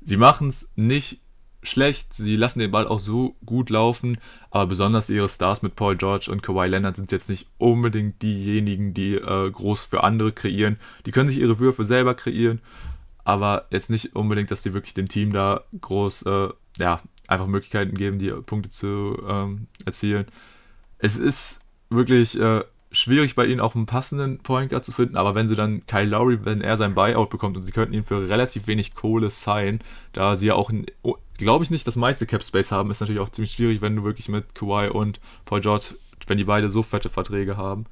Sie 0.00 0.16
machen 0.16 0.48
es 0.48 0.70
nicht 0.74 1.20
schlecht, 1.62 2.14
sie 2.14 2.36
lassen 2.36 2.58
den 2.58 2.70
Ball 2.70 2.86
auch 2.86 3.00
so 3.00 3.36
gut 3.44 3.70
laufen, 3.70 4.18
aber 4.50 4.66
besonders 4.66 5.10
ihre 5.10 5.28
Stars 5.28 5.62
mit 5.62 5.76
Paul 5.76 5.96
George 5.96 6.30
und 6.30 6.42
Kawhi 6.42 6.66
Leonard 6.66 6.96
sind 6.96 7.12
jetzt 7.12 7.28
nicht 7.28 7.46
unbedingt 7.58 8.22
diejenigen, 8.22 8.94
die 8.94 9.14
äh, 9.14 9.50
groß 9.50 9.84
für 9.84 10.04
andere 10.04 10.32
kreieren. 10.32 10.78
Die 11.06 11.10
können 11.10 11.28
sich 11.28 11.38
ihre 11.38 11.58
Würfe 11.58 11.84
selber 11.84 12.14
kreieren, 12.14 12.60
aber 13.24 13.66
jetzt 13.70 13.90
nicht 13.90 14.14
unbedingt, 14.14 14.50
dass 14.50 14.62
die 14.62 14.74
wirklich 14.74 14.94
dem 14.94 15.08
Team 15.08 15.32
da 15.32 15.62
groß, 15.80 16.22
äh, 16.22 16.48
ja, 16.78 17.00
einfach 17.26 17.46
Möglichkeiten 17.46 17.96
geben, 17.96 18.18
die 18.18 18.30
Punkte 18.30 18.70
zu 18.70 19.22
ähm, 19.26 19.66
erzielen 19.84 20.26
es 21.04 21.18
ist 21.18 21.60
wirklich 21.90 22.40
äh, 22.40 22.64
schwierig 22.90 23.34
bei 23.34 23.44
ihnen 23.44 23.60
auch 23.60 23.74
einen 23.74 23.84
passenden 23.84 24.38
Point 24.38 24.70
Guard 24.70 24.86
zu 24.86 24.92
finden, 24.92 25.16
aber 25.16 25.34
wenn 25.34 25.48
sie 25.48 25.54
dann 25.54 25.86
Kyle 25.86 26.08
Lowry, 26.08 26.46
wenn 26.46 26.62
er 26.62 26.78
sein 26.78 26.94
Buyout 26.94 27.28
bekommt 27.28 27.58
und 27.58 27.62
sie 27.62 27.72
könnten 27.72 27.92
ihn 27.92 28.04
für 28.04 28.26
relativ 28.26 28.66
wenig 28.66 28.94
Kohle 28.94 29.28
sein, 29.28 29.80
da 30.14 30.34
sie 30.34 30.46
ja 30.46 30.54
auch, 30.54 30.72
oh, 31.02 31.16
glaube 31.36 31.62
ich 31.62 31.70
nicht, 31.70 31.86
das 31.86 31.96
meiste 31.96 32.24
Cap 32.24 32.42
Space 32.42 32.72
haben, 32.72 32.90
ist 32.90 33.00
natürlich 33.00 33.20
auch 33.20 33.28
ziemlich 33.28 33.52
schwierig, 33.52 33.82
wenn 33.82 33.96
du 33.96 34.04
wirklich 34.04 34.30
mit 34.30 34.54
Kawhi 34.54 34.88
und 34.88 35.20
Paul 35.44 35.60
George, 35.60 35.94
wenn 36.26 36.38
die 36.38 36.44
beide 36.44 36.70
so 36.70 36.82
fette 36.82 37.10
Verträge 37.10 37.58
haben. 37.58 37.84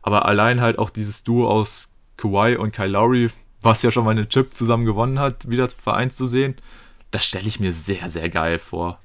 Aber 0.00 0.24
allein 0.24 0.62
halt 0.62 0.78
auch 0.78 0.88
dieses 0.88 1.24
Duo 1.24 1.46
aus 1.46 1.90
Kawhi 2.16 2.56
und 2.56 2.72
Kyle 2.72 2.88
Lowry, 2.88 3.28
was 3.66 3.82
ja 3.82 3.90
schon 3.90 4.04
mal 4.04 4.12
eine 4.12 4.28
Chip 4.28 4.56
zusammen 4.56 4.86
gewonnen 4.86 5.18
hat, 5.18 5.50
wieder 5.50 5.68
vereint 5.68 6.12
zu 6.12 6.26
sehen, 6.26 6.56
das 7.10 7.24
stelle 7.24 7.46
ich 7.46 7.60
mir 7.60 7.72
sehr, 7.72 8.08
sehr 8.08 8.30
geil 8.30 8.58
vor. 8.58 8.98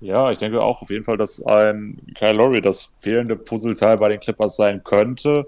Ja, 0.00 0.32
ich 0.32 0.38
denke 0.38 0.60
auch 0.60 0.82
auf 0.82 0.90
jeden 0.90 1.04
Fall, 1.04 1.16
dass 1.16 1.44
ein 1.44 2.00
Kyle 2.16 2.32
Lowry 2.32 2.60
das 2.60 2.94
fehlende 2.98 3.36
Puzzleteil 3.36 3.98
bei 3.98 4.08
den 4.08 4.18
Clippers 4.18 4.56
sein 4.56 4.82
könnte. 4.82 5.46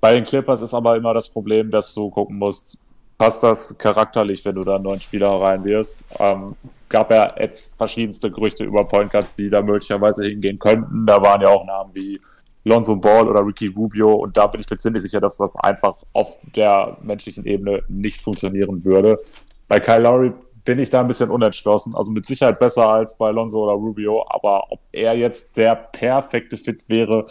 Bei 0.00 0.12
den 0.12 0.24
Clippers 0.24 0.60
ist 0.60 0.74
aber 0.74 0.96
immer 0.96 1.14
das 1.14 1.28
Problem, 1.28 1.70
dass 1.70 1.94
du 1.94 2.10
gucken 2.10 2.38
musst, 2.38 2.78
passt 3.16 3.42
das 3.42 3.76
charakterlich, 3.78 4.44
wenn 4.44 4.54
du 4.54 4.60
da 4.62 4.74
einen 4.74 4.84
neuen 4.84 5.00
Spieler 5.00 5.40
reinwirfst. 5.40 6.06
Ähm, 6.18 6.56
gab 6.88 7.10
ja 7.10 7.34
jetzt 7.38 7.76
verschiedenste 7.76 8.30
Gerüchte 8.30 8.64
über 8.64 8.86
Point 8.86 9.10
Guards, 9.10 9.34
die 9.34 9.50
da 9.50 9.62
möglicherweise 9.62 10.24
hingehen 10.24 10.58
könnten. 10.58 11.06
Da 11.06 11.20
waren 11.20 11.40
ja 11.40 11.48
auch 11.48 11.64
Namen 11.64 11.94
wie 11.94 12.20
Lonzo 12.68 12.96
Ball 12.96 13.28
oder 13.28 13.44
Ricky 13.44 13.66
Rubio 13.66 14.14
und 14.14 14.36
da 14.36 14.46
bin 14.46 14.60
ich 14.60 14.70
mir 14.70 14.76
ziemlich 14.76 15.02
sicher, 15.02 15.20
dass 15.20 15.36
das 15.36 15.56
einfach 15.56 15.96
auf 16.12 16.36
der 16.54 16.96
menschlichen 17.02 17.44
Ebene 17.44 17.80
nicht 17.88 18.22
funktionieren 18.22 18.84
würde. 18.84 19.18
Bei 19.66 19.80
Kyle 19.80 20.00
Lowry 20.00 20.32
bin 20.64 20.78
ich 20.78 20.90
da 20.90 21.00
ein 21.00 21.06
bisschen 21.06 21.30
unentschlossen. 21.30 21.94
Also 21.96 22.12
mit 22.12 22.26
Sicherheit 22.26 22.58
besser 22.58 22.88
als 22.88 23.16
bei 23.16 23.28
Alonso 23.28 23.64
oder 23.64 23.72
Rubio, 23.72 24.26
aber 24.28 24.70
ob 24.70 24.80
er 24.92 25.16
jetzt 25.16 25.56
der 25.56 25.74
perfekte 25.74 26.58
Fit 26.58 26.84
wäre, 26.88 27.24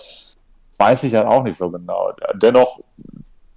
weiß 0.78 1.04
ich 1.04 1.14
halt 1.14 1.28
auch 1.28 1.44
nicht 1.44 1.56
so 1.56 1.70
genau. 1.70 2.14
Dennoch, 2.34 2.80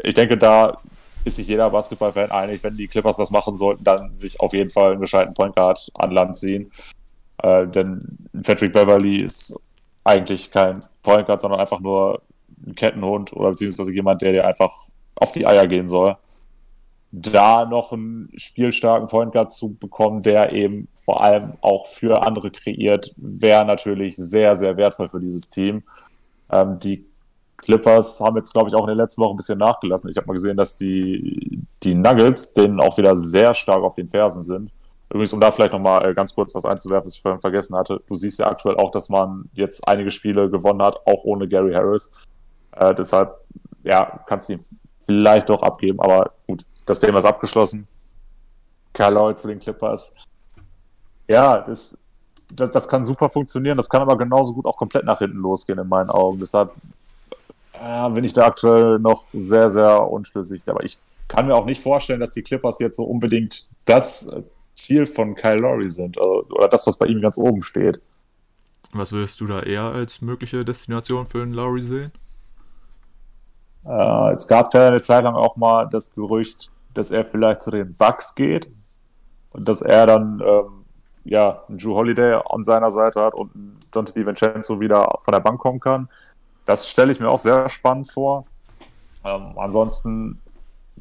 ich 0.02 0.12
denke, 0.12 0.36
da 0.36 0.76
ist 1.24 1.36
sich 1.36 1.48
jeder 1.48 1.70
Basketballfan 1.70 2.30
einig, 2.30 2.62
wenn 2.62 2.76
die 2.76 2.88
Clippers 2.88 3.18
was 3.18 3.30
machen 3.30 3.56
sollten, 3.56 3.82
dann 3.82 4.14
sich 4.14 4.38
auf 4.40 4.52
jeden 4.52 4.68
Fall 4.68 4.92
einen 4.92 5.00
gescheiten 5.00 5.32
Point 5.32 5.56
Guard 5.56 5.90
an 5.94 6.10
Land 6.10 6.36
ziehen. 6.36 6.70
Äh, 7.42 7.66
denn 7.66 8.18
Patrick 8.42 8.74
Beverly 8.74 9.22
ist 9.22 9.58
eigentlich 10.04 10.50
kein 10.50 10.84
Point 11.02 11.26
Guard, 11.26 11.40
sondern 11.40 11.60
einfach 11.60 11.80
nur 11.80 12.22
ein 12.66 12.74
Kettenhund 12.74 13.32
oder 13.32 13.50
beziehungsweise 13.50 13.92
jemand, 13.92 14.22
der 14.22 14.32
dir 14.32 14.46
einfach 14.46 14.72
auf 15.16 15.32
die 15.32 15.46
Eier 15.46 15.66
gehen 15.66 15.88
soll 15.88 16.14
da 17.12 17.66
noch 17.66 17.92
einen 17.92 18.30
spielstarken 18.36 19.08
Point 19.08 19.32
Guard 19.32 19.52
zu 19.52 19.74
bekommen, 19.74 20.22
der 20.22 20.52
eben 20.52 20.88
vor 20.94 21.22
allem 21.22 21.54
auch 21.60 21.86
für 21.88 22.24
andere 22.24 22.50
kreiert, 22.50 23.12
wäre 23.16 23.64
natürlich 23.64 24.16
sehr, 24.16 24.54
sehr 24.54 24.76
wertvoll 24.76 25.08
für 25.08 25.20
dieses 25.20 25.50
Team. 25.50 25.82
Ähm, 26.50 26.78
die 26.78 27.04
Clippers 27.56 28.20
haben 28.20 28.36
jetzt, 28.36 28.52
glaube 28.52 28.70
ich, 28.70 28.74
auch 28.74 28.82
in 28.82 28.90
den 28.90 28.96
letzten 28.96 29.22
Wochen 29.22 29.34
ein 29.34 29.38
bisschen 29.38 29.58
nachgelassen. 29.58 30.08
Ich 30.08 30.16
habe 30.16 30.26
mal 30.28 30.34
gesehen, 30.34 30.56
dass 30.56 30.76
die, 30.76 31.60
die 31.82 31.94
Nuggets 31.94 32.54
denen 32.54 32.80
auch 32.80 32.96
wieder 32.96 33.16
sehr 33.16 33.54
stark 33.54 33.82
auf 33.82 33.96
den 33.96 34.06
Fersen 34.06 34.42
sind. 34.42 34.70
Übrigens, 35.10 35.32
um 35.32 35.40
da 35.40 35.50
vielleicht 35.50 35.72
nochmal 35.72 36.08
äh, 36.08 36.14
ganz 36.14 36.34
kurz 36.34 36.54
was 36.54 36.64
einzuwerfen, 36.64 37.06
was 37.06 37.16
ich 37.16 37.22
vorhin 37.22 37.40
vergessen 37.40 37.76
hatte. 37.76 38.00
Du 38.06 38.14
siehst 38.14 38.38
ja 38.38 38.48
aktuell 38.48 38.76
auch, 38.76 38.90
dass 38.90 39.08
man 39.08 39.50
jetzt 39.54 39.86
einige 39.88 40.10
Spiele 40.10 40.48
gewonnen 40.48 40.82
hat, 40.82 41.04
auch 41.06 41.24
ohne 41.24 41.48
Gary 41.48 41.72
Harris. 41.72 42.12
Äh, 42.72 42.94
deshalb, 42.94 43.36
ja, 43.82 44.06
kannst 44.26 44.48
du 44.48 44.54
ihn 44.54 44.64
vielleicht 45.06 45.48
doch 45.48 45.62
abgeben, 45.62 46.00
aber 46.00 46.32
gut, 46.46 46.64
das 46.86 47.00
Thema 47.00 47.18
ist 47.18 47.24
abgeschlossen. 47.24 47.88
Kyle 48.92 49.34
zu 49.34 49.48
den 49.48 49.58
Clippers. 49.58 50.14
Ja, 51.26 51.58
das, 51.58 52.04
das, 52.52 52.70
das, 52.70 52.88
kann 52.88 53.04
super 53.04 53.28
funktionieren, 53.28 53.76
das 53.76 53.88
kann 53.88 54.02
aber 54.02 54.16
genauso 54.16 54.54
gut 54.54 54.66
auch 54.66 54.76
komplett 54.76 55.04
nach 55.04 55.18
hinten 55.18 55.38
losgehen 55.38 55.78
in 55.78 55.88
meinen 55.88 56.10
Augen. 56.10 56.38
Deshalb 56.38 56.72
äh, 57.72 58.10
bin 58.10 58.22
ich 58.22 58.32
da 58.32 58.46
aktuell 58.46 59.00
noch 59.00 59.24
sehr, 59.32 59.70
sehr 59.70 60.08
unschlüssig. 60.08 60.62
Aber 60.66 60.84
ich 60.84 60.98
kann 61.26 61.46
mir 61.46 61.56
auch 61.56 61.64
nicht 61.64 61.82
vorstellen, 61.82 62.20
dass 62.20 62.34
die 62.34 62.42
Clippers 62.42 62.78
jetzt 62.78 62.96
so 62.96 63.04
unbedingt 63.04 63.68
das 63.84 64.30
Ziel 64.82 65.06
von 65.06 65.34
Kyle 65.34 65.56
Lowry 65.56 65.88
sind 65.88 66.18
also, 66.18 66.44
oder 66.50 66.68
das, 66.68 66.86
was 66.86 66.98
bei 66.98 67.06
ihm 67.06 67.20
ganz 67.20 67.38
oben 67.38 67.62
steht. 67.62 68.00
Was 68.92 69.12
würdest 69.12 69.40
du 69.40 69.46
da 69.46 69.60
eher 69.60 69.84
als 69.84 70.20
mögliche 70.20 70.64
Destination 70.64 71.26
für 71.26 71.42
einen 71.42 71.52
Lowry 71.52 71.82
sehen? 71.82 72.12
Äh, 73.86 74.32
es 74.32 74.46
gab 74.46 74.74
ja 74.74 74.88
eine 74.88 75.00
Zeit 75.00 75.24
lang 75.24 75.34
auch 75.34 75.56
mal 75.56 75.88
das 75.88 76.14
Gerücht, 76.14 76.70
dass 76.94 77.10
er 77.10 77.24
vielleicht 77.24 77.62
zu 77.62 77.70
den 77.70 77.94
Bucks 77.98 78.34
geht 78.34 78.68
und 79.52 79.68
dass 79.68 79.82
er 79.82 80.06
dann 80.06 80.42
ähm, 80.44 80.84
ja 81.24 81.62
einen 81.68 81.78
Drew 81.78 81.94
Holiday 81.94 82.40
an 82.48 82.64
seiner 82.64 82.90
Seite 82.90 83.20
hat 83.20 83.34
und 83.34 83.50
Dante 83.92 84.12
DiVincenzo 84.12 84.80
wieder 84.80 85.08
von 85.20 85.32
der 85.32 85.40
Bank 85.40 85.60
kommen 85.60 85.80
kann. 85.80 86.08
Das 86.66 86.88
stelle 86.88 87.12
ich 87.12 87.20
mir 87.20 87.28
auch 87.28 87.38
sehr 87.38 87.68
spannend 87.68 88.10
vor. 88.10 88.44
Ähm, 89.24 89.54
ansonsten, 89.56 90.40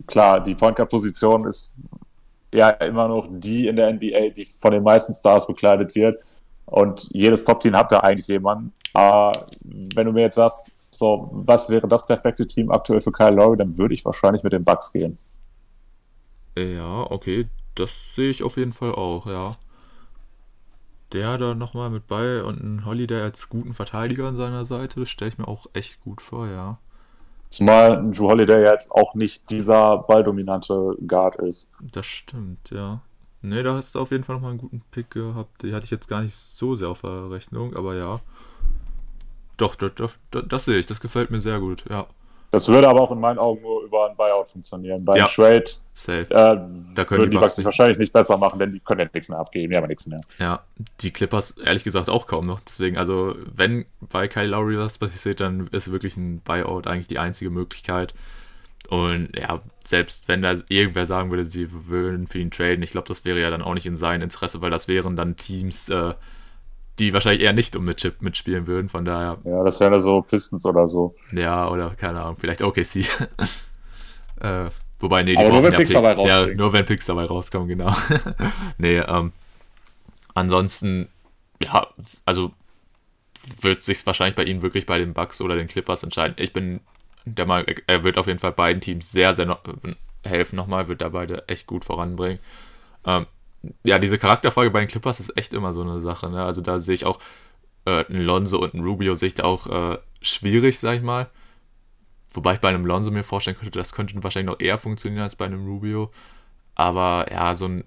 klar, 0.08 0.40
die 0.42 0.56
Point 0.56 0.76
Guard 0.76 0.90
Position 0.90 1.46
ist 1.46 1.76
ja 2.54 2.70
immer 2.70 3.08
noch 3.08 3.28
die 3.30 3.68
in 3.68 3.76
der 3.76 3.93
NBA, 3.93 4.30
die 4.30 4.45
von 4.45 4.72
den 4.72 4.84
meisten 4.84 5.14
Stars 5.14 5.47
bekleidet 5.47 5.95
wird. 5.95 6.22
Und 6.66 7.10
jedes 7.12 7.45
Top-Team 7.45 7.76
hat 7.76 7.91
da 7.91 8.00
eigentlich 8.00 8.28
jemanden. 8.28 8.74
Aber 8.93 9.47
wenn 9.64 10.06
du 10.06 10.14
mir 10.14 10.22
jetzt 10.22 10.36
sagst, 10.36 10.72
so, 10.91 11.30
was 11.32 11.70
wäre 11.70 11.88
das 11.88 12.06
perfekte 12.06 12.47
Team 12.47 12.72
aktuell 12.72 13.02
für 13.02 13.12
Kyle 13.12 13.32
Lowry, 13.32 13.58
dann 13.58 13.78
würde 13.78 13.93
ich 13.93 14.06
wahrscheinlich 14.06 14.43
mit 14.43 14.54
den 14.54 14.64
Bucks 14.64 14.91
gehen. 14.91 15.18
Ja, 16.58 17.10
okay, 17.10 17.47
das 17.76 18.16
sehe 18.16 18.30
ich 18.30 18.43
auf 18.43 18.58
jeden 18.58 18.74
Fall 18.74 18.93
auch, 18.93 19.26
ja. 19.28 19.56
Der 21.14 21.38
da 21.38 21.56
nochmal 21.56 21.89
mit 21.89 22.08
bei 22.08 22.43
und 22.43 22.62
ein 22.62 22.86
Holiday 22.86 23.22
als 23.22 23.50
guten 23.50 23.74
Verteidiger 23.74 24.28
an 24.28 24.38
seiner 24.38 24.66
Seite, 24.66 25.00
das 25.00 25.10
stelle 25.10 25.30
ich 25.30 25.38
mir 25.38 25.47
auch 25.47 25.68
echt 25.74 26.02
gut 26.02 26.22
vor, 26.22 26.47
ja. 26.47 26.78
Zumal 27.60 28.05
Drew 28.05 28.30
Holiday 28.30 28.64
jetzt 28.64 28.89
auch 28.93 29.16
nicht 29.16 29.49
dieser 29.49 29.97
balldominante 29.97 30.95
Guard 31.05 31.36
ist. 31.41 31.74
Das 31.82 32.05
stimmt, 32.05 32.70
ja. 32.70 33.01
Ne, 33.41 33.64
da 33.64 33.76
hast 33.76 33.95
du 33.95 33.99
auf 33.99 34.12
jeden 34.12 34.24
Fall 34.24 34.36
nochmal 34.36 34.51
einen 34.51 34.62
guten 34.62 34.82
Pick 34.91 35.12
gehabt. 35.12 35.62
Die 35.62 35.74
hatte 35.74 35.84
ich 35.84 35.91
jetzt 35.91 36.07
gar 36.07 36.22
nicht 36.22 36.36
so 36.36 36.78
sehr 36.78 36.88
auf 36.88 37.01
der 37.01 37.30
Rechnung, 37.30 37.76
aber 37.76 37.95
ja. 37.95 38.22
Doch, 39.57 39.76
das, 39.76 39.91
das, 39.95 40.18
das, 40.47 40.64
sehe 40.64 40.80
ich. 40.80 40.86
Das 40.86 41.01
gefällt 41.01 41.32
mir 41.32 41.41
sehr 41.41 41.60
gut, 41.60 41.84
ja. 41.89 42.07
Das 42.52 42.68
würde 42.68 42.88
aber 42.89 43.02
auch 43.02 43.12
in 43.12 43.20
meinen 43.20 43.38
Augen 43.38 43.62
nur 43.62 43.84
über 43.84 44.10
ein 44.10 44.16
Buyout 44.16 44.47
funktionieren. 44.47 45.06
Bei 45.06 45.18
ja. 45.18 45.28
Trade 45.28 45.66
Safe. 45.93 46.22
Äh, 46.22 46.26
da 46.95 47.06
können 47.06 47.22
würden 47.22 47.32
die 47.32 47.38
Bucks 47.38 47.58
sich 47.58 47.66
wahrscheinlich 47.66 48.00
nicht 48.00 48.12
besser 48.12 48.38
machen, 48.38 48.58
denn 48.58 48.72
die 48.72 48.80
können 48.80 49.02
ja 49.02 49.08
nichts 49.14 49.30
mehr 49.30 49.38
abgeben, 49.38 49.70
die 49.70 49.78
haben 49.78 49.86
nichts 49.88 50.08
mehr. 50.08 50.22
Ja, 50.39 50.64
die 51.02 51.12
Clippers 51.12 51.52
ehrlich 51.58 51.84
gesagt 51.84 52.10
auch 52.10 52.26
kaum 52.26 52.47
noch. 52.47 52.60
Deswegen, 52.62 52.97
also 52.97 53.36
wenn 53.54 53.86
bei 54.00 54.28
Kyle 54.28 54.47
Lowry 54.47 54.80
was 54.80 54.97
passiert, 54.97 55.41
dann 55.41 55.68
ist 55.68 55.91
wirklich 55.91 56.18
ein 56.18 56.41
Buyout 56.41 56.88
eigentlich 56.88 57.08
die 57.08 57.20
einzige 57.20 57.52
Möglichkeit. 57.52 58.16
Und 58.88 59.30
ja, 59.36 59.62
selbst 59.84 60.28
wenn 60.28 60.41
da 60.41 60.56
irgendwer 60.70 61.06
sagen 61.06 61.30
würde, 61.30 61.45
sie 61.45 61.68
würden 61.88 62.28
für 62.28 62.39
ihn 62.39 62.50
traden, 62.50 62.82
ich 62.82 62.91
glaube, 62.91 63.08
das 63.08 63.26
wäre 63.26 63.39
ja 63.39 63.52
dann 63.52 63.62
auch 63.62 63.76
nicht 63.76 63.86
in 63.86 63.97
seinem 63.97 64.24
Interesse, 64.24 64.62
weil 64.62 64.72
das 64.72 64.88
wären 64.88 65.16
dann 65.16 65.38
Teams, 65.38 65.89
äh, 65.89 66.14
die 67.00 67.14
wahrscheinlich 67.14 67.41
eher 67.41 67.54
nicht 67.54 67.76
um 67.76 67.86
mit 67.86 67.97
Chip 67.97 68.22
mitspielen 68.22 68.68
würden, 68.68 68.89
von 68.89 69.06
daher. 69.06 69.38
Ja, 69.43 69.64
das 69.64 69.80
wären 69.80 70.00
so 70.00 70.22
Pistons 70.22 70.66
oder 70.66 70.88
so. 70.88 71.16
Ja, 71.32 71.70
oder 71.70 71.91
keine 71.91 72.22
Ahnung, 72.22 72.38
vielleicht 72.39 72.62
OKC. 72.62 72.95
äh, 74.41 74.70
wobei, 75.00 75.24
nee, 75.24 75.32
die 75.32 75.38
Aber 75.38 75.50
nur 75.50 75.64
wenn 75.64 75.72
ja 75.72 75.78
Picks 75.78 75.91
dabei 75.91 76.12
Ja, 76.12 76.16
rauskommen. 76.38 76.58
nur 76.58 76.74
wenn 76.74 76.86
Picks 76.86 77.06
dabei 77.06 77.24
rauskommen, 77.24 77.68
genau. 77.68 77.91
nee, 78.78 78.97
ähm, 78.97 79.32
ansonsten, 80.34 81.08
ja, 81.62 81.88
also 82.26 82.52
wird 83.62 83.82
sich 83.82 84.06
wahrscheinlich 84.06 84.36
bei 84.36 84.43
ihnen 84.43 84.62
wirklich 84.62 84.86
bei 84.86 84.97
den 84.97 85.14
Bucks 85.14 85.41
oder 85.41 85.56
den 85.56 85.68
Clippers 85.68 86.04
entscheiden. 86.04 86.36
Ich 86.38 86.54
bin 86.54 86.82
der 87.26 87.45
Meinung, 87.45 87.74
er 87.88 88.04
wird 88.04 88.18
auf 88.18 88.28
jeden 88.28 88.39
Fall 88.39 88.52
beiden 88.52 88.82
Teams 88.82 89.12
sehr, 89.12 89.34
sehr 89.34 89.45
no 89.45 89.58
helfen 90.26 90.58
nochmal, 90.58 90.88
wird 90.89 91.02
da 91.02 91.10
beide 91.10 91.47
echt 91.47 91.66
gut 91.66 91.86
voranbringen. 91.86 92.39
Ähm, 93.06 93.26
ja, 93.84 93.97
diese 93.99 94.18
Charakterfrage 94.18 94.72
bei 94.72 94.80
den 94.80 94.89
Clippers 94.89 95.20
ist 95.20 95.38
echt 95.38 95.53
immer 95.53 95.74
so 95.74 95.82
eine 95.82 95.99
Sache. 95.99 96.30
Ne? 96.30 96.43
Also 96.43 96.62
da 96.62 96.80
sehe 96.80 96.95
ich 96.95 97.05
auch 97.05 97.20
äh, 97.86 98.05
einen 98.05 98.24
Lonzo 98.24 98.60
und 98.60 98.74
einen 98.74 98.84
Rubio 98.84 99.14
sehe 99.16 99.28
ich 99.28 99.36
da 99.36 99.43
auch 99.43 99.68
äh, 99.68 99.97
schwierig, 100.22 100.80
sag 100.80 100.97
ich 100.97 101.01
mal. 101.01 101.30
Wobei 102.32 102.53
ich 102.53 102.60
bei 102.60 102.70
einem 102.70 102.86
Lonzo 102.86 103.12
mir 103.12 103.24
vorstellen 103.24 103.57
könnte, 103.57 103.80
das 103.80 103.93
könnte 103.93 104.22
wahrscheinlich 104.24 104.51
noch 104.51 104.60
eher 104.60 104.78
funktionieren 104.78 105.24
als 105.24 105.36
bei 105.36 105.45
einem 105.45 105.66
Rubio. 105.66 106.12
Aber 106.76 107.28
ja, 107.32 107.55
so 107.55 107.66
ein, 107.66 107.84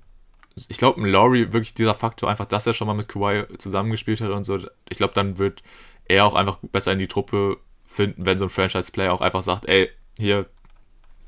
ich 0.69 0.77
glaube, 0.79 1.01
ein 1.01 1.07
Laurie, 1.07 1.53
wirklich 1.53 1.75
dieser 1.75 1.95
Faktor, 1.95 2.29
einfach, 2.29 2.47
dass 2.47 2.67
er 2.67 2.75
schon 2.75 2.89
mal 2.89 2.95
mit 2.95 3.09
Kawhi 3.09 3.47
zusammengespielt 3.59 4.21
hat 4.21 4.31
und 4.31 4.45
so, 4.45 4.59
ich 4.89 4.99
glaube, 4.99 5.15
dann 5.15 5.39
wird 5.39 5.63
er 6.07 6.27
auch 6.27 6.35
einfach 6.35 6.59
besser 6.61 6.93
in 6.93 6.99
die 6.99 7.09
Truppe 7.09 7.57
finden, 7.87 8.27
wenn 8.27 8.39
so 8.39 8.47
ein 8.47 8.51
Franchise-Player 8.51 9.13
auch 9.13 9.21
einfach 9.21 9.43
sagt, 9.43 9.67
ey, 9.67 9.91
hier, 10.19 10.47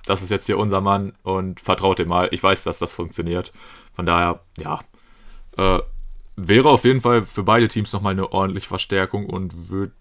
das 0.07 0.23
ist 0.23 0.31
jetzt 0.31 0.47
hier 0.47 0.59
unser 0.59 0.81
Mann 0.81 1.15
und 1.23 1.61
vertraut 1.61 2.01
ihm 2.01 2.09
mal. 2.09 2.29
Ich 2.31 2.43
weiß, 2.43 2.65
dass 2.65 2.79
das 2.79 2.95
funktioniert. 2.95 3.53
Von 3.95 4.07
daher, 4.07 4.41
ja, 4.59 4.81
äh, 5.57 5.81
wäre 6.37 6.69
auf 6.69 6.85
jeden 6.85 7.01
Fall 7.01 7.23
für 7.23 7.43
beide 7.43 7.69
Teams 7.69 7.93
nochmal 7.93 8.13
eine 8.13 8.33
ordentliche 8.33 8.69
Verstärkung 8.69 9.27
und 9.27 9.71
würde 9.71 9.93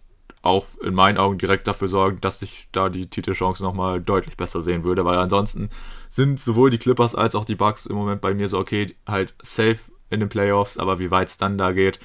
auch 0.41 0.65
in 0.81 0.93
meinen 0.93 1.17
Augen 1.17 1.37
direkt 1.37 1.67
dafür 1.67 1.87
sorgen, 1.87 2.19
dass 2.19 2.41
ich 2.41 2.67
da 2.73 2.89
die 2.89 3.07
Titelchance 3.07 3.63
nochmal 3.63 4.01
deutlich 4.01 4.35
besser 4.35 4.61
sehen 4.61 4.83
würde, 4.83 5.05
weil 5.05 5.17
ansonsten 5.17 5.69
sind 6.09 6.39
sowohl 6.39 6.69
die 6.69 6.77
Clippers 6.77 7.15
als 7.15 7.33
auch 7.35 7.45
die 7.45 7.55
Bucks 7.55 7.85
im 7.85 7.95
Moment 7.95 8.19
bei 8.19 8.33
mir 8.33 8.49
so, 8.49 8.59
okay, 8.59 8.93
halt 9.07 9.33
safe 9.41 9.79
in 10.09 10.19
den 10.19 10.29
Playoffs, 10.29 10.77
aber 10.77 10.99
wie 10.99 11.11
weit 11.11 11.29
es 11.29 11.37
dann 11.37 11.57
da 11.57 11.71
geht, 11.71 11.99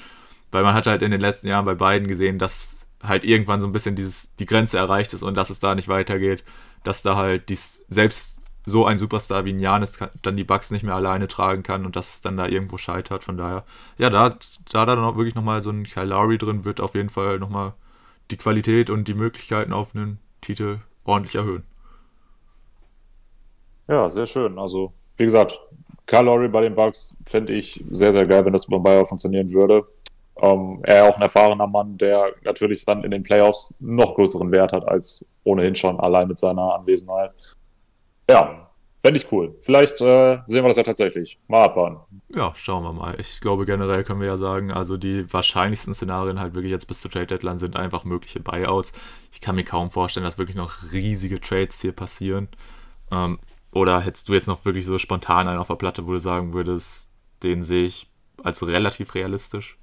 weil 0.53 0.63
man 0.63 0.75
hat 0.75 0.87
halt 0.87 1.03
in 1.03 1.11
den 1.11 1.21
letzten 1.21 1.49
Jahren 1.49 1.65
bei 1.65 1.75
beiden 1.75 2.07
gesehen, 2.07 2.39
dass 2.39 2.87
halt 3.03 3.25
irgendwann 3.25 3.61
so 3.61 3.67
ein 3.67 3.73
bisschen 3.73 3.97
dieses, 3.97 4.35
die 4.37 4.47
Grenze 4.47 4.79
erreicht 4.79 5.15
ist 5.15 5.23
und 5.25 5.35
dass 5.35 5.51
es 5.51 5.59
da 5.59 5.75
nicht 5.75 5.89
weitergeht, 5.89 6.45
dass 6.85 7.03
da 7.03 7.16
halt 7.16 7.49
dies, 7.49 7.85
selbst 7.89 8.39
so 8.64 8.85
ein 8.85 8.99
Superstar 8.99 9.45
wie 9.45 9.59
Janis 9.59 9.99
dann 10.22 10.37
die 10.37 10.45
Bucks 10.45 10.70
nicht 10.70 10.83
mehr 10.83 10.95
alleine 10.95 11.26
tragen 11.29 11.62
kann 11.62 11.87
und 11.87 11.97
dass 11.97 12.14
es 12.14 12.20
dann 12.20 12.37
da 12.37 12.47
irgendwo 12.47 12.76
scheitert. 12.76 13.24
Von 13.24 13.37
daher, 13.37 13.64
ja, 13.97 14.11
da, 14.11 14.37
da 14.70 14.87
dann 14.87 14.99
auch 15.01 15.16
wirklich 15.16 15.35
nochmal 15.35 15.62
so 15.62 15.70
ein 15.70 15.85
Kyle 15.85 16.05
Lowry 16.07 16.39
drin 16.39 16.64
wird 16.64 16.81
auf 16.81 16.95
jeden 16.95 17.11
Fall 17.11 17.39
nochmal 17.39 17.72
die 18.31 18.37
Qualität 18.37 18.91
und 18.91 19.09
die 19.09 19.14
Möglichkeiten 19.14 19.72
auf 19.72 19.95
einen 19.95 20.18
Titel 20.43 20.81
ordentlich 21.05 21.37
erhöhen. 21.37 21.64
Ja, 23.89 24.09
sehr 24.11 24.26
schön. 24.26 24.59
Also, 24.59 24.93
wie 25.16 25.24
gesagt, 25.24 25.59
Kyle 26.07 26.22
Lowry 26.22 26.49
bei 26.49 26.61
den 26.62 26.74
Bucks 26.74 27.16
fände 27.26 27.55
ich 27.55 27.83
sehr, 27.91 28.12
sehr 28.12 28.26
geil, 28.26 28.45
wenn 28.45 28.53
das 28.53 28.66
beim 28.66 28.83
Bayer 28.83 29.07
funktionieren 29.07 29.53
würde. 29.53 29.87
Ähm, 30.41 30.80
er 30.84 31.09
auch 31.09 31.16
ein 31.16 31.22
erfahrener 31.22 31.66
Mann, 31.66 31.99
der 31.99 32.32
natürlich 32.45 32.84
dann 32.84 33.05
in 33.05 33.11
den 33.11 33.22
Playoffs 33.22 33.76
noch 33.80 34.14
größeren 34.14 34.53
Wert 34.53 34.72
hat 34.72 34.86
als 34.86 35.28
ohnehin 35.45 35.74
schon 35.74 35.99
allein 35.99 36.28
mit 36.28 36.39
seiner 36.39 36.74
Anwesenheit. 36.74 37.32
Ja, 38.28 38.62
fände 39.01 39.18
ich 39.18 39.32
cool. 39.32 39.57
Vielleicht 39.61 40.01
äh, 40.01 40.39
sehen 40.47 40.62
wir 40.62 40.68
das 40.68 40.76
ja 40.76 40.82
tatsächlich. 40.82 41.41
Mal 41.49 41.64
abwarten. 41.64 41.99
Ja, 42.34 42.53
schauen 42.55 42.84
wir 42.84 42.93
mal. 42.93 43.18
Ich 43.18 43.41
glaube, 43.41 43.64
generell 43.64 44.05
können 44.05 44.20
wir 44.20 44.28
ja 44.28 44.36
sagen, 44.36 44.70
also 44.70 44.97
die 44.97 45.32
wahrscheinlichsten 45.32 45.95
Szenarien 45.95 46.39
halt 46.39 46.55
wirklich 46.55 46.70
jetzt 46.70 46.86
bis 46.86 47.01
zur 47.01 47.11
Trade 47.11 47.26
Deadline 47.26 47.59
sind 47.59 47.76
einfach 47.76 48.05
mögliche 48.05 48.41
Buyouts. 48.41 48.93
Ich 49.32 49.41
kann 49.41 49.57
mir 49.57 49.64
kaum 49.64 49.91
vorstellen, 49.91 50.24
dass 50.24 50.39
wirklich 50.39 50.57
noch 50.57 50.93
riesige 50.93 51.41
Trades 51.41 51.80
hier 51.80 51.93
passieren. 51.93 52.49
Ähm, 53.11 53.39
oder 53.72 54.01
hättest 54.01 54.28
du 54.28 54.34
jetzt 54.34 54.47
noch 54.47 54.64
wirklich 54.64 54.86
so 54.86 54.99
spontan 54.99 55.49
einen 55.49 55.59
auf 55.59 55.68
der 55.68 55.74
Platte, 55.76 56.07
wo 56.07 56.12
du 56.12 56.20
sagen 56.20 56.53
würdest, 56.53 57.11
den 57.43 57.62
sehe 57.62 57.86
ich 57.86 58.09
als 58.43 58.66
relativ 58.66 59.14
realistisch? 59.14 59.78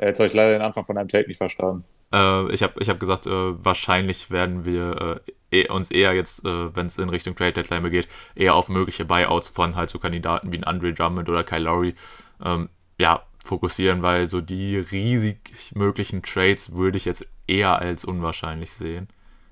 Jetzt 0.00 0.18
habe 0.18 0.26
ich 0.26 0.34
leider 0.34 0.52
den 0.52 0.62
Anfang 0.62 0.84
von 0.84 0.96
deinem 0.96 1.08
Take 1.08 1.28
nicht 1.28 1.38
verstanden. 1.38 1.84
Äh, 2.12 2.52
ich 2.52 2.62
habe 2.62 2.74
ich 2.80 2.88
hab 2.88 3.00
gesagt, 3.00 3.26
äh, 3.26 3.64
wahrscheinlich 3.64 4.30
werden 4.30 4.64
wir 4.64 5.20
äh, 5.50 5.68
uns 5.68 5.90
eher 5.90 6.14
jetzt, 6.14 6.44
äh, 6.44 6.74
wenn 6.74 6.86
es 6.86 6.98
in 6.98 7.08
Richtung 7.08 7.34
Trade 7.34 7.52
Deadline 7.52 7.90
geht, 7.90 8.08
eher 8.34 8.54
auf 8.54 8.68
mögliche 8.68 9.04
Buyouts 9.04 9.48
von 9.48 9.76
halt 9.76 9.90
so 9.90 9.98
Kandidaten 9.98 10.52
wie 10.52 10.58
ein 10.58 10.64
Andre 10.64 10.92
Drummond 10.92 11.28
oder 11.28 11.44
Kyle 11.44 11.60
Lowry 11.60 11.94
ähm, 12.44 12.68
ja, 12.98 13.22
fokussieren, 13.44 14.02
weil 14.02 14.26
so 14.26 14.40
die 14.40 14.78
riesig 14.78 15.52
möglichen 15.74 16.22
Trades 16.22 16.74
würde 16.74 16.96
ich 16.96 17.04
jetzt 17.04 17.26
eher 17.46 17.78
als 17.78 18.04
unwahrscheinlich 18.04 18.72
sehen. 18.72 19.08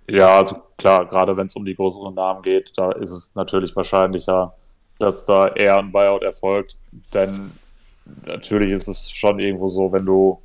Ja, 0.09 0.39
also 0.39 0.57
klar, 0.79 1.07
gerade 1.07 1.37
wenn 1.37 1.47
es 1.47 1.55
um 1.55 1.65
die 1.65 1.75
größeren 1.75 2.15
Namen 2.15 2.43
geht, 2.43 2.73
da 2.77 2.93
ist 2.93 3.13
es 3.13 3.35
natürlich 3.35 3.77
wahrscheinlicher, 3.77 4.55
dass 4.99 5.25
da 5.25 5.49
eher 5.49 5.79
ein 5.79 5.93
Buyout 5.93 6.23
erfolgt, 6.23 6.77
denn 7.15 7.53
natürlich 8.27 8.71
ist 8.73 8.89
es 8.89 9.11
schon 9.11 9.39
irgendwo 9.39 9.67
so, 9.67 9.93
wenn 9.93 10.05
du 10.05 10.41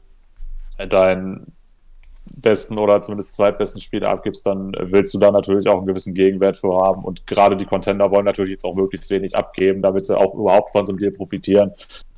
deinen 0.89 1.53
besten 2.25 2.77
oder 2.77 2.99
zumindest 3.01 3.33
zweitbesten 3.33 3.81
Spieler 3.81 4.09
abgibst, 4.09 4.45
dann 4.45 4.73
willst 4.79 5.13
du 5.13 5.19
da 5.19 5.31
natürlich 5.31 5.67
auch 5.67 5.77
einen 5.77 5.87
gewissen 5.87 6.13
Gegenwert 6.13 6.57
für 6.57 6.75
haben. 6.77 7.03
Und 7.03 7.25
gerade 7.25 7.57
die 7.57 7.65
Contender 7.65 8.11
wollen 8.11 8.25
natürlich 8.25 8.51
jetzt 8.51 8.65
auch 8.65 8.75
möglichst 8.75 9.09
wenig 9.09 9.35
abgeben, 9.35 9.81
damit 9.81 10.05
sie 10.05 10.17
auch 10.17 10.33
überhaupt 10.35 10.71
von 10.71 10.85
so 10.85 10.91
einem 10.91 10.99
Deal 10.99 11.11
profitieren. 11.11 11.71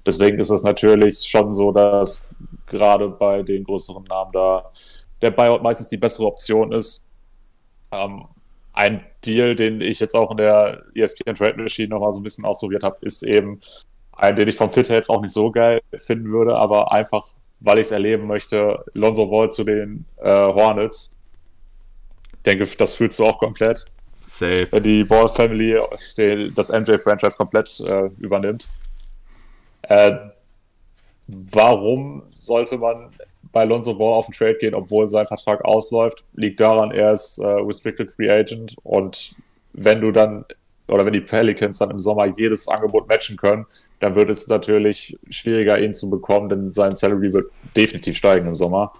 Deswegen 0.05 0.39
ist 0.39 0.49
es 0.49 0.63
natürlich 0.63 1.19
schon 1.19 1.53
so, 1.53 1.71
dass 1.71 2.35
gerade 2.67 3.09
bei 3.09 3.43
den 3.43 3.63
größeren 3.63 4.03
Namen 4.05 4.31
da 4.31 4.71
der 5.21 5.31
Buyout 5.31 5.61
meistens 5.61 5.89
die 5.89 5.97
bessere 5.97 6.27
Option 6.27 6.71
ist. 6.71 7.07
Ähm, 7.91 8.25
ein 8.73 9.03
Deal, 9.25 9.55
den 9.55 9.81
ich 9.81 9.99
jetzt 9.99 10.15
auch 10.15 10.31
in 10.31 10.37
der 10.37 10.83
ESPN 10.95 11.35
Trade 11.35 11.61
Machine 11.61 11.89
nochmal 11.89 12.11
so 12.11 12.19
ein 12.19 12.23
bisschen 12.23 12.45
ausprobiert 12.45 12.83
habe, 12.83 12.97
ist 13.01 13.23
eben 13.23 13.59
ein, 14.20 14.36
den 14.36 14.47
ich 14.47 14.55
vom 14.55 14.70
Fit 14.70 14.89
her 14.89 14.97
jetzt 14.97 15.09
auch 15.09 15.22
nicht 15.22 15.34
so 15.34 15.51
geil 15.51 15.82
finden 15.97 16.32
würde, 16.32 16.55
aber 16.55 16.91
einfach, 16.91 17.26
weil 17.59 17.78
ich 17.78 17.88
es 17.88 17.91
erleben 17.91 18.28
möchte, 18.28 18.84
Lonzo 18.93 19.28
Ball 19.28 19.51
zu 19.51 19.63
den 19.63 20.05
äh, 20.17 20.30
Hornets. 20.30 21.15
Ich 22.34 22.43
denke, 22.43 22.65
das 22.78 22.95
fühlst 22.95 23.20
du 23.20 23.26
auch 23.26 23.39
komplett. 23.39 23.86
Safe. 24.26 24.67
Wenn 24.72 24.84
die 24.84 25.03
Ball 25.03 25.28
Family 25.28 25.78
die, 26.17 26.53
das 26.53 26.72
MJ-Franchise 26.72 27.36
komplett 27.38 27.80
äh, 27.80 28.09
übernimmt. 28.20 28.70
Äh, 29.84 30.11
warum 31.28 32.24
sollte 32.30 32.78
man 32.78 33.09
bei 33.51 33.65
Lonzo 33.65 33.95
Ball 33.95 34.13
auf 34.13 34.28
den 34.28 34.34
Trade 34.34 34.55
gehen, 34.55 34.76
obwohl 34.76 35.07
sein 35.07 35.26
Vertrag 35.26 35.63
ausläuft? 35.65 36.24
Liegt 36.34 36.59
daran, 36.59 36.91
er 36.91 37.11
ist 37.11 37.39
äh, 37.39 37.47
Restricted 37.47 38.11
Free 38.11 38.30
Agent 38.30 38.76
und 38.84 39.36
wenn 39.74 40.01
du 40.01 40.11
dann 40.11 40.45
oder 40.88 41.05
wenn 41.05 41.13
die 41.13 41.22
Pelicans 41.22 41.78
dann 41.78 41.91
im 41.91 42.00
Sommer 42.00 42.25
jedes 42.25 42.67
Angebot 42.67 43.08
matchen 43.08 43.37
können, 43.37 43.66
dann 44.00 44.16
wird 44.16 44.30
es 44.30 44.47
natürlich 44.47 45.17
schwieriger, 45.30 45.80
ihn 45.80 45.93
zu 45.93 46.09
bekommen, 46.09 46.50
denn 46.50 46.71
sein 46.71 46.96
Salary 46.96 47.34
wird 47.34 47.51
definitiv 47.76 48.16
steigen 48.16 48.47
im 48.47 48.55
Sommer. 48.55 48.93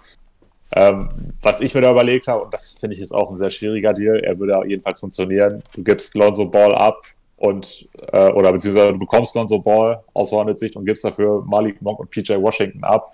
Ähm, 0.76 1.10
was 1.40 1.60
ich 1.60 1.74
mir 1.74 1.80
da 1.80 1.90
überlegt 1.90 2.28
habe, 2.28 2.44
und 2.44 2.54
das 2.54 2.74
finde 2.78 2.94
ich 2.94 3.00
ist 3.00 3.12
auch 3.12 3.30
ein 3.30 3.36
sehr 3.36 3.50
schwieriger 3.50 3.92
Deal, 3.92 4.20
er 4.20 4.38
würde 4.38 4.60
jedenfalls 4.68 5.00
funktionieren, 5.00 5.62
du 5.74 5.82
gibst 5.82 6.14
Lonzo 6.14 6.48
Ball 6.48 6.74
ab 6.74 7.02
und, 7.36 7.88
äh, 8.12 8.30
oder 8.30 8.52
beziehungsweise 8.52 8.92
du 8.92 8.98
bekommst 8.98 9.34
Lonzo 9.34 9.58
Ball 9.58 10.04
aus 10.12 10.30
Hornets 10.30 10.60
Sicht 10.60 10.76
und 10.76 10.84
gibst 10.84 11.04
dafür 11.04 11.42
Malik 11.44 11.82
Monk 11.82 11.98
und 11.98 12.10
PJ 12.10 12.34
Washington 12.34 12.84
ab, 12.84 13.12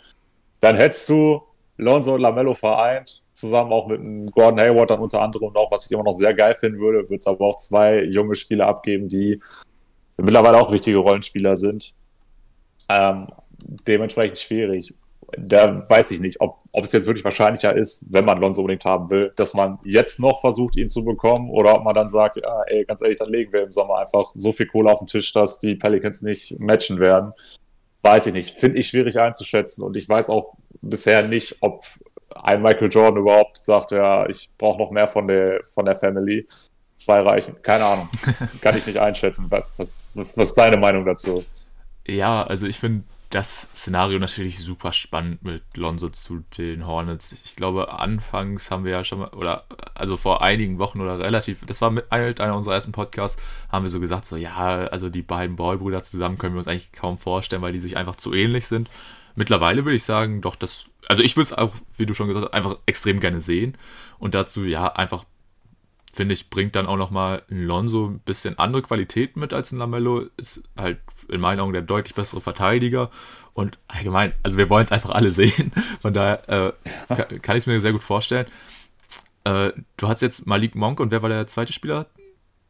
dann 0.60 0.76
hättest 0.76 1.08
du 1.08 1.40
Lonzo 1.78 2.14
und 2.14 2.20
Lamello 2.20 2.54
vereint, 2.54 3.22
zusammen 3.32 3.72
auch 3.72 3.86
mit 3.86 4.00
Gordon 4.32 4.60
Hayward 4.60 4.90
dann 4.90 5.00
unter 5.00 5.20
anderem 5.20 5.52
noch, 5.52 5.70
was 5.70 5.86
ich 5.86 5.92
immer 5.92 6.04
noch 6.04 6.12
sehr 6.12 6.34
geil 6.34 6.54
finden 6.54 6.78
würde, 6.78 7.04
würde 7.04 7.16
es 7.16 7.26
aber 7.26 7.46
auch 7.46 7.56
zwei 7.56 8.02
junge 8.04 8.34
Spieler 8.34 8.66
abgeben, 8.66 9.08
die 9.08 9.40
mittlerweile 10.16 10.58
auch 10.58 10.72
wichtige 10.72 10.98
Rollenspieler 10.98 11.56
sind. 11.56 11.94
Ähm, 12.88 13.28
dementsprechend 13.86 14.38
schwierig. 14.38 14.94
Da 15.36 15.88
weiß 15.88 16.12
ich 16.12 16.20
nicht, 16.20 16.40
ob, 16.40 16.58
ob 16.72 16.84
es 16.84 16.92
jetzt 16.92 17.06
wirklich 17.06 17.24
wahrscheinlicher 17.24 17.74
ist, 17.76 18.12
wenn 18.12 18.24
man 18.24 18.40
Lonzo 18.40 18.60
unbedingt 18.60 18.84
haben 18.84 19.10
will, 19.10 19.32
dass 19.34 19.54
man 19.54 19.76
jetzt 19.84 20.20
noch 20.20 20.40
versucht, 20.40 20.76
ihn 20.76 20.88
zu 20.88 21.04
bekommen, 21.04 21.50
oder 21.50 21.74
ob 21.74 21.84
man 21.84 21.94
dann 21.94 22.08
sagt, 22.08 22.36
ja, 22.36 22.62
ey, 22.68 22.84
ganz 22.84 23.02
ehrlich, 23.02 23.16
dann 23.16 23.30
legen 23.30 23.52
wir 23.52 23.64
im 23.64 23.72
Sommer 23.72 23.98
einfach 23.98 24.30
so 24.34 24.52
viel 24.52 24.66
Kohle 24.66 24.92
auf 24.92 25.00
den 25.00 25.08
Tisch, 25.08 25.32
dass 25.32 25.58
die 25.58 25.74
Pelicans 25.74 26.22
nicht 26.22 26.58
matchen 26.60 27.00
werden. 27.00 27.32
Weiß 28.02 28.28
ich 28.28 28.34
nicht. 28.34 28.56
Finde 28.56 28.78
ich 28.78 28.86
schwierig 28.86 29.18
einzuschätzen 29.18 29.82
und 29.82 29.96
ich 29.96 30.08
weiß 30.08 30.30
auch 30.30 30.54
bisher 30.80 31.26
nicht, 31.26 31.56
ob 31.60 31.84
ein 32.30 32.62
Michael 32.62 32.88
Jordan 32.88 33.20
überhaupt 33.20 33.64
sagt, 33.64 33.90
ja, 33.90 34.28
ich 34.28 34.50
brauche 34.58 34.78
noch 34.78 34.90
mehr 34.90 35.06
von 35.06 35.26
der, 35.26 35.60
von 35.74 35.84
der 35.84 35.94
Family. 35.94 36.46
Zwei 36.96 37.20
reichen. 37.20 37.56
Keine 37.62 37.84
Ahnung. 37.84 38.08
Kann 38.60 38.76
ich 38.76 38.86
nicht 38.86 38.98
einschätzen. 38.98 39.46
Was, 39.50 39.78
was, 39.78 40.10
was, 40.14 40.36
was 40.36 40.48
ist 40.48 40.58
deine 40.58 40.76
Meinung 40.78 41.04
dazu? 41.04 41.44
Ja, 42.06 42.42
also 42.44 42.66
ich 42.66 42.78
finde 42.78 43.04
das 43.30 43.68
Szenario 43.74 44.18
natürlich 44.18 44.60
super 44.60 44.92
spannend 44.92 45.42
mit 45.42 45.62
Lonzo 45.76 46.10
zu 46.10 46.44
den 46.56 46.86
Hornets. 46.86 47.32
Ich 47.32 47.56
glaube, 47.56 47.92
anfangs 47.98 48.70
haben 48.70 48.84
wir 48.84 48.92
ja 48.92 49.04
schon 49.04 49.18
mal, 49.18 49.28
oder 49.30 49.64
also 49.94 50.16
vor 50.16 50.42
einigen 50.42 50.78
Wochen 50.78 51.00
oder 51.00 51.18
relativ, 51.18 51.64
das 51.66 51.80
war 51.80 51.90
mit 51.90 52.12
einer 52.12 52.56
unserer 52.56 52.74
ersten 52.74 52.92
Podcasts, 52.92 53.40
haben 53.70 53.84
wir 53.84 53.90
so 53.90 53.98
gesagt, 53.98 54.26
so 54.26 54.36
ja, 54.36 54.86
also 54.86 55.10
die 55.10 55.22
beiden 55.22 55.56
Ballbrüder 55.56 56.04
zusammen 56.04 56.38
können 56.38 56.54
wir 56.54 56.60
uns 56.60 56.68
eigentlich 56.68 56.92
kaum 56.92 57.18
vorstellen, 57.18 57.62
weil 57.62 57.72
die 57.72 57.80
sich 57.80 57.96
einfach 57.96 58.16
zu 58.16 58.32
ähnlich 58.32 58.66
sind. 58.66 58.90
mittlerweile 59.34 59.84
würde 59.84 59.96
ich 59.96 60.04
sagen, 60.04 60.40
doch, 60.40 60.54
das, 60.54 60.86
also 61.08 61.22
ich 61.22 61.36
würde 61.36 61.46
es 61.46 61.52
auch, 61.52 61.74
wie 61.96 62.06
du 62.06 62.14
schon 62.14 62.28
gesagt 62.28 62.46
hast, 62.46 62.54
einfach 62.54 62.78
extrem 62.86 63.18
gerne 63.20 63.40
sehen. 63.40 63.76
Und 64.18 64.34
dazu, 64.34 64.64
ja, 64.64 64.86
einfach, 64.92 65.24
finde 66.16 66.32
ich, 66.32 66.48
bringt 66.48 66.74
dann 66.74 66.86
auch 66.86 66.96
nochmal 66.96 67.42
ein 67.50 67.62
Lonzo 67.62 68.06
ein 68.06 68.20
bisschen 68.20 68.58
andere 68.58 68.82
Qualitäten 68.82 69.38
mit 69.38 69.52
als 69.52 69.70
ein 69.70 69.78
Lamello. 69.78 70.24
Ist 70.36 70.62
halt 70.76 70.98
in 71.28 71.40
meinen 71.40 71.60
Augen 71.60 71.74
der 71.74 71.82
deutlich 71.82 72.14
bessere 72.14 72.40
Verteidiger. 72.40 73.10
Und 73.52 73.78
allgemein, 73.86 74.32
also 74.42 74.56
wir 74.56 74.70
wollen 74.70 74.84
es 74.84 74.92
einfach 74.92 75.10
alle 75.10 75.30
sehen. 75.32 75.72
Von 76.00 76.14
daher 76.14 76.48
äh, 76.48 77.14
kann, 77.14 77.42
kann 77.42 77.56
ich 77.56 77.62
es 77.62 77.66
mir 77.66 77.80
sehr 77.80 77.92
gut 77.92 78.02
vorstellen. 78.02 78.46
Äh, 79.44 79.72
du 79.96 80.08
hast 80.08 80.22
jetzt 80.22 80.46
Malik 80.46 80.74
Monk 80.74 81.00
und 81.00 81.10
wer 81.10 81.22
war 81.22 81.28
der 81.28 81.46
zweite 81.46 81.72
Spieler? 81.72 82.06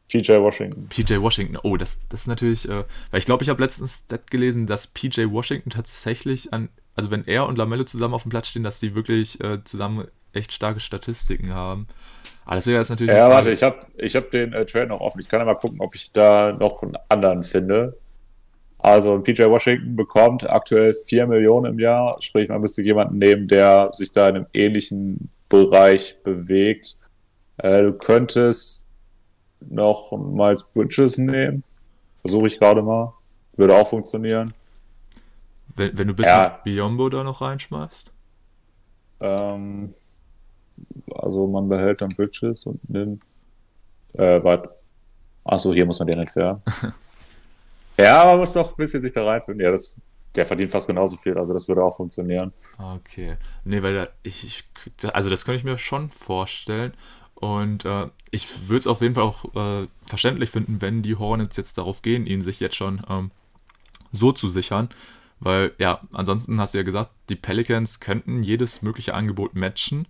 PJ 0.09 0.33
Washington. 0.33 0.87
PJ 0.89 1.15
Washington, 1.19 1.57
oh, 1.63 1.75
das, 1.75 1.99
das 2.09 2.21
ist 2.21 2.27
natürlich, 2.27 2.67
äh, 2.67 2.83
weil 3.11 3.19
ich 3.19 3.25
glaube, 3.25 3.43
ich 3.43 3.49
habe 3.49 3.61
letztens 3.61 4.03
Stat 4.05 4.29
gelesen, 4.29 4.67
dass 4.67 4.87
PJ 4.87 5.29
Washington 5.29 5.69
tatsächlich 5.69 6.53
an, 6.53 6.69
also 6.95 7.11
wenn 7.11 7.25
er 7.25 7.45
und 7.45 7.57
Lamello 7.57 7.83
zusammen 7.83 8.13
auf 8.13 8.23
dem 8.23 8.29
Platz 8.29 8.47
stehen, 8.47 8.63
dass 8.63 8.79
die 8.79 8.95
wirklich 8.95 9.41
äh, 9.41 9.63
zusammen 9.63 10.07
echt 10.33 10.51
starke 10.51 10.79
Statistiken 10.79 11.53
haben. 11.53 11.87
Aber 12.45 12.55
das 12.55 12.67
wäre 12.67 12.79
jetzt 12.79 12.89
natürlich. 12.89 13.13
Ja, 13.13 13.29
warte, 13.29 13.51
ich 13.51 13.63
habe 13.63 13.85
ich 13.97 14.15
hab 14.15 14.31
den 14.31 14.53
äh, 14.53 14.65
Trade 14.65 14.87
noch 14.87 15.01
offen. 15.01 15.19
Ich 15.19 15.27
kann 15.27 15.39
ja 15.39 15.45
mal 15.45 15.55
gucken, 15.55 15.81
ob 15.81 15.95
ich 15.95 16.11
da 16.11 16.53
noch 16.53 16.81
einen 16.81 16.97
anderen 17.09 17.43
finde. 17.43 17.97
Also 18.79 19.19
PJ 19.19 19.43
Washington 19.43 19.95
bekommt 19.95 20.47
aktuell 20.49 20.93
4 20.93 21.27
Millionen 21.27 21.73
im 21.73 21.79
Jahr, 21.79 22.21
sprich 22.21 22.47
man 22.47 22.61
müsste 22.61 22.83
jemanden 22.83 23.17
nehmen, 23.17 23.47
der 23.47 23.89
sich 23.91 24.11
da 24.11 24.27
in 24.27 24.35
einem 24.35 24.45
ähnlichen 24.53 25.29
Bereich 25.49 26.17
bewegt. 26.23 26.97
Äh, 27.57 27.81
du 27.81 27.93
könntest 27.93 28.87
noch 29.59 30.11
Miles 30.11 30.63
Bridges 30.63 31.17
nehmen. 31.17 31.63
Versuche 32.21 32.47
ich 32.47 32.59
gerade 32.59 32.81
mal. 32.81 33.13
Würde 33.55 33.75
auch 33.75 33.87
funktionieren. 33.87 34.53
Wenn, 35.75 35.97
wenn 35.97 36.07
du 36.07 36.13
bis 36.13 36.27
ja. 36.27 36.59
Biombo 36.63 37.09
da 37.09 37.23
noch 37.23 37.41
reinschmeißt? 37.41 38.11
Ähm, 39.19 39.93
also 41.13 41.47
man 41.47 41.69
behält 41.69 42.01
dann 42.01 42.09
Bridges 42.09 42.65
und 42.65 42.89
nimmt. 42.89 43.23
Äh, 44.13 44.43
warte. 44.43 44.69
Achso, 45.43 45.73
hier 45.73 45.85
muss 45.85 45.99
man 45.99 46.07
den 46.07 46.19
entfernen. 46.19 46.61
ja, 47.97 48.25
man 48.25 48.39
muss 48.39 48.53
doch 48.53 48.71
ein 48.71 48.77
bisschen 48.77 49.01
sich 49.01 49.11
da 49.11 49.25
reinfinden. 49.25 49.63
Ja, 49.63 49.71
das, 49.71 50.01
der 50.35 50.45
verdient 50.45 50.71
fast 50.71 50.87
genauso 50.87 51.17
viel, 51.17 51.37
also 51.37 51.53
das 51.53 51.67
würde 51.67 51.83
auch 51.83 51.95
funktionieren. 51.95 52.51
Okay. 52.77 53.37
Nee, 53.63 53.81
weil 53.81 53.95
da, 53.95 54.07
ich, 54.23 54.45
ich 54.45 54.63
also 55.13 55.29
das 55.29 55.45
könnte 55.45 55.57
ich 55.57 55.63
mir 55.63 55.77
schon 55.77 56.09
vorstellen. 56.09 56.93
Und 57.35 57.85
äh, 57.85 58.07
ich 58.31 58.67
würde 58.67 58.79
es 58.79 58.87
auf 58.87 59.01
jeden 59.01 59.13
Fall 59.13 59.23
auch 59.23 59.45
äh, 59.55 59.87
verständlich 60.07 60.49
finden, 60.49 60.81
wenn 60.81 61.03
die 61.03 61.15
Hornets 61.15 61.55
jetzt 61.55 61.77
darauf 61.77 62.01
gehen, 62.01 62.25
ihn 62.25 62.41
sich 62.41 62.59
jetzt 62.59 62.75
schon 62.75 63.01
ähm, 63.09 63.31
so 64.11 64.31
zu 64.31 64.49
sichern. 64.49 64.89
Weil, 65.39 65.71
ja, 65.77 66.01
ansonsten 66.13 66.59
hast 66.59 66.73
du 66.73 66.79
ja 66.79 66.83
gesagt, 66.83 67.11
die 67.29 67.35
Pelicans 67.35 67.99
könnten 67.99 68.41
jedes 68.41 68.81
mögliche 68.81 69.13
Angebot 69.13 69.55
matchen. 69.55 70.07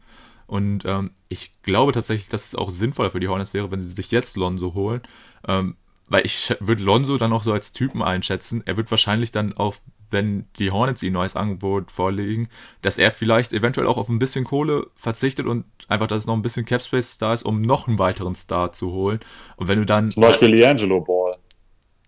Und 0.48 0.86
ähm, 0.86 1.12
ich 1.30 1.52
glaube 1.62 1.92
tatsächlich, 1.92 2.30
dass 2.30 2.48
es 2.48 2.56
auch 2.56 2.72
sinnvoller 2.72 3.12
für 3.12 3.20
die 3.20 3.28
Hornets 3.28 3.54
wäre, 3.54 3.70
wenn 3.70 3.82
sie 3.82 3.92
sich 3.92 4.12
jetzt 4.12 4.38
Lonzo 4.38 4.74
holen. 4.74 5.02
Ähm, 5.48 5.76
weil 6.10 6.26
ich 6.26 6.56
würde 6.62 6.84
Lonzo 6.84 7.18
dann 7.18 7.34
auch 7.34 7.44
so 7.44 7.52
als 7.52 7.74
Typen 7.74 8.02
einschätzen. 8.02 8.64
Er 8.66 8.78
wird 8.78 8.90
wahrscheinlich 8.90 9.32
dann 9.34 9.54
auf 9.54 9.82
wenn 10.10 10.46
die 10.58 10.72
Hornets 10.72 11.04
ihm 11.04 11.12
ein 11.12 11.14
neues 11.14 11.36
Angebot 11.36 11.92
vorlegen, 11.92 12.50
dass 12.82 12.98
er 12.98 13.12
vielleicht 13.12 13.54
eventuell 13.54 13.88
auch 13.88 13.98
auf 13.98 14.10
ein 14.10 14.20
bisschen 14.20 14.46
Kohle 14.46 14.88
verzichtet 14.96 15.46
und 15.46 15.66
einfach, 15.88 16.08
dass 16.08 16.26
noch 16.26 16.34
ein 16.34 16.42
bisschen 16.42 16.66
Capspace 16.66 17.18
da 17.18 17.34
ist, 17.34 17.44
um 17.44 17.62
noch 17.62 17.88
einen 17.88 18.00
weiteren 18.00 18.36
Star 18.36 18.72
zu 18.72 18.92
holen. 18.92 19.20
Und 19.58 19.68
wenn 19.68 19.80
du 19.80 19.86
dann. 19.86 20.10
Zum 20.10 20.22
Beispiel 20.22 20.50
Liangelo 20.50 21.02
Ball. 21.02 21.38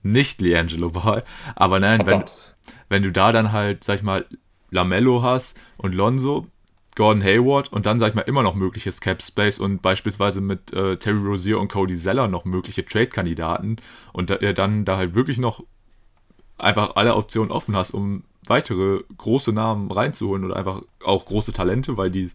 Nicht 0.02 0.42
Liangelo 0.42 0.92
Ball, 0.92 1.24
aber 1.56 1.80
nein, 1.80 2.02
wenn, 2.06 2.24
wenn 2.88 3.04
du 3.04 3.12
da 3.12 3.32
dann 3.32 3.52
halt, 3.52 3.84
sag 3.84 3.96
ich 3.96 4.04
mal, 4.04 4.26
Lamello 4.72 5.24
hast 5.24 5.60
und 5.78 5.94
Lonzo, 5.94 6.48
Gordon 7.00 7.24
Hayward 7.24 7.72
und 7.72 7.86
dann, 7.86 7.98
sag 7.98 8.10
ich 8.10 8.16
mal, 8.16 8.24
immer 8.24 8.44
noch 8.44 8.56
mögliches 8.56 9.00
Cap 9.00 9.24
Space 9.24 9.58
und 9.58 9.82
beispielsweise 9.82 10.42
mit 10.42 10.74
äh, 10.74 10.98
Terry 10.98 11.26
Rozier 11.26 11.58
und 11.58 11.72
Cody 11.72 11.96
Zeller 11.96 12.28
noch 12.28 12.44
mögliche 12.44 12.84
Trade-Kandidaten 12.84 13.78
und 14.12 14.30
da, 14.30 14.36
dann 14.36 14.84
da 14.84 14.98
halt 14.98 15.16
wirklich 15.16 15.38
noch 15.38 15.64
einfach 16.58 16.98
alle 16.98 17.16
Optionen 17.16 17.54
offen 17.54 17.74
hast, 17.74 17.92
um 17.92 18.26
weitere 18.46 19.02
große 19.18 19.54
Namen 19.54 19.90
reinzuholen 19.90 20.44
oder 20.44 20.58
einfach 20.58 20.82
auch 21.02 21.24
große 21.24 21.54
Talente, 21.54 21.96
weil 21.96 22.12
die 22.12 22.32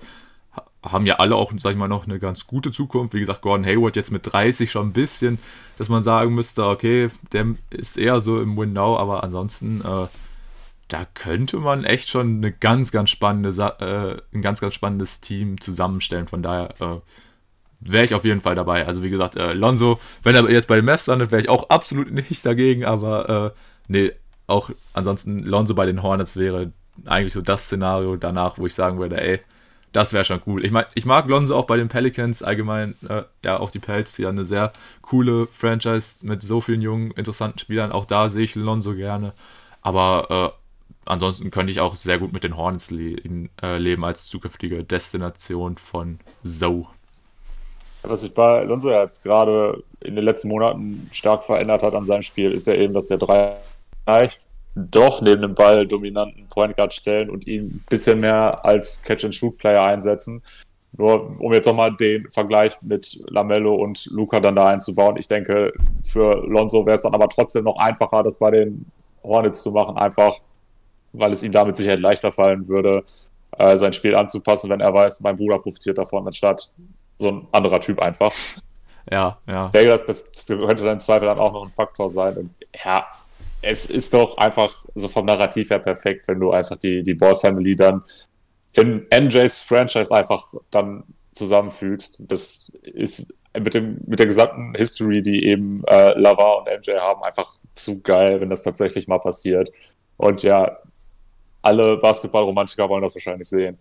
haben 0.83 1.05
ja 1.05 1.17
alle 1.17 1.37
auch, 1.37 1.53
sag 1.59 1.73
ich 1.73 1.79
mal, 1.79 1.89
noch 1.89 2.07
eine 2.07 2.19
ganz 2.19 2.47
gute 2.47 2.71
Zukunft. 2.71 3.13
Wie 3.13 3.21
gesagt, 3.21 3.43
Gordon 3.43 3.67
Hayward 3.67 3.97
jetzt 3.97 4.13
mit 4.13 4.33
30 4.33 4.71
schon 4.71 4.89
ein 4.89 4.93
bisschen, 4.95 5.39
dass 5.77 5.91
man 5.91 6.03
sagen 6.03 6.35
müsste, 6.35 6.67
okay, 6.67 7.11
der 7.33 7.49
ist 7.69 7.99
eher 7.99 8.21
so 8.21 8.41
im 8.41 8.57
Win-Now, 8.57 8.97
aber 8.97 9.25
ansonsten, 9.25 9.83
äh, 9.83 10.07
da 10.89 11.07
könnte 11.15 11.59
man 11.59 11.85
echt 11.85 12.09
schon 12.09 12.39
eine 12.39 12.53
ganz, 12.53 12.93
ganz 12.93 13.11
spannende, 13.11 13.51
äh, 13.81 14.37
ein 14.37 14.43
ganz, 14.43 14.61
ganz 14.61 14.75
spannendes 14.75 15.21
Team 15.21 15.61
zusammenstellen. 15.61 16.29
Von 16.29 16.43
daher 16.43 16.75
äh, 16.81 17.01
wäre 17.81 18.05
ich 18.05 18.15
auf 18.15 18.25
jeden 18.25 18.41
Fall 18.41 18.55
dabei. 18.55 18.87
Also 18.87 19.03
wie 19.03 19.11
gesagt, 19.11 19.37
äh, 19.37 19.53
Lonzo, 19.53 19.99
wenn 20.23 20.35
er 20.35 20.49
jetzt 20.51 20.69
bei 20.69 20.77
den 20.77 20.85
Mavs 20.85 21.07
landet, 21.07 21.31
wäre 21.31 21.43
ich 21.43 21.49
auch 21.49 21.71
absolut 21.71 22.11
nicht 22.11 22.45
dagegen, 22.45 22.85
aber 22.85 23.55
äh, 23.55 23.59
nee, 23.89 24.13
auch 24.47 24.71
ansonsten 24.93 25.43
Lonzo 25.43 25.75
bei 25.75 25.87
den 25.87 26.03
Hornets 26.03 26.37
wäre 26.37 26.73
eigentlich 27.07 27.33
so 27.33 27.43
das 27.43 27.65
Szenario 27.65 28.17
danach, 28.17 28.59
wo 28.59 28.67
ich 28.67 28.75
sagen 28.75 28.99
würde, 28.99 29.21
ey, 29.21 29.41
das 29.93 30.13
wäre 30.13 30.25
schon 30.25 30.43
cool. 30.47 30.65
Ich 30.65 30.73
meine, 30.73 30.89
ich 30.95 31.07
mag 31.07 31.29
Lonzo 31.29 31.57
auch 31.57 31.67
bei 31.67 31.77
den 31.77 31.89
Pelicans 31.89 32.43
allgemein, 32.43 32.95
äh, 33.09 33.23
ja, 33.45 33.59
auch 33.59 33.71
die 33.71 33.79
Pelz, 33.79 34.15
die 34.17 34.23
ja 34.23 34.29
eine 34.29 34.45
sehr 34.45 34.73
coole 35.03 35.47
Franchise 35.47 36.27
mit 36.27 36.43
so 36.43 36.61
vielen 36.61 36.83
jungen, 36.83 37.13
interessanten 37.13 37.61
Spielern. 37.61 37.93
Auch 37.93 38.05
da 38.05 38.29
sehe 38.29 38.43
ich 38.43 38.57
Lonzo 38.57 38.95
gerne. 38.95 39.33
Aber 39.83 40.55
äh, 40.55 40.64
ansonsten 41.07 41.51
könnte 41.51 41.73
ich 41.73 41.81
auch 41.81 41.97
sehr 41.97 42.19
gut 42.19 42.33
mit 42.33 42.45
den 42.45 42.57
Hornets 42.57 42.91
le 42.91 43.17
äh, 43.63 43.79
leben 43.79 44.05
als 44.05 44.27
zukünftige 44.27 44.85
Destination 44.85 45.79
von 45.79 46.19
Zoe. 46.45 46.87
Was 48.03 48.21
sich 48.21 48.35
bei 48.35 48.65
Lonzo 48.65 48.91
jetzt 48.91 49.23
gerade 49.23 49.83
in 50.01 50.15
den 50.15 50.25
letzten 50.25 50.49
Monaten 50.49 51.09
stark 51.13 51.45
verändert 51.45 51.83
hat 51.83 51.95
an 51.95 52.05
seinem 52.05 52.23
Spiel, 52.23 52.53
ist 52.53 52.67
ja 52.67 52.75
eben, 52.75 52.93
dass 52.93 53.07
der 53.07 53.17
Dreier 53.17 53.57
doch 54.75 55.23
neben 55.23 55.43
dem 55.43 55.55
Ball 55.55 55.87
dominanten 55.87 56.47
Point 56.49 56.77
Guard 56.77 56.93
stellen 56.93 57.31
und 57.31 57.47
ihn 57.47 57.67
ein 57.67 57.85
bisschen 57.89 58.21
mehr 58.21 58.65
als 58.65 59.03
Catch-and-Shoot-Player 59.03 59.83
einsetzen. 59.83 60.43
Nur 60.97 61.41
um 61.41 61.53
jetzt 61.53 61.67
nochmal 61.67 61.97
den 61.97 62.29
Vergleich 62.31 62.81
mit 62.83 63.21
Lamello 63.29 63.75
und 63.75 64.07
Luca 64.07 64.39
dann 64.41 64.57
da 64.57 64.69
einzubauen. 64.69 65.17
Ich 65.17 65.27
denke, 65.27 65.73
für 66.03 66.47
Lonzo 66.47 66.85
wäre 66.87 66.97
es 66.97 67.03
dann 67.03 67.15
aber 67.15 67.29
trotzdem 67.29 67.65
noch 67.65 67.79
einfacher, 67.79 68.23
das 68.23 68.39
bei 68.39 68.51
den 68.51 68.87
Hornets 69.23 69.63
zu 69.63 69.73
machen, 69.73 69.97
einfach 69.97 70.35
weil 71.15 71.33
es 71.33 71.43
ihm 71.43 71.53
damit 71.53 71.77
sicher 71.77 71.97
leichter 71.97 72.33
fallen 72.33 72.69
würde, 72.69 73.05
äh, 73.59 73.77
sein 73.77 73.93
Spiel 73.93 74.15
anzupassen, 74.15 74.71
wenn 74.71 74.81
er 74.81 74.93
weiß, 74.93 75.21
mein 75.21 75.37
Bruder 75.37 75.59
profitiert 75.59 75.99
davon, 75.99 76.27
anstatt 76.27 76.71
so 77.19 77.29
ein 77.29 77.47
anderer 77.53 77.81
Typ 77.81 78.01
einfach. 78.03 78.33
Ja, 79.11 79.39
ja. 79.47 79.67
Ich 79.67 79.73
denke, 79.73 80.03
das, 80.07 80.31
das 80.31 80.47
könnte 80.47 80.85
dann 80.85 80.95
im 80.95 80.99
Zweifel 80.99 81.27
dann 81.27 81.39
auch 81.39 81.53
noch 81.53 81.63
ein 81.63 81.71
Faktor 81.71 82.09
sein. 82.09 82.37
Und 82.37 82.51
ja, 82.85 83.07
es 83.63 83.87
ist 83.87 84.15
doch 84.15 84.37
einfach 84.39 84.73
so 84.95 85.09
vom 85.09 85.27
Narrativ 85.27 85.71
her 85.71 85.79
perfekt, 85.79 86.27
wenn 86.27 86.41
du 86.41 86.53
einfach 86.53 86.77
die, 86.77 87.03
die 87.03 87.15
Ball 87.15 87.35
Family 87.35 87.77
dann 87.77 88.03
in 88.73 89.07
NJs 89.15 89.63
Franchise 89.63 90.15
einfach 90.15 90.53
dann 90.71 91.05
zusammenfügst. 91.33 92.25
Das 92.29 92.73
ist 92.83 93.33
mit, 93.59 93.75
dem, 93.75 94.01
mit 94.07 94.19
der 94.19 94.27
gesamten 94.27 94.75
History, 94.75 95.23
die 95.23 95.47
eben 95.47 95.85
äh, 95.87 96.19
Lava 96.19 96.53
und 96.55 96.67
MJ 96.67 96.99
haben, 96.99 97.23
einfach 97.23 97.53
zu 97.73 98.03
geil, 98.03 98.41
wenn 98.41 98.49
das 98.49 98.63
tatsächlich 98.63 99.07
mal 99.07 99.19
passiert. 99.19 99.71
Und 100.17 100.43
ja, 100.43 100.79
alle 101.65 101.97
Basketball-Romantiker 101.99 102.89
wollen 102.89 103.03
das 103.03 103.15
wahrscheinlich 103.15 103.49
sehen. 103.49 103.79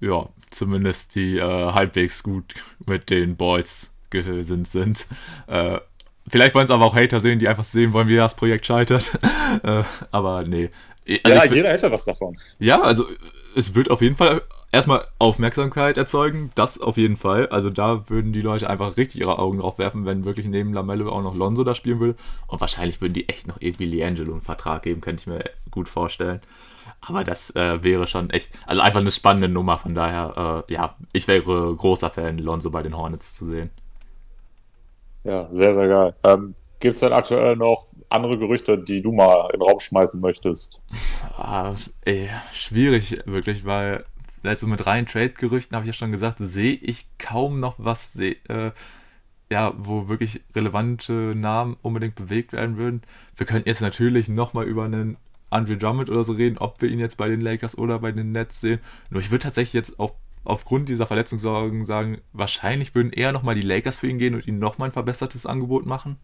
Ja, 0.00 0.28
zumindest 0.50 1.14
die 1.14 1.36
äh, 1.36 1.72
halbwegs 1.72 2.22
gut 2.22 2.54
mit 2.86 3.10
den 3.10 3.36
Boys 3.36 3.92
gesinnt 4.10 4.68
sind. 4.68 5.06
Äh, 5.46 5.78
Vielleicht 6.30 6.54
wollen 6.54 6.64
es 6.64 6.70
aber 6.70 6.84
auch 6.84 6.94
Hater 6.94 7.20
sehen, 7.20 7.38
die 7.38 7.48
einfach 7.48 7.64
sehen 7.64 7.92
wollen, 7.92 8.08
wie 8.08 8.16
das 8.16 8.34
Projekt 8.36 8.66
scheitert. 8.66 9.18
äh, 9.62 9.82
aber 10.10 10.44
nee. 10.44 10.70
Also 11.24 11.36
ja, 11.36 11.52
jeder 11.52 11.70
hätte 11.70 11.90
was 11.90 12.04
davon. 12.04 12.36
Ja, 12.58 12.80
also 12.82 13.06
es 13.56 13.74
wird 13.74 13.90
auf 13.90 14.00
jeden 14.00 14.14
Fall 14.16 14.42
erstmal 14.70 15.06
Aufmerksamkeit 15.18 15.96
erzeugen, 15.96 16.52
das 16.54 16.80
auf 16.80 16.98
jeden 16.98 17.16
Fall. 17.16 17.48
Also 17.48 17.68
da 17.70 18.08
würden 18.08 18.32
die 18.32 18.42
Leute 18.42 18.70
einfach 18.70 18.96
richtig 18.96 19.20
ihre 19.20 19.38
Augen 19.38 19.58
drauf 19.58 19.78
werfen, 19.78 20.06
wenn 20.06 20.24
wirklich 20.24 20.46
neben 20.46 20.72
Lamello 20.72 21.10
auch 21.10 21.22
noch 21.22 21.34
Lonzo 21.34 21.64
da 21.64 21.74
spielen 21.74 21.98
würde. 21.98 22.18
Und 22.46 22.60
wahrscheinlich 22.60 23.00
würden 23.00 23.14
die 23.14 23.28
echt 23.28 23.48
noch 23.48 23.56
irgendwie 23.60 23.86
Liangelo 23.86 24.32
einen 24.32 24.42
Vertrag 24.42 24.82
geben, 24.82 25.00
könnte 25.00 25.22
ich 25.22 25.26
mir 25.26 25.42
gut 25.70 25.88
vorstellen. 25.88 26.40
Aber 27.00 27.24
das 27.24 27.54
äh, 27.56 27.82
wäre 27.82 28.06
schon 28.06 28.30
echt, 28.30 28.50
also 28.66 28.82
einfach 28.82 29.00
eine 29.00 29.10
spannende 29.10 29.48
Nummer. 29.48 29.78
Von 29.78 29.94
daher, 29.94 30.64
äh, 30.68 30.72
ja, 30.72 30.96
ich 31.12 31.26
wäre 31.28 31.74
großer 31.74 32.10
Fan, 32.10 32.38
Lonzo 32.38 32.70
bei 32.70 32.82
den 32.82 32.96
Hornets 32.96 33.34
zu 33.34 33.46
sehen. 33.46 33.70
Ja, 35.24 35.48
sehr, 35.50 35.74
sehr 35.74 35.88
geil. 35.88 36.14
Ähm, 36.24 36.54
Gibt 36.78 36.94
es 36.94 37.00
denn 37.00 37.12
aktuell 37.12 37.56
noch 37.56 37.86
andere 38.08 38.38
Gerüchte, 38.38 38.78
die 38.78 39.02
du 39.02 39.12
mal 39.12 39.50
in 39.52 39.60
den 39.60 39.68
Raum 39.68 39.78
schmeißen 39.78 40.20
möchtest? 40.20 40.80
Ah, 41.36 41.74
ey, 42.04 42.30
schwierig, 42.52 43.20
wirklich, 43.26 43.66
weil 43.66 44.04
also 44.42 44.66
mit 44.66 44.86
reinen 44.86 45.06
Trade-Gerüchten 45.06 45.76
habe 45.76 45.84
ich 45.84 45.88
ja 45.88 45.92
schon 45.92 46.12
gesagt, 46.12 46.38
sehe 46.40 46.72
ich 46.72 47.06
kaum 47.18 47.60
noch 47.60 47.74
was, 47.78 48.16
äh, 48.16 48.34
ja, 49.50 49.74
wo 49.76 50.08
wirklich 50.08 50.40
relevante 50.54 51.12
Namen 51.12 51.76
unbedingt 51.82 52.14
bewegt 52.14 52.52
werden 52.52 52.76
würden. 52.76 53.02
Wir 53.36 53.46
könnten 53.46 53.68
jetzt 53.68 53.82
natürlich 53.82 54.28
nochmal 54.28 54.64
über 54.64 54.84
einen 54.84 55.16
Andre 55.50 55.76
Drummond 55.76 56.08
oder 56.10 56.24
so 56.24 56.32
reden, 56.32 56.58
ob 56.58 56.80
wir 56.80 56.88
ihn 56.88 57.00
jetzt 57.00 57.16
bei 57.16 57.28
den 57.28 57.40
Lakers 57.40 57.76
oder 57.76 57.98
bei 57.98 58.12
den 58.12 58.32
Nets 58.32 58.60
sehen. 58.60 58.80
Nur 59.10 59.20
ich 59.20 59.30
würde 59.30 59.42
tatsächlich 59.42 59.74
jetzt 59.74 59.98
auch 59.98 60.14
aufgrund 60.44 60.88
dieser 60.88 61.06
Verletzungssorgen 61.06 61.84
sagen, 61.84 62.18
wahrscheinlich 62.32 62.94
würden 62.94 63.12
eher 63.12 63.32
nochmal 63.32 63.54
die 63.54 63.60
Lakers 63.60 63.96
für 63.96 64.08
ihn 64.08 64.18
gehen 64.18 64.34
und 64.34 64.46
ihm 64.46 64.58
nochmal 64.58 64.88
ein 64.88 64.92
verbessertes 64.92 65.46
Angebot 65.46 65.86
machen. 65.86 66.16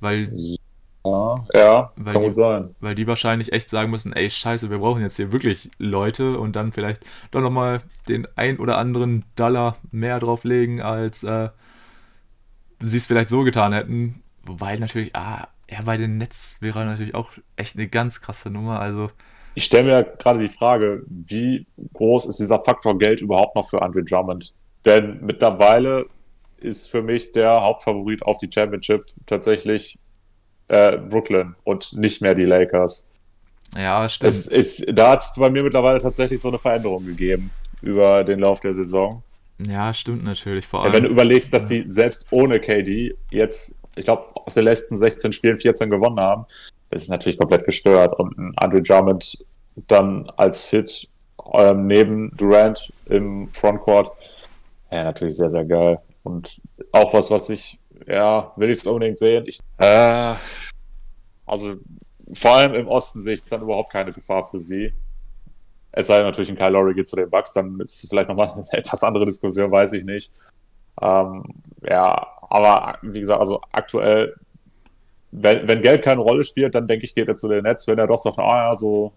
Weil. 0.00 0.56
Ja, 1.04 1.44
ja 1.54 1.92
weil 1.96 2.12
kann 2.12 2.22
die, 2.22 2.28
gut 2.28 2.34
sein. 2.34 2.74
Weil 2.80 2.94
die 2.94 3.06
wahrscheinlich 3.06 3.52
echt 3.52 3.70
sagen 3.70 3.90
müssen, 3.90 4.12
ey, 4.12 4.28
scheiße, 4.28 4.70
wir 4.70 4.78
brauchen 4.78 5.02
jetzt 5.02 5.16
hier 5.16 5.32
wirklich 5.32 5.70
Leute 5.78 6.38
und 6.38 6.56
dann 6.56 6.72
vielleicht 6.72 7.04
doch 7.30 7.40
nochmal 7.40 7.82
den 8.08 8.26
ein 8.36 8.58
oder 8.58 8.78
anderen 8.78 9.24
Dollar 9.36 9.76
mehr 9.92 10.18
drauflegen, 10.18 10.80
als 10.82 11.22
äh, 11.22 11.48
sie 12.80 12.96
es 12.96 13.06
vielleicht 13.06 13.28
so 13.28 13.44
getan 13.44 13.72
hätten. 13.72 14.22
Wobei 14.44 14.76
natürlich, 14.76 15.14
ah, 15.16 15.48
er 15.66 15.82
bei 15.82 15.96
den 15.96 16.18
Netz 16.18 16.56
wäre 16.60 16.84
natürlich 16.84 17.14
auch 17.14 17.30
echt 17.56 17.76
eine 17.76 17.88
ganz 17.88 18.20
krasse 18.20 18.50
Nummer. 18.50 18.80
Also 18.80 19.10
ich 19.54 19.64
stelle 19.64 19.84
mir 19.84 20.04
gerade 20.18 20.38
die 20.38 20.48
Frage, 20.48 21.02
wie 21.06 21.66
groß 21.94 22.26
ist 22.26 22.38
dieser 22.38 22.58
Faktor 22.58 22.98
Geld 22.98 23.20
überhaupt 23.22 23.56
noch 23.56 23.68
für 23.68 23.82
Andre 23.82 24.04
Drummond? 24.04 24.52
Denn 24.84 25.18
mittlerweile 25.22 26.06
ist 26.58 26.90
für 26.90 27.02
mich 27.02 27.32
der 27.32 27.62
Hauptfavorit 27.62 28.22
auf 28.22 28.38
die 28.38 28.50
Championship 28.52 29.06
tatsächlich 29.24 29.98
äh, 30.68 30.96
Brooklyn 30.96 31.54
und 31.64 31.92
nicht 31.94 32.22
mehr 32.22 32.34
die 32.34 32.44
Lakers. 32.44 33.10
Ja, 33.76 34.08
stimmt. 34.08 34.28
Es 34.28 34.46
ist, 34.46 34.86
da 34.92 35.12
hat 35.12 35.22
es 35.22 35.32
bei 35.36 35.50
mir 35.50 35.62
mittlerweile 35.62 36.00
tatsächlich 36.00 36.40
so 36.40 36.48
eine 36.48 36.58
Veränderung 36.58 37.04
gegeben 37.04 37.50
über 37.82 38.24
den 38.24 38.40
Lauf 38.40 38.60
der 38.60 38.72
Saison. 38.72 39.22
Ja, 39.58 39.92
stimmt 39.94 40.24
natürlich. 40.24 40.66
Vor 40.66 40.82
allem, 40.82 40.92
ja, 40.92 40.96
wenn 40.96 41.04
du 41.04 41.10
überlegst, 41.10 41.52
dass 41.52 41.66
die 41.66 41.84
selbst 41.86 42.26
ohne 42.30 42.60
KD 42.60 43.14
jetzt, 43.30 43.82
ich 43.96 44.04
glaube, 44.04 44.24
aus 44.34 44.54
den 44.54 44.64
letzten 44.64 44.96
16 44.96 45.32
Spielen 45.32 45.56
14 45.56 45.90
gewonnen 45.90 46.20
haben, 46.20 46.46
das 46.90 47.02
ist 47.02 47.08
natürlich 47.08 47.38
komplett 47.38 47.64
gestört. 47.64 48.18
Und 48.18 48.38
ein 48.38 48.52
Andre 48.56 48.82
Drummond 48.82 49.44
dann 49.88 50.30
als 50.36 50.64
Fit 50.64 51.08
ähm, 51.52 51.86
neben 51.86 52.36
Durant 52.36 52.92
im 53.06 53.48
Frontcourt, 53.52 54.12
ja, 54.90 55.04
natürlich 55.04 55.36
sehr, 55.36 55.50
sehr 55.50 55.64
geil. 55.64 56.00
Und 56.22 56.60
auch 56.92 57.12
was, 57.12 57.30
was 57.30 57.50
ich, 57.50 57.78
ja, 58.06 58.52
will 58.56 58.70
ich 58.70 58.78
es 58.78 58.86
unbedingt 58.86 59.18
sehen. 59.18 59.44
Ich, 59.46 59.60
äh, 59.78 60.34
also 61.46 61.74
vor 62.32 62.52
allem 62.52 62.74
im 62.74 62.88
Osten 62.88 63.20
sehe 63.20 63.34
ich 63.34 63.44
dann 63.44 63.62
überhaupt 63.62 63.92
keine 63.92 64.12
Gefahr 64.12 64.44
für 64.44 64.58
sie. 64.58 64.92
Es 65.92 66.08
sei 66.08 66.16
denn 66.16 66.26
natürlich, 66.26 66.50
ein 66.50 66.56
Kyle 66.56 66.70
Lowry 66.70 66.94
geht 66.94 67.08
zu 67.08 67.16
den 67.16 67.30
Bucks, 67.30 67.54
dann 67.54 67.80
ist 67.80 68.02
es 68.02 68.08
vielleicht 68.08 68.28
nochmal 68.28 68.50
eine 68.52 68.64
etwas 68.72 69.02
andere 69.02 69.24
Diskussion, 69.24 69.70
weiß 69.70 69.92
ich 69.94 70.04
nicht. 70.04 70.32
Ähm, 71.00 71.44
ja, 71.82 72.26
aber 72.50 72.98
wie 73.02 73.20
gesagt, 73.20 73.40
also 73.40 73.60
aktuell 73.72 74.34
wenn, 75.38 75.68
wenn 75.68 75.82
Geld 75.82 76.02
keine 76.02 76.20
Rolle 76.20 76.42
spielt, 76.42 76.74
dann 76.74 76.86
denke 76.86 77.04
ich, 77.04 77.14
geht 77.14 77.28
er 77.28 77.34
zu 77.34 77.48
den 77.48 77.64
Nets. 77.64 77.86
Wenn 77.86 77.98
er 77.98 78.06
doch 78.06 78.18
sagt, 78.18 78.38
ah 78.38 78.68
ja, 78.68 78.74
so 78.74 79.12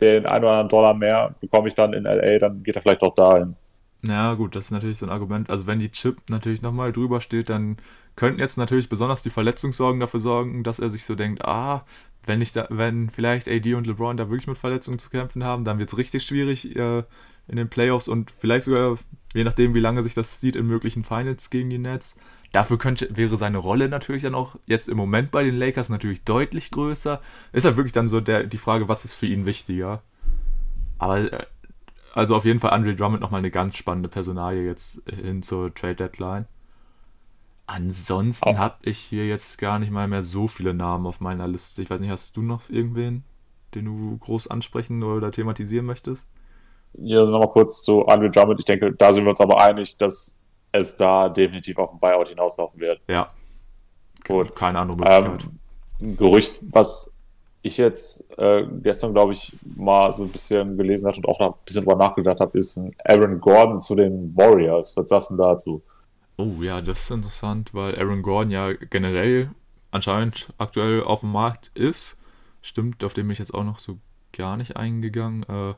den 0.00 0.26
einen 0.26 0.44
oder 0.44 0.52
anderen 0.52 0.68
Dollar 0.68 0.94
mehr 0.94 1.34
bekomme 1.40 1.68
ich 1.68 1.74
dann 1.74 1.92
in 1.92 2.04
LA, 2.04 2.38
dann 2.38 2.62
geht 2.62 2.76
er 2.76 2.82
vielleicht 2.82 3.02
doch 3.02 3.14
dahin. 3.14 3.56
Ja, 4.02 4.34
gut, 4.34 4.54
das 4.54 4.66
ist 4.66 4.70
natürlich 4.70 4.98
so 4.98 5.06
ein 5.06 5.12
Argument. 5.12 5.50
Also, 5.50 5.66
wenn 5.66 5.80
die 5.80 5.90
Chip 5.90 6.18
natürlich 6.30 6.62
nochmal 6.62 6.92
drüber 6.92 7.20
steht, 7.20 7.50
dann 7.50 7.78
könnten 8.14 8.40
jetzt 8.40 8.56
natürlich 8.56 8.88
besonders 8.88 9.22
die 9.22 9.30
Verletzungssorgen 9.30 10.00
dafür 10.00 10.20
sorgen, 10.20 10.62
dass 10.62 10.78
er 10.78 10.90
sich 10.90 11.04
so 11.04 11.14
denkt, 11.16 11.44
ah, 11.44 11.84
wenn 12.24 12.40
ich 12.40 12.52
da, 12.52 12.66
wenn 12.70 13.10
vielleicht 13.10 13.48
AD 13.48 13.74
und 13.74 13.86
LeBron 13.86 14.16
da 14.16 14.28
wirklich 14.28 14.46
mit 14.46 14.58
Verletzungen 14.58 14.98
zu 14.98 15.10
kämpfen 15.10 15.42
haben, 15.42 15.64
dann 15.64 15.78
wird 15.78 15.92
es 15.92 15.98
richtig 15.98 16.24
schwierig 16.24 16.76
äh, 16.76 17.02
in 17.48 17.56
den 17.56 17.68
Playoffs 17.68 18.08
und 18.08 18.30
vielleicht 18.30 18.66
sogar, 18.66 18.96
je 19.34 19.44
nachdem, 19.44 19.74
wie 19.74 19.80
lange 19.80 20.02
sich 20.02 20.14
das 20.14 20.40
sieht, 20.40 20.56
in 20.56 20.66
möglichen 20.66 21.04
Finals 21.04 21.50
gegen 21.50 21.70
die 21.70 21.78
Nets. 21.78 22.14
Dafür 22.52 22.78
könnte, 22.78 23.14
wäre 23.14 23.36
seine 23.36 23.58
Rolle 23.58 23.88
natürlich 23.88 24.22
dann 24.22 24.34
auch 24.34 24.56
jetzt 24.66 24.88
im 24.88 24.96
Moment 24.96 25.30
bei 25.30 25.42
den 25.42 25.56
Lakers 25.56 25.90
natürlich 25.90 26.24
deutlich 26.24 26.70
größer. 26.70 27.20
Ist 27.52 27.64
halt 27.64 27.76
wirklich 27.76 27.92
dann 27.92 28.08
so 28.08 28.20
der, 28.20 28.44
die 28.44 28.58
Frage, 28.58 28.88
was 28.88 29.04
ist 29.04 29.14
für 29.14 29.26
ihn 29.26 29.44
wichtiger. 29.44 30.02
Aber 30.98 31.32
äh, 31.32 31.46
also 32.14 32.34
auf 32.36 32.44
jeden 32.44 32.58
Fall 32.58 32.70
Andre 32.70 32.94
Drummond 32.94 33.20
nochmal 33.20 33.40
eine 33.40 33.50
ganz 33.50 33.76
spannende 33.76 34.08
Personalie 34.08 34.64
jetzt 34.64 35.02
hin 35.08 35.42
zur 35.42 35.74
Trade 35.74 35.96
Deadline. 35.96 36.46
Ansonsten 37.66 38.48
oh. 38.48 38.58
habe 38.58 38.76
ich 38.82 38.98
hier 38.98 39.26
jetzt 39.28 39.58
gar 39.58 39.78
nicht 39.78 39.90
mal 39.90 40.08
mehr 40.08 40.22
so 40.22 40.48
viele 40.48 40.72
Namen 40.72 41.06
auf 41.06 41.20
meiner 41.20 41.46
Liste. 41.46 41.82
Ich 41.82 41.90
weiß 41.90 42.00
nicht, 42.00 42.10
hast 42.10 42.34
du 42.36 42.42
noch 42.42 42.70
irgendwen, 42.70 43.24
den 43.74 43.84
du 43.84 44.16
groß 44.16 44.48
ansprechen 44.48 45.02
oder 45.02 45.30
thematisieren 45.30 45.84
möchtest? 45.84 46.26
Ja, 46.94 47.24
nochmal 47.24 47.50
kurz 47.50 47.82
zu 47.82 48.06
Andre 48.06 48.30
Drummond. 48.30 48.60
Ich 48.60 48.64
denke, 48.64 48.92
da 48.92 49.12
sind 49.12 49.24
wir 49.24 49.30
uns 49.30 49.40
aber 49.40 49.60
einig, 49.60 49.96
dass 49.98 50.38
es 50.72 50.96
da 50.96 51.28
definitiv 51.28 51.78
auf 51.78 51.92
ein 51.92 51.98
Buyout 51.98 52.28
hinauslaufen 52.28 52.80
wird. 52.80 53.00
Ja. 53.08 53.30
Gut. 54.26 54.54
Keine 54.54 54.78
andere 54.78 54.98
Möglichkeit. 54.98 55.50
Ähm, 56.00 56.16
Gerücht, 56.16 56.58
was 56.62 57.18
ich 57.62 57.76
jetzt 57.76 58.30
äh, 58.38 58.64
gestern, 58.82 59.12
glaube 59.12 59.32
ich, 59.32 59.56
mal 59.76 60.12
so 60.12 60.22
ein 60.22 60.30
bisschen 60.30 60.76
gelesen 60.76 61.06
habe 61.06 61.16
und 61.16 61.28
auch 61.28 61.40
noch 61.40 61.54
ein 61.54 61.64
bisschen 61.64 61.84
drüber 61.84 61.96
nachgedacht 61.96 62.40
habe, 62.40 62.56
ist 62.56 62.76
ein 62.76 62.94
Aaron 63.04 63.40
Gordon 63.40 63.78
zu 63.78 63.94
den 63.94 64.36
Warriors. 64.36 64.96
Was 64.96 65.08
sagst 65.08 65.30
du 65.30 65.36
dazu? 65.36 65.80
Oh 66.36 66.62
ja, 66.62 66.80
das 66.80 67.00
ist 67.00 67.10
interessant, 67.10 67.74
weil 67.74 67.98
Aaron 67.98 68.22
Gordon 68.22 68.50
ja 68.52 68.72
generell 68.72 69.50
anscheinend 69.90 70.52
aktuell 70.58 71.02
auf 71.02 71.20
dem 71.20 71.32
Markt 71.32 71.72
ist. 71.74 72.16
Stimmt, 72.62 73.02
auf 73.02 73.14
den 73.14 73.26
bin 73.26 73.32
ich 73.32 73.38
jetzt 73.38 73.54
auch 73.54 73.64
noch 73.64 73.78
so 73.78 73.98
gar 74.32 74.56
nicht 74.56 74.76
eingegangen. 74.76 75.42
Äh, 75.44 75.74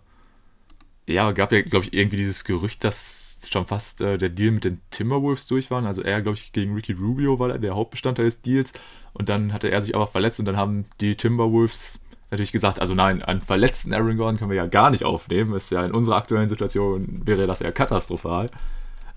ja, 1.06 1.32
gab 1.32 1.52
ja, 1.52 1.62
glaube 1.62 1.86
ich, 1.86 1.92
irgendwie 1.92 2.16
dieses 2.16 2.44
Gerücht, 2.44 2.84
dass 2.84 3.38
schon 3.50 3.66
fast 3.66 4.00
äh, 4.00 4.18
der 4.18 4.28
Deal 4.28 4.50
mit 4.50 4.64
den 4.64 4.80
Timberwolves 4.90 5.46
durch 5.46 5.70
waren. 5.70 5.86
Also 5.86 6.02
er, 6.02 6.20
glaube 6.20 6.36
ich, 6.36 6.52
gegen 6.52 6.74
Ricky 6.74 6.92
Rubio 6.92 7.38
war 7.38 7.56
der 7.58 7.74
Hauptbestandteil 7.74 8.26
des 8.26 8.42
Deals. 8.42 8.72
Und 9.12 9.28
dann 9.28 9.52
hatte 9.52 9.70
er 9.70 9.80
sich 9.80 9.94
aber 9.94 10.06
verletzt 10.06 10.38
und 10.40 10.46
dann 10.46 10.56
haben 10.56 10.84
die 11.00 11.16
Timberwolves 11.16 11.98
natürlich 12.30 12.52
gesagt, 12.52 12.80
also 12.80 12.94
nein, 12.94 13.22
einen 13.22 13.40
verletzten 13.40 13.92
Aaron 13.92 14.16
Gordon 14.16 14.38
können 14.38 14.50
wir 14.50 14.56
ja 14.56 14.66
gar 14.66 14.90
nicht 14.90 15.04
aufnehmen. 15.04 15.54
Ist 15.54 15.70
ja 15.70 15.84
in 15.84 15.92
unserer 15.92 16.16
aktuellen 16.16 16.48
Situation 16.48 17.22
wäre 17.24 17.46
das 17.46 17.60
eher 17.60 17.72
katastrophal. 17.72 18.50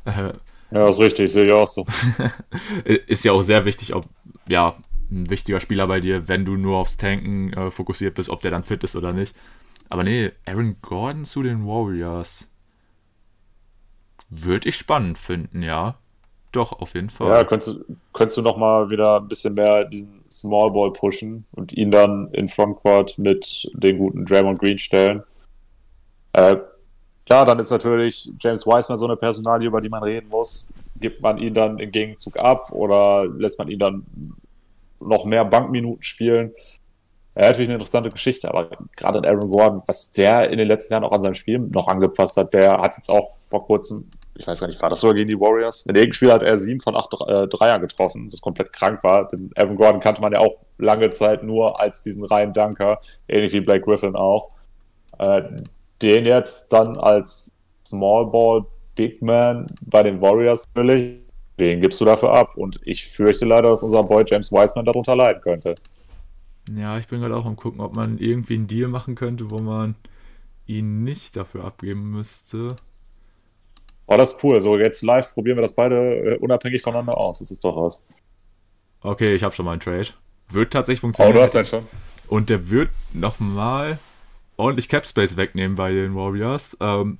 Äh, 0.05 0.33
ja, 0.71 0.89
ist 0.89 0.99
richtig, 0.99 1.31
sehe 1.31 1.45
ich 1.45 1.51
auch 1.51 1.67
so. 1.67 1.85
ist 2.85 3.23
ja 3.23 3.33
auch 3.33 3.43
sehr 3.43 3.65
wichtig, 3.65 3.93
ob, 3.93 4.05
ja, 4.47 4.75
ein 5.11 5.29
wichtiger 5.29 5.59
Spieler 5.59 5.85
bei 5.85 5.99
dir, 5.99 6.27
wenn 6.27 6.45
du 6.45 6.55
nur 6.57 6.77
aufs 6.77 6.97
Tanken 6.97 7.53
äh, 7.53 7.69
fokussiert 7.69 8.15
bist, 8.15 8.29
ob 8.29 8.41
der 8.41 8.49
dann 8.49 8.63
fit 8.63 8.83
ist 8.83 8.95
oder 8.95 9.13
nicht. 9.13 9.35
Aber 9.89 10.03
nee, 10.03 10.31
Aaron 10.45 10.77
Gordon 10.81 11.25
zu 11.25 11.43
den 11.43 11.65
Warriors. 11.65 12.49
Würde 14.29 14.69
ich 14.69 14.75
spannend 14.75 15.17
finden, 15.17 15.61
ja. 15.61 15.95
Doch, 16.51 16.71
auf 16.71 16.93
jeden 16.93 17.09
Fall. 17.09 17.29
Ja, 17.29 17.43
könntest 17.43 17.67
du, 17.67 17.95
könntest 18.13 18.37
du 18.37 18.41
noch 18.41 18.57
mal 18.57 18.89
wieder 18.89 19.19
ein 19.19 19.27
bisschen 19.27 19.55
mehr 19.55 19.85
diesen 19.85 20.23
Small 20.29 20.71
Ball 20.71 20.91
pushen 20.93 21.45
und 21.51 21.73
ihn 21.73 21.91
dann 21.91 22.29
in 22.31 22.47
Frontcourt 22.47 23.17
mit 23.17 23.69
den 23.73 23.97
guten 23.97 24.25
Draymond 24.25 24.59
Green 24.59 24.77
stellen. 24.77 25.23
Äh, 26.33 26.57
klar, 27.25 27.45
dann 27.45 27.59
ist 27.59 27.71
natürlich 27.71 28.31
James 28.39 28.65
Wiseman 28.65 28.97
so 28.97 29.05
eine 29.05 29.15
Personalie, 29.15 29.67
über 29.67 29.81
die 29.81 29.89
man 29.89 30.03
reden 30.03 30.29
muss. 30.29 30.71
Gibt 30.99 31.21
man 31.21 31.39
ihn 31.39 31.55
dann 31.55 31.79
im 31.79 31.91
Gegenzug 31.91 32.37
ab 32.37 32.71
oder 32.71 33.25
lässt 33.27 33.57
man 33.57 33.67
ihn 33.67 33.79
dann 33.79 34.05
noch 34.99 35.25
mehr 35.25 35.45
Bankminuten 35.45 36.03
spielen? 36.03 36.53
Er 37.35 37.45
hat 37.45 37.51
natürlich 37.51 37.69
eine 37.69 37.75
interessante 37.75 38.09
Geschichte, 38.09 38.47
aber 38.49 38.69
gerade 38.95 39.17
in 39.19 39.25
Aaron 39.25 39.49
Gordon, 39.49 39.81
was 39.87 40.11
der 40.11 40.49
in 40.49 40.57
den 40.57 40.67
letzten 40.67 40.93
Jahren 40.93 41.03
auch 41.03 41.11
an 41.11 41.21
seinem 41.21 41.33
Spiel 41.33 41.59
noch 41.59 41.87
angepasst 41.87 42.37
hat, 42.37 42.53
der 42.53 42.79
hat 42.79 42.95
jetzt 42.95 43.09
auch 43.09 43.39
vor 43.49 43.65
kurzem 43.65 44.09
ich 44.35 44.47
weiß 44.47 44.59
gar 44.59 44.67
nicht, 44.67 44.81
war 44.81 44.89
das 44.89 44.99
sogar 44.99 45.13
gegen 45.13 45.29
die 45.29 45.39
Warriors? 45.39 45.83
In 45.83 45.89
irgendeinem 45.89 46.13
Spiel 46.13 46.31
hat 46.31 46.41
er 46.41 46.57
sieben 46.57 46.79
von 46.79 46.95
acht 46.95 47.13
äh, 47.27 47.47
Dreier 47.47 47.79
getroffen, 47.79 48.29
was 48.31 48.41
komplett 48.41 48.73
krank 48.73 49.03
war. 49.03 49.27
Den 49.27 49.51
Evan 49.55 49.75
Gordon 49.75 49.99
kannte 49.99 50.21
man 50.21 50.33
ja 50.33 50.39
auch 50.39 50.55
lange 50.77 51.09
Zeit 51.11 51.43
nur 51.43 51.79
als 51.79 52.01
diesen 52.01 52.25
reinen 52.25 52.51
Dunker, 52.51 52.99
ähnlich 53.27 53.53
wie 53.53 53.61
Blake 53.61 53.81
Griffin 53.81 54.15
auch. 54.15 54.49
Äh, 55.19 55.43
den 56.01 56.25
jetzt 56.25 56.73
dann 56.73 56.97
als 56.97 57.49
Small 57.85 58.25
Ball 58.25 58.65
Big 58.95 59.21
Man 59.21 59.67
bei 59.85 60.01
den 60.01 60.19
Warriors 60.19 60.63
natürlich, 60.75 61.19
wen 61.57 61.81
gibst 61.81 62.01
du 62.01 62.05
dafür 62.05 62.33
ab? 62.33 62.57
Und 62.57 62.79
ich 62.83 63.07
fürchte 63.07 63.45
leider, 63.45 63.69
dass 63.69 63.83
unser 63.83 64.03
Boy 64.03 64.23
James 64.25 64.51
Wiseman 64.51 64.85
darunter 64.85 65.15
leiden 65.15 65.41
könnte. 65.41 65.75
Ja, 66.71 66.97
ich 66.97 67.07
bin 67.07 67.19
gerade 67.19 67.35
auch 67.35 67.45
am 67.45 67.55
gucken, 67.55 67.81
ob 67.81 67.95
man 67.95 68.17
irgendwie 68.17 68.55
einen 68.55 68.67
Deal 68.67 68.87
machen 68.87 69.15
könnte, 69.15 69.51
wo 69.51 69.59
man 69.59 69.95
ihn 70.65 71.03
nicht 71.03 71.35
dafür 71.35 71.65
abgeben 71.65 72.11
müsste. 72.11 72.75
Oh, 74.07 74.17
das 74.17 74.33
ist 74.33 74.43
cool. 74.43 74.59
So, 74.61 74.77
jetzt 74.77 75.01
live 75.01 75.33
probieren 75.33 75.57
wir 75.57 75.61
das 75.61 75.75
beide 75.75 75.95
äh, 75.95 76.37
unabhängig 76.37 76.81
voneinander 76.81 77.17
aus. 77.17 77.39
Das 77.39 77.51
ist 77.51 77.63
doch 77.63 77.75
was. 77.75 78.05
Okay, 79.01 79.33
ich 79.33 79.43
habe 79.43 79.53
schon 79.53 79.65
mal 79.65 79.73
einen 79.73 79.81
Trade. 79.81 80.07
Wird 80.49 80.71
tatsächlich 80.71 81.01
funktionieren. 81.01 81.35
Oh, 81.35 81.37
du 81.37 81.43
hast 81.43 81.55
den 81.55 81.65
schon. 81.65 81.85
Und 82.27 82.49
der 82.49 82.69
wird 82.69 82.89
nochmal 83.13 83.99
ordentlich 84.57 84.87
Cap 84.87 85.05
Space 85.05 85.35
wegnehmen 85.35 85.75
bei 85.75 85.91
den 85.91 86.15
Warriors. 86.15 86.77
Ähm, 86.79 87.17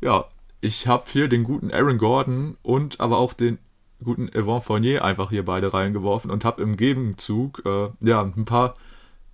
ja, 0.00 0.26
ich 0.60 0.86
habe 0.86 1.04
hier 1.10 1.28
den 1.28 1.44
guten 1.44 1.70
Aaron 1.70 1.98
Gordon 1.98 2.56
und 2.62 3.00
aber 3.00 3.18
auch 3.18 3.32
den 3.32 3.58
guten 4.02 4.28
Evan 4.28 4.60
Fournier 4.60 5.04
einfach 5.04 5.30
hier 5.30 5.44
beide 5.44 5.72
reingeworfen 5.72 6.30
und 6.30 6.44
habe 6.44 6.62
im 6.62 6.76
Gegenzug 6.76 7.62
äh, 7.64 7.88
ja 8.00 8.22
ein 8.22 8.44
paar. 8.44 8.74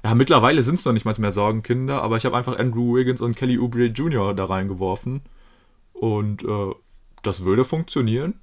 Ja, 0.05 0.14
mittlerweile 0.14 0.62
sind 0.62 0.76
es 0.76 0.84
noch 0.84 0.93
nicht 0.93 1.05
mal 1.05 1.14
mehr 1.18 1.32
Sorgenkinder, 1.32 2.02
aber 2.02 2.16
ich 2.16 2.24
habe 2.24 2.36
einfach 2.36 2.59
Andrew 2.59 2.97
Wiggins 2.97 3.20
und 3.20 3.36
Kelly 3.36 3.59
Oubre 3.59 3.86
Jr. 3.86 4.34
da 4.34 4.47
reingeworfen. 4.47 5.22
Und 5.93 6.43
äh, 6.43 6.74
das 7.22 7.44
würde 7.44 7.64
funktionieren. 7.64 8.34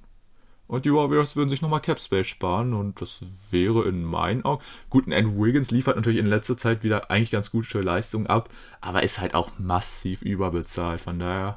Und 0.70 0.84
die 0.84 0.94
Warriors 0.94 1.34
würden 1.34 1.48
sich 1.50 1.62
nochmal 1.62 1.80
Cap 1.80 1.98
Space 1.98 2.28
sparen 2.28 2.74
und 2.74 3.00
das 3.00 3.24
wäre 3.50 3.88
in 3.88 4.04
meinen 4.04 4.44
Augen. 4.44 4.62
Gut, 4.88 5.08
ein 5.08 5.12
Andrew 5.12 5.44
Wiggins 5.44 5.72
liefert 5.72 5.96
natürlich 5.96 6.20
in 6.20 6.28
letzter 6.28 6.56
Zeit 6.56 6.84
wieder 6.84 7.10
eigentlich 7.10 7.32
ganz 7.32 7.50
gute 7.50 7.80
Leistungen 7.80 8.28
ab, 8.28 8.48
aber 8.80 9.02
ist 9.02 9.20
halt 9.20 9.34
auch 9.34 9.50
massiv 9.58 10.22
überbezahlt. 10.22 11.00
Von 11.00 11.18
daher 11.18 11.56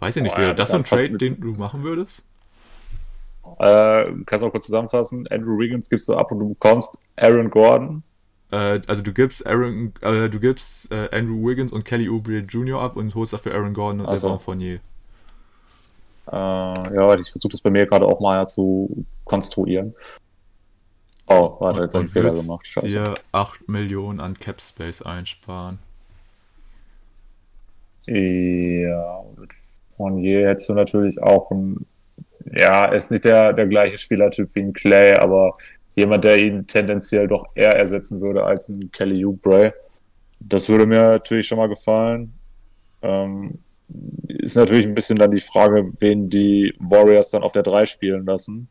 weiß 0.00 0.16
ich 0.16 0.24
nicht, 0.24 0.36
wäre 0.36 0.56
das 0.56 0.70
so 0.70 0.76
ein 0.76 0.84
Trade, 0.84 1.16
den 1.18 1.40
du 1.40 1.52
machen 1.52 1.84
würdest? 1.84 2.24
Äh, 3.58 4.12
kannst 4.26 4.42
du 4.42 4.48
auch 4.48 4.52
kurz 4.52 4.66
zusammenfassen? 4.66 5.26
Andrew 5.30 5.58
Wiggins 5.58 5.88
gibst 5.88 6.08
du 6.08 6.14
ab 6.14 6.32
und 6.32 6.40
du 6.40 6.48
bekommst 6.50 6.98
Aaron 7.16 7.50
Gordon. 7.50 8.02
Äh, 8.50 8.80
also 8.86 9.02
du 9.02 9.12
gibst 9.12 9.46
Aaron, 9.46 9.92
äh, 10.00 10.28
du 10.28 10.38
gibst 10.38 10.90
äh, 10.92 11.08
Andrew 11.10 11.48
Wiggins 11.48 11.72
und 11.72 11.84
Kelly 11.84 12.08
Oubre 12.08 12.38
Jr. 12.38 12.80
ab 12.80 12.96
und 12.96 13.14
holst 13.14 13.32
dafür 13.32 13.54
Aaron 13.54 13.74
Gordon 13.74 14.00
und 14.00 14.06
also. 14.06 14.28
Evan 14.28 14.38
Fournier. 14.38 14.80
Äh, 16.28 16.34
ja, 16.34 17.14
ich 17.14 17.30
versuche 17.30 17.52
das 17.52 17.60
bei 17.60 17.70
mir 17.70 17.86
gerade 17.86 18.06
auch 18.06 18.20
mal 18.20 18.46
zu 18.46 19.04
konstruieren. 19.24 19.94
Oh, 21.28 21.56
warte, 21.58 21.82
jetzt 21.82 21.94
habe 21.94 22.04
ich 22.04 22.12
Fehler 22.12 22.30
gemacht. 22.30 22.66
Scheiße. 22.66 22.86
dir 22.86 23.14
8 23.32 23.68
Millionen 23.68 24.20
an 24.20 24.38
Cap 24.38 24.60
Space 24.60 25.02
einsparen. 25.02 25.78
Ja, 28.06 29.24
mit 29.36 29.50
Fournier 29.96 30.48
hättest 30.48 30.68
du 30.68 30.74
natürlich 30.74 31.20
auch 31.20 31.50
ein. 31.50 31.86
Ja, 32.52 32.86
ist 32.86 33.10
nicht 33.10 33.24
der, 33.24 33.52
der 33.52 33.66
gleiche 33.66 33.98
Spielertyp 33.98 34.50
wie 34.54 34.60
ein 34.60 34.72
Clay, 34.72 35.14
aber 35.14 35.56
jemand, 35.94 36.24
der 36.24 36.38
ihn 36.38 36.66
tendenziell 36.66 37.26
doch 37.26 37.46
eher 37.54 37.74
ersetzen 37.74 38.20
würde 38.20 38.44
als 38.44 38.68
ein 38.68 38.90
Kelly 38.92 39.24
Oubre. 39.24 39.74
Das 40.38 40.68
würde 40.68 40.86
mir 40.86 41.02
natürlich 41.02 41.48
schon 41.48 41.58
mal 41.58 41.68
gefallen. 41.68 42.34
Ähm, 43.02 43.58
ist 44.28 44.56
natürlich 44.56 44.86
ein 44.86 44.94
bisschen 44.94 45.18
dann 45.18 45.30
die 45.30 45.40
Frage, 45.40 45.92
wen 46.00 46.28
die 46.28 46.74
Warriors 46.78 47.30
dann 47.30 47.42
auf 47.42 47.52
der 47.52 47.62
3 47.62 47.84
spielen 47.86 48.26
lassen. 48.26 48.68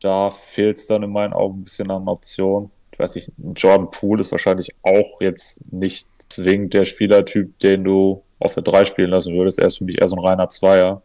Da 0.00 0.30
fehlt 0.30 0.76
es 0.76 0.86
dann 0.86 1.02
in 1.02 1.10
meinen 1.10 1.32
Augen 1.32 1.60
ein 1.60 1.64
bisschen 1.64 1.90
an 1.90 2.08
Option. 2.08 2.70
Ich 2.92 2.98
weiß 2.98 3.14
nicht, 3.14 3.30
Jordan 3.54 3.90
Poole 3.90 4.20
ist 4.20 4.32
wahrscheinlich 4.32 4.74
auch 4.82 5.20
jetzt 5.20 5.72
nicht 5.72 6.08
zwingend 6.28 6.74
der 6.74 6.84
Spielertyp, 6.84 7.58
den 7.60 7.84
du 7.84 8.22
auf 8.38 8.54
der 8.54 8.62
3 8.62 8.84
spielen 8.84 9.10
lassen 9.10 9.34
würdest. 9.34 9.58
Er 9.58 9.66
ist 9.66 9.78
für 9.78 9.84
mich 9.84 10.00
eher 10.00 10.08
so 10.08 10.16
ein 10.16 10.24
reiner 10.24 10.48
Zweier, 10.48 11.02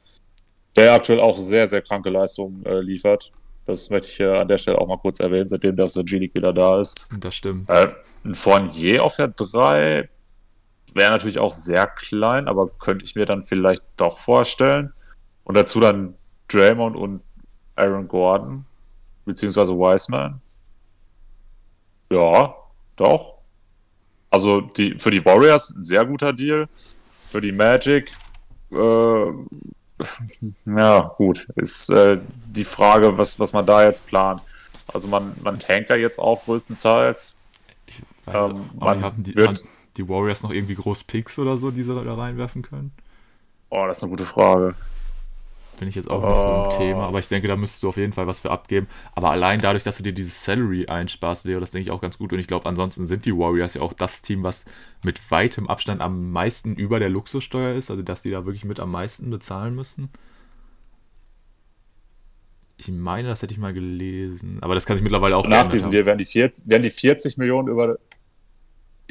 der 0.76 0.94
aktuell 0.94 1.20
auch 1.20 1.38
sehr, 1.40 1.68
sehr 1.68 1.82
kranke 1.82 2.10
Leistungen 2.10 2.66
äh, 2.66 2.80
liefert. 2.80 3.32
Das 3.66 3.90
möchte 3.90 4.08
ich 4.08 4.20
äh, 4.20 4.40
an 4.40 4.48
der 4.48 4.58
Stelle 4.58 4.80
auch 4.80 4.88
mal 4.88 4.98
kurz 4.98 5.20
erwähnen, 5.20 5.48
seitdem 5.48 5.76
der 5.76 5.88
G-League 5.88 6.36
wieder 6.36 6.52
da 6.54 6.80
ist. 6.80 7.08
Das 7.20 7.36
stimmt. 7.36 7.70
Äh, 7.70 7.90
ein 8.26 8.36
Fournier 8.36 9.04
auf 9.04 9.16
der 9.16 9.30
3 9.30 10.10
wäre 10.94 11.12
natürlich 11.12 11.40
auch 11.40 11.54
sehr 11.54 11.88
klein, 11.88 12.48
aber 12.48 12.70
könnte 12.70 13.06
ich 13.06 13.16
mir 13.16 13.26
dann 13.26 13.44
vielleicht 13.44 13.84
doch 13.98 14.20
vorstellen. 14.20 14.94
Und 15.44 15.58
dazu 15.58 15.80
dann 15.80 16.16
Draymond 16.48 16.96
und 16.96 17.22
Aaron 17.76 18.08
Gordon, 18.08 18.66
beziehungsweise 19.26 19.74
Wiseman. 19.74 20.40
Ja, 22.12 22.56
doch. 22.96 23.40
Also 24.30 24.62
die, 24.62 24.98
für 24.98 25.12
die 25.12 25.24
Warriors 25.26 25.76
ein 25.76 25.84
sehr 25.84 26.06
guter 26.06 26.34
Deal. 26.34 26.68
Für 27.30 27.42
die 27.42 27.52
Magic, 27.52 28.12
äh, 28.72 29.26
ja, 30.66 31.14
gut, 31.18 31.48
ist 31.56 31.90
äh, 31.90 32.20
die 32.48 32.64
Frage, 32.64 33.18
was, 33.18 33.40
was 33.40 33.54
man 33.54 33.66
da 33.66 33.84
jetzt 33.86 34.06
plant. 34.08 34.42
Also 34.88 35.08
man, 35.08 35.36
man 35.42 35.60
tankt 35.60 35.90
ja 35.90 35.96
jetzt 35.96 36.20
auch 36.20 36.44
größtenteils. 36.46 37.36
Ich 37.86 38.02
weiß, 38.26 38.52
ähm, 38.52 38.70
man 38.80 39.02
haben 39.02 39.24
die, 39.24 39.36
wird, 39.36 39.64
die 39.98 40.08
Warriors 40.08 40.44
noch 40.44 40.52
irgendwie 40.52 40.76
groß 40.76 41.04
Picks 41.04 41.38
oder 41.40 41.58
so, 41.58 41.72
die 41.72 41.84
sie 41.84 41.94
da 41.94 42.14
reinwerfen 42.14 42.62
können? 42.62 42.92
Oh, 43.70 43.86
das 43.88 43.98
ist 43.98 44.04
eine 44.04 44.12
gute 44.12 44.26
Frage. 44.26 44.76
Bin 45.84 45.90
ich 45.90 45.96
jetzt 45.96 46.10
auch 46.10 46.26
nicht 46.26 46.38
so 46.38 46.46
im 46.46 46.50
oh. 46.50 46.78
Thema, 46.78 47.08
aber 47.10 47.20
ich 47.20 47.28
denke, 47.28 47.50
da 47.50 47.58
müsstest 47.58 47.84
du 47.84 47.90
auf 47.90 47.98
jeden 47.98 48.14
Fall 48.14 48.26
was 48.26 48.40
für 48.40 48.52
abgeben. 48.52 48.88
Aber 49.16 49.32
allein 49.32 49.60
dadurch, 49.60 49.84
dass 49.84 49.98
du 49.98 50.04
dir 50.04 50.14
dieses 50.14 50.46
Salary 50.46 50.86
einsparst, 50.86 51.44
wäre 51.44 51.60
das, 51.60 51.72
denke 51.72 51.90
ich, 51.90 51.92
auch 51.92 52.00
ganz 52.00 52.18
gut. 52.18 52.32
Und 52.32 52.40
ich 52.40 52.48
glaube, 52.48 52.68
ansonsten 52.68 53.06
sind 53.06 53.26
die 53.26 53.34
Warriors 53.34 53.74
ja 53.74 53.82
auch 53.82 53.92
das 53.92 54.22
Team, 54.22 54.44
was 54.44 54.64
mit 55.04 55.20
weitem 55.30 55.68
Abstand 55.68 56.00
am 56.00 56.32
meisten 56.32 56.78
über 56.78 57.00
der 57.00 57.10
Luxussteuer 57.10 57.76
ist, 57.76 57.92
also 57.92 58.02
dass 58.02 58.22
die 58.22 58.32
da 58.32 58.46
wirklich 58.46 58.64
mit 58.64 58.80
am 58.80 58.92
meisten 58.92 59.30
bezahlen 59.30 59.76
müssen. 59.76 60.10
Ich 62.78 62.88
meine, 62.88 63.28
das 63.28 63.42
hätte 63.42 63.52
ich 63.52 63.60
mal 63.60 63.74
gelesen, 63.74 64.60
aber 64.62 64.76
das 64.76 64.86
kann 64.86 64.96
ich 64.96 65.04
mittlerweile 65.04 65.36
auch 65.36 65.46
Nach 65.46 65.68
diesem 65.68 65.92
Deal 65.92 66.06
werden 66.06 66.18
die, 66.18 66.24
40, 66.24 66.70
werden 66.70 66.84
die 66.84 66.92
40 66.92 67.38
Millionen 67.38 67.68
über, 67.68 67.98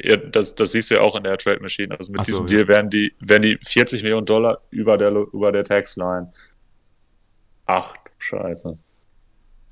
ja, 0.01 0.17
das, 0.17 0.55
das 0.55 0.71
siehst 0.71 0.89
du 0.89 0.95
ja 0.95 1.01
auch 1.01 1.15
in 1.15 1.23
der 1.23 1.37
Trade 1.37 1.59
Machine. 1.59 1.95
Also 1.99 2.11
mit 2.11 2.21
Ach 2.21 2.25
diesem 2.25 2.47
so, 2.47 2.51
Deal 2.51 2.61
ja. 2.61 2.67
werden, 2.67 2.89
die, 2.89 3.13
werden 3.19 3.43
die 3.43 3.59
40 3.63 4.01
Millionen 4.01 4.25
Dollar 4.25 4.59
über 4.71 4.97
der, 4.97 5.11
über 5.11 5.51
der 5.51 5.63
Taxline. 5.63 6.33
Ach, 7.65 7.95
scheiße. 8.19 8.77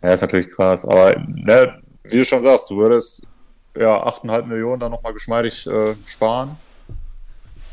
Ja, 0.01 0.13
ist 0.13 0.21
natürlich 0.21 0.51
krass. 0.51 0.85
Aber 0.85 1.15
ne, 1.17 1.81
wie 2.03 2.17
du 2.17 2.25
schon 2.25 2.41
sagst, 2.41 2.69
du 2.69 2.77
würdest 2.77 3.27
ja 3.75 4.05
8,5 4.05 4.45
Millionen 4.45 4.79
dann 4.79 4.91
nochmal 4.91 5.13
geschmeidig 5.13 5.67
äh, 5.67 5.95
sparen. 6.05 6.57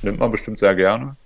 Nimmt 0.02 0.18
man 0.18 0.30
bestimmt 0.30 0.58
sehr 0.58 0.74
gerne. 0.74 1.16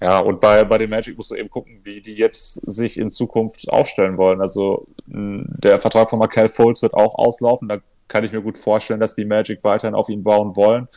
Ja, 0.00 0.18
und 0.18 0.40
bei, 0.40 0.64
bei 0.64 0.78
den 0.78 0.90
Magic 0.90 1.16
musst 1.16 1.30
du 1.30 1.36
eben 1.36 1.48
gucken, 1.48 1.78
wie 1.84 2.00
die 2.00 2.14
jetzt 2.14 2.54
sich 2.54 2.98
in 2.98 3.12
Zukunft 3.12 3.70
aufstellen 3.70 4.16
wollen. 4.16 4.40
Also 4.40 4.88
der 5.06 5.80
Vertrag 5.80 6.10
von 6.10 6.18
Markel 6.18 6.48
Foles 6.48 6.82
wird 6.82 6.94
auch 6.94 7.14
auslaufen. 7.14 7.68
Da 7.68 7.78
kann 8.08 8.24
ich 8.24 8.32
mir 8.32 8.42
gut 8.42 8.58
vorstellen, 8.58 8.98
dass 8.98 9.14
die 9.14 9.24
Magic 9.24 9.60
weiterhin 9.62 9.94
auf 9.94 10.08
ihn 10.08 10.24
bauen 10.24 10.56
wollen. 10.56 10.88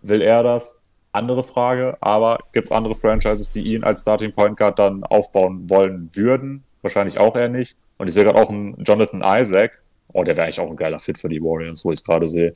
Will 0.00 0.22
er 0.22 0.42
das? 0.42 0.80
Andere 1.16 1.42
Frage, 1.42 1.96
aber 2.00 2.38
gibt 2.52 2.66
es 2.66 2.72
andere 2.72 2.94
Franchises, 2.94 3.50
die 3.50 3.74
ihn 3.74 3.84
als 3.84 4.02
Starting 4.02 4.32
Point 4.32 4.56
Guard 4.56 4.78
dann 4.78 5.02
aufbauen 5.04 5.68
wollen 5.70 6.10
würden? 6.14 6.62
Wahrscheinlich 6.82 7.18
auch 7.18 7.34
eher 7.34 7.48
nicht. 7.48 7.76
Und 7.96 8.08
ich 8.08 8.14
sehe 8.14 8.24
gerade 8.24 8.38
auch 8.38 8.50
einen 8.50 8.82
Jonathan 8.84 9.22
Isaac. 9.24 9.72
Oh, 10.12 10.22
der 10.24 10.36
wäre 10.36 10.44
eigentlich 10.44 10.60
auch 10.60 10.70
ein 10.70 10.76
geiler 10.76 10.98
Fit 10.98 11.18
für 11.18 11.28
die 11.28 11.42
Warriors, 11.42 11.84
wo 11.84 11.90
ich 11.90 12.00
es 12.00 12.04
gerade 12.04 12.26
sehe. 12.26 12.54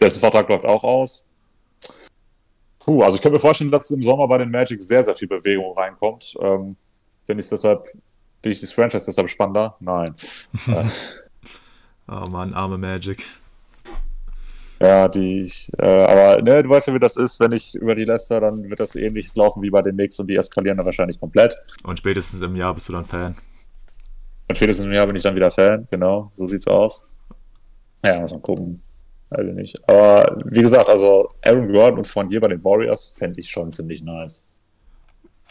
Dessen 0.00 0.20
Vertrag 0.20 0.48
läuft 0.48 0.64
auch 0.64 0.82
aus. 0.84 1.28
Puh, 2.78 3.02
also 3.02 3.16
ich 3.16 3.22
kann 3.22 3.32
mir 3.32 3.38
vorstellen, 3.38 3.70
dass 3.70 3.90
im 3.90 4.02
Sommer 4.02 4.26
bei 4.26 4.38
den 4.38 4.50
Magic 4.50 4.82
sehr, 4.82 5.04
sehr 5.04 5.14
viel 5.14 5.28
Bewegung 5.28 5.76
reinkommt. 5.76 6.34
Ähm, 6.40 6.76
Finde 7.24 7.42
ich 7.42 7.48
deshalb, 7.50 7.84
finde 7.84 8.54
ich 8.54 8.60
das 8.60 8.72
Franchise 8.72 9.04
deshalb 9.06 9.28
spannender? 9.28 9.76
Nein. 9.80 10.14
Äh, 10.66 10.88
Oh 12.12 12.26
Mann, 12.26 12.54
arme 12.54 12.76
Magic. 12.76 13.24
Ja, 14.82 15.08
die, 15.08 15.50
äh, 15.78 15.86
aber 15.86 16.42
ne, 16.42 16.62
du 16.62 16.70
weißt 16.70 16.88
ja, 16.88 16.94
wie 16.94 16.98
das 16.98 17.18
ist, 17.18 17.38
wenn 17.38 17.52
ich 17.52 17.74
über 17.74 17.94
die 17.94 18.04
Leicester, 18.04 18.40
dann 18.40 18.68
wird 18.70 18.80
das 18.80 18.96
ähnlich 18.96 19.34
laufen 19.34 19.62
wie 19.62 19.68
bei 19.68 19.82
den 19.82 19.94
Knicks 19.94 20.18
und 20.18 20.26
die 20.26 20.36
eskalieren 20.36 20.78
dann 20.78 20.86
wahrscheinlich 20.86 21.20
komplett. 21.20 21.54
Und 21.82 21.98
spätestens 21.98 22.40
im 22.40 22.56
Jahr 22.56 22.72
bist 22.72 22.88
du 22.88 22.94
dann 22.94 23.04
Fan. 23.04 23.36
Und 24.48 24.56
spätestens 24.56 24.86
im 24.86 24.92
Jahr 24.92 25.06
bin 25.06 25.16
ich 25.16 25.22
dann 25.22 25.34
wieder 25.34 25.50
Fan, 25.50 25.86
genau, 25.90 26.30
so 26.34 26.46
sieht's 26.46 26.66
aus. 26.66 27.06
Ja, 28.04 28.20
muss 28.20 28.32
man 28.32 28.40
gucken. 28.40 28.82
Weiß 29.28 29.46
ich 29.46 29.54
nicht. 29.54 29.88
Aber 29.88 30.38
wie 30.46 30.62
gesagt, 30.62 30.88
also 30.88 31.30
Aaron 31.44 31.70
Gordon 31.70 31.98
und 31.98 32.06
von 32.06 32.28
hier 32.28 32.40
bei 32.40 32.48
den 32.48 32.64
Warriors 32.64 33.10
fände 33.10 33.38
ich 33.38 33.50
schon 33.50 33.72
ziemlich 33.72 34.02
nice. 34.02 34.48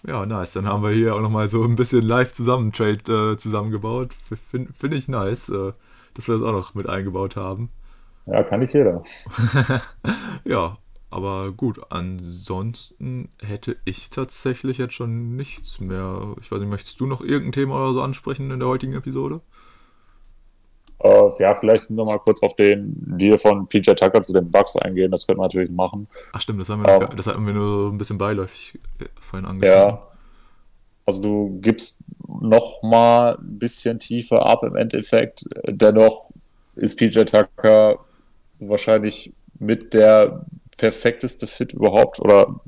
Ja, 0.05 0.25
nice. 0.25 0.53
Dann 0.53 0.65
haben 0.65 0.83
wir 0.83 0.91
hier 0.91 1.15
auch 1.15 1.21
nochmal 1.21 1.47
so 1.49 1.63
ein 1.63 1.75
bisschen 1.75 2.01
live 2.01 2.33
zusammen 2.33 2.71
Trade 2.71 3.33
äh, 3.33 3.37
zusammengebaut. 3.37 4.13
Finde 4.51 4.73
find 4.73 4.93
ich 4.93 5.07
nice. 5.07 5.49
Äh, 5.49 5.73
dass 6.13 6.27
wir 6.27 6.35
das 6.35 6.43
auch 6.43 6.51
noch 6.51 6.73
mit 6.73 6.89
eingebaut 6.89 7.35
haben. 7.35 7.69
Ja, 8.31 8.43
kann 8.43 8.59
nicht 8.59 8.73
jeder. 8.73 9.03
ja, 10.45 10.77
aber 11.09 11.51
gut, 11.51 11.81
ansonsten 11.89 13.29
hätte 13.41 13.77
ich 13.85 14.09
tatsächlich 14.09 14.77
jetzt 14.77 14.93
schon 14.93 15.35
nichts 15.35 15.79
mehr. 15.79 16.35
Ich 16.39 16.51
weiß 16.51 16.59
nicht, 16.59 16.69
möchtest 16.69 16.99
du 16.99 17.07
noch 17.07 17.21
irgendein 17.21 17.53
Thema 17.53 17.75
oder 17.81 17.93
so 17.93 18.01
ansprechen 18.01 18.51
in 18.51 18.59
der 18.59 18.67
heutigen 18.67 18.93
Episode? 18.93 19.41
Uh, 21.01 21.31
ja, 21.39 21.55
vielleicht 21.55 21.89
nochmal 21.89 22.19
kurz 22.19 22.43
auf 22.43 22.55
den 22.57 22.93
Deal 23.17 23.37
von 23.37 23.67
PJ 23.67 23.93
Tucker 23.93 24.21
zu 24.21 24.33
den 24.33 24.51
Bugs 24.51 24.75
eingehen. 24.75 25.09
Das 25.09 25.25
könnte 25.25 25.37
man 25.37 25.45
natürlich 25.45 25.71
machen. 25.71 26.07
Ach 26.33 26.41
stimmt, 26.41 26.61
das 26.61 26.69
haben 26.69 26.85
wir, 26.85 27.09
um, 27.09 27.15
das 27.15 27.25
hatten 27.25 27.45
wir 27.45 27.53
nur 27.53 27.89
ein 27.89 27.97
bisschen 27.97 28.17
beiläufig 28.17 28.79
äh, 28.99 29.05
vorhin 29.19 29.47
angesprochen. 29.47 29.95
Ja, 29.95 30.07
also 31.05 31.21
du 31.21 31.59
gibst 31.61 32.03
noch 32.27 32.83
mal 32.83 33.37
ein 33.37 33.57
bisschen 33.57 33.97
tiefer 33.97 34.45
ab 34.45 34.63
im 34.63 34.75
Endeffekt. 34.75 35.45
Dennoch 35.67 36.29
ist 36.75 36.97
PJ 36.99 37.21
Tucker 37.21 37.99
wahrscheinlich 38.67 39.33
mit 39.59 39.93
der 39.93 40.45
perfekteste 40.77 41.47
Fit 41.47 41.73
überhaupt 41.73 42.19
oder 42.19 42.61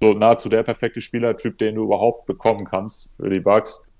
so 0.00 0.12
nahezu 0.12 0.48
der 0.48 0.62
perfekte 0.62 1.00
Spielertyp, 1.00 1.58
den 1.58 1.74
du 1.74 1.84
überhaupt 1.84 2.26
bekommen 2.26 2.64
kannst 2.64 3.16
für 3.16 3.28
die 3.28 3.40
Bucks. 3.40 3.90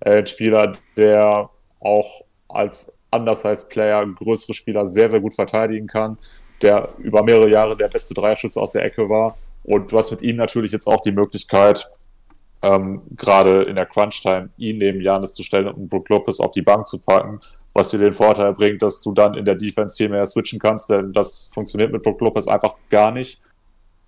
Ein 0.00 0.26
Spieler, 0.26 0.72
der 0.96 1.50
auch 1.80 2.22
als 2.48 2.98
undersized 3.10 3.68
Player 3.68 4.04
größere 4.06 4.54
Spieler 4.54 4.86
sehr, 4.86 5.10
sehr 5.10 5.20
gut 5.20 5.34
verteidigen 5.34 5.86
kann, 5.86 6.18
der 6.62 6.88
über 6.98 7.22
mehrere 7.22 7.50
Jahre 7.50 7.76
der 7.76 7.88
beste 7.88 8.14
Dreierschütze 8.14 8.60
aus 8.60 8.72
der 8.72 8.84
Ecke 8.84 9.08
war. 9.08 9.36
Und 9.64 9.92
du 9.92 9.98
hast 9.98 10.10
mit 10.10 10.22
ihm 10.22 10.36
natürlich 10.36 10.72
jetzt 10.72 10.86
auch 10.86 11.00
die 11.00 11.12
Möglichkeit, 11.12 11.90
ähm, 12.62 13.02
gerade 13.16 13.62
in 13.64 13.76
der 13.76 13.86
Crunch-Time 13.86 14.50
ihn 14.56 14.78
neben 14.78 15.00
Janis 15.00 15.34
zu 15.34 15.42
stellen 15.42 15.68
und 15.68 15.88
Brook 15.88 16.08
Lopez 16.08 16.40
auf 16.40 16.52
die 16.52 16.62
Bank 16.62 16.86
zu 16.86 17.02
packen, 17.02 17.40
was 17.74 17.90
dir 17.90 17.98
den 17.98 18.14
Vorteil 18.14 18.52
bringt, 18.52 18.82
dass 18.82 19.02
du 19.02 19.12
dann 19.12 19.34
in 19.34 19.44
der 19.44 19.54
Defense 19.54 19.96
viel 19.96 20.08
mehr 20.08 20.26
switchen 20.26 20.58
kannst, 20.58 20.90
denn 20.90 21.12
das 21.12 21.50
funktioniert 21.52 21.92
mit 21.92 22.02
Brook 22.02 22.20
Lopez 22.20 22.48
einfach 22.48 22.76
gar 22.90 23.12
nicht. 23.12 23.40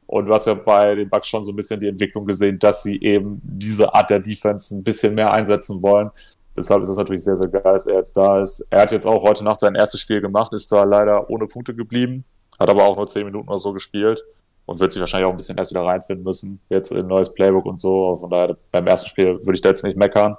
Und 0.06 0.26
du 0.26 0.34
hast 0.34 0.46
ja 0.46 0.54
bei 0.54 0.94
den 0.94 1.08
Bucks 1.08 1.28
schon 1.28 1.42
so 1.42 1.52
ein 1.52 1.56
bisschen 1.56 1.80
die 1.80 1.88
Entwicklung 1.88 2.26
gesehen, 2.26 2.58
dass 2.58 2.82
sie 2.82 3.00
eben 3.00 3.40
diese 3.42 3.94
Art 3.94 4.10
der 4.10 4.20
Defense 4.20 4.76
ein 4.76 4.84
bisschen 4.84 5.14
mehr 5.14 5.32
einsetzen 5.32 5.82
wollen. 5.82 6.10
Deshalb 6.56 6.82
ist 6.82 6.88
es 6.88 6.98
natürlich 6.98 7.24
sehr, 7.24 7.36
sehr 7.36 7.48
geil, 7.48 7.62
dass 7.64 7.86
er 7.86 7.96
jetzt 7.96 8.16
da 8.16 8.40
ist. 8.40 8.66
Er 8.70 8.82
hat 8.82 8.92
jetzt 8.92 9.06
auch 9.06 9.22
heute 9.22 9.42
Nacht 9.42 9.60
sein 9.60 9.74
erstes 9.74 10.00
Spiel 10.00 10.20
gemacht, 10.20 10.52
ist 10.52 10.70
da 10.70 10.84
leider 10.84 11.28
ohne 11.30 11.46
Punkte 11.46 11.74
geblieben, 11.74 12.24
hat 12.60 12.68
aber 12.68 12.84
auch 12.84 12.96
nur 12.96 13.06
zehn 13.06 13.24
Minuten 13.24 13.48
oder 13.48 13.58
so 13.58 13.72
gespielt 13.72 14.22
und 14.66 14.78
wird 14.78 14.92
sich 14.92 15.00
wahrscheinlich 15.00 15.26
auch 15.26 15.32
ein 15.32 15.36
bisschen 15.36 15.58
erst 15.58 15.72
wieder 15.72 15.84
reinfinden 15.84 16.24
müssen. 16.24 16.60
Jetzt 16.68 16.92
in 16.92 16.98
ein 16.98 17.06
neues 17.06 17.34
Playbook 17.34 17.66
und 17.66 17.78
so. 17.78 18.16
Von 18.16 18.30
daher, 18.30 18.56
beim 18.70 18.86
ersten 18.86 19.08
Spiel 19.08 19.40
würde 19.40 19.54
ich 19.54 19.62
da 19.62 19.70
jetzt 19.70 19.84
nicht 19.84 19.96
meckern. 19.96 20.36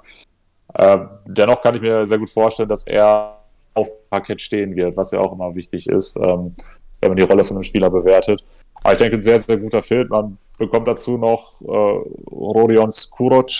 Ähm, 0.74 1.08
dennoch 1.26 1.62
kann 1.62 1.74
ich 1.74 1.82
mir 1.82 2.04
sehr 2.06 2.18
gut 2.18 2.30
vorstellen, 2.30 2.68
dass 2.68 2.86
er 2.86 3.38
auf 3.74 3.88
Parkett 4.10 4.40
stehen 4.40 4.74
wird, 4.74 4.96
was 4.96 5.10
ja 5.10 5.20
auch 5.20 5.32
immer 5.32 5.54
wichtig 5.54 5.86
ist, 5.88 6.16
ähm, 6.16 6.54
wenn 7.00 7.10
man 7.10 7.16
die 7.16 7.24
Rolle 7.24 7.44
von 7.44 7.56
einem 7.56 7.62
Spieler 7.62 7.90
bewertet. 7.90 8.44
Aber 8.82 8.92
ich 8.92 8.98
denke, 8.98 9.16
ein 9.16 9.22
sehr, 9.22 9.38
sehr 9.38 9.56
guter 9.56 9.82
Fit. 9.82 10.08
Man 10.08 10.38
bekommt 10.58 10.88
dazu 10.88 11.18
noch 11.18 11.60
äh, 11.62 12.30
Rodion 12.30 12.90
Skuroc. 12.90 13.50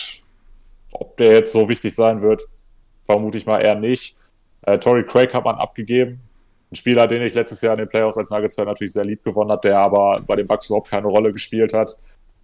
Ob 0.93 1.17
der 1.17 1.33
jetzt 1.33 1.51
so 1.51 1.69
wichtig 1.69 1.93
sein 1.93 2.21
wird, 2.21 2.47
vermute 3.05 3.37
ich 3.37 3.45
mal 3.45 3.59
eher 3.59 3.75
nicht. 3.75 4.17
Äh, 4.63 4.79
Tory 4.79 5.05
Craig 5.05 5.33
hat 5.33 5.45
man 5.45 5.55
abgegeben. 5.55 6.21
Ein 6.71 6.75
Spieler, 6.75 7.07
den 7.07 7.21
ich 7.21 7.33
letztes 7.33 7.61
Jahr 7.61 7.73
in 7.73 7.79
den 7.79 7.89
Playoffs 7.89 8.17
als 8.17 8.29
Nuggets-Fan 8.29 8.65
natürlich 8.65 8.93
sehr 8.93 9.05
lieb 9.05 9.23
gewonnen 9.23 9.51
hat, 9.51 9.63
der 9.63 9.77
aber 9.77 10.21
bei 10.25 10.35
den 10.35 10.47
Bucks 10.47 10.67
überhaupt 10.67 10.89
keine 10.89 11.07
Rolle 11.07 11.31
gespielt 11.31 11.73
hat. 11.73 11.95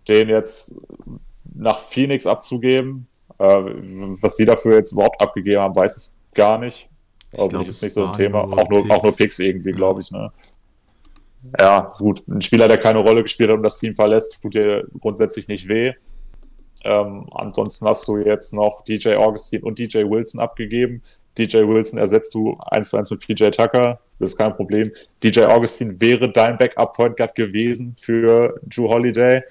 Den 0.07 0.29
jetzt 0.29 0.81
nach 1.53 1.77
Phoenix 1.79 2.25
abzugeben, 2.25 3.07
äh, 3.07 3.12
was 3.37 4.35
sie 4.35 4.45
dafür 4.45 4.75
jetzt 4.75 4.91
überhaupt 4.91 5.19
abgegeben 5.21 5.61
haben, 5.61 5.75
weiß 5.75 5.97
ich 5.97 6.35
gar 6.35 6.57
nicht. 6.57 6.89
Ich 7.31 7.47
bin 7.47 7.61
ich 7.61 7.67
jetzt 7.67 7.81
nicht 7.81 7.93
so 7.93 8.05
ein 8.05 8.13
Thema. 8.13 8.43
Auch 8.43 8.69
nur, 8.69 8.89
auch 8.91 9.03
nur 9.03 9.15
Picks 9.15 9.39
irgendwie, 9.39 9.71
ja. 9.71 9.75
glaube 9.75 10.01
ich. 10.01 10.11
Ne? 10.11 10.31
Ja, 11.59 11.87
gut. 11.97 12.23
Ein 12.29 12.41
Spieler, 12.41 12.67
der 12.67 12.77
keine 12.77 12.99
Rolle 12.99 13.23
gespielt 13.23 13.49
hat 13.49 13.57
und 13.57 13.63
das 13.63 13.79
Team 13.79 13.95
verlässt, 13.95 14.41
tut 14.41 14.53
dir 14.53 14.87
grundsätzlich 14.99 15.47
nicht 15.47 15.67
weh. 15.67 15.93
Ähm, 16.83 17.27
ansonsten 17.31 17.87
hast 17.87 18.07
du 18.07 18.17
jetzt 18.17 18.53
noch 18.53 18.83
DJ 18.83 19.15
Augustine 19.15 19.63
und 19.63 19.79
DJ 19.79 19.99
Wilson 19.99 20.41
abgegeben. 20.41 21.01
DJ 21.37 21.57
Wilson 21.67 21.97
ersetzt 21.97 22.33
du 22.35 22.57
1 22.59 22.89
zu 22.89 22.97
1 22.97 23.09
mit 23.09 23.25
PJ 23.25 23.49
Tucker. 23.49 23.99
Das 24.19 24.31
ist 24.31 24.37
kein 24.37 24.55
Problem. 24.55 24.89
DJ 25.23 25.41
Augustine 25.45 25.99
wäre 25.99 26.31
dein 26.31 26.57
Backup-Point 26.57 27.17
Guard 27.17 27.35
gewesen 27.35 27.95
für 27.99 28.59
Drew 28.63 28.87
Holiday. 28.87 29.41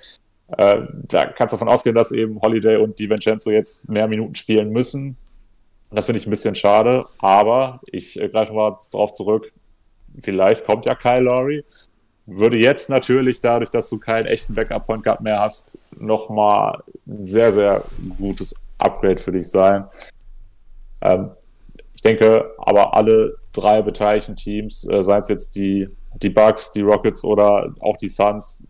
Äh, 0.59 0.83
da 1.09 1.27
kannst 1.27 1.53
du 1.53 1.57
davon 1.57 1.69
ausgehen, 1.69 1.95
dass 1.95 2.13
eben 2.13 2.41
Holiday 2.41 2.77
und 2.77 2.99
DiVincenzo 2.99 3.51
jetzt 3.51 3.89
mehr 3.89 4.09
Minuten 4.09 4.35
spielen 4.35 4.71
müssen. 4.71 5.17
Das 5.91 6.07
finde 6.07 6.21
ich 6.21 6.27
ein 6.27 6.31
bisschen 6.31 6.55
schade, 6.55 7.07
aber 7.19 7.81
ich 7.87 8.21
äh, 8.21 8.29
greife 8.29 8.53
mal 8.53 8.75
darauf 8.93 9.13
zurück. 9.13 9.53
Vielleicht 10.21 10.67
kommt 10.67 10.87
ja 10.87 10.95
Kyle 10.95 11.21
Lowry. 11.21 11.65
Würde 12.27 12.57
jetzt 12.57 12.89
natürlich 12.89 13.41
dadurch, 13.41 13.71
dass 13.71 13.89
du 13.91 13.99
keinen 13.99 14.27
echten 14.27 14.55
Backup-Point 14.55 15.03
Guard 15.03 15.21
mehr 15.23 15.41
hast, 15.41 15.79
nochmal 15.99 16.83
ein 17.07 17.27
sehr, 17.27 17.51
sehr 17.51 17.83
gutes 18.19 18.55
Upgrade 18.79 19.21
für 19.21 19.33
dich 19.33 19.51
sein. 19.51 19.85
Ähm, 21.01 21.31
ich 21.95 22.03
denke 22.03 22.53
aber 22.59 22.95
alle 22.95 23.37
drei 23.53 23.83
beteiligten 23.83 24.37
Teams, 24.37 24.89
äh, 24.89 25.03
seien 25.03 25.23
es 25.23 25.29
jetzt 25.29 25.57
die, 25.57 25.89
die 26.23 26.31
Bucks, 26.31 26.71
die 26.71 26.83
Rockets 26.83 27.25
oder 27.25 27.75
auch 27.81 27.97
die 27.97 28.09
Suns, 28.09 28.67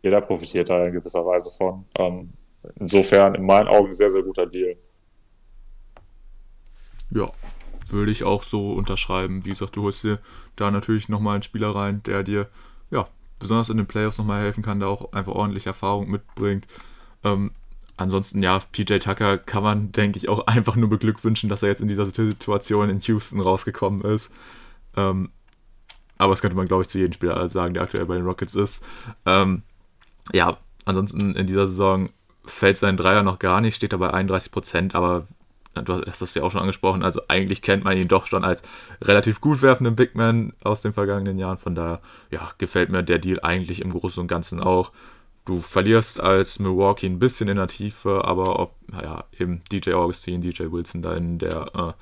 jeder 0.00 0.20
profitiert 0.20 0.68
da 0.68 0.86
in 0.86 0.92
gewisser 0.92 1.24
Weise 1.24 1.50
von. 1.56 1.84
Ähm, 1.96 2.32
insofern 2.76 3.34
in 3.34 3.44
meinen 3.44 3.68
Augen 3.68 3.92
sehr, 3.92 4.10
sehr 4.10 4.22
guter 4.22 4.46
Deal. 4.46 4.76
Ja, 7.10 7.30
würde 7.88 8.10
ich 8.10 8.24
auch 8.24 8.42
so 8.42 8.72
unterschreiben. 8.72 9.44
Wie 9.44 9.50
gesagt, 9.50 9.76
du 9.76 9.82
holst 9.82 10.04
dir 10.04 10.18
da 10.56 10.70
natürlich 10.70 11.08
nochmal 11.08 11.34
einen 11.34 11.42
Spieler 11.42 11.74
rein, 11.74 12.02
der 12.04 12.22
dir, 12.22 12.48
ja, 12.90 13.08
besonders 13.38 13.68
in 13.68 13.76
den 13.76 13.86
Playoffs 13.86 14.18
nochmal 14.18 14.42
helfen 14.42 14.62
kann, 14.62 14.80
der 14.80 14.88
auch 14.88 15.12
einfach 15.12 15.34
ordentlich 15.34 15.66
Erfahrung 15.66 16.08
mitbringt. 16.08 16.66
Ähm, 17.24 17.50
ansonsten, 17.96 18.42
ja, 18.42 18.58
PJ 18.58 18.98
Tucker 18.98 19.38
kann 19.38 19.62
man, 19.62 19.92
denke 19.92 20.18
ich, 20.18 20.28
auch 20.28 20.46
einfach 20.46 20.76
nur 20.76 20.88
beglückwünschen, 20.88 21.48
dass 21.48 21.62
er 21.62 21.68
jetzt 21.68 21.82
in 21.82 21.88
dieser 21.88 22.06
Situation 22.06 22.88
in 22.88 23.00
Houston 23.00 23.40
rausgekommen 23.40 24.02
ist. 24.02 24.30
Ähm, 24.96 25.30
aber 26.18 26.32
das 26.32 26.40
könnte 26.40 26.56
man, 26.56 26.66
glaube 26.66 26.82
ich, 26.82 26.88
zu 26.88 26.98
jedem 26.98 27.12
Spieler 27.12 27.48
sagen, 27.48 27.74
der 27.74 27.82
aktuell 27.82 28.06
bei 28.06 28.14
den 28.14 28.24
Rockets 28.24 28.54
ist. 28.54 28.84
Ähm, 29.26 29.62
ja, 30.32 30.58
ansonsten 30.84 31.34
in 31.34 31.46
dieser 31.46 31.66
Saison 31.66 32.10
fällt 32.44 32.78
sein 32.78 32.96
Dreier 32.96 33.22
noch 33.22 33.38
gar 33.38 33.60
nicht, 33.60 33.76
steht 33.76 33.92
er 33.92 33.98
bei 33.98 34.12
31 34.12 34.52
Prozent, 34.52 34.94
aber 34.94 35.26
du 35.74 36.02
hast 36.06 36.20
das 36.20 36.34
ja 36.34 36.42
auch 36.42 36.50
schon 36.50 36.60
angesprochen, 36.60 37.02
also 37.02 37.22
eigentlich 37.28 37.62
kennt 37.62 37.84
man 37.84 37.96
ihn 37.96 38.08
doch 38.08 38.26
schon 38.26 38.44
als 38.44 38.62
relativ 39.00 39.40
gut 39.40 39.62
werfenden 39.62 39.96
Big 39.96 40.14
Man 40.14 40.52
aus 40.62 40.82
den 40.82 40.92
vergangenen 40.92 41.38
Jahren. 41.38 41.56
Von 41.56 41.74
daher, 41.74 42.00
ja, 42.30 42.50
gefällt 42.58 42.90
mir 42.90 43.02
der 43.02 43.18
Deal 43.18 43.40
eigentlich 43.42 43.80
im 43.80 43.90
Großen 43.90 44.20
und 44.20 44.28
Ganzen 44.28 44.60
auch. 44.60 44.92
Du 45.44 45.58
verlierst 45.58 46.20
als 46.20 46.58
Milwaukee 46.58 47.06
ein 47.06 47.18
bisschen 47.18 47.48
in 47.48 47.56
der 47.56 47.66
Tiefe, 47.66 48.24
aber 48.24 48.60
ob, 48.60 48.74
naja, 48.88 49.24
eben 49.38 49.62
DJ 49.72 49.94
Augustine, 49.94 50.40
DJ 50.40 50.64
Wilson 50.70 51.02
da 51.02 51.14
in 51.14 51.38
der 51.38 51.70
äh, 51.74 51.92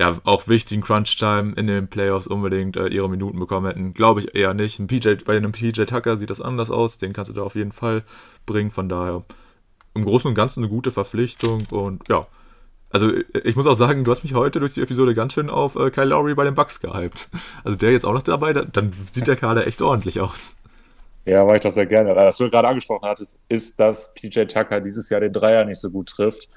ja, 0.00 0.16
auch 0.24 0.48
wichtigen 0.48 0.80
Crunch-Time 0.80 1.52
in 1.56 1.66
den 1.66 1.88
Playoffs 1.88 2.26
unbedingt 2.26 2.78
äh, 2.78 2.86
ihre 2.86 3.10
Minuten 3.10 3.38
bekommen 3.38 3.66
hätten, 3.66 3.92
glaube 3.92 4.20
ich 4.20 4.34
eher 4.34 4.54
nicht. 4.54 4.78
Ein 4.78 4.86
PJ, 4.86 5.16
bei 5.26 5.36
einem 5.36 5.52
PJ 5.52 5.82
Tucker 5.84 6.16
sieht 6.16 6.30
das 6.30 6.40
anders 6.40 6.70
aus, 6.70 6.96
den 6.96 7.12
kannst 7.12 7.28
du 7.28 7.34
da 7.34 7.42
auf 7.42 7.54
jeden 7.54 7.72
Fall 7.72 8.02
bringen. 8.46 8.70
Von 8.70 8.88
daher 8.88 9.24
im 9.94 10.06
Großen 10.06 10.26
und 10.26 10.34
Ganzen 10.34 10.60
eine 10.60 10.70
gute 10.70 10.90
Verpflichtung 10.90 11.66
und 11.70 12.08
ja, 12.08 12.26
also 12.88 13.12
ich 13.44 13.56
muss 13.56 13.66
auch 13.66 13.74
sagen, 13.74 14.04
du 14.04 14.10
hast 14.10 14.22
mich 14.22 14.32
heute 14.32 14.58
durch 14.58 14.72
die 14.72 14.80
Episode 14.80 15.14
ganz 15.14 15.34
schön 15.34 15.50
auf 15.50 15.76
äh, 15.76 15.90
Kyle 15.90 16.06
Lowry 16.06 16.34
bei 16.34 16.44
den 16.44 16.54
Bucks 16.54 16.80
gehypt. 16.80 17.28
Also 17.62 17.76
der 17.76 17.92
jetzt 17.92 18.06
auch 18.06 18.14
noch 18.14 18.22
dabei, 18.22 18.54
dann 18.54 18.94
sieht 19.12 19.26
der 19.26 19.36
Kader 19.36 19.66
echt 19.66 19.82
ordentlich 19.82 20.18
aus. 20.18 20.56
Ja, 21.26 21.46
weil 21.46 21.56
ich 21.56 21.60
das 21.60 21.74
sehr 21.74 21.84
gerne. 21.84 22.16
Was 22.16 22.38
du 22.38 22.48
gerade 22.48 22.68
angesprochen 22.68 23.06
hattest, 23.06 23.42
ist, 23.50 23.78
dass 23.78 24.14
PJ 24.14 24.44
Tucker 24.46 24.80
dieses 24.80 25.10
Jahr 25.10 25.20
den 25.20 25.34
Dreier 25.34 25.66
nicht 25.66 25.78
so 25.78 25.90
gut 25.90 26.08
trifft. 26.08 26.48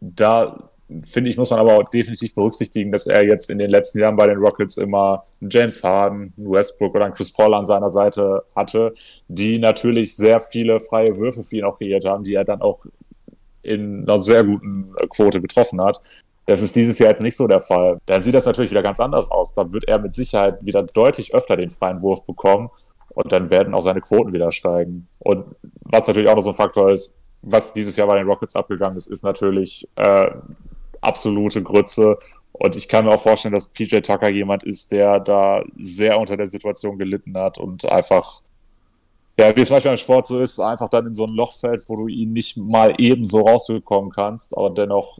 Da 0.00 0.68
finde 1.02 1.30
ich, 1.30 1.36
muss 1.36 1.50
man 1.50 1.58
aber 1.58 1.78
auch 1.78 1.90
definitiv 1.90 2.34
berücksichtigen, 2.34 2.92
dass 2.92 3.06
er 3.06 3.24
jetzt 3.24 3.50
in 3.50 3.58
den 3.58 3.70
letzten 3.70 3.98
Jahren 3.98 4.16
bei 4.16 4.26
den 4.26 4.38
Rockets 4.38 4.76
immer 4.76 5.24
einen 5.40 5.50
James 5.50 5.82
Harden, 5.82 6.32
einen 6.36 6.50
Westbrook 6.50 6.94
oder 6.94 7.06
einen 7.06 7.14
Chris 7.14 7.32
Paul 7.32 7.54
an 7.54 7.64
seiner 7.64 7.90
Seite 7.90 8.44
hatte, 8.54 8.92
die 9.28 9.58
natürlich 9.58 10.14
sehr 10.14 10.40
viele 10.40 10.78
freie 10.78 11.16
Würfe 11.16 11.42
für 11.42 11.56
ihn 11.56 11.64
auch 11.64 11.78
kreiert 11.78 12.04
haben, 12.04 12.24
die 12.24 12.34
er 12.34 12.44
dann 12.44 12.62
auch 12.62 12.86
in 13.62 14.08
einer 14.08 14.22
sehr 14.22 14.44
guten 14.44 14.94
Quote 15.10 15.40
getroffen 15.40 15.80
hat. 15.80 16.00
Das 16.46 16.62
ist 16.62 16.76
dieses 16.76 17.00
Jahr 17.00 17.10
jetzt 17.10 17.22
nicht 17.22 17.36
so 17.36 17.48
der 17.48 17.60
Fall. 17.60 17.98
Dann 18.06 18.22
sieht 18.22 18.34
das 18.34 18.46
natürlich 18.46 18.70
wieder 18.70 18.84
ganz 18.84 19.00
anders 19.00 19.28
aus. 19.30 19.54
Dann 19.54 19.72
wird 19.72 19.88
er 19.88 19.98
mit 19.98 20.14
Sicherheit 20.14 20.64
wieder 20.64 20.84
deutlich 20.84 21.34
öfter 21.34 21.56
den 21.56 21.70
freien 21.70 22.00
Wurf 22.02 22.24
bekommen 22.24 22.70
und 23.14 23.32
dann 23.32 23.50
werden 23.50 23.74
auch 23.74 23.80
seine 23.80 24.00
Quoten 24.00 24.32
wieder 24.32 24.52
steigen. 24.52 25.08
Und 25.18 25.46
was 25.80 26.06
natürlich 26.06 26.28
auch 26.30 26.36
noch 26.36 26.42
so 26.42 26.50
ein 26.50 26.56
Faktor 26.56 26.92
ist, 26.92 27.18
was 27.42 27.72
dieses 27.72 27.96
Jahr 27.96 28.06
bei 28.06 28.18
den 28.18 28.28
Rockets 28.28 28.54
abgegangen 28.54 28.96
ist, 28.96 29.06
ist 29.06 29.24
natürlich 29.24 29.88
äh, 29.96 30.30
absolute 31.06 31.62
Grütze. 31.62 32.18
Und 32.52 32.76
ich 32.76 32.88
kann 32.88 33.04
mir 33.04 33.12
auch 33.12 33.20
vorstellen, 33.20 33.54
dass 33.54 33.72
PJ 33.72 34.00
Tucker 34.00 34.28
jemand 34.28 34.64
ist, 34.64 34.92
der 34.92 35.20
da 35.20 35.62
sehr 35.78 36.18
unter 36.18 36.36
der 36.36 36.46
Situation 36.46 36.98
gelitten 36.98 37.36
hat 37.36 37.58
und 37.58 37.84
einfach 37.84 38.42
ja, 39.38 39.54
wie 39.54 39.60
es 39.60 39.70
manchmal 39.70 39.94
im 39.94 39.98
Sport 39.98 40.26
so 40.26 40.40
ist, 40.40 40.58
einfach 40.60 40.88
dann 40.88 41.06
in 41.06 41.12
so 41.12 41.26
ein 41.26 41.34
Loch 41.34 41.52
fällt, 41.52 41.86
wo 41.88 41.96
du 41.96 42.08
ihn 42.08 42.32
nicht 42.32 42.56
mal 42.56 42.94
eben 42.98 43.26
so 43.26 43.40
rausbekommen 43.40 44.10
kannst. 44.10 44.56
Aber 44.56 44.70
dennoch 44.70 45.18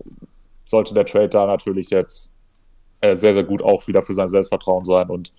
sollte 0.65 0.95
der 0.95 1.05
Trade 1.05 1.29
da 1.29 1.47
natürlich 1.47 1.91
jetzt 1.91 2.35
äh, 3.03 3.15
sehr, 3.15 3.35
sehr 3.35 3.45
gut 3.45 3.63
auch 3.63 3.87
wieder 3.87 4.03
für 4.03 4.15
sein 4.15 4.29
Selbstvertrauen 4.29 4.85
sein. 4.85 5.11
Und 5.11 5.35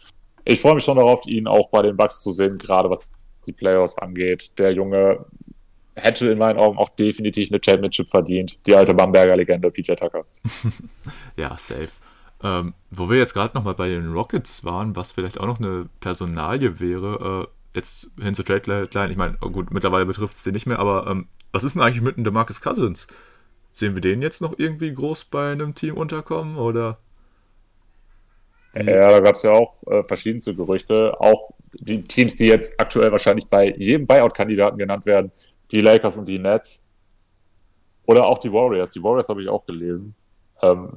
ich 0.45 0.61
freue 0.61 0.76
mich 0.76 0.84
schon 0.84 0.98
darauf, 0.98 1.26
ihn 1.26 1.48
auch 1.48 1.69
bei 1.69 1.82
den 1.82 1.98
Bucks 1.98 2.22
zu 2.22 2.32
sehen, 2.32 2.60
gerade 2.60 2.90
was 2.90 3.10
die 3.48 3.52
Playoffs 3.52 3.98
angeht. 3.98 4.52
Der 4.60 4.72
Junge 4.72 5.26
hätte 5.98 6.30
in 6.30 6.38
meinen 6.38 6.57
Augen 6.57 6.78
auch 6.78 6.90
definitiv 6.90 7.52
eine 7.52 7.60
Championship 7.64 8.10
verdient. 8.10 8.65
Die 8.65 8.76
alte 8.76 8.94
Bamberger 8.94 9.36
Legende, 9.36 9.72
PJ 9.72 9.94
Tucker. 9.94 10.26
ja, 11.38 11.57
safe. 11.57 11.90
Ähm, 12.44 12.74
wo 12.91 13.10
wir 13.10 13.18
jetzt 13.18 13.34
gerade 13.34 13.56
nochmal 13.57 13.74
bei 13.74 13.90
den 13.90 14.11
Rockets 14.11 14.64
waren, 14.64 14.95
was 14.95 15.11
vielleicht 15.11 15.40
auch 15.40 15.48
noch 15.48 15.60
eine 15.60 15.90
Personalie 15.99 16.80
wäre, 16.80 17.48
äh, 17.48 17.78
jetzt 17.78 18.11
hin 18.22 18.36
zu 18.36 18.44
Trade 18.44 18.88
Klein, 18.88 19.11
ich 19.11 19.18
meine, 19.18 19.38
oh 19.41 19.49
gut, 19.49 19.72
mittlerweile 19.72 20.06
betrifft 20.06 20.36
es 20.36 20.44
den 20.44 20.53
nicht 20.53 20.68
mehr, 20.68 20.80
aber 20.80 21.07
ähm, 21.07 21.28
was 21.52 21.64
ist 21.64 21.74
denn 21.74 21.82
eigentlich 21.82 22.02
mit 22.02 22.18
dem 22.18 22.24
DeMarcus 22.24 22.61
Cousins? 22.61 23.07
Sehen 23.72 23.95
wir 23.95 24.02
den 24.02 24.22
jetzt 24.22 24.41
noch 24.41 24.57
irgendwie 24.57 24.94
groß 24.94 25.26
bei 25.26 25.52
einem 25.52 25.74
Team 25.74 25.98
unterkommen 25.98 26.57
oder? 26.57 26.98
Ja, 28.76 29.11
da 29.11 29.19
gab 29.19 29.36
es 29.36 29.44
ja 29.44 29.52
auch 29.52 29.76
äh, 29.88 30.03
verschiedenste 30.03 30.53
Gerüchte. 30.53 31.19
Auch 31.19 31.52
die 31.74 32.03
Teams, 32.03 32.36
die 32.36 32.45
jetzt 32.45 32.80
aktuell 32.80 33.11
wahrscheinlich 33.11 33.48
bei 33.48 33.74
jedem 33.78 34.06
Buyout-Kandidaten 34.06 34.78
genannt 34.78 35.06
werden, 35.06 35.32
die 35.72 35.81
Lakers 35.81 36.18
und 36.18 36.27
die 36.27 36.39
Nets. 36.39 36.88
Oder 38.06 38.26
auch 38.26 38.38
die 38.38 38.52
Warriors. 38.52 38.91
Die 38.91 39.03
Warriors 39.03 39.30
habe 39.30 39.41
ich 39.41 39.49
auch 39.49 39.65
gelesen. 39.65 40.15
Ähm, 40.61 40.89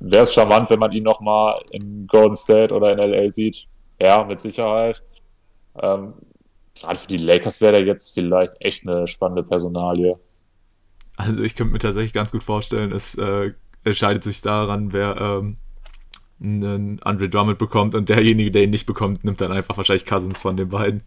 Wäre 0.00 0.24
es 0.24 0.34
charmant, 0.34 0.68
wenn 0.68 0.80
man 0.80 0.92
ihn 0.92 1.04
nochmal 1.04 1.62
in 1.70 2.06
Golden 2.06 2.34
State 2.34 2.74
oder 2.74 2.92
in 2.92 2.98
LA 2.98 3.30
sieht? 3.30 3.66
Ja, 4.00 4.24
mit 4.24 4.40
Sicherheit. 4.40 5.02
Ähm, 5.80 6.14
gerade 6.74 6.98
für 6.98 7.06
die 7.06 7.18
Lakers 7.18 7.60
wäre 7.60 7.76
der 7.76 7.84
jetzt 7.84 8.12
vielleicht 8.12 8.54
echt 8.60 8.86
eine 8.86 9.06
spannende 9.06 9.44
Personalie. 9.44 10.18
Also 11.16 11.42
ich 11.42 11.54
könnte 11.54 11.72
mir 11.72 11.78
tatsächlich 11.78 12.12
ganz 12.12 12.32
gut 12.32 12.42
vorstellen, 12.42 12.92
es 12.92 13.16
äh, 13.16 13.52
entscheidet 13.84 14.24
sich 14.24 14.42
daran, 14.42 14.92
wer 14.92 15.16
ähm, 15.20 15.56
einen 16.42 17.00
Andre 17.02 17.28
Drummond 17.28 17.58
bekommt 17.58 17.94
und 17.94 18.08
derjenige, 18.08 18.50
der 18.50 18.64
ihn 18.64 18.70
nicht 18.70 18.86
bekommt, 18.86 19.24
nimmt 19.24 19.40
dann 19.40 19.52
einfach 19.52 19.76
wahrscheinlich 19.76 20.06
Cousins 20.06 20.42
von 20.42 20.56
den 20.56 20.68
beiden. 20.68 21.02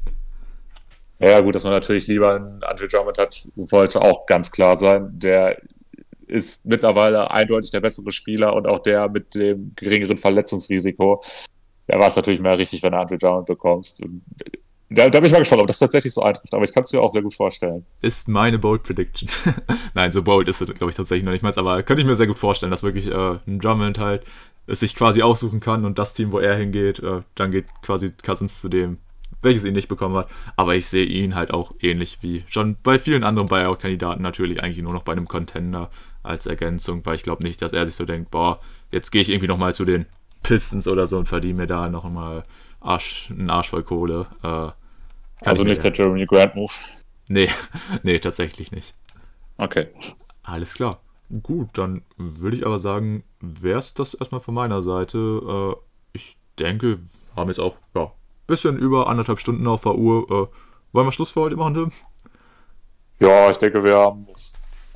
Ja, 1.20 1.40
gut, 1.40 1.56
dass 1.56 1.64
man 1.64 1.74
natürlich 1.74 2.08
lieber 2.08 2.36
einen 2.36 2.64
Andrew 2.64 2.88
Drummond 2.88 3.18
hat, 3.18 3.34
sollte 3.34 4.02
auch 4.02 4.26
ganz 4.26 4.52
klar 4.52 4.76
sein. 4.76 5.10
Der 5.14 5.62
ist 6.28 6.66
mittlerweile 6.66 7.32
eindeutig 7.32 7.72
der 7.72 7.82
bessere 7.82 8.12
Spieler 8.12 8.54
und 8.56 8.68
auch 8.68 8.80
der 8.80 9.08
mit 9.10 9.36
dem 9.36 9.74
geringeren 9.76 10.18
Verletzungsrisiko. 10.18 11.24
Da 11.88 12.00
war 12.00 12.08
es 12.08 12.16
natürlich 12.16 12.42
mehr 12.42 12.58
richtig, 12.58 12.84
wenn 12.84 12.92
du 12.92 12.98
Andrew 12.98 13.18
Drummond 13.18 13.46
bekommst. 13.46 14.04
Da, 14.90 15.10
da, 15.10 15.20
bin 15.20 15.28
ich 15.28 15.32
mal 15.32 15.40
gespannt, 15.40 15.62
ob 15.62 15.68
das 15.68 15.80
tatsächlich 15.80 16.14
so 16.14 16.22
eintrifft, 16.22 16.54
aber 16.54 16.64
ich 16.64 16.72
kann 16.72 16.84
es 16.84 16.94
mir 16.94 17.02
auch 17.02 17.10
sehr 17.10 17.22
gut 17.22 17.34
vorstellen. 17.34 17.86
Ist 18.02 18.28
meine 18.28 18.60
Bold 18.60 18.84
Prediction. 18.84 19.30
Nein, 19.94 20.12
so 20.12 20.22
bold 20.22 20.48
ist 20.48 20.62
es, 20.62 20.74
glaube 20.74 20.92
ich, 20.92 20.96
tatsächlich 20.96 21.26
noch 21.26 21.32
nicht 21.32 21.42
mal, 21.42 21.54
aber 21.56 21.82
könnte 21.84 22.02
ich 22.02 22.08
mir 22.08 22.16
sehr 22.16 22.28
gut 22.28 22.38
vorstellen, 22.38 22.72
dass 22.72 22.84
wirklich 22.84 23.08
äh, 23.08 23.40
ein 23.48 23.60
Drummond 23.60 23.98
halt 23.98 24.24
es 24.68 24.80
sich 24.80 24.96
quasi 24.96 25.22
aussuchen 25.22 25.60
kann 25.60 25.86
und 25.86 25.98
das 25.98 26.14
Team, 26.14 26.32
wo 26.32 26.40
er 26.40 26.56
hingeht, 26.56 27.00
äh, 27.00 27.22
dann 27.36 27.52
geht 27.52 27.66
quasi 27.82 28.12
Cousins 28.24 28.62
zu 28.62 28.70
dem, 28.70 29.00
welches 29.42 29.66
ihn 29.66 29.74
nicht 29.74 29.88
bekommen 29.88 30.16
hat. 30.16 30.30
Aber 30.56 30.76
ich 30.76 30.88
sehe 30.88 31.06
ihn 31.06 31.36
halt 31.36 31.52
auch 31.52 31.74
ähnlich 31.80 32.20
wie 32.22 32.44
schon 32.48 32.78
bei 32.82 33.00
vielen 33.00 33.24
anderen 33.24 33.48
Buyout-Kandidaten 33.48 34.22
natürlich 34.22 34.62
eigentlich 34.62 34.84
nur 34.84 34.94
noch 34.94 35.04
bei 35.04 35.12
einem 35.12 35.28
Contender 35.28 35.90
als 36.24 36.46
Ergänzung, 36.46 37.06
weil 37.06 37.16
ich 37.16 37.24
glaube 37.24 37.44
nicht, 37.44 37.62
dass 37.62 37.74
er 37.74 37.86
sich 37.86 37.96
so 37.96 38.06
denkt, 38.06 38.32
boah, 38.32 38.60
jetzt 38.92 39.12
gehe 39.12 39.22
ich 39.22 39.30
irgendwie 39.30 39.48
nochmal 39.48 39.74
zu 39.74 39.86
den 39.86 40.06
Pistons 40.44 40.88
oder 40.88 41.08
so 41.08 41.18
und 41.18 41.28
verdiene 41.28 41.56
mir 41.56 41.68
da 41.68 41.90
nochmal 41.90 42.44
Arsch, 42.80 43.30
einen 43.32 43.50
Arsch 43.50 43.70
voll 43.70 43.84
Kohle. 43.84 44.28
Äh, 44.44 44.72
also 45.48 45.64
nicht 45.64 45.84
der 45.84 45.92
Jeremy 45.92 46.26
Grant-Move? 46.26 46.72
Nee, 47.28 47.50
nee, 48.04 48.20
tatsächlich 48.20 48.72
nicht. 48.72 48.94
Okay. 49.58 49.88
Alles 50.44 50.76
klar. 50.76 51.00
Gut, 51.42 51.70
dann 51.74 52.04
würde 52.18 52.56
ich 52.56 52.66
aber 52.66 52.78
sagen, 52.78 53.24
wäre 53.40 53.80
es 53.80 53.94
das 53.96 54.14
erstmal 54.14 54.42
von 54.42 54.54
meiner 54.54 54.82
Seite. 54.84 55.18
Äh, 55.18 55.76
ich 56.14 56.38
denke, 56.60 57.00
haben 57.36 57.50
jetzt 57.50 57.60
auch 57.60 57.78
ja, 57.96 58.12
bisschen 58.48 58.78
über 58.78 59.08
anderthalb 59.08 59.40
Stunden 59.40 59.68
auf 59.68 59.84
der 59.84 59.96
Uhr. 59.96 60.24
Äh, 60.30 60.48
wollen 60.94 61.08
wir 61.08 61.12
Schluss 61.12 61.32
für 61.32 61.42
heute 61.42 61.56
machen, 61.56 61.74
Tim? 61.74 61.92
Ja, 63.20 63.50
ich 63.50 63.58
denke, 63.58 63.84
wir 63.84 63.96
haben 63.96 64.28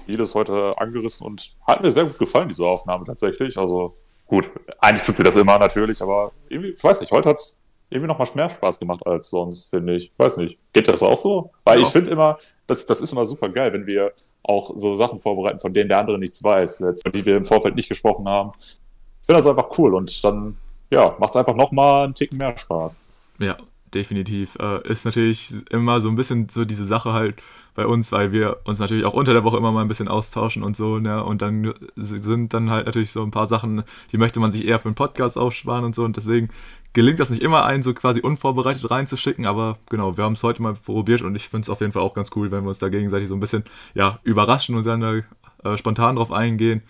vieles 0.05 0.35
heute 0.35 0.73
angerissen 0.77 1.26
und 1.26 1.55
hat 1.67 1.81
mir 1.81 1.91
sehr 1.91 2.05
gut 2.05 2.17
gefallen, 2.17 2.47
diese 2.47 2.65
Aufnahme 2.65 3.05
tatsächlich. 3.05 3.57
Also 3.57 3.95
gut, 4.27 4.49
eigentlich 4.80 5.05
tut 5.05 5.15
sie 5.15 5.23
das 5.23 5.35
immer 5.35 5.59
natürlich, 5.59 6.01
aber 6.01 6.31
irgendwie, 6.49 6.69
ich 6.69 6.84
weiß 6.84 7.01
nicht, 7.01 7.11
heute 7.11 7.30
hat 7.30 7.38
es 7.38 7.61
irgendwie 7.89 8.07
noch 8.07 8.19
mal 8.19 8.27
mehr 8.35 8.49
Spaß 8.49 8.80
gemacht 8.80 9.05
als 9.05 9.30
sonst, 9.30 9.69
finde 9.69 9.95
ich. 9.95 10.11
Weiß 10.17 10.38
nicht. 10.38 10.57
Geht 10.73 10.88
das 10.88 11.01
auch 11.01 11.17
so? 11.17 11.51
Weil 11.63 11.80
ja. 11.80 11.84
ich 11.84 11.89
finde 11.89 12.11
immer, 12.11 12.38
das, 12.67 12.85
das 12.85 13.01
ist 13.01 13.11
immer 13.11 13.26
super 13.26 13.49
geil, 13.49 13.73
wenn 13.73 13.88
wir 13.88 14.13
auch 14.43 14.71
so 14.76 14.95
Sachen 14.95 15.19
vorbereiten, 15.19 15.59
von 15.59 15.73
denen 15.73 15.89
der 15.89 15.99
andere 15.99 16.19
nichts 16.19 16.43
weiß, 16.43 16.84
die 17.13 17.26
wir 17.26 17.38
im 17.38 17.45
Vorfeld 17.45 17.76
nicht 17.76 17.89
gesprochen 17.89 18.27
haben. 18.27 18.51
Ich 18.59 19.26
finde 19.26 19.41
das 19.41 19.47
einfach 19.47 19.77
cool 19.77 19.93
und 19.95 20.23
dann, 20.23 20.57
ja, 20.89 21.15
macht 21.19 21.31
es 21.31 21.35
einfach 21.35 21.55
noch 21.55 21.71
mal 21.71 22.03
einen 22.03 22.13
Ticken 22.13 22.38
mehr 22.38 22.57
Spaß. 22.57 22.97
Ja, 23.40 23.57
definitiv. 23.94 24.57
Äh, 24.60 24.88
ist 24.88 25.06
natürlich 25.06 25.56
immer 25.70 26.02
so 26.02 26.10
ein 26.10 26.16
bisschen 26.16 26.49
so 26.49 26.66
diese 26.66 26.86
Sache 26.86 27.14
halt 27.14 27.41
bei 27.76 27.86
uns, 27.86 28.11
weil 28.11 28.32
wir 28.32 28.57
uns 28.66 28.80
natürlich 28.80 29.06
auch 29.06 29.14
unter 29.14 29.34
der 29.34 29.44
Woche 29.44 29.57
immer 29.57 29.72
mal 29.72 29.82
ein 29.82 29.88
bisschen 29.88 30.07
austauschen 30.07 30.64
und 30.64 30.76
so, 30.76 30.99
ne? 30.99 31.24
Und 31.24 31.41
dann 31.41 31.74
sind 31.95 32.53
dann 32.53 32.70
halt 32.70 32.86
natürlich 32.86 33.11
so 33.11 33.24
ein 33.24 33.32
paar 33.32 33.48
Sachen, 33.48 33.84
die 34.11 34.18
möchte 34.18 34.40
man 34.40 34.52
sich 34.52 34.68
eher 34.68 34.80
für 34.80 34.90
einen 34.90 34.95
Podcast 34.95 35.38
aufsparen 35.38 35.86
und 35.86 35.95
so. 35.95 36.03
Und 36.03 36.18
deswegen 36.18 36.49
gelingt 36.94 37.20
das 37.20 37.30
nicht 37.30 37.41
immer, 37.41 37.66
einen 37.66 37.84
so 37.84 37.94
quasi 37.94 38.22
unvorbereitet 38.22 38.90
reinzuschicken. 38.90 39.45
Aber 39.45 39.78
genau, 39.90 40.18
wir 40.18 40.24
haben 40.24 40.34
es 40.34 40.44
heute 40.44 40.61
mal 40.61 40.74
probiert 40.74 41.22
und 41.22 41.36
ich 41.36 41.48
finde 41.48 41.64
es 41.64 41.70
auf 41.70 41.82
jeden 41.82 41.94
Fall 41.94 42.02
auch 42.02 42.14
ganz 42.14 42.32
cool, 42.36 42.52
wenn 42.52 42.64
wir 42.64 42.70
uns 42.70 42.80
da 42.80 42.90
gegenseitig 42.90 43.30
so 43.30 43.36
ein 43.36 43.40
bisschen 43.40 43.64
ja, 43.94 44.20
überraschen 44.24 44.76
und 44.76 44.86
dann 44.86 45.02
äh, 45.02 45.78
spontan 45.78 46.18
drauf 46.18 46.32
eingehen. 46.32 46.82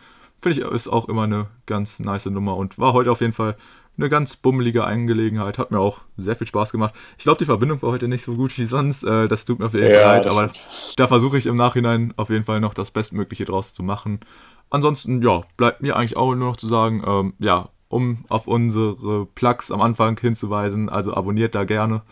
Finde 0.41 0.59
ich, 0.59 0.65
ist 0.65 0.87
auch 0.87 1.09
immer 1.09 1.23
eine 1.23 1.47
ganz 1.65 1.99
nice 1.99 2.25
Nummer 2.27 2.55
und 2.55 2.79
war 2.79 2.93
heute 2.93 3.11
auf 3.11 3.21
jeden 3.21 3.33
Fall 3.33 3.57
eine 3.99 4.09
ganz 4.09 4.35
bummelige 4.35 4.83
Angelegenheit. 4.83 5.57
Hat 5.57 5.71
mir 5.71 5.79
auch 5.79 6.01
sehr 6.17 6.35
viel 6.35 6.47
Spaß 6.47 6.71
gemacht. 6.71 6.93
Ich 7.17 7.23
glaube, 7.23 7.39
die 7.39 7.45
Verbindung 7.45 7.81
war 7.81 7.91
heute 7.91 8.07
nicht 8.07 8.23
so 8.23 8.35
gut 8.35 8.57
wie 8.57 8.65
sonst. 8.65 9.03
Äh, 9.03 9.27
das 9.27 9.45
tut 9.45 9.59
mir 9.59 9.65
auf 9.65 9.73
jeden 9.73 9.93
Fall 9.93 10.03
leid, 10.03 10.27
aber 10.27 10.49
da 10.97 11.07
versuche 11.07 11.37
ich 11.37 11.45
im 11.45 11.55
Nachhinein 11.55 12.13
auf 12.17 12.29
jeden 12.29 12.45
Fall 12.45 12.59
noch 12.59 12.73
das 12.73 12.91
Bestmögliche 12.91 13.45
draus 13.45 13.73
zu 13.73 13.83
machen. 13.83 14.21
Ansonsten, 14.69 15.21
ja, 15.21 15.43
bleibt 15.57 15.81
mir 15.81 15.95
eigentlich 15.95 16.17
auch 16.17 16.33
nur 16.35 16.49
noch 16.49 16.57
zu 16.57 16.67
sagen, 16.67 17.03
ähm, 17.05 17.33
ja, 17.39 17.69
um 17.87 18.25
auf 18.29 18.47
unsere 18.47 19.25
Plugs 19.25 19.71
am 19.71 19.81
Anfang 19.81 20.19
hinzuweisen, 20.19 20.89
also 20.89 21.13
abonniert 21.13 21.55
da 21.55 21.63
gerne 21.63 22.03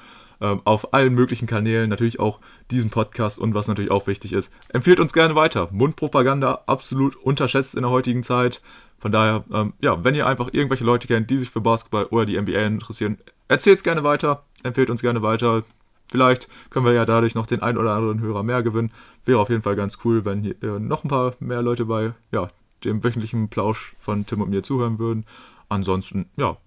ähm, 0.41 0.61
auf 0.65 0.93
allen 0.93 1.13
möglichen 1.13 1.47
Kanälen, 1.47 1.89
natürlich 1.89 2.19
auch 2.19 2.39
diesen 2.71 2.89
Podcast 2.89 3.39
und 3.39 3.53
was 3.53 3.67
natürlich 3.67 3.91
auch 3.91 4.07
wichtig 4.07 4.33
ist, 4.33 4.51
empfiehlt 4.69 4.99
uns 4.99 5.13
gerne 5.13 5.35
weiter. 5.35 5.69
Mundpropaganda 5.71 6.63
absolut 6.67 7.15
unterschätzt 7.15 7.75
in 7.75 7.81
der 7.81 7.91
heutigen 7.91 8.23
Zeit. 8.23 8.61
Von 8.99 9.11
daher, 9.11 9.43
ähm, 9.51 9.73
ja, 9.81 10.03
wenn 10.03 10.15
ihr 10.15 10.25
einfach 10.25 10.49
irgendwelche 10.51 10.83
Leute 10.83 11.07
kennt, 11.07 11.29
die 11.29 11.37
sich 11.37 11.49
für 11.49 11.61
Basketball 11.61 12.05
oder 12.05 12.25
die 12.25 12.39
NBA 12.39 12.59
interessieren, 12.65 13.17
erzählt 13.47 13.77
es 13.77 13.83
gerne 13.83 14.03
weiter, 14.03 14.43
empfehlt 14.63 14.89
uns 14.89 15.01
gerne 15.01 15.21
weiter. 15.21 15.63
Vielleicht 16.09 16.47
können 16.69 16.85
wir 16.85 16.93
ja 16.93 17.05
dadurch 17.05 17.35
noch 17.35 17.45
den 17.45 17.61
ein 17.61 17.77
oder 17.77 17.93
anderen 17.93 18.21
Hörer 18.21 18.43
mehr 18.43 18.63
gewinnen. 18.63 18.91
Wäre 19.25 19.39
auf 19.39 19.49
jeden 19.49 19.61
Fall 19.61 19.75
ganz 19.75 19.99
cool, 20.05 20.25
wenn 20.25 20.41
hier 20.41 20.55
äh, 20.63 20.79
noch 20.79 21.03
ein 21.03 21.09
paar 21.09 21.35
mehr 21.39 21.61
Leute 21.61 21.85
bei 21.85 22.13
ja, 22.31 22.49
dem 22.83 23.03
wöchentlichen 23.03 23.49
Plausch 23.49 23.95
von 23.99 24.25
Tim 24.25 24.41
und 24.41 24.49
mir 24.49 24.63
zuhören 24.63 24.99
würden. 24.99 25.25
Ansonsten, 25.69 26.29
ja, 26.37 26.57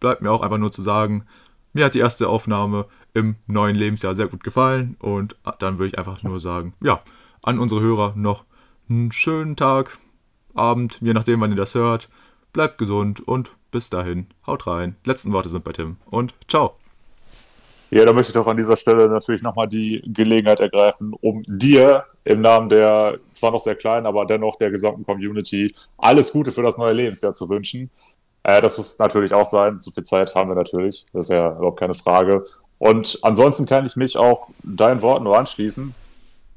bleibt 0.00 0.22
mir 0.22 0.30
auch 0.30 0.42
einfach 0.42 0.58
nur 0.58 0.72
zu 0.72 0.82
sagen, 0.82 1.24
mir 1.72 1.84
hat 1.84 1.94
die 1.94 2.00
erste 2.00 2.28
Aufnahme 2.28 2.86
im 3.14 3.36
neuen 3.46 3.76
Lebensjahr 3.76 4.14
sehr 4.14 4.26
gut 4.26 4.42
gefallen 4.42 4.96
und 4.98 5.36
dann 5.58 5.78
würde 5.78 5.88
ich 5.88 5.98
einfach 5.98 6.22
nur 6.22 6.40
sagen, 6.40 6.74
ja, 6.82 7.00
an 7.42 7.58
unsere 7.58 7.80
Hörer 7.80 8.14
noch 8.16 8.44
einen 8.88 9.12
schönen 9.12 9.56
Tag, 9.56 9.98
Abend, 10.58 10.98
je 11.00 11.12
nachdem, 11.12 11.40
wann 11.40 11.50
ihr 11.50 11.56
das 11.56 11.74
hört. 11.74 12.08
Bleibt 12.52 12.78
gesund 12.78 13.26
und 13.26 13.52
bis 13.70 13.90
dahin, 13.90 14.26
haut 14.46 14.66
rein. 14.66 14.96
Letzten 15.04 15.32
Worte 15.32 15.48
sind 15.48 15.64
bei 15.64 15.72
Tim 15.72 15.96
und 16.10 16.34
ciao. 16.48 16.74
Ja, 17.90 18.04
da 18.04 18.12
möchte 18.12 18.30
ich 18.30 18.34
doch 18.34 18.46
an 18.46 18.56
dieser 18.58 18.76
Stelle 18.76 19.08
natürlich 19.08 19.40
nochmal 19.40 19.66
die 19.66 20.02
Gelegenheit 20.06 20.60
ergreifen, 20.60 21.14
um 21.22 21.42
dir 21.46 22.04
im 22.24 22.42
Namen 22.42 22.68
der 22.68 23.18
zwar 23.32 23.50
noch 23.50 23.60
sehr 23.60 23.76
kleinen, 23.76 24.04
aber 24.04 24.26
dennoch 24.26 24.56
der 24.56 24.70
gesamten 24.70 25.04
Community 25.04 25.72
alles 25.96 26.32
Gute 26.32 26.50
für 26.50 26.62
das 26.62 26.76
neue 26.76 26.92
Lebensjahr 26.92 27.32
zu 27.32 27.48
wünschen. 27.48 27.90
Äh, 28.42 28.60
das 28.60 28.76
muss 28.76 28.98
natürlich 28.98 29.32
auch 29.32 29.46
sein. 29.46 29.80
Zu 29.80 29.90
viel 29.90 30.02
Zeit 30.02 30.34
haben 30.34 30.50
wir 30.50 30.54
natürlich. 30.54 31.06
Das 31.14 31.26
ist 31.26 31.30
ja 31.30 31.56
überhaupt 31.56 31.80
keine 31.80 31.94
Frage. 31.94 32.44
Und 32.78 33.18
ansonsten 33.22 33.64
kann 33.64 33.86
ich 33.86 33.96
mich 33.96 34.18
auch 34.18 34.50
deinen 34.62 35.00
Worten 35.00 35.24
nur 35.24 35.38
anschließen. 35.38 35.94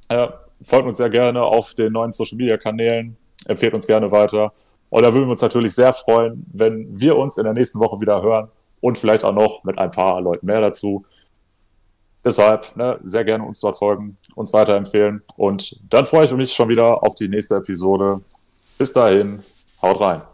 Äh, 0.09 0.27
folgt 0.61 0.87
uns 0.87 0.97
sehr 0.97 1.09
gerne 1.09 1.43
auf 1.43 1.73
den 1.75 1.93
neuen 1.93 2.11
Social 2.11 2.37
Media 2.37 2.57
Kanälen 2.57 3.15
empfehlt 3.45 3.73
uns 3.73 3.87
gerne 3.87 4.11
weiter. 4.11 4.53
Und 4.89 5.03
da 5.03 5.13
würden 5.13 5.27
wir 5.27 5.31
uns 5.31 5.41
natürlich 5.41 5.73
sehr 5.73 5.93
freuen, 5.93 6.45
wenn 6.51 6.85
wir 6.91 7.17
uns 7.17 7.37
in 7.37 7.45
der 7.45 7.53
nächsten 7.53 7.79
Woche 7.79 7.99
wieder 7.99 8.21
hören 8.21 8.49
und 8.81 8.97
vielleicht 8.97 9.23
auch 9.23 9.33
noch 9.33 9.63
mit 9.63 9.77
ein 9.77 9.91
paar 9.91 10.19
Leuten 10.21 10.45
mehr 10.45 10.61
dazu. 10.61 11.05
Deshalb 12.23 12.75
ne, 12.75 12.99
sehr 13.03 13.25
gerne 13.25 13.43
uns 13.43 13.61
dort 13.61 13.77
folgen, 13.77 14.17
uns 14.35 14.53
weiterempfehlen 14.53 15.23
und 15.37 15.79
dann 15.89 16.05
freue 16.05 16.25
ich 16.25 16.31
mich 16.31 16.53
schon 16.53 16.69
wieder 16.69 17.03
auf 17.03 17.15
die 17.15 17.27
nächste 17.27 17.55
Episode. 17.55 18.21
Bis 18.77 18.93
dahin, 18.93 19.39
haut 19.81 19.99
rein. 20.01 20.30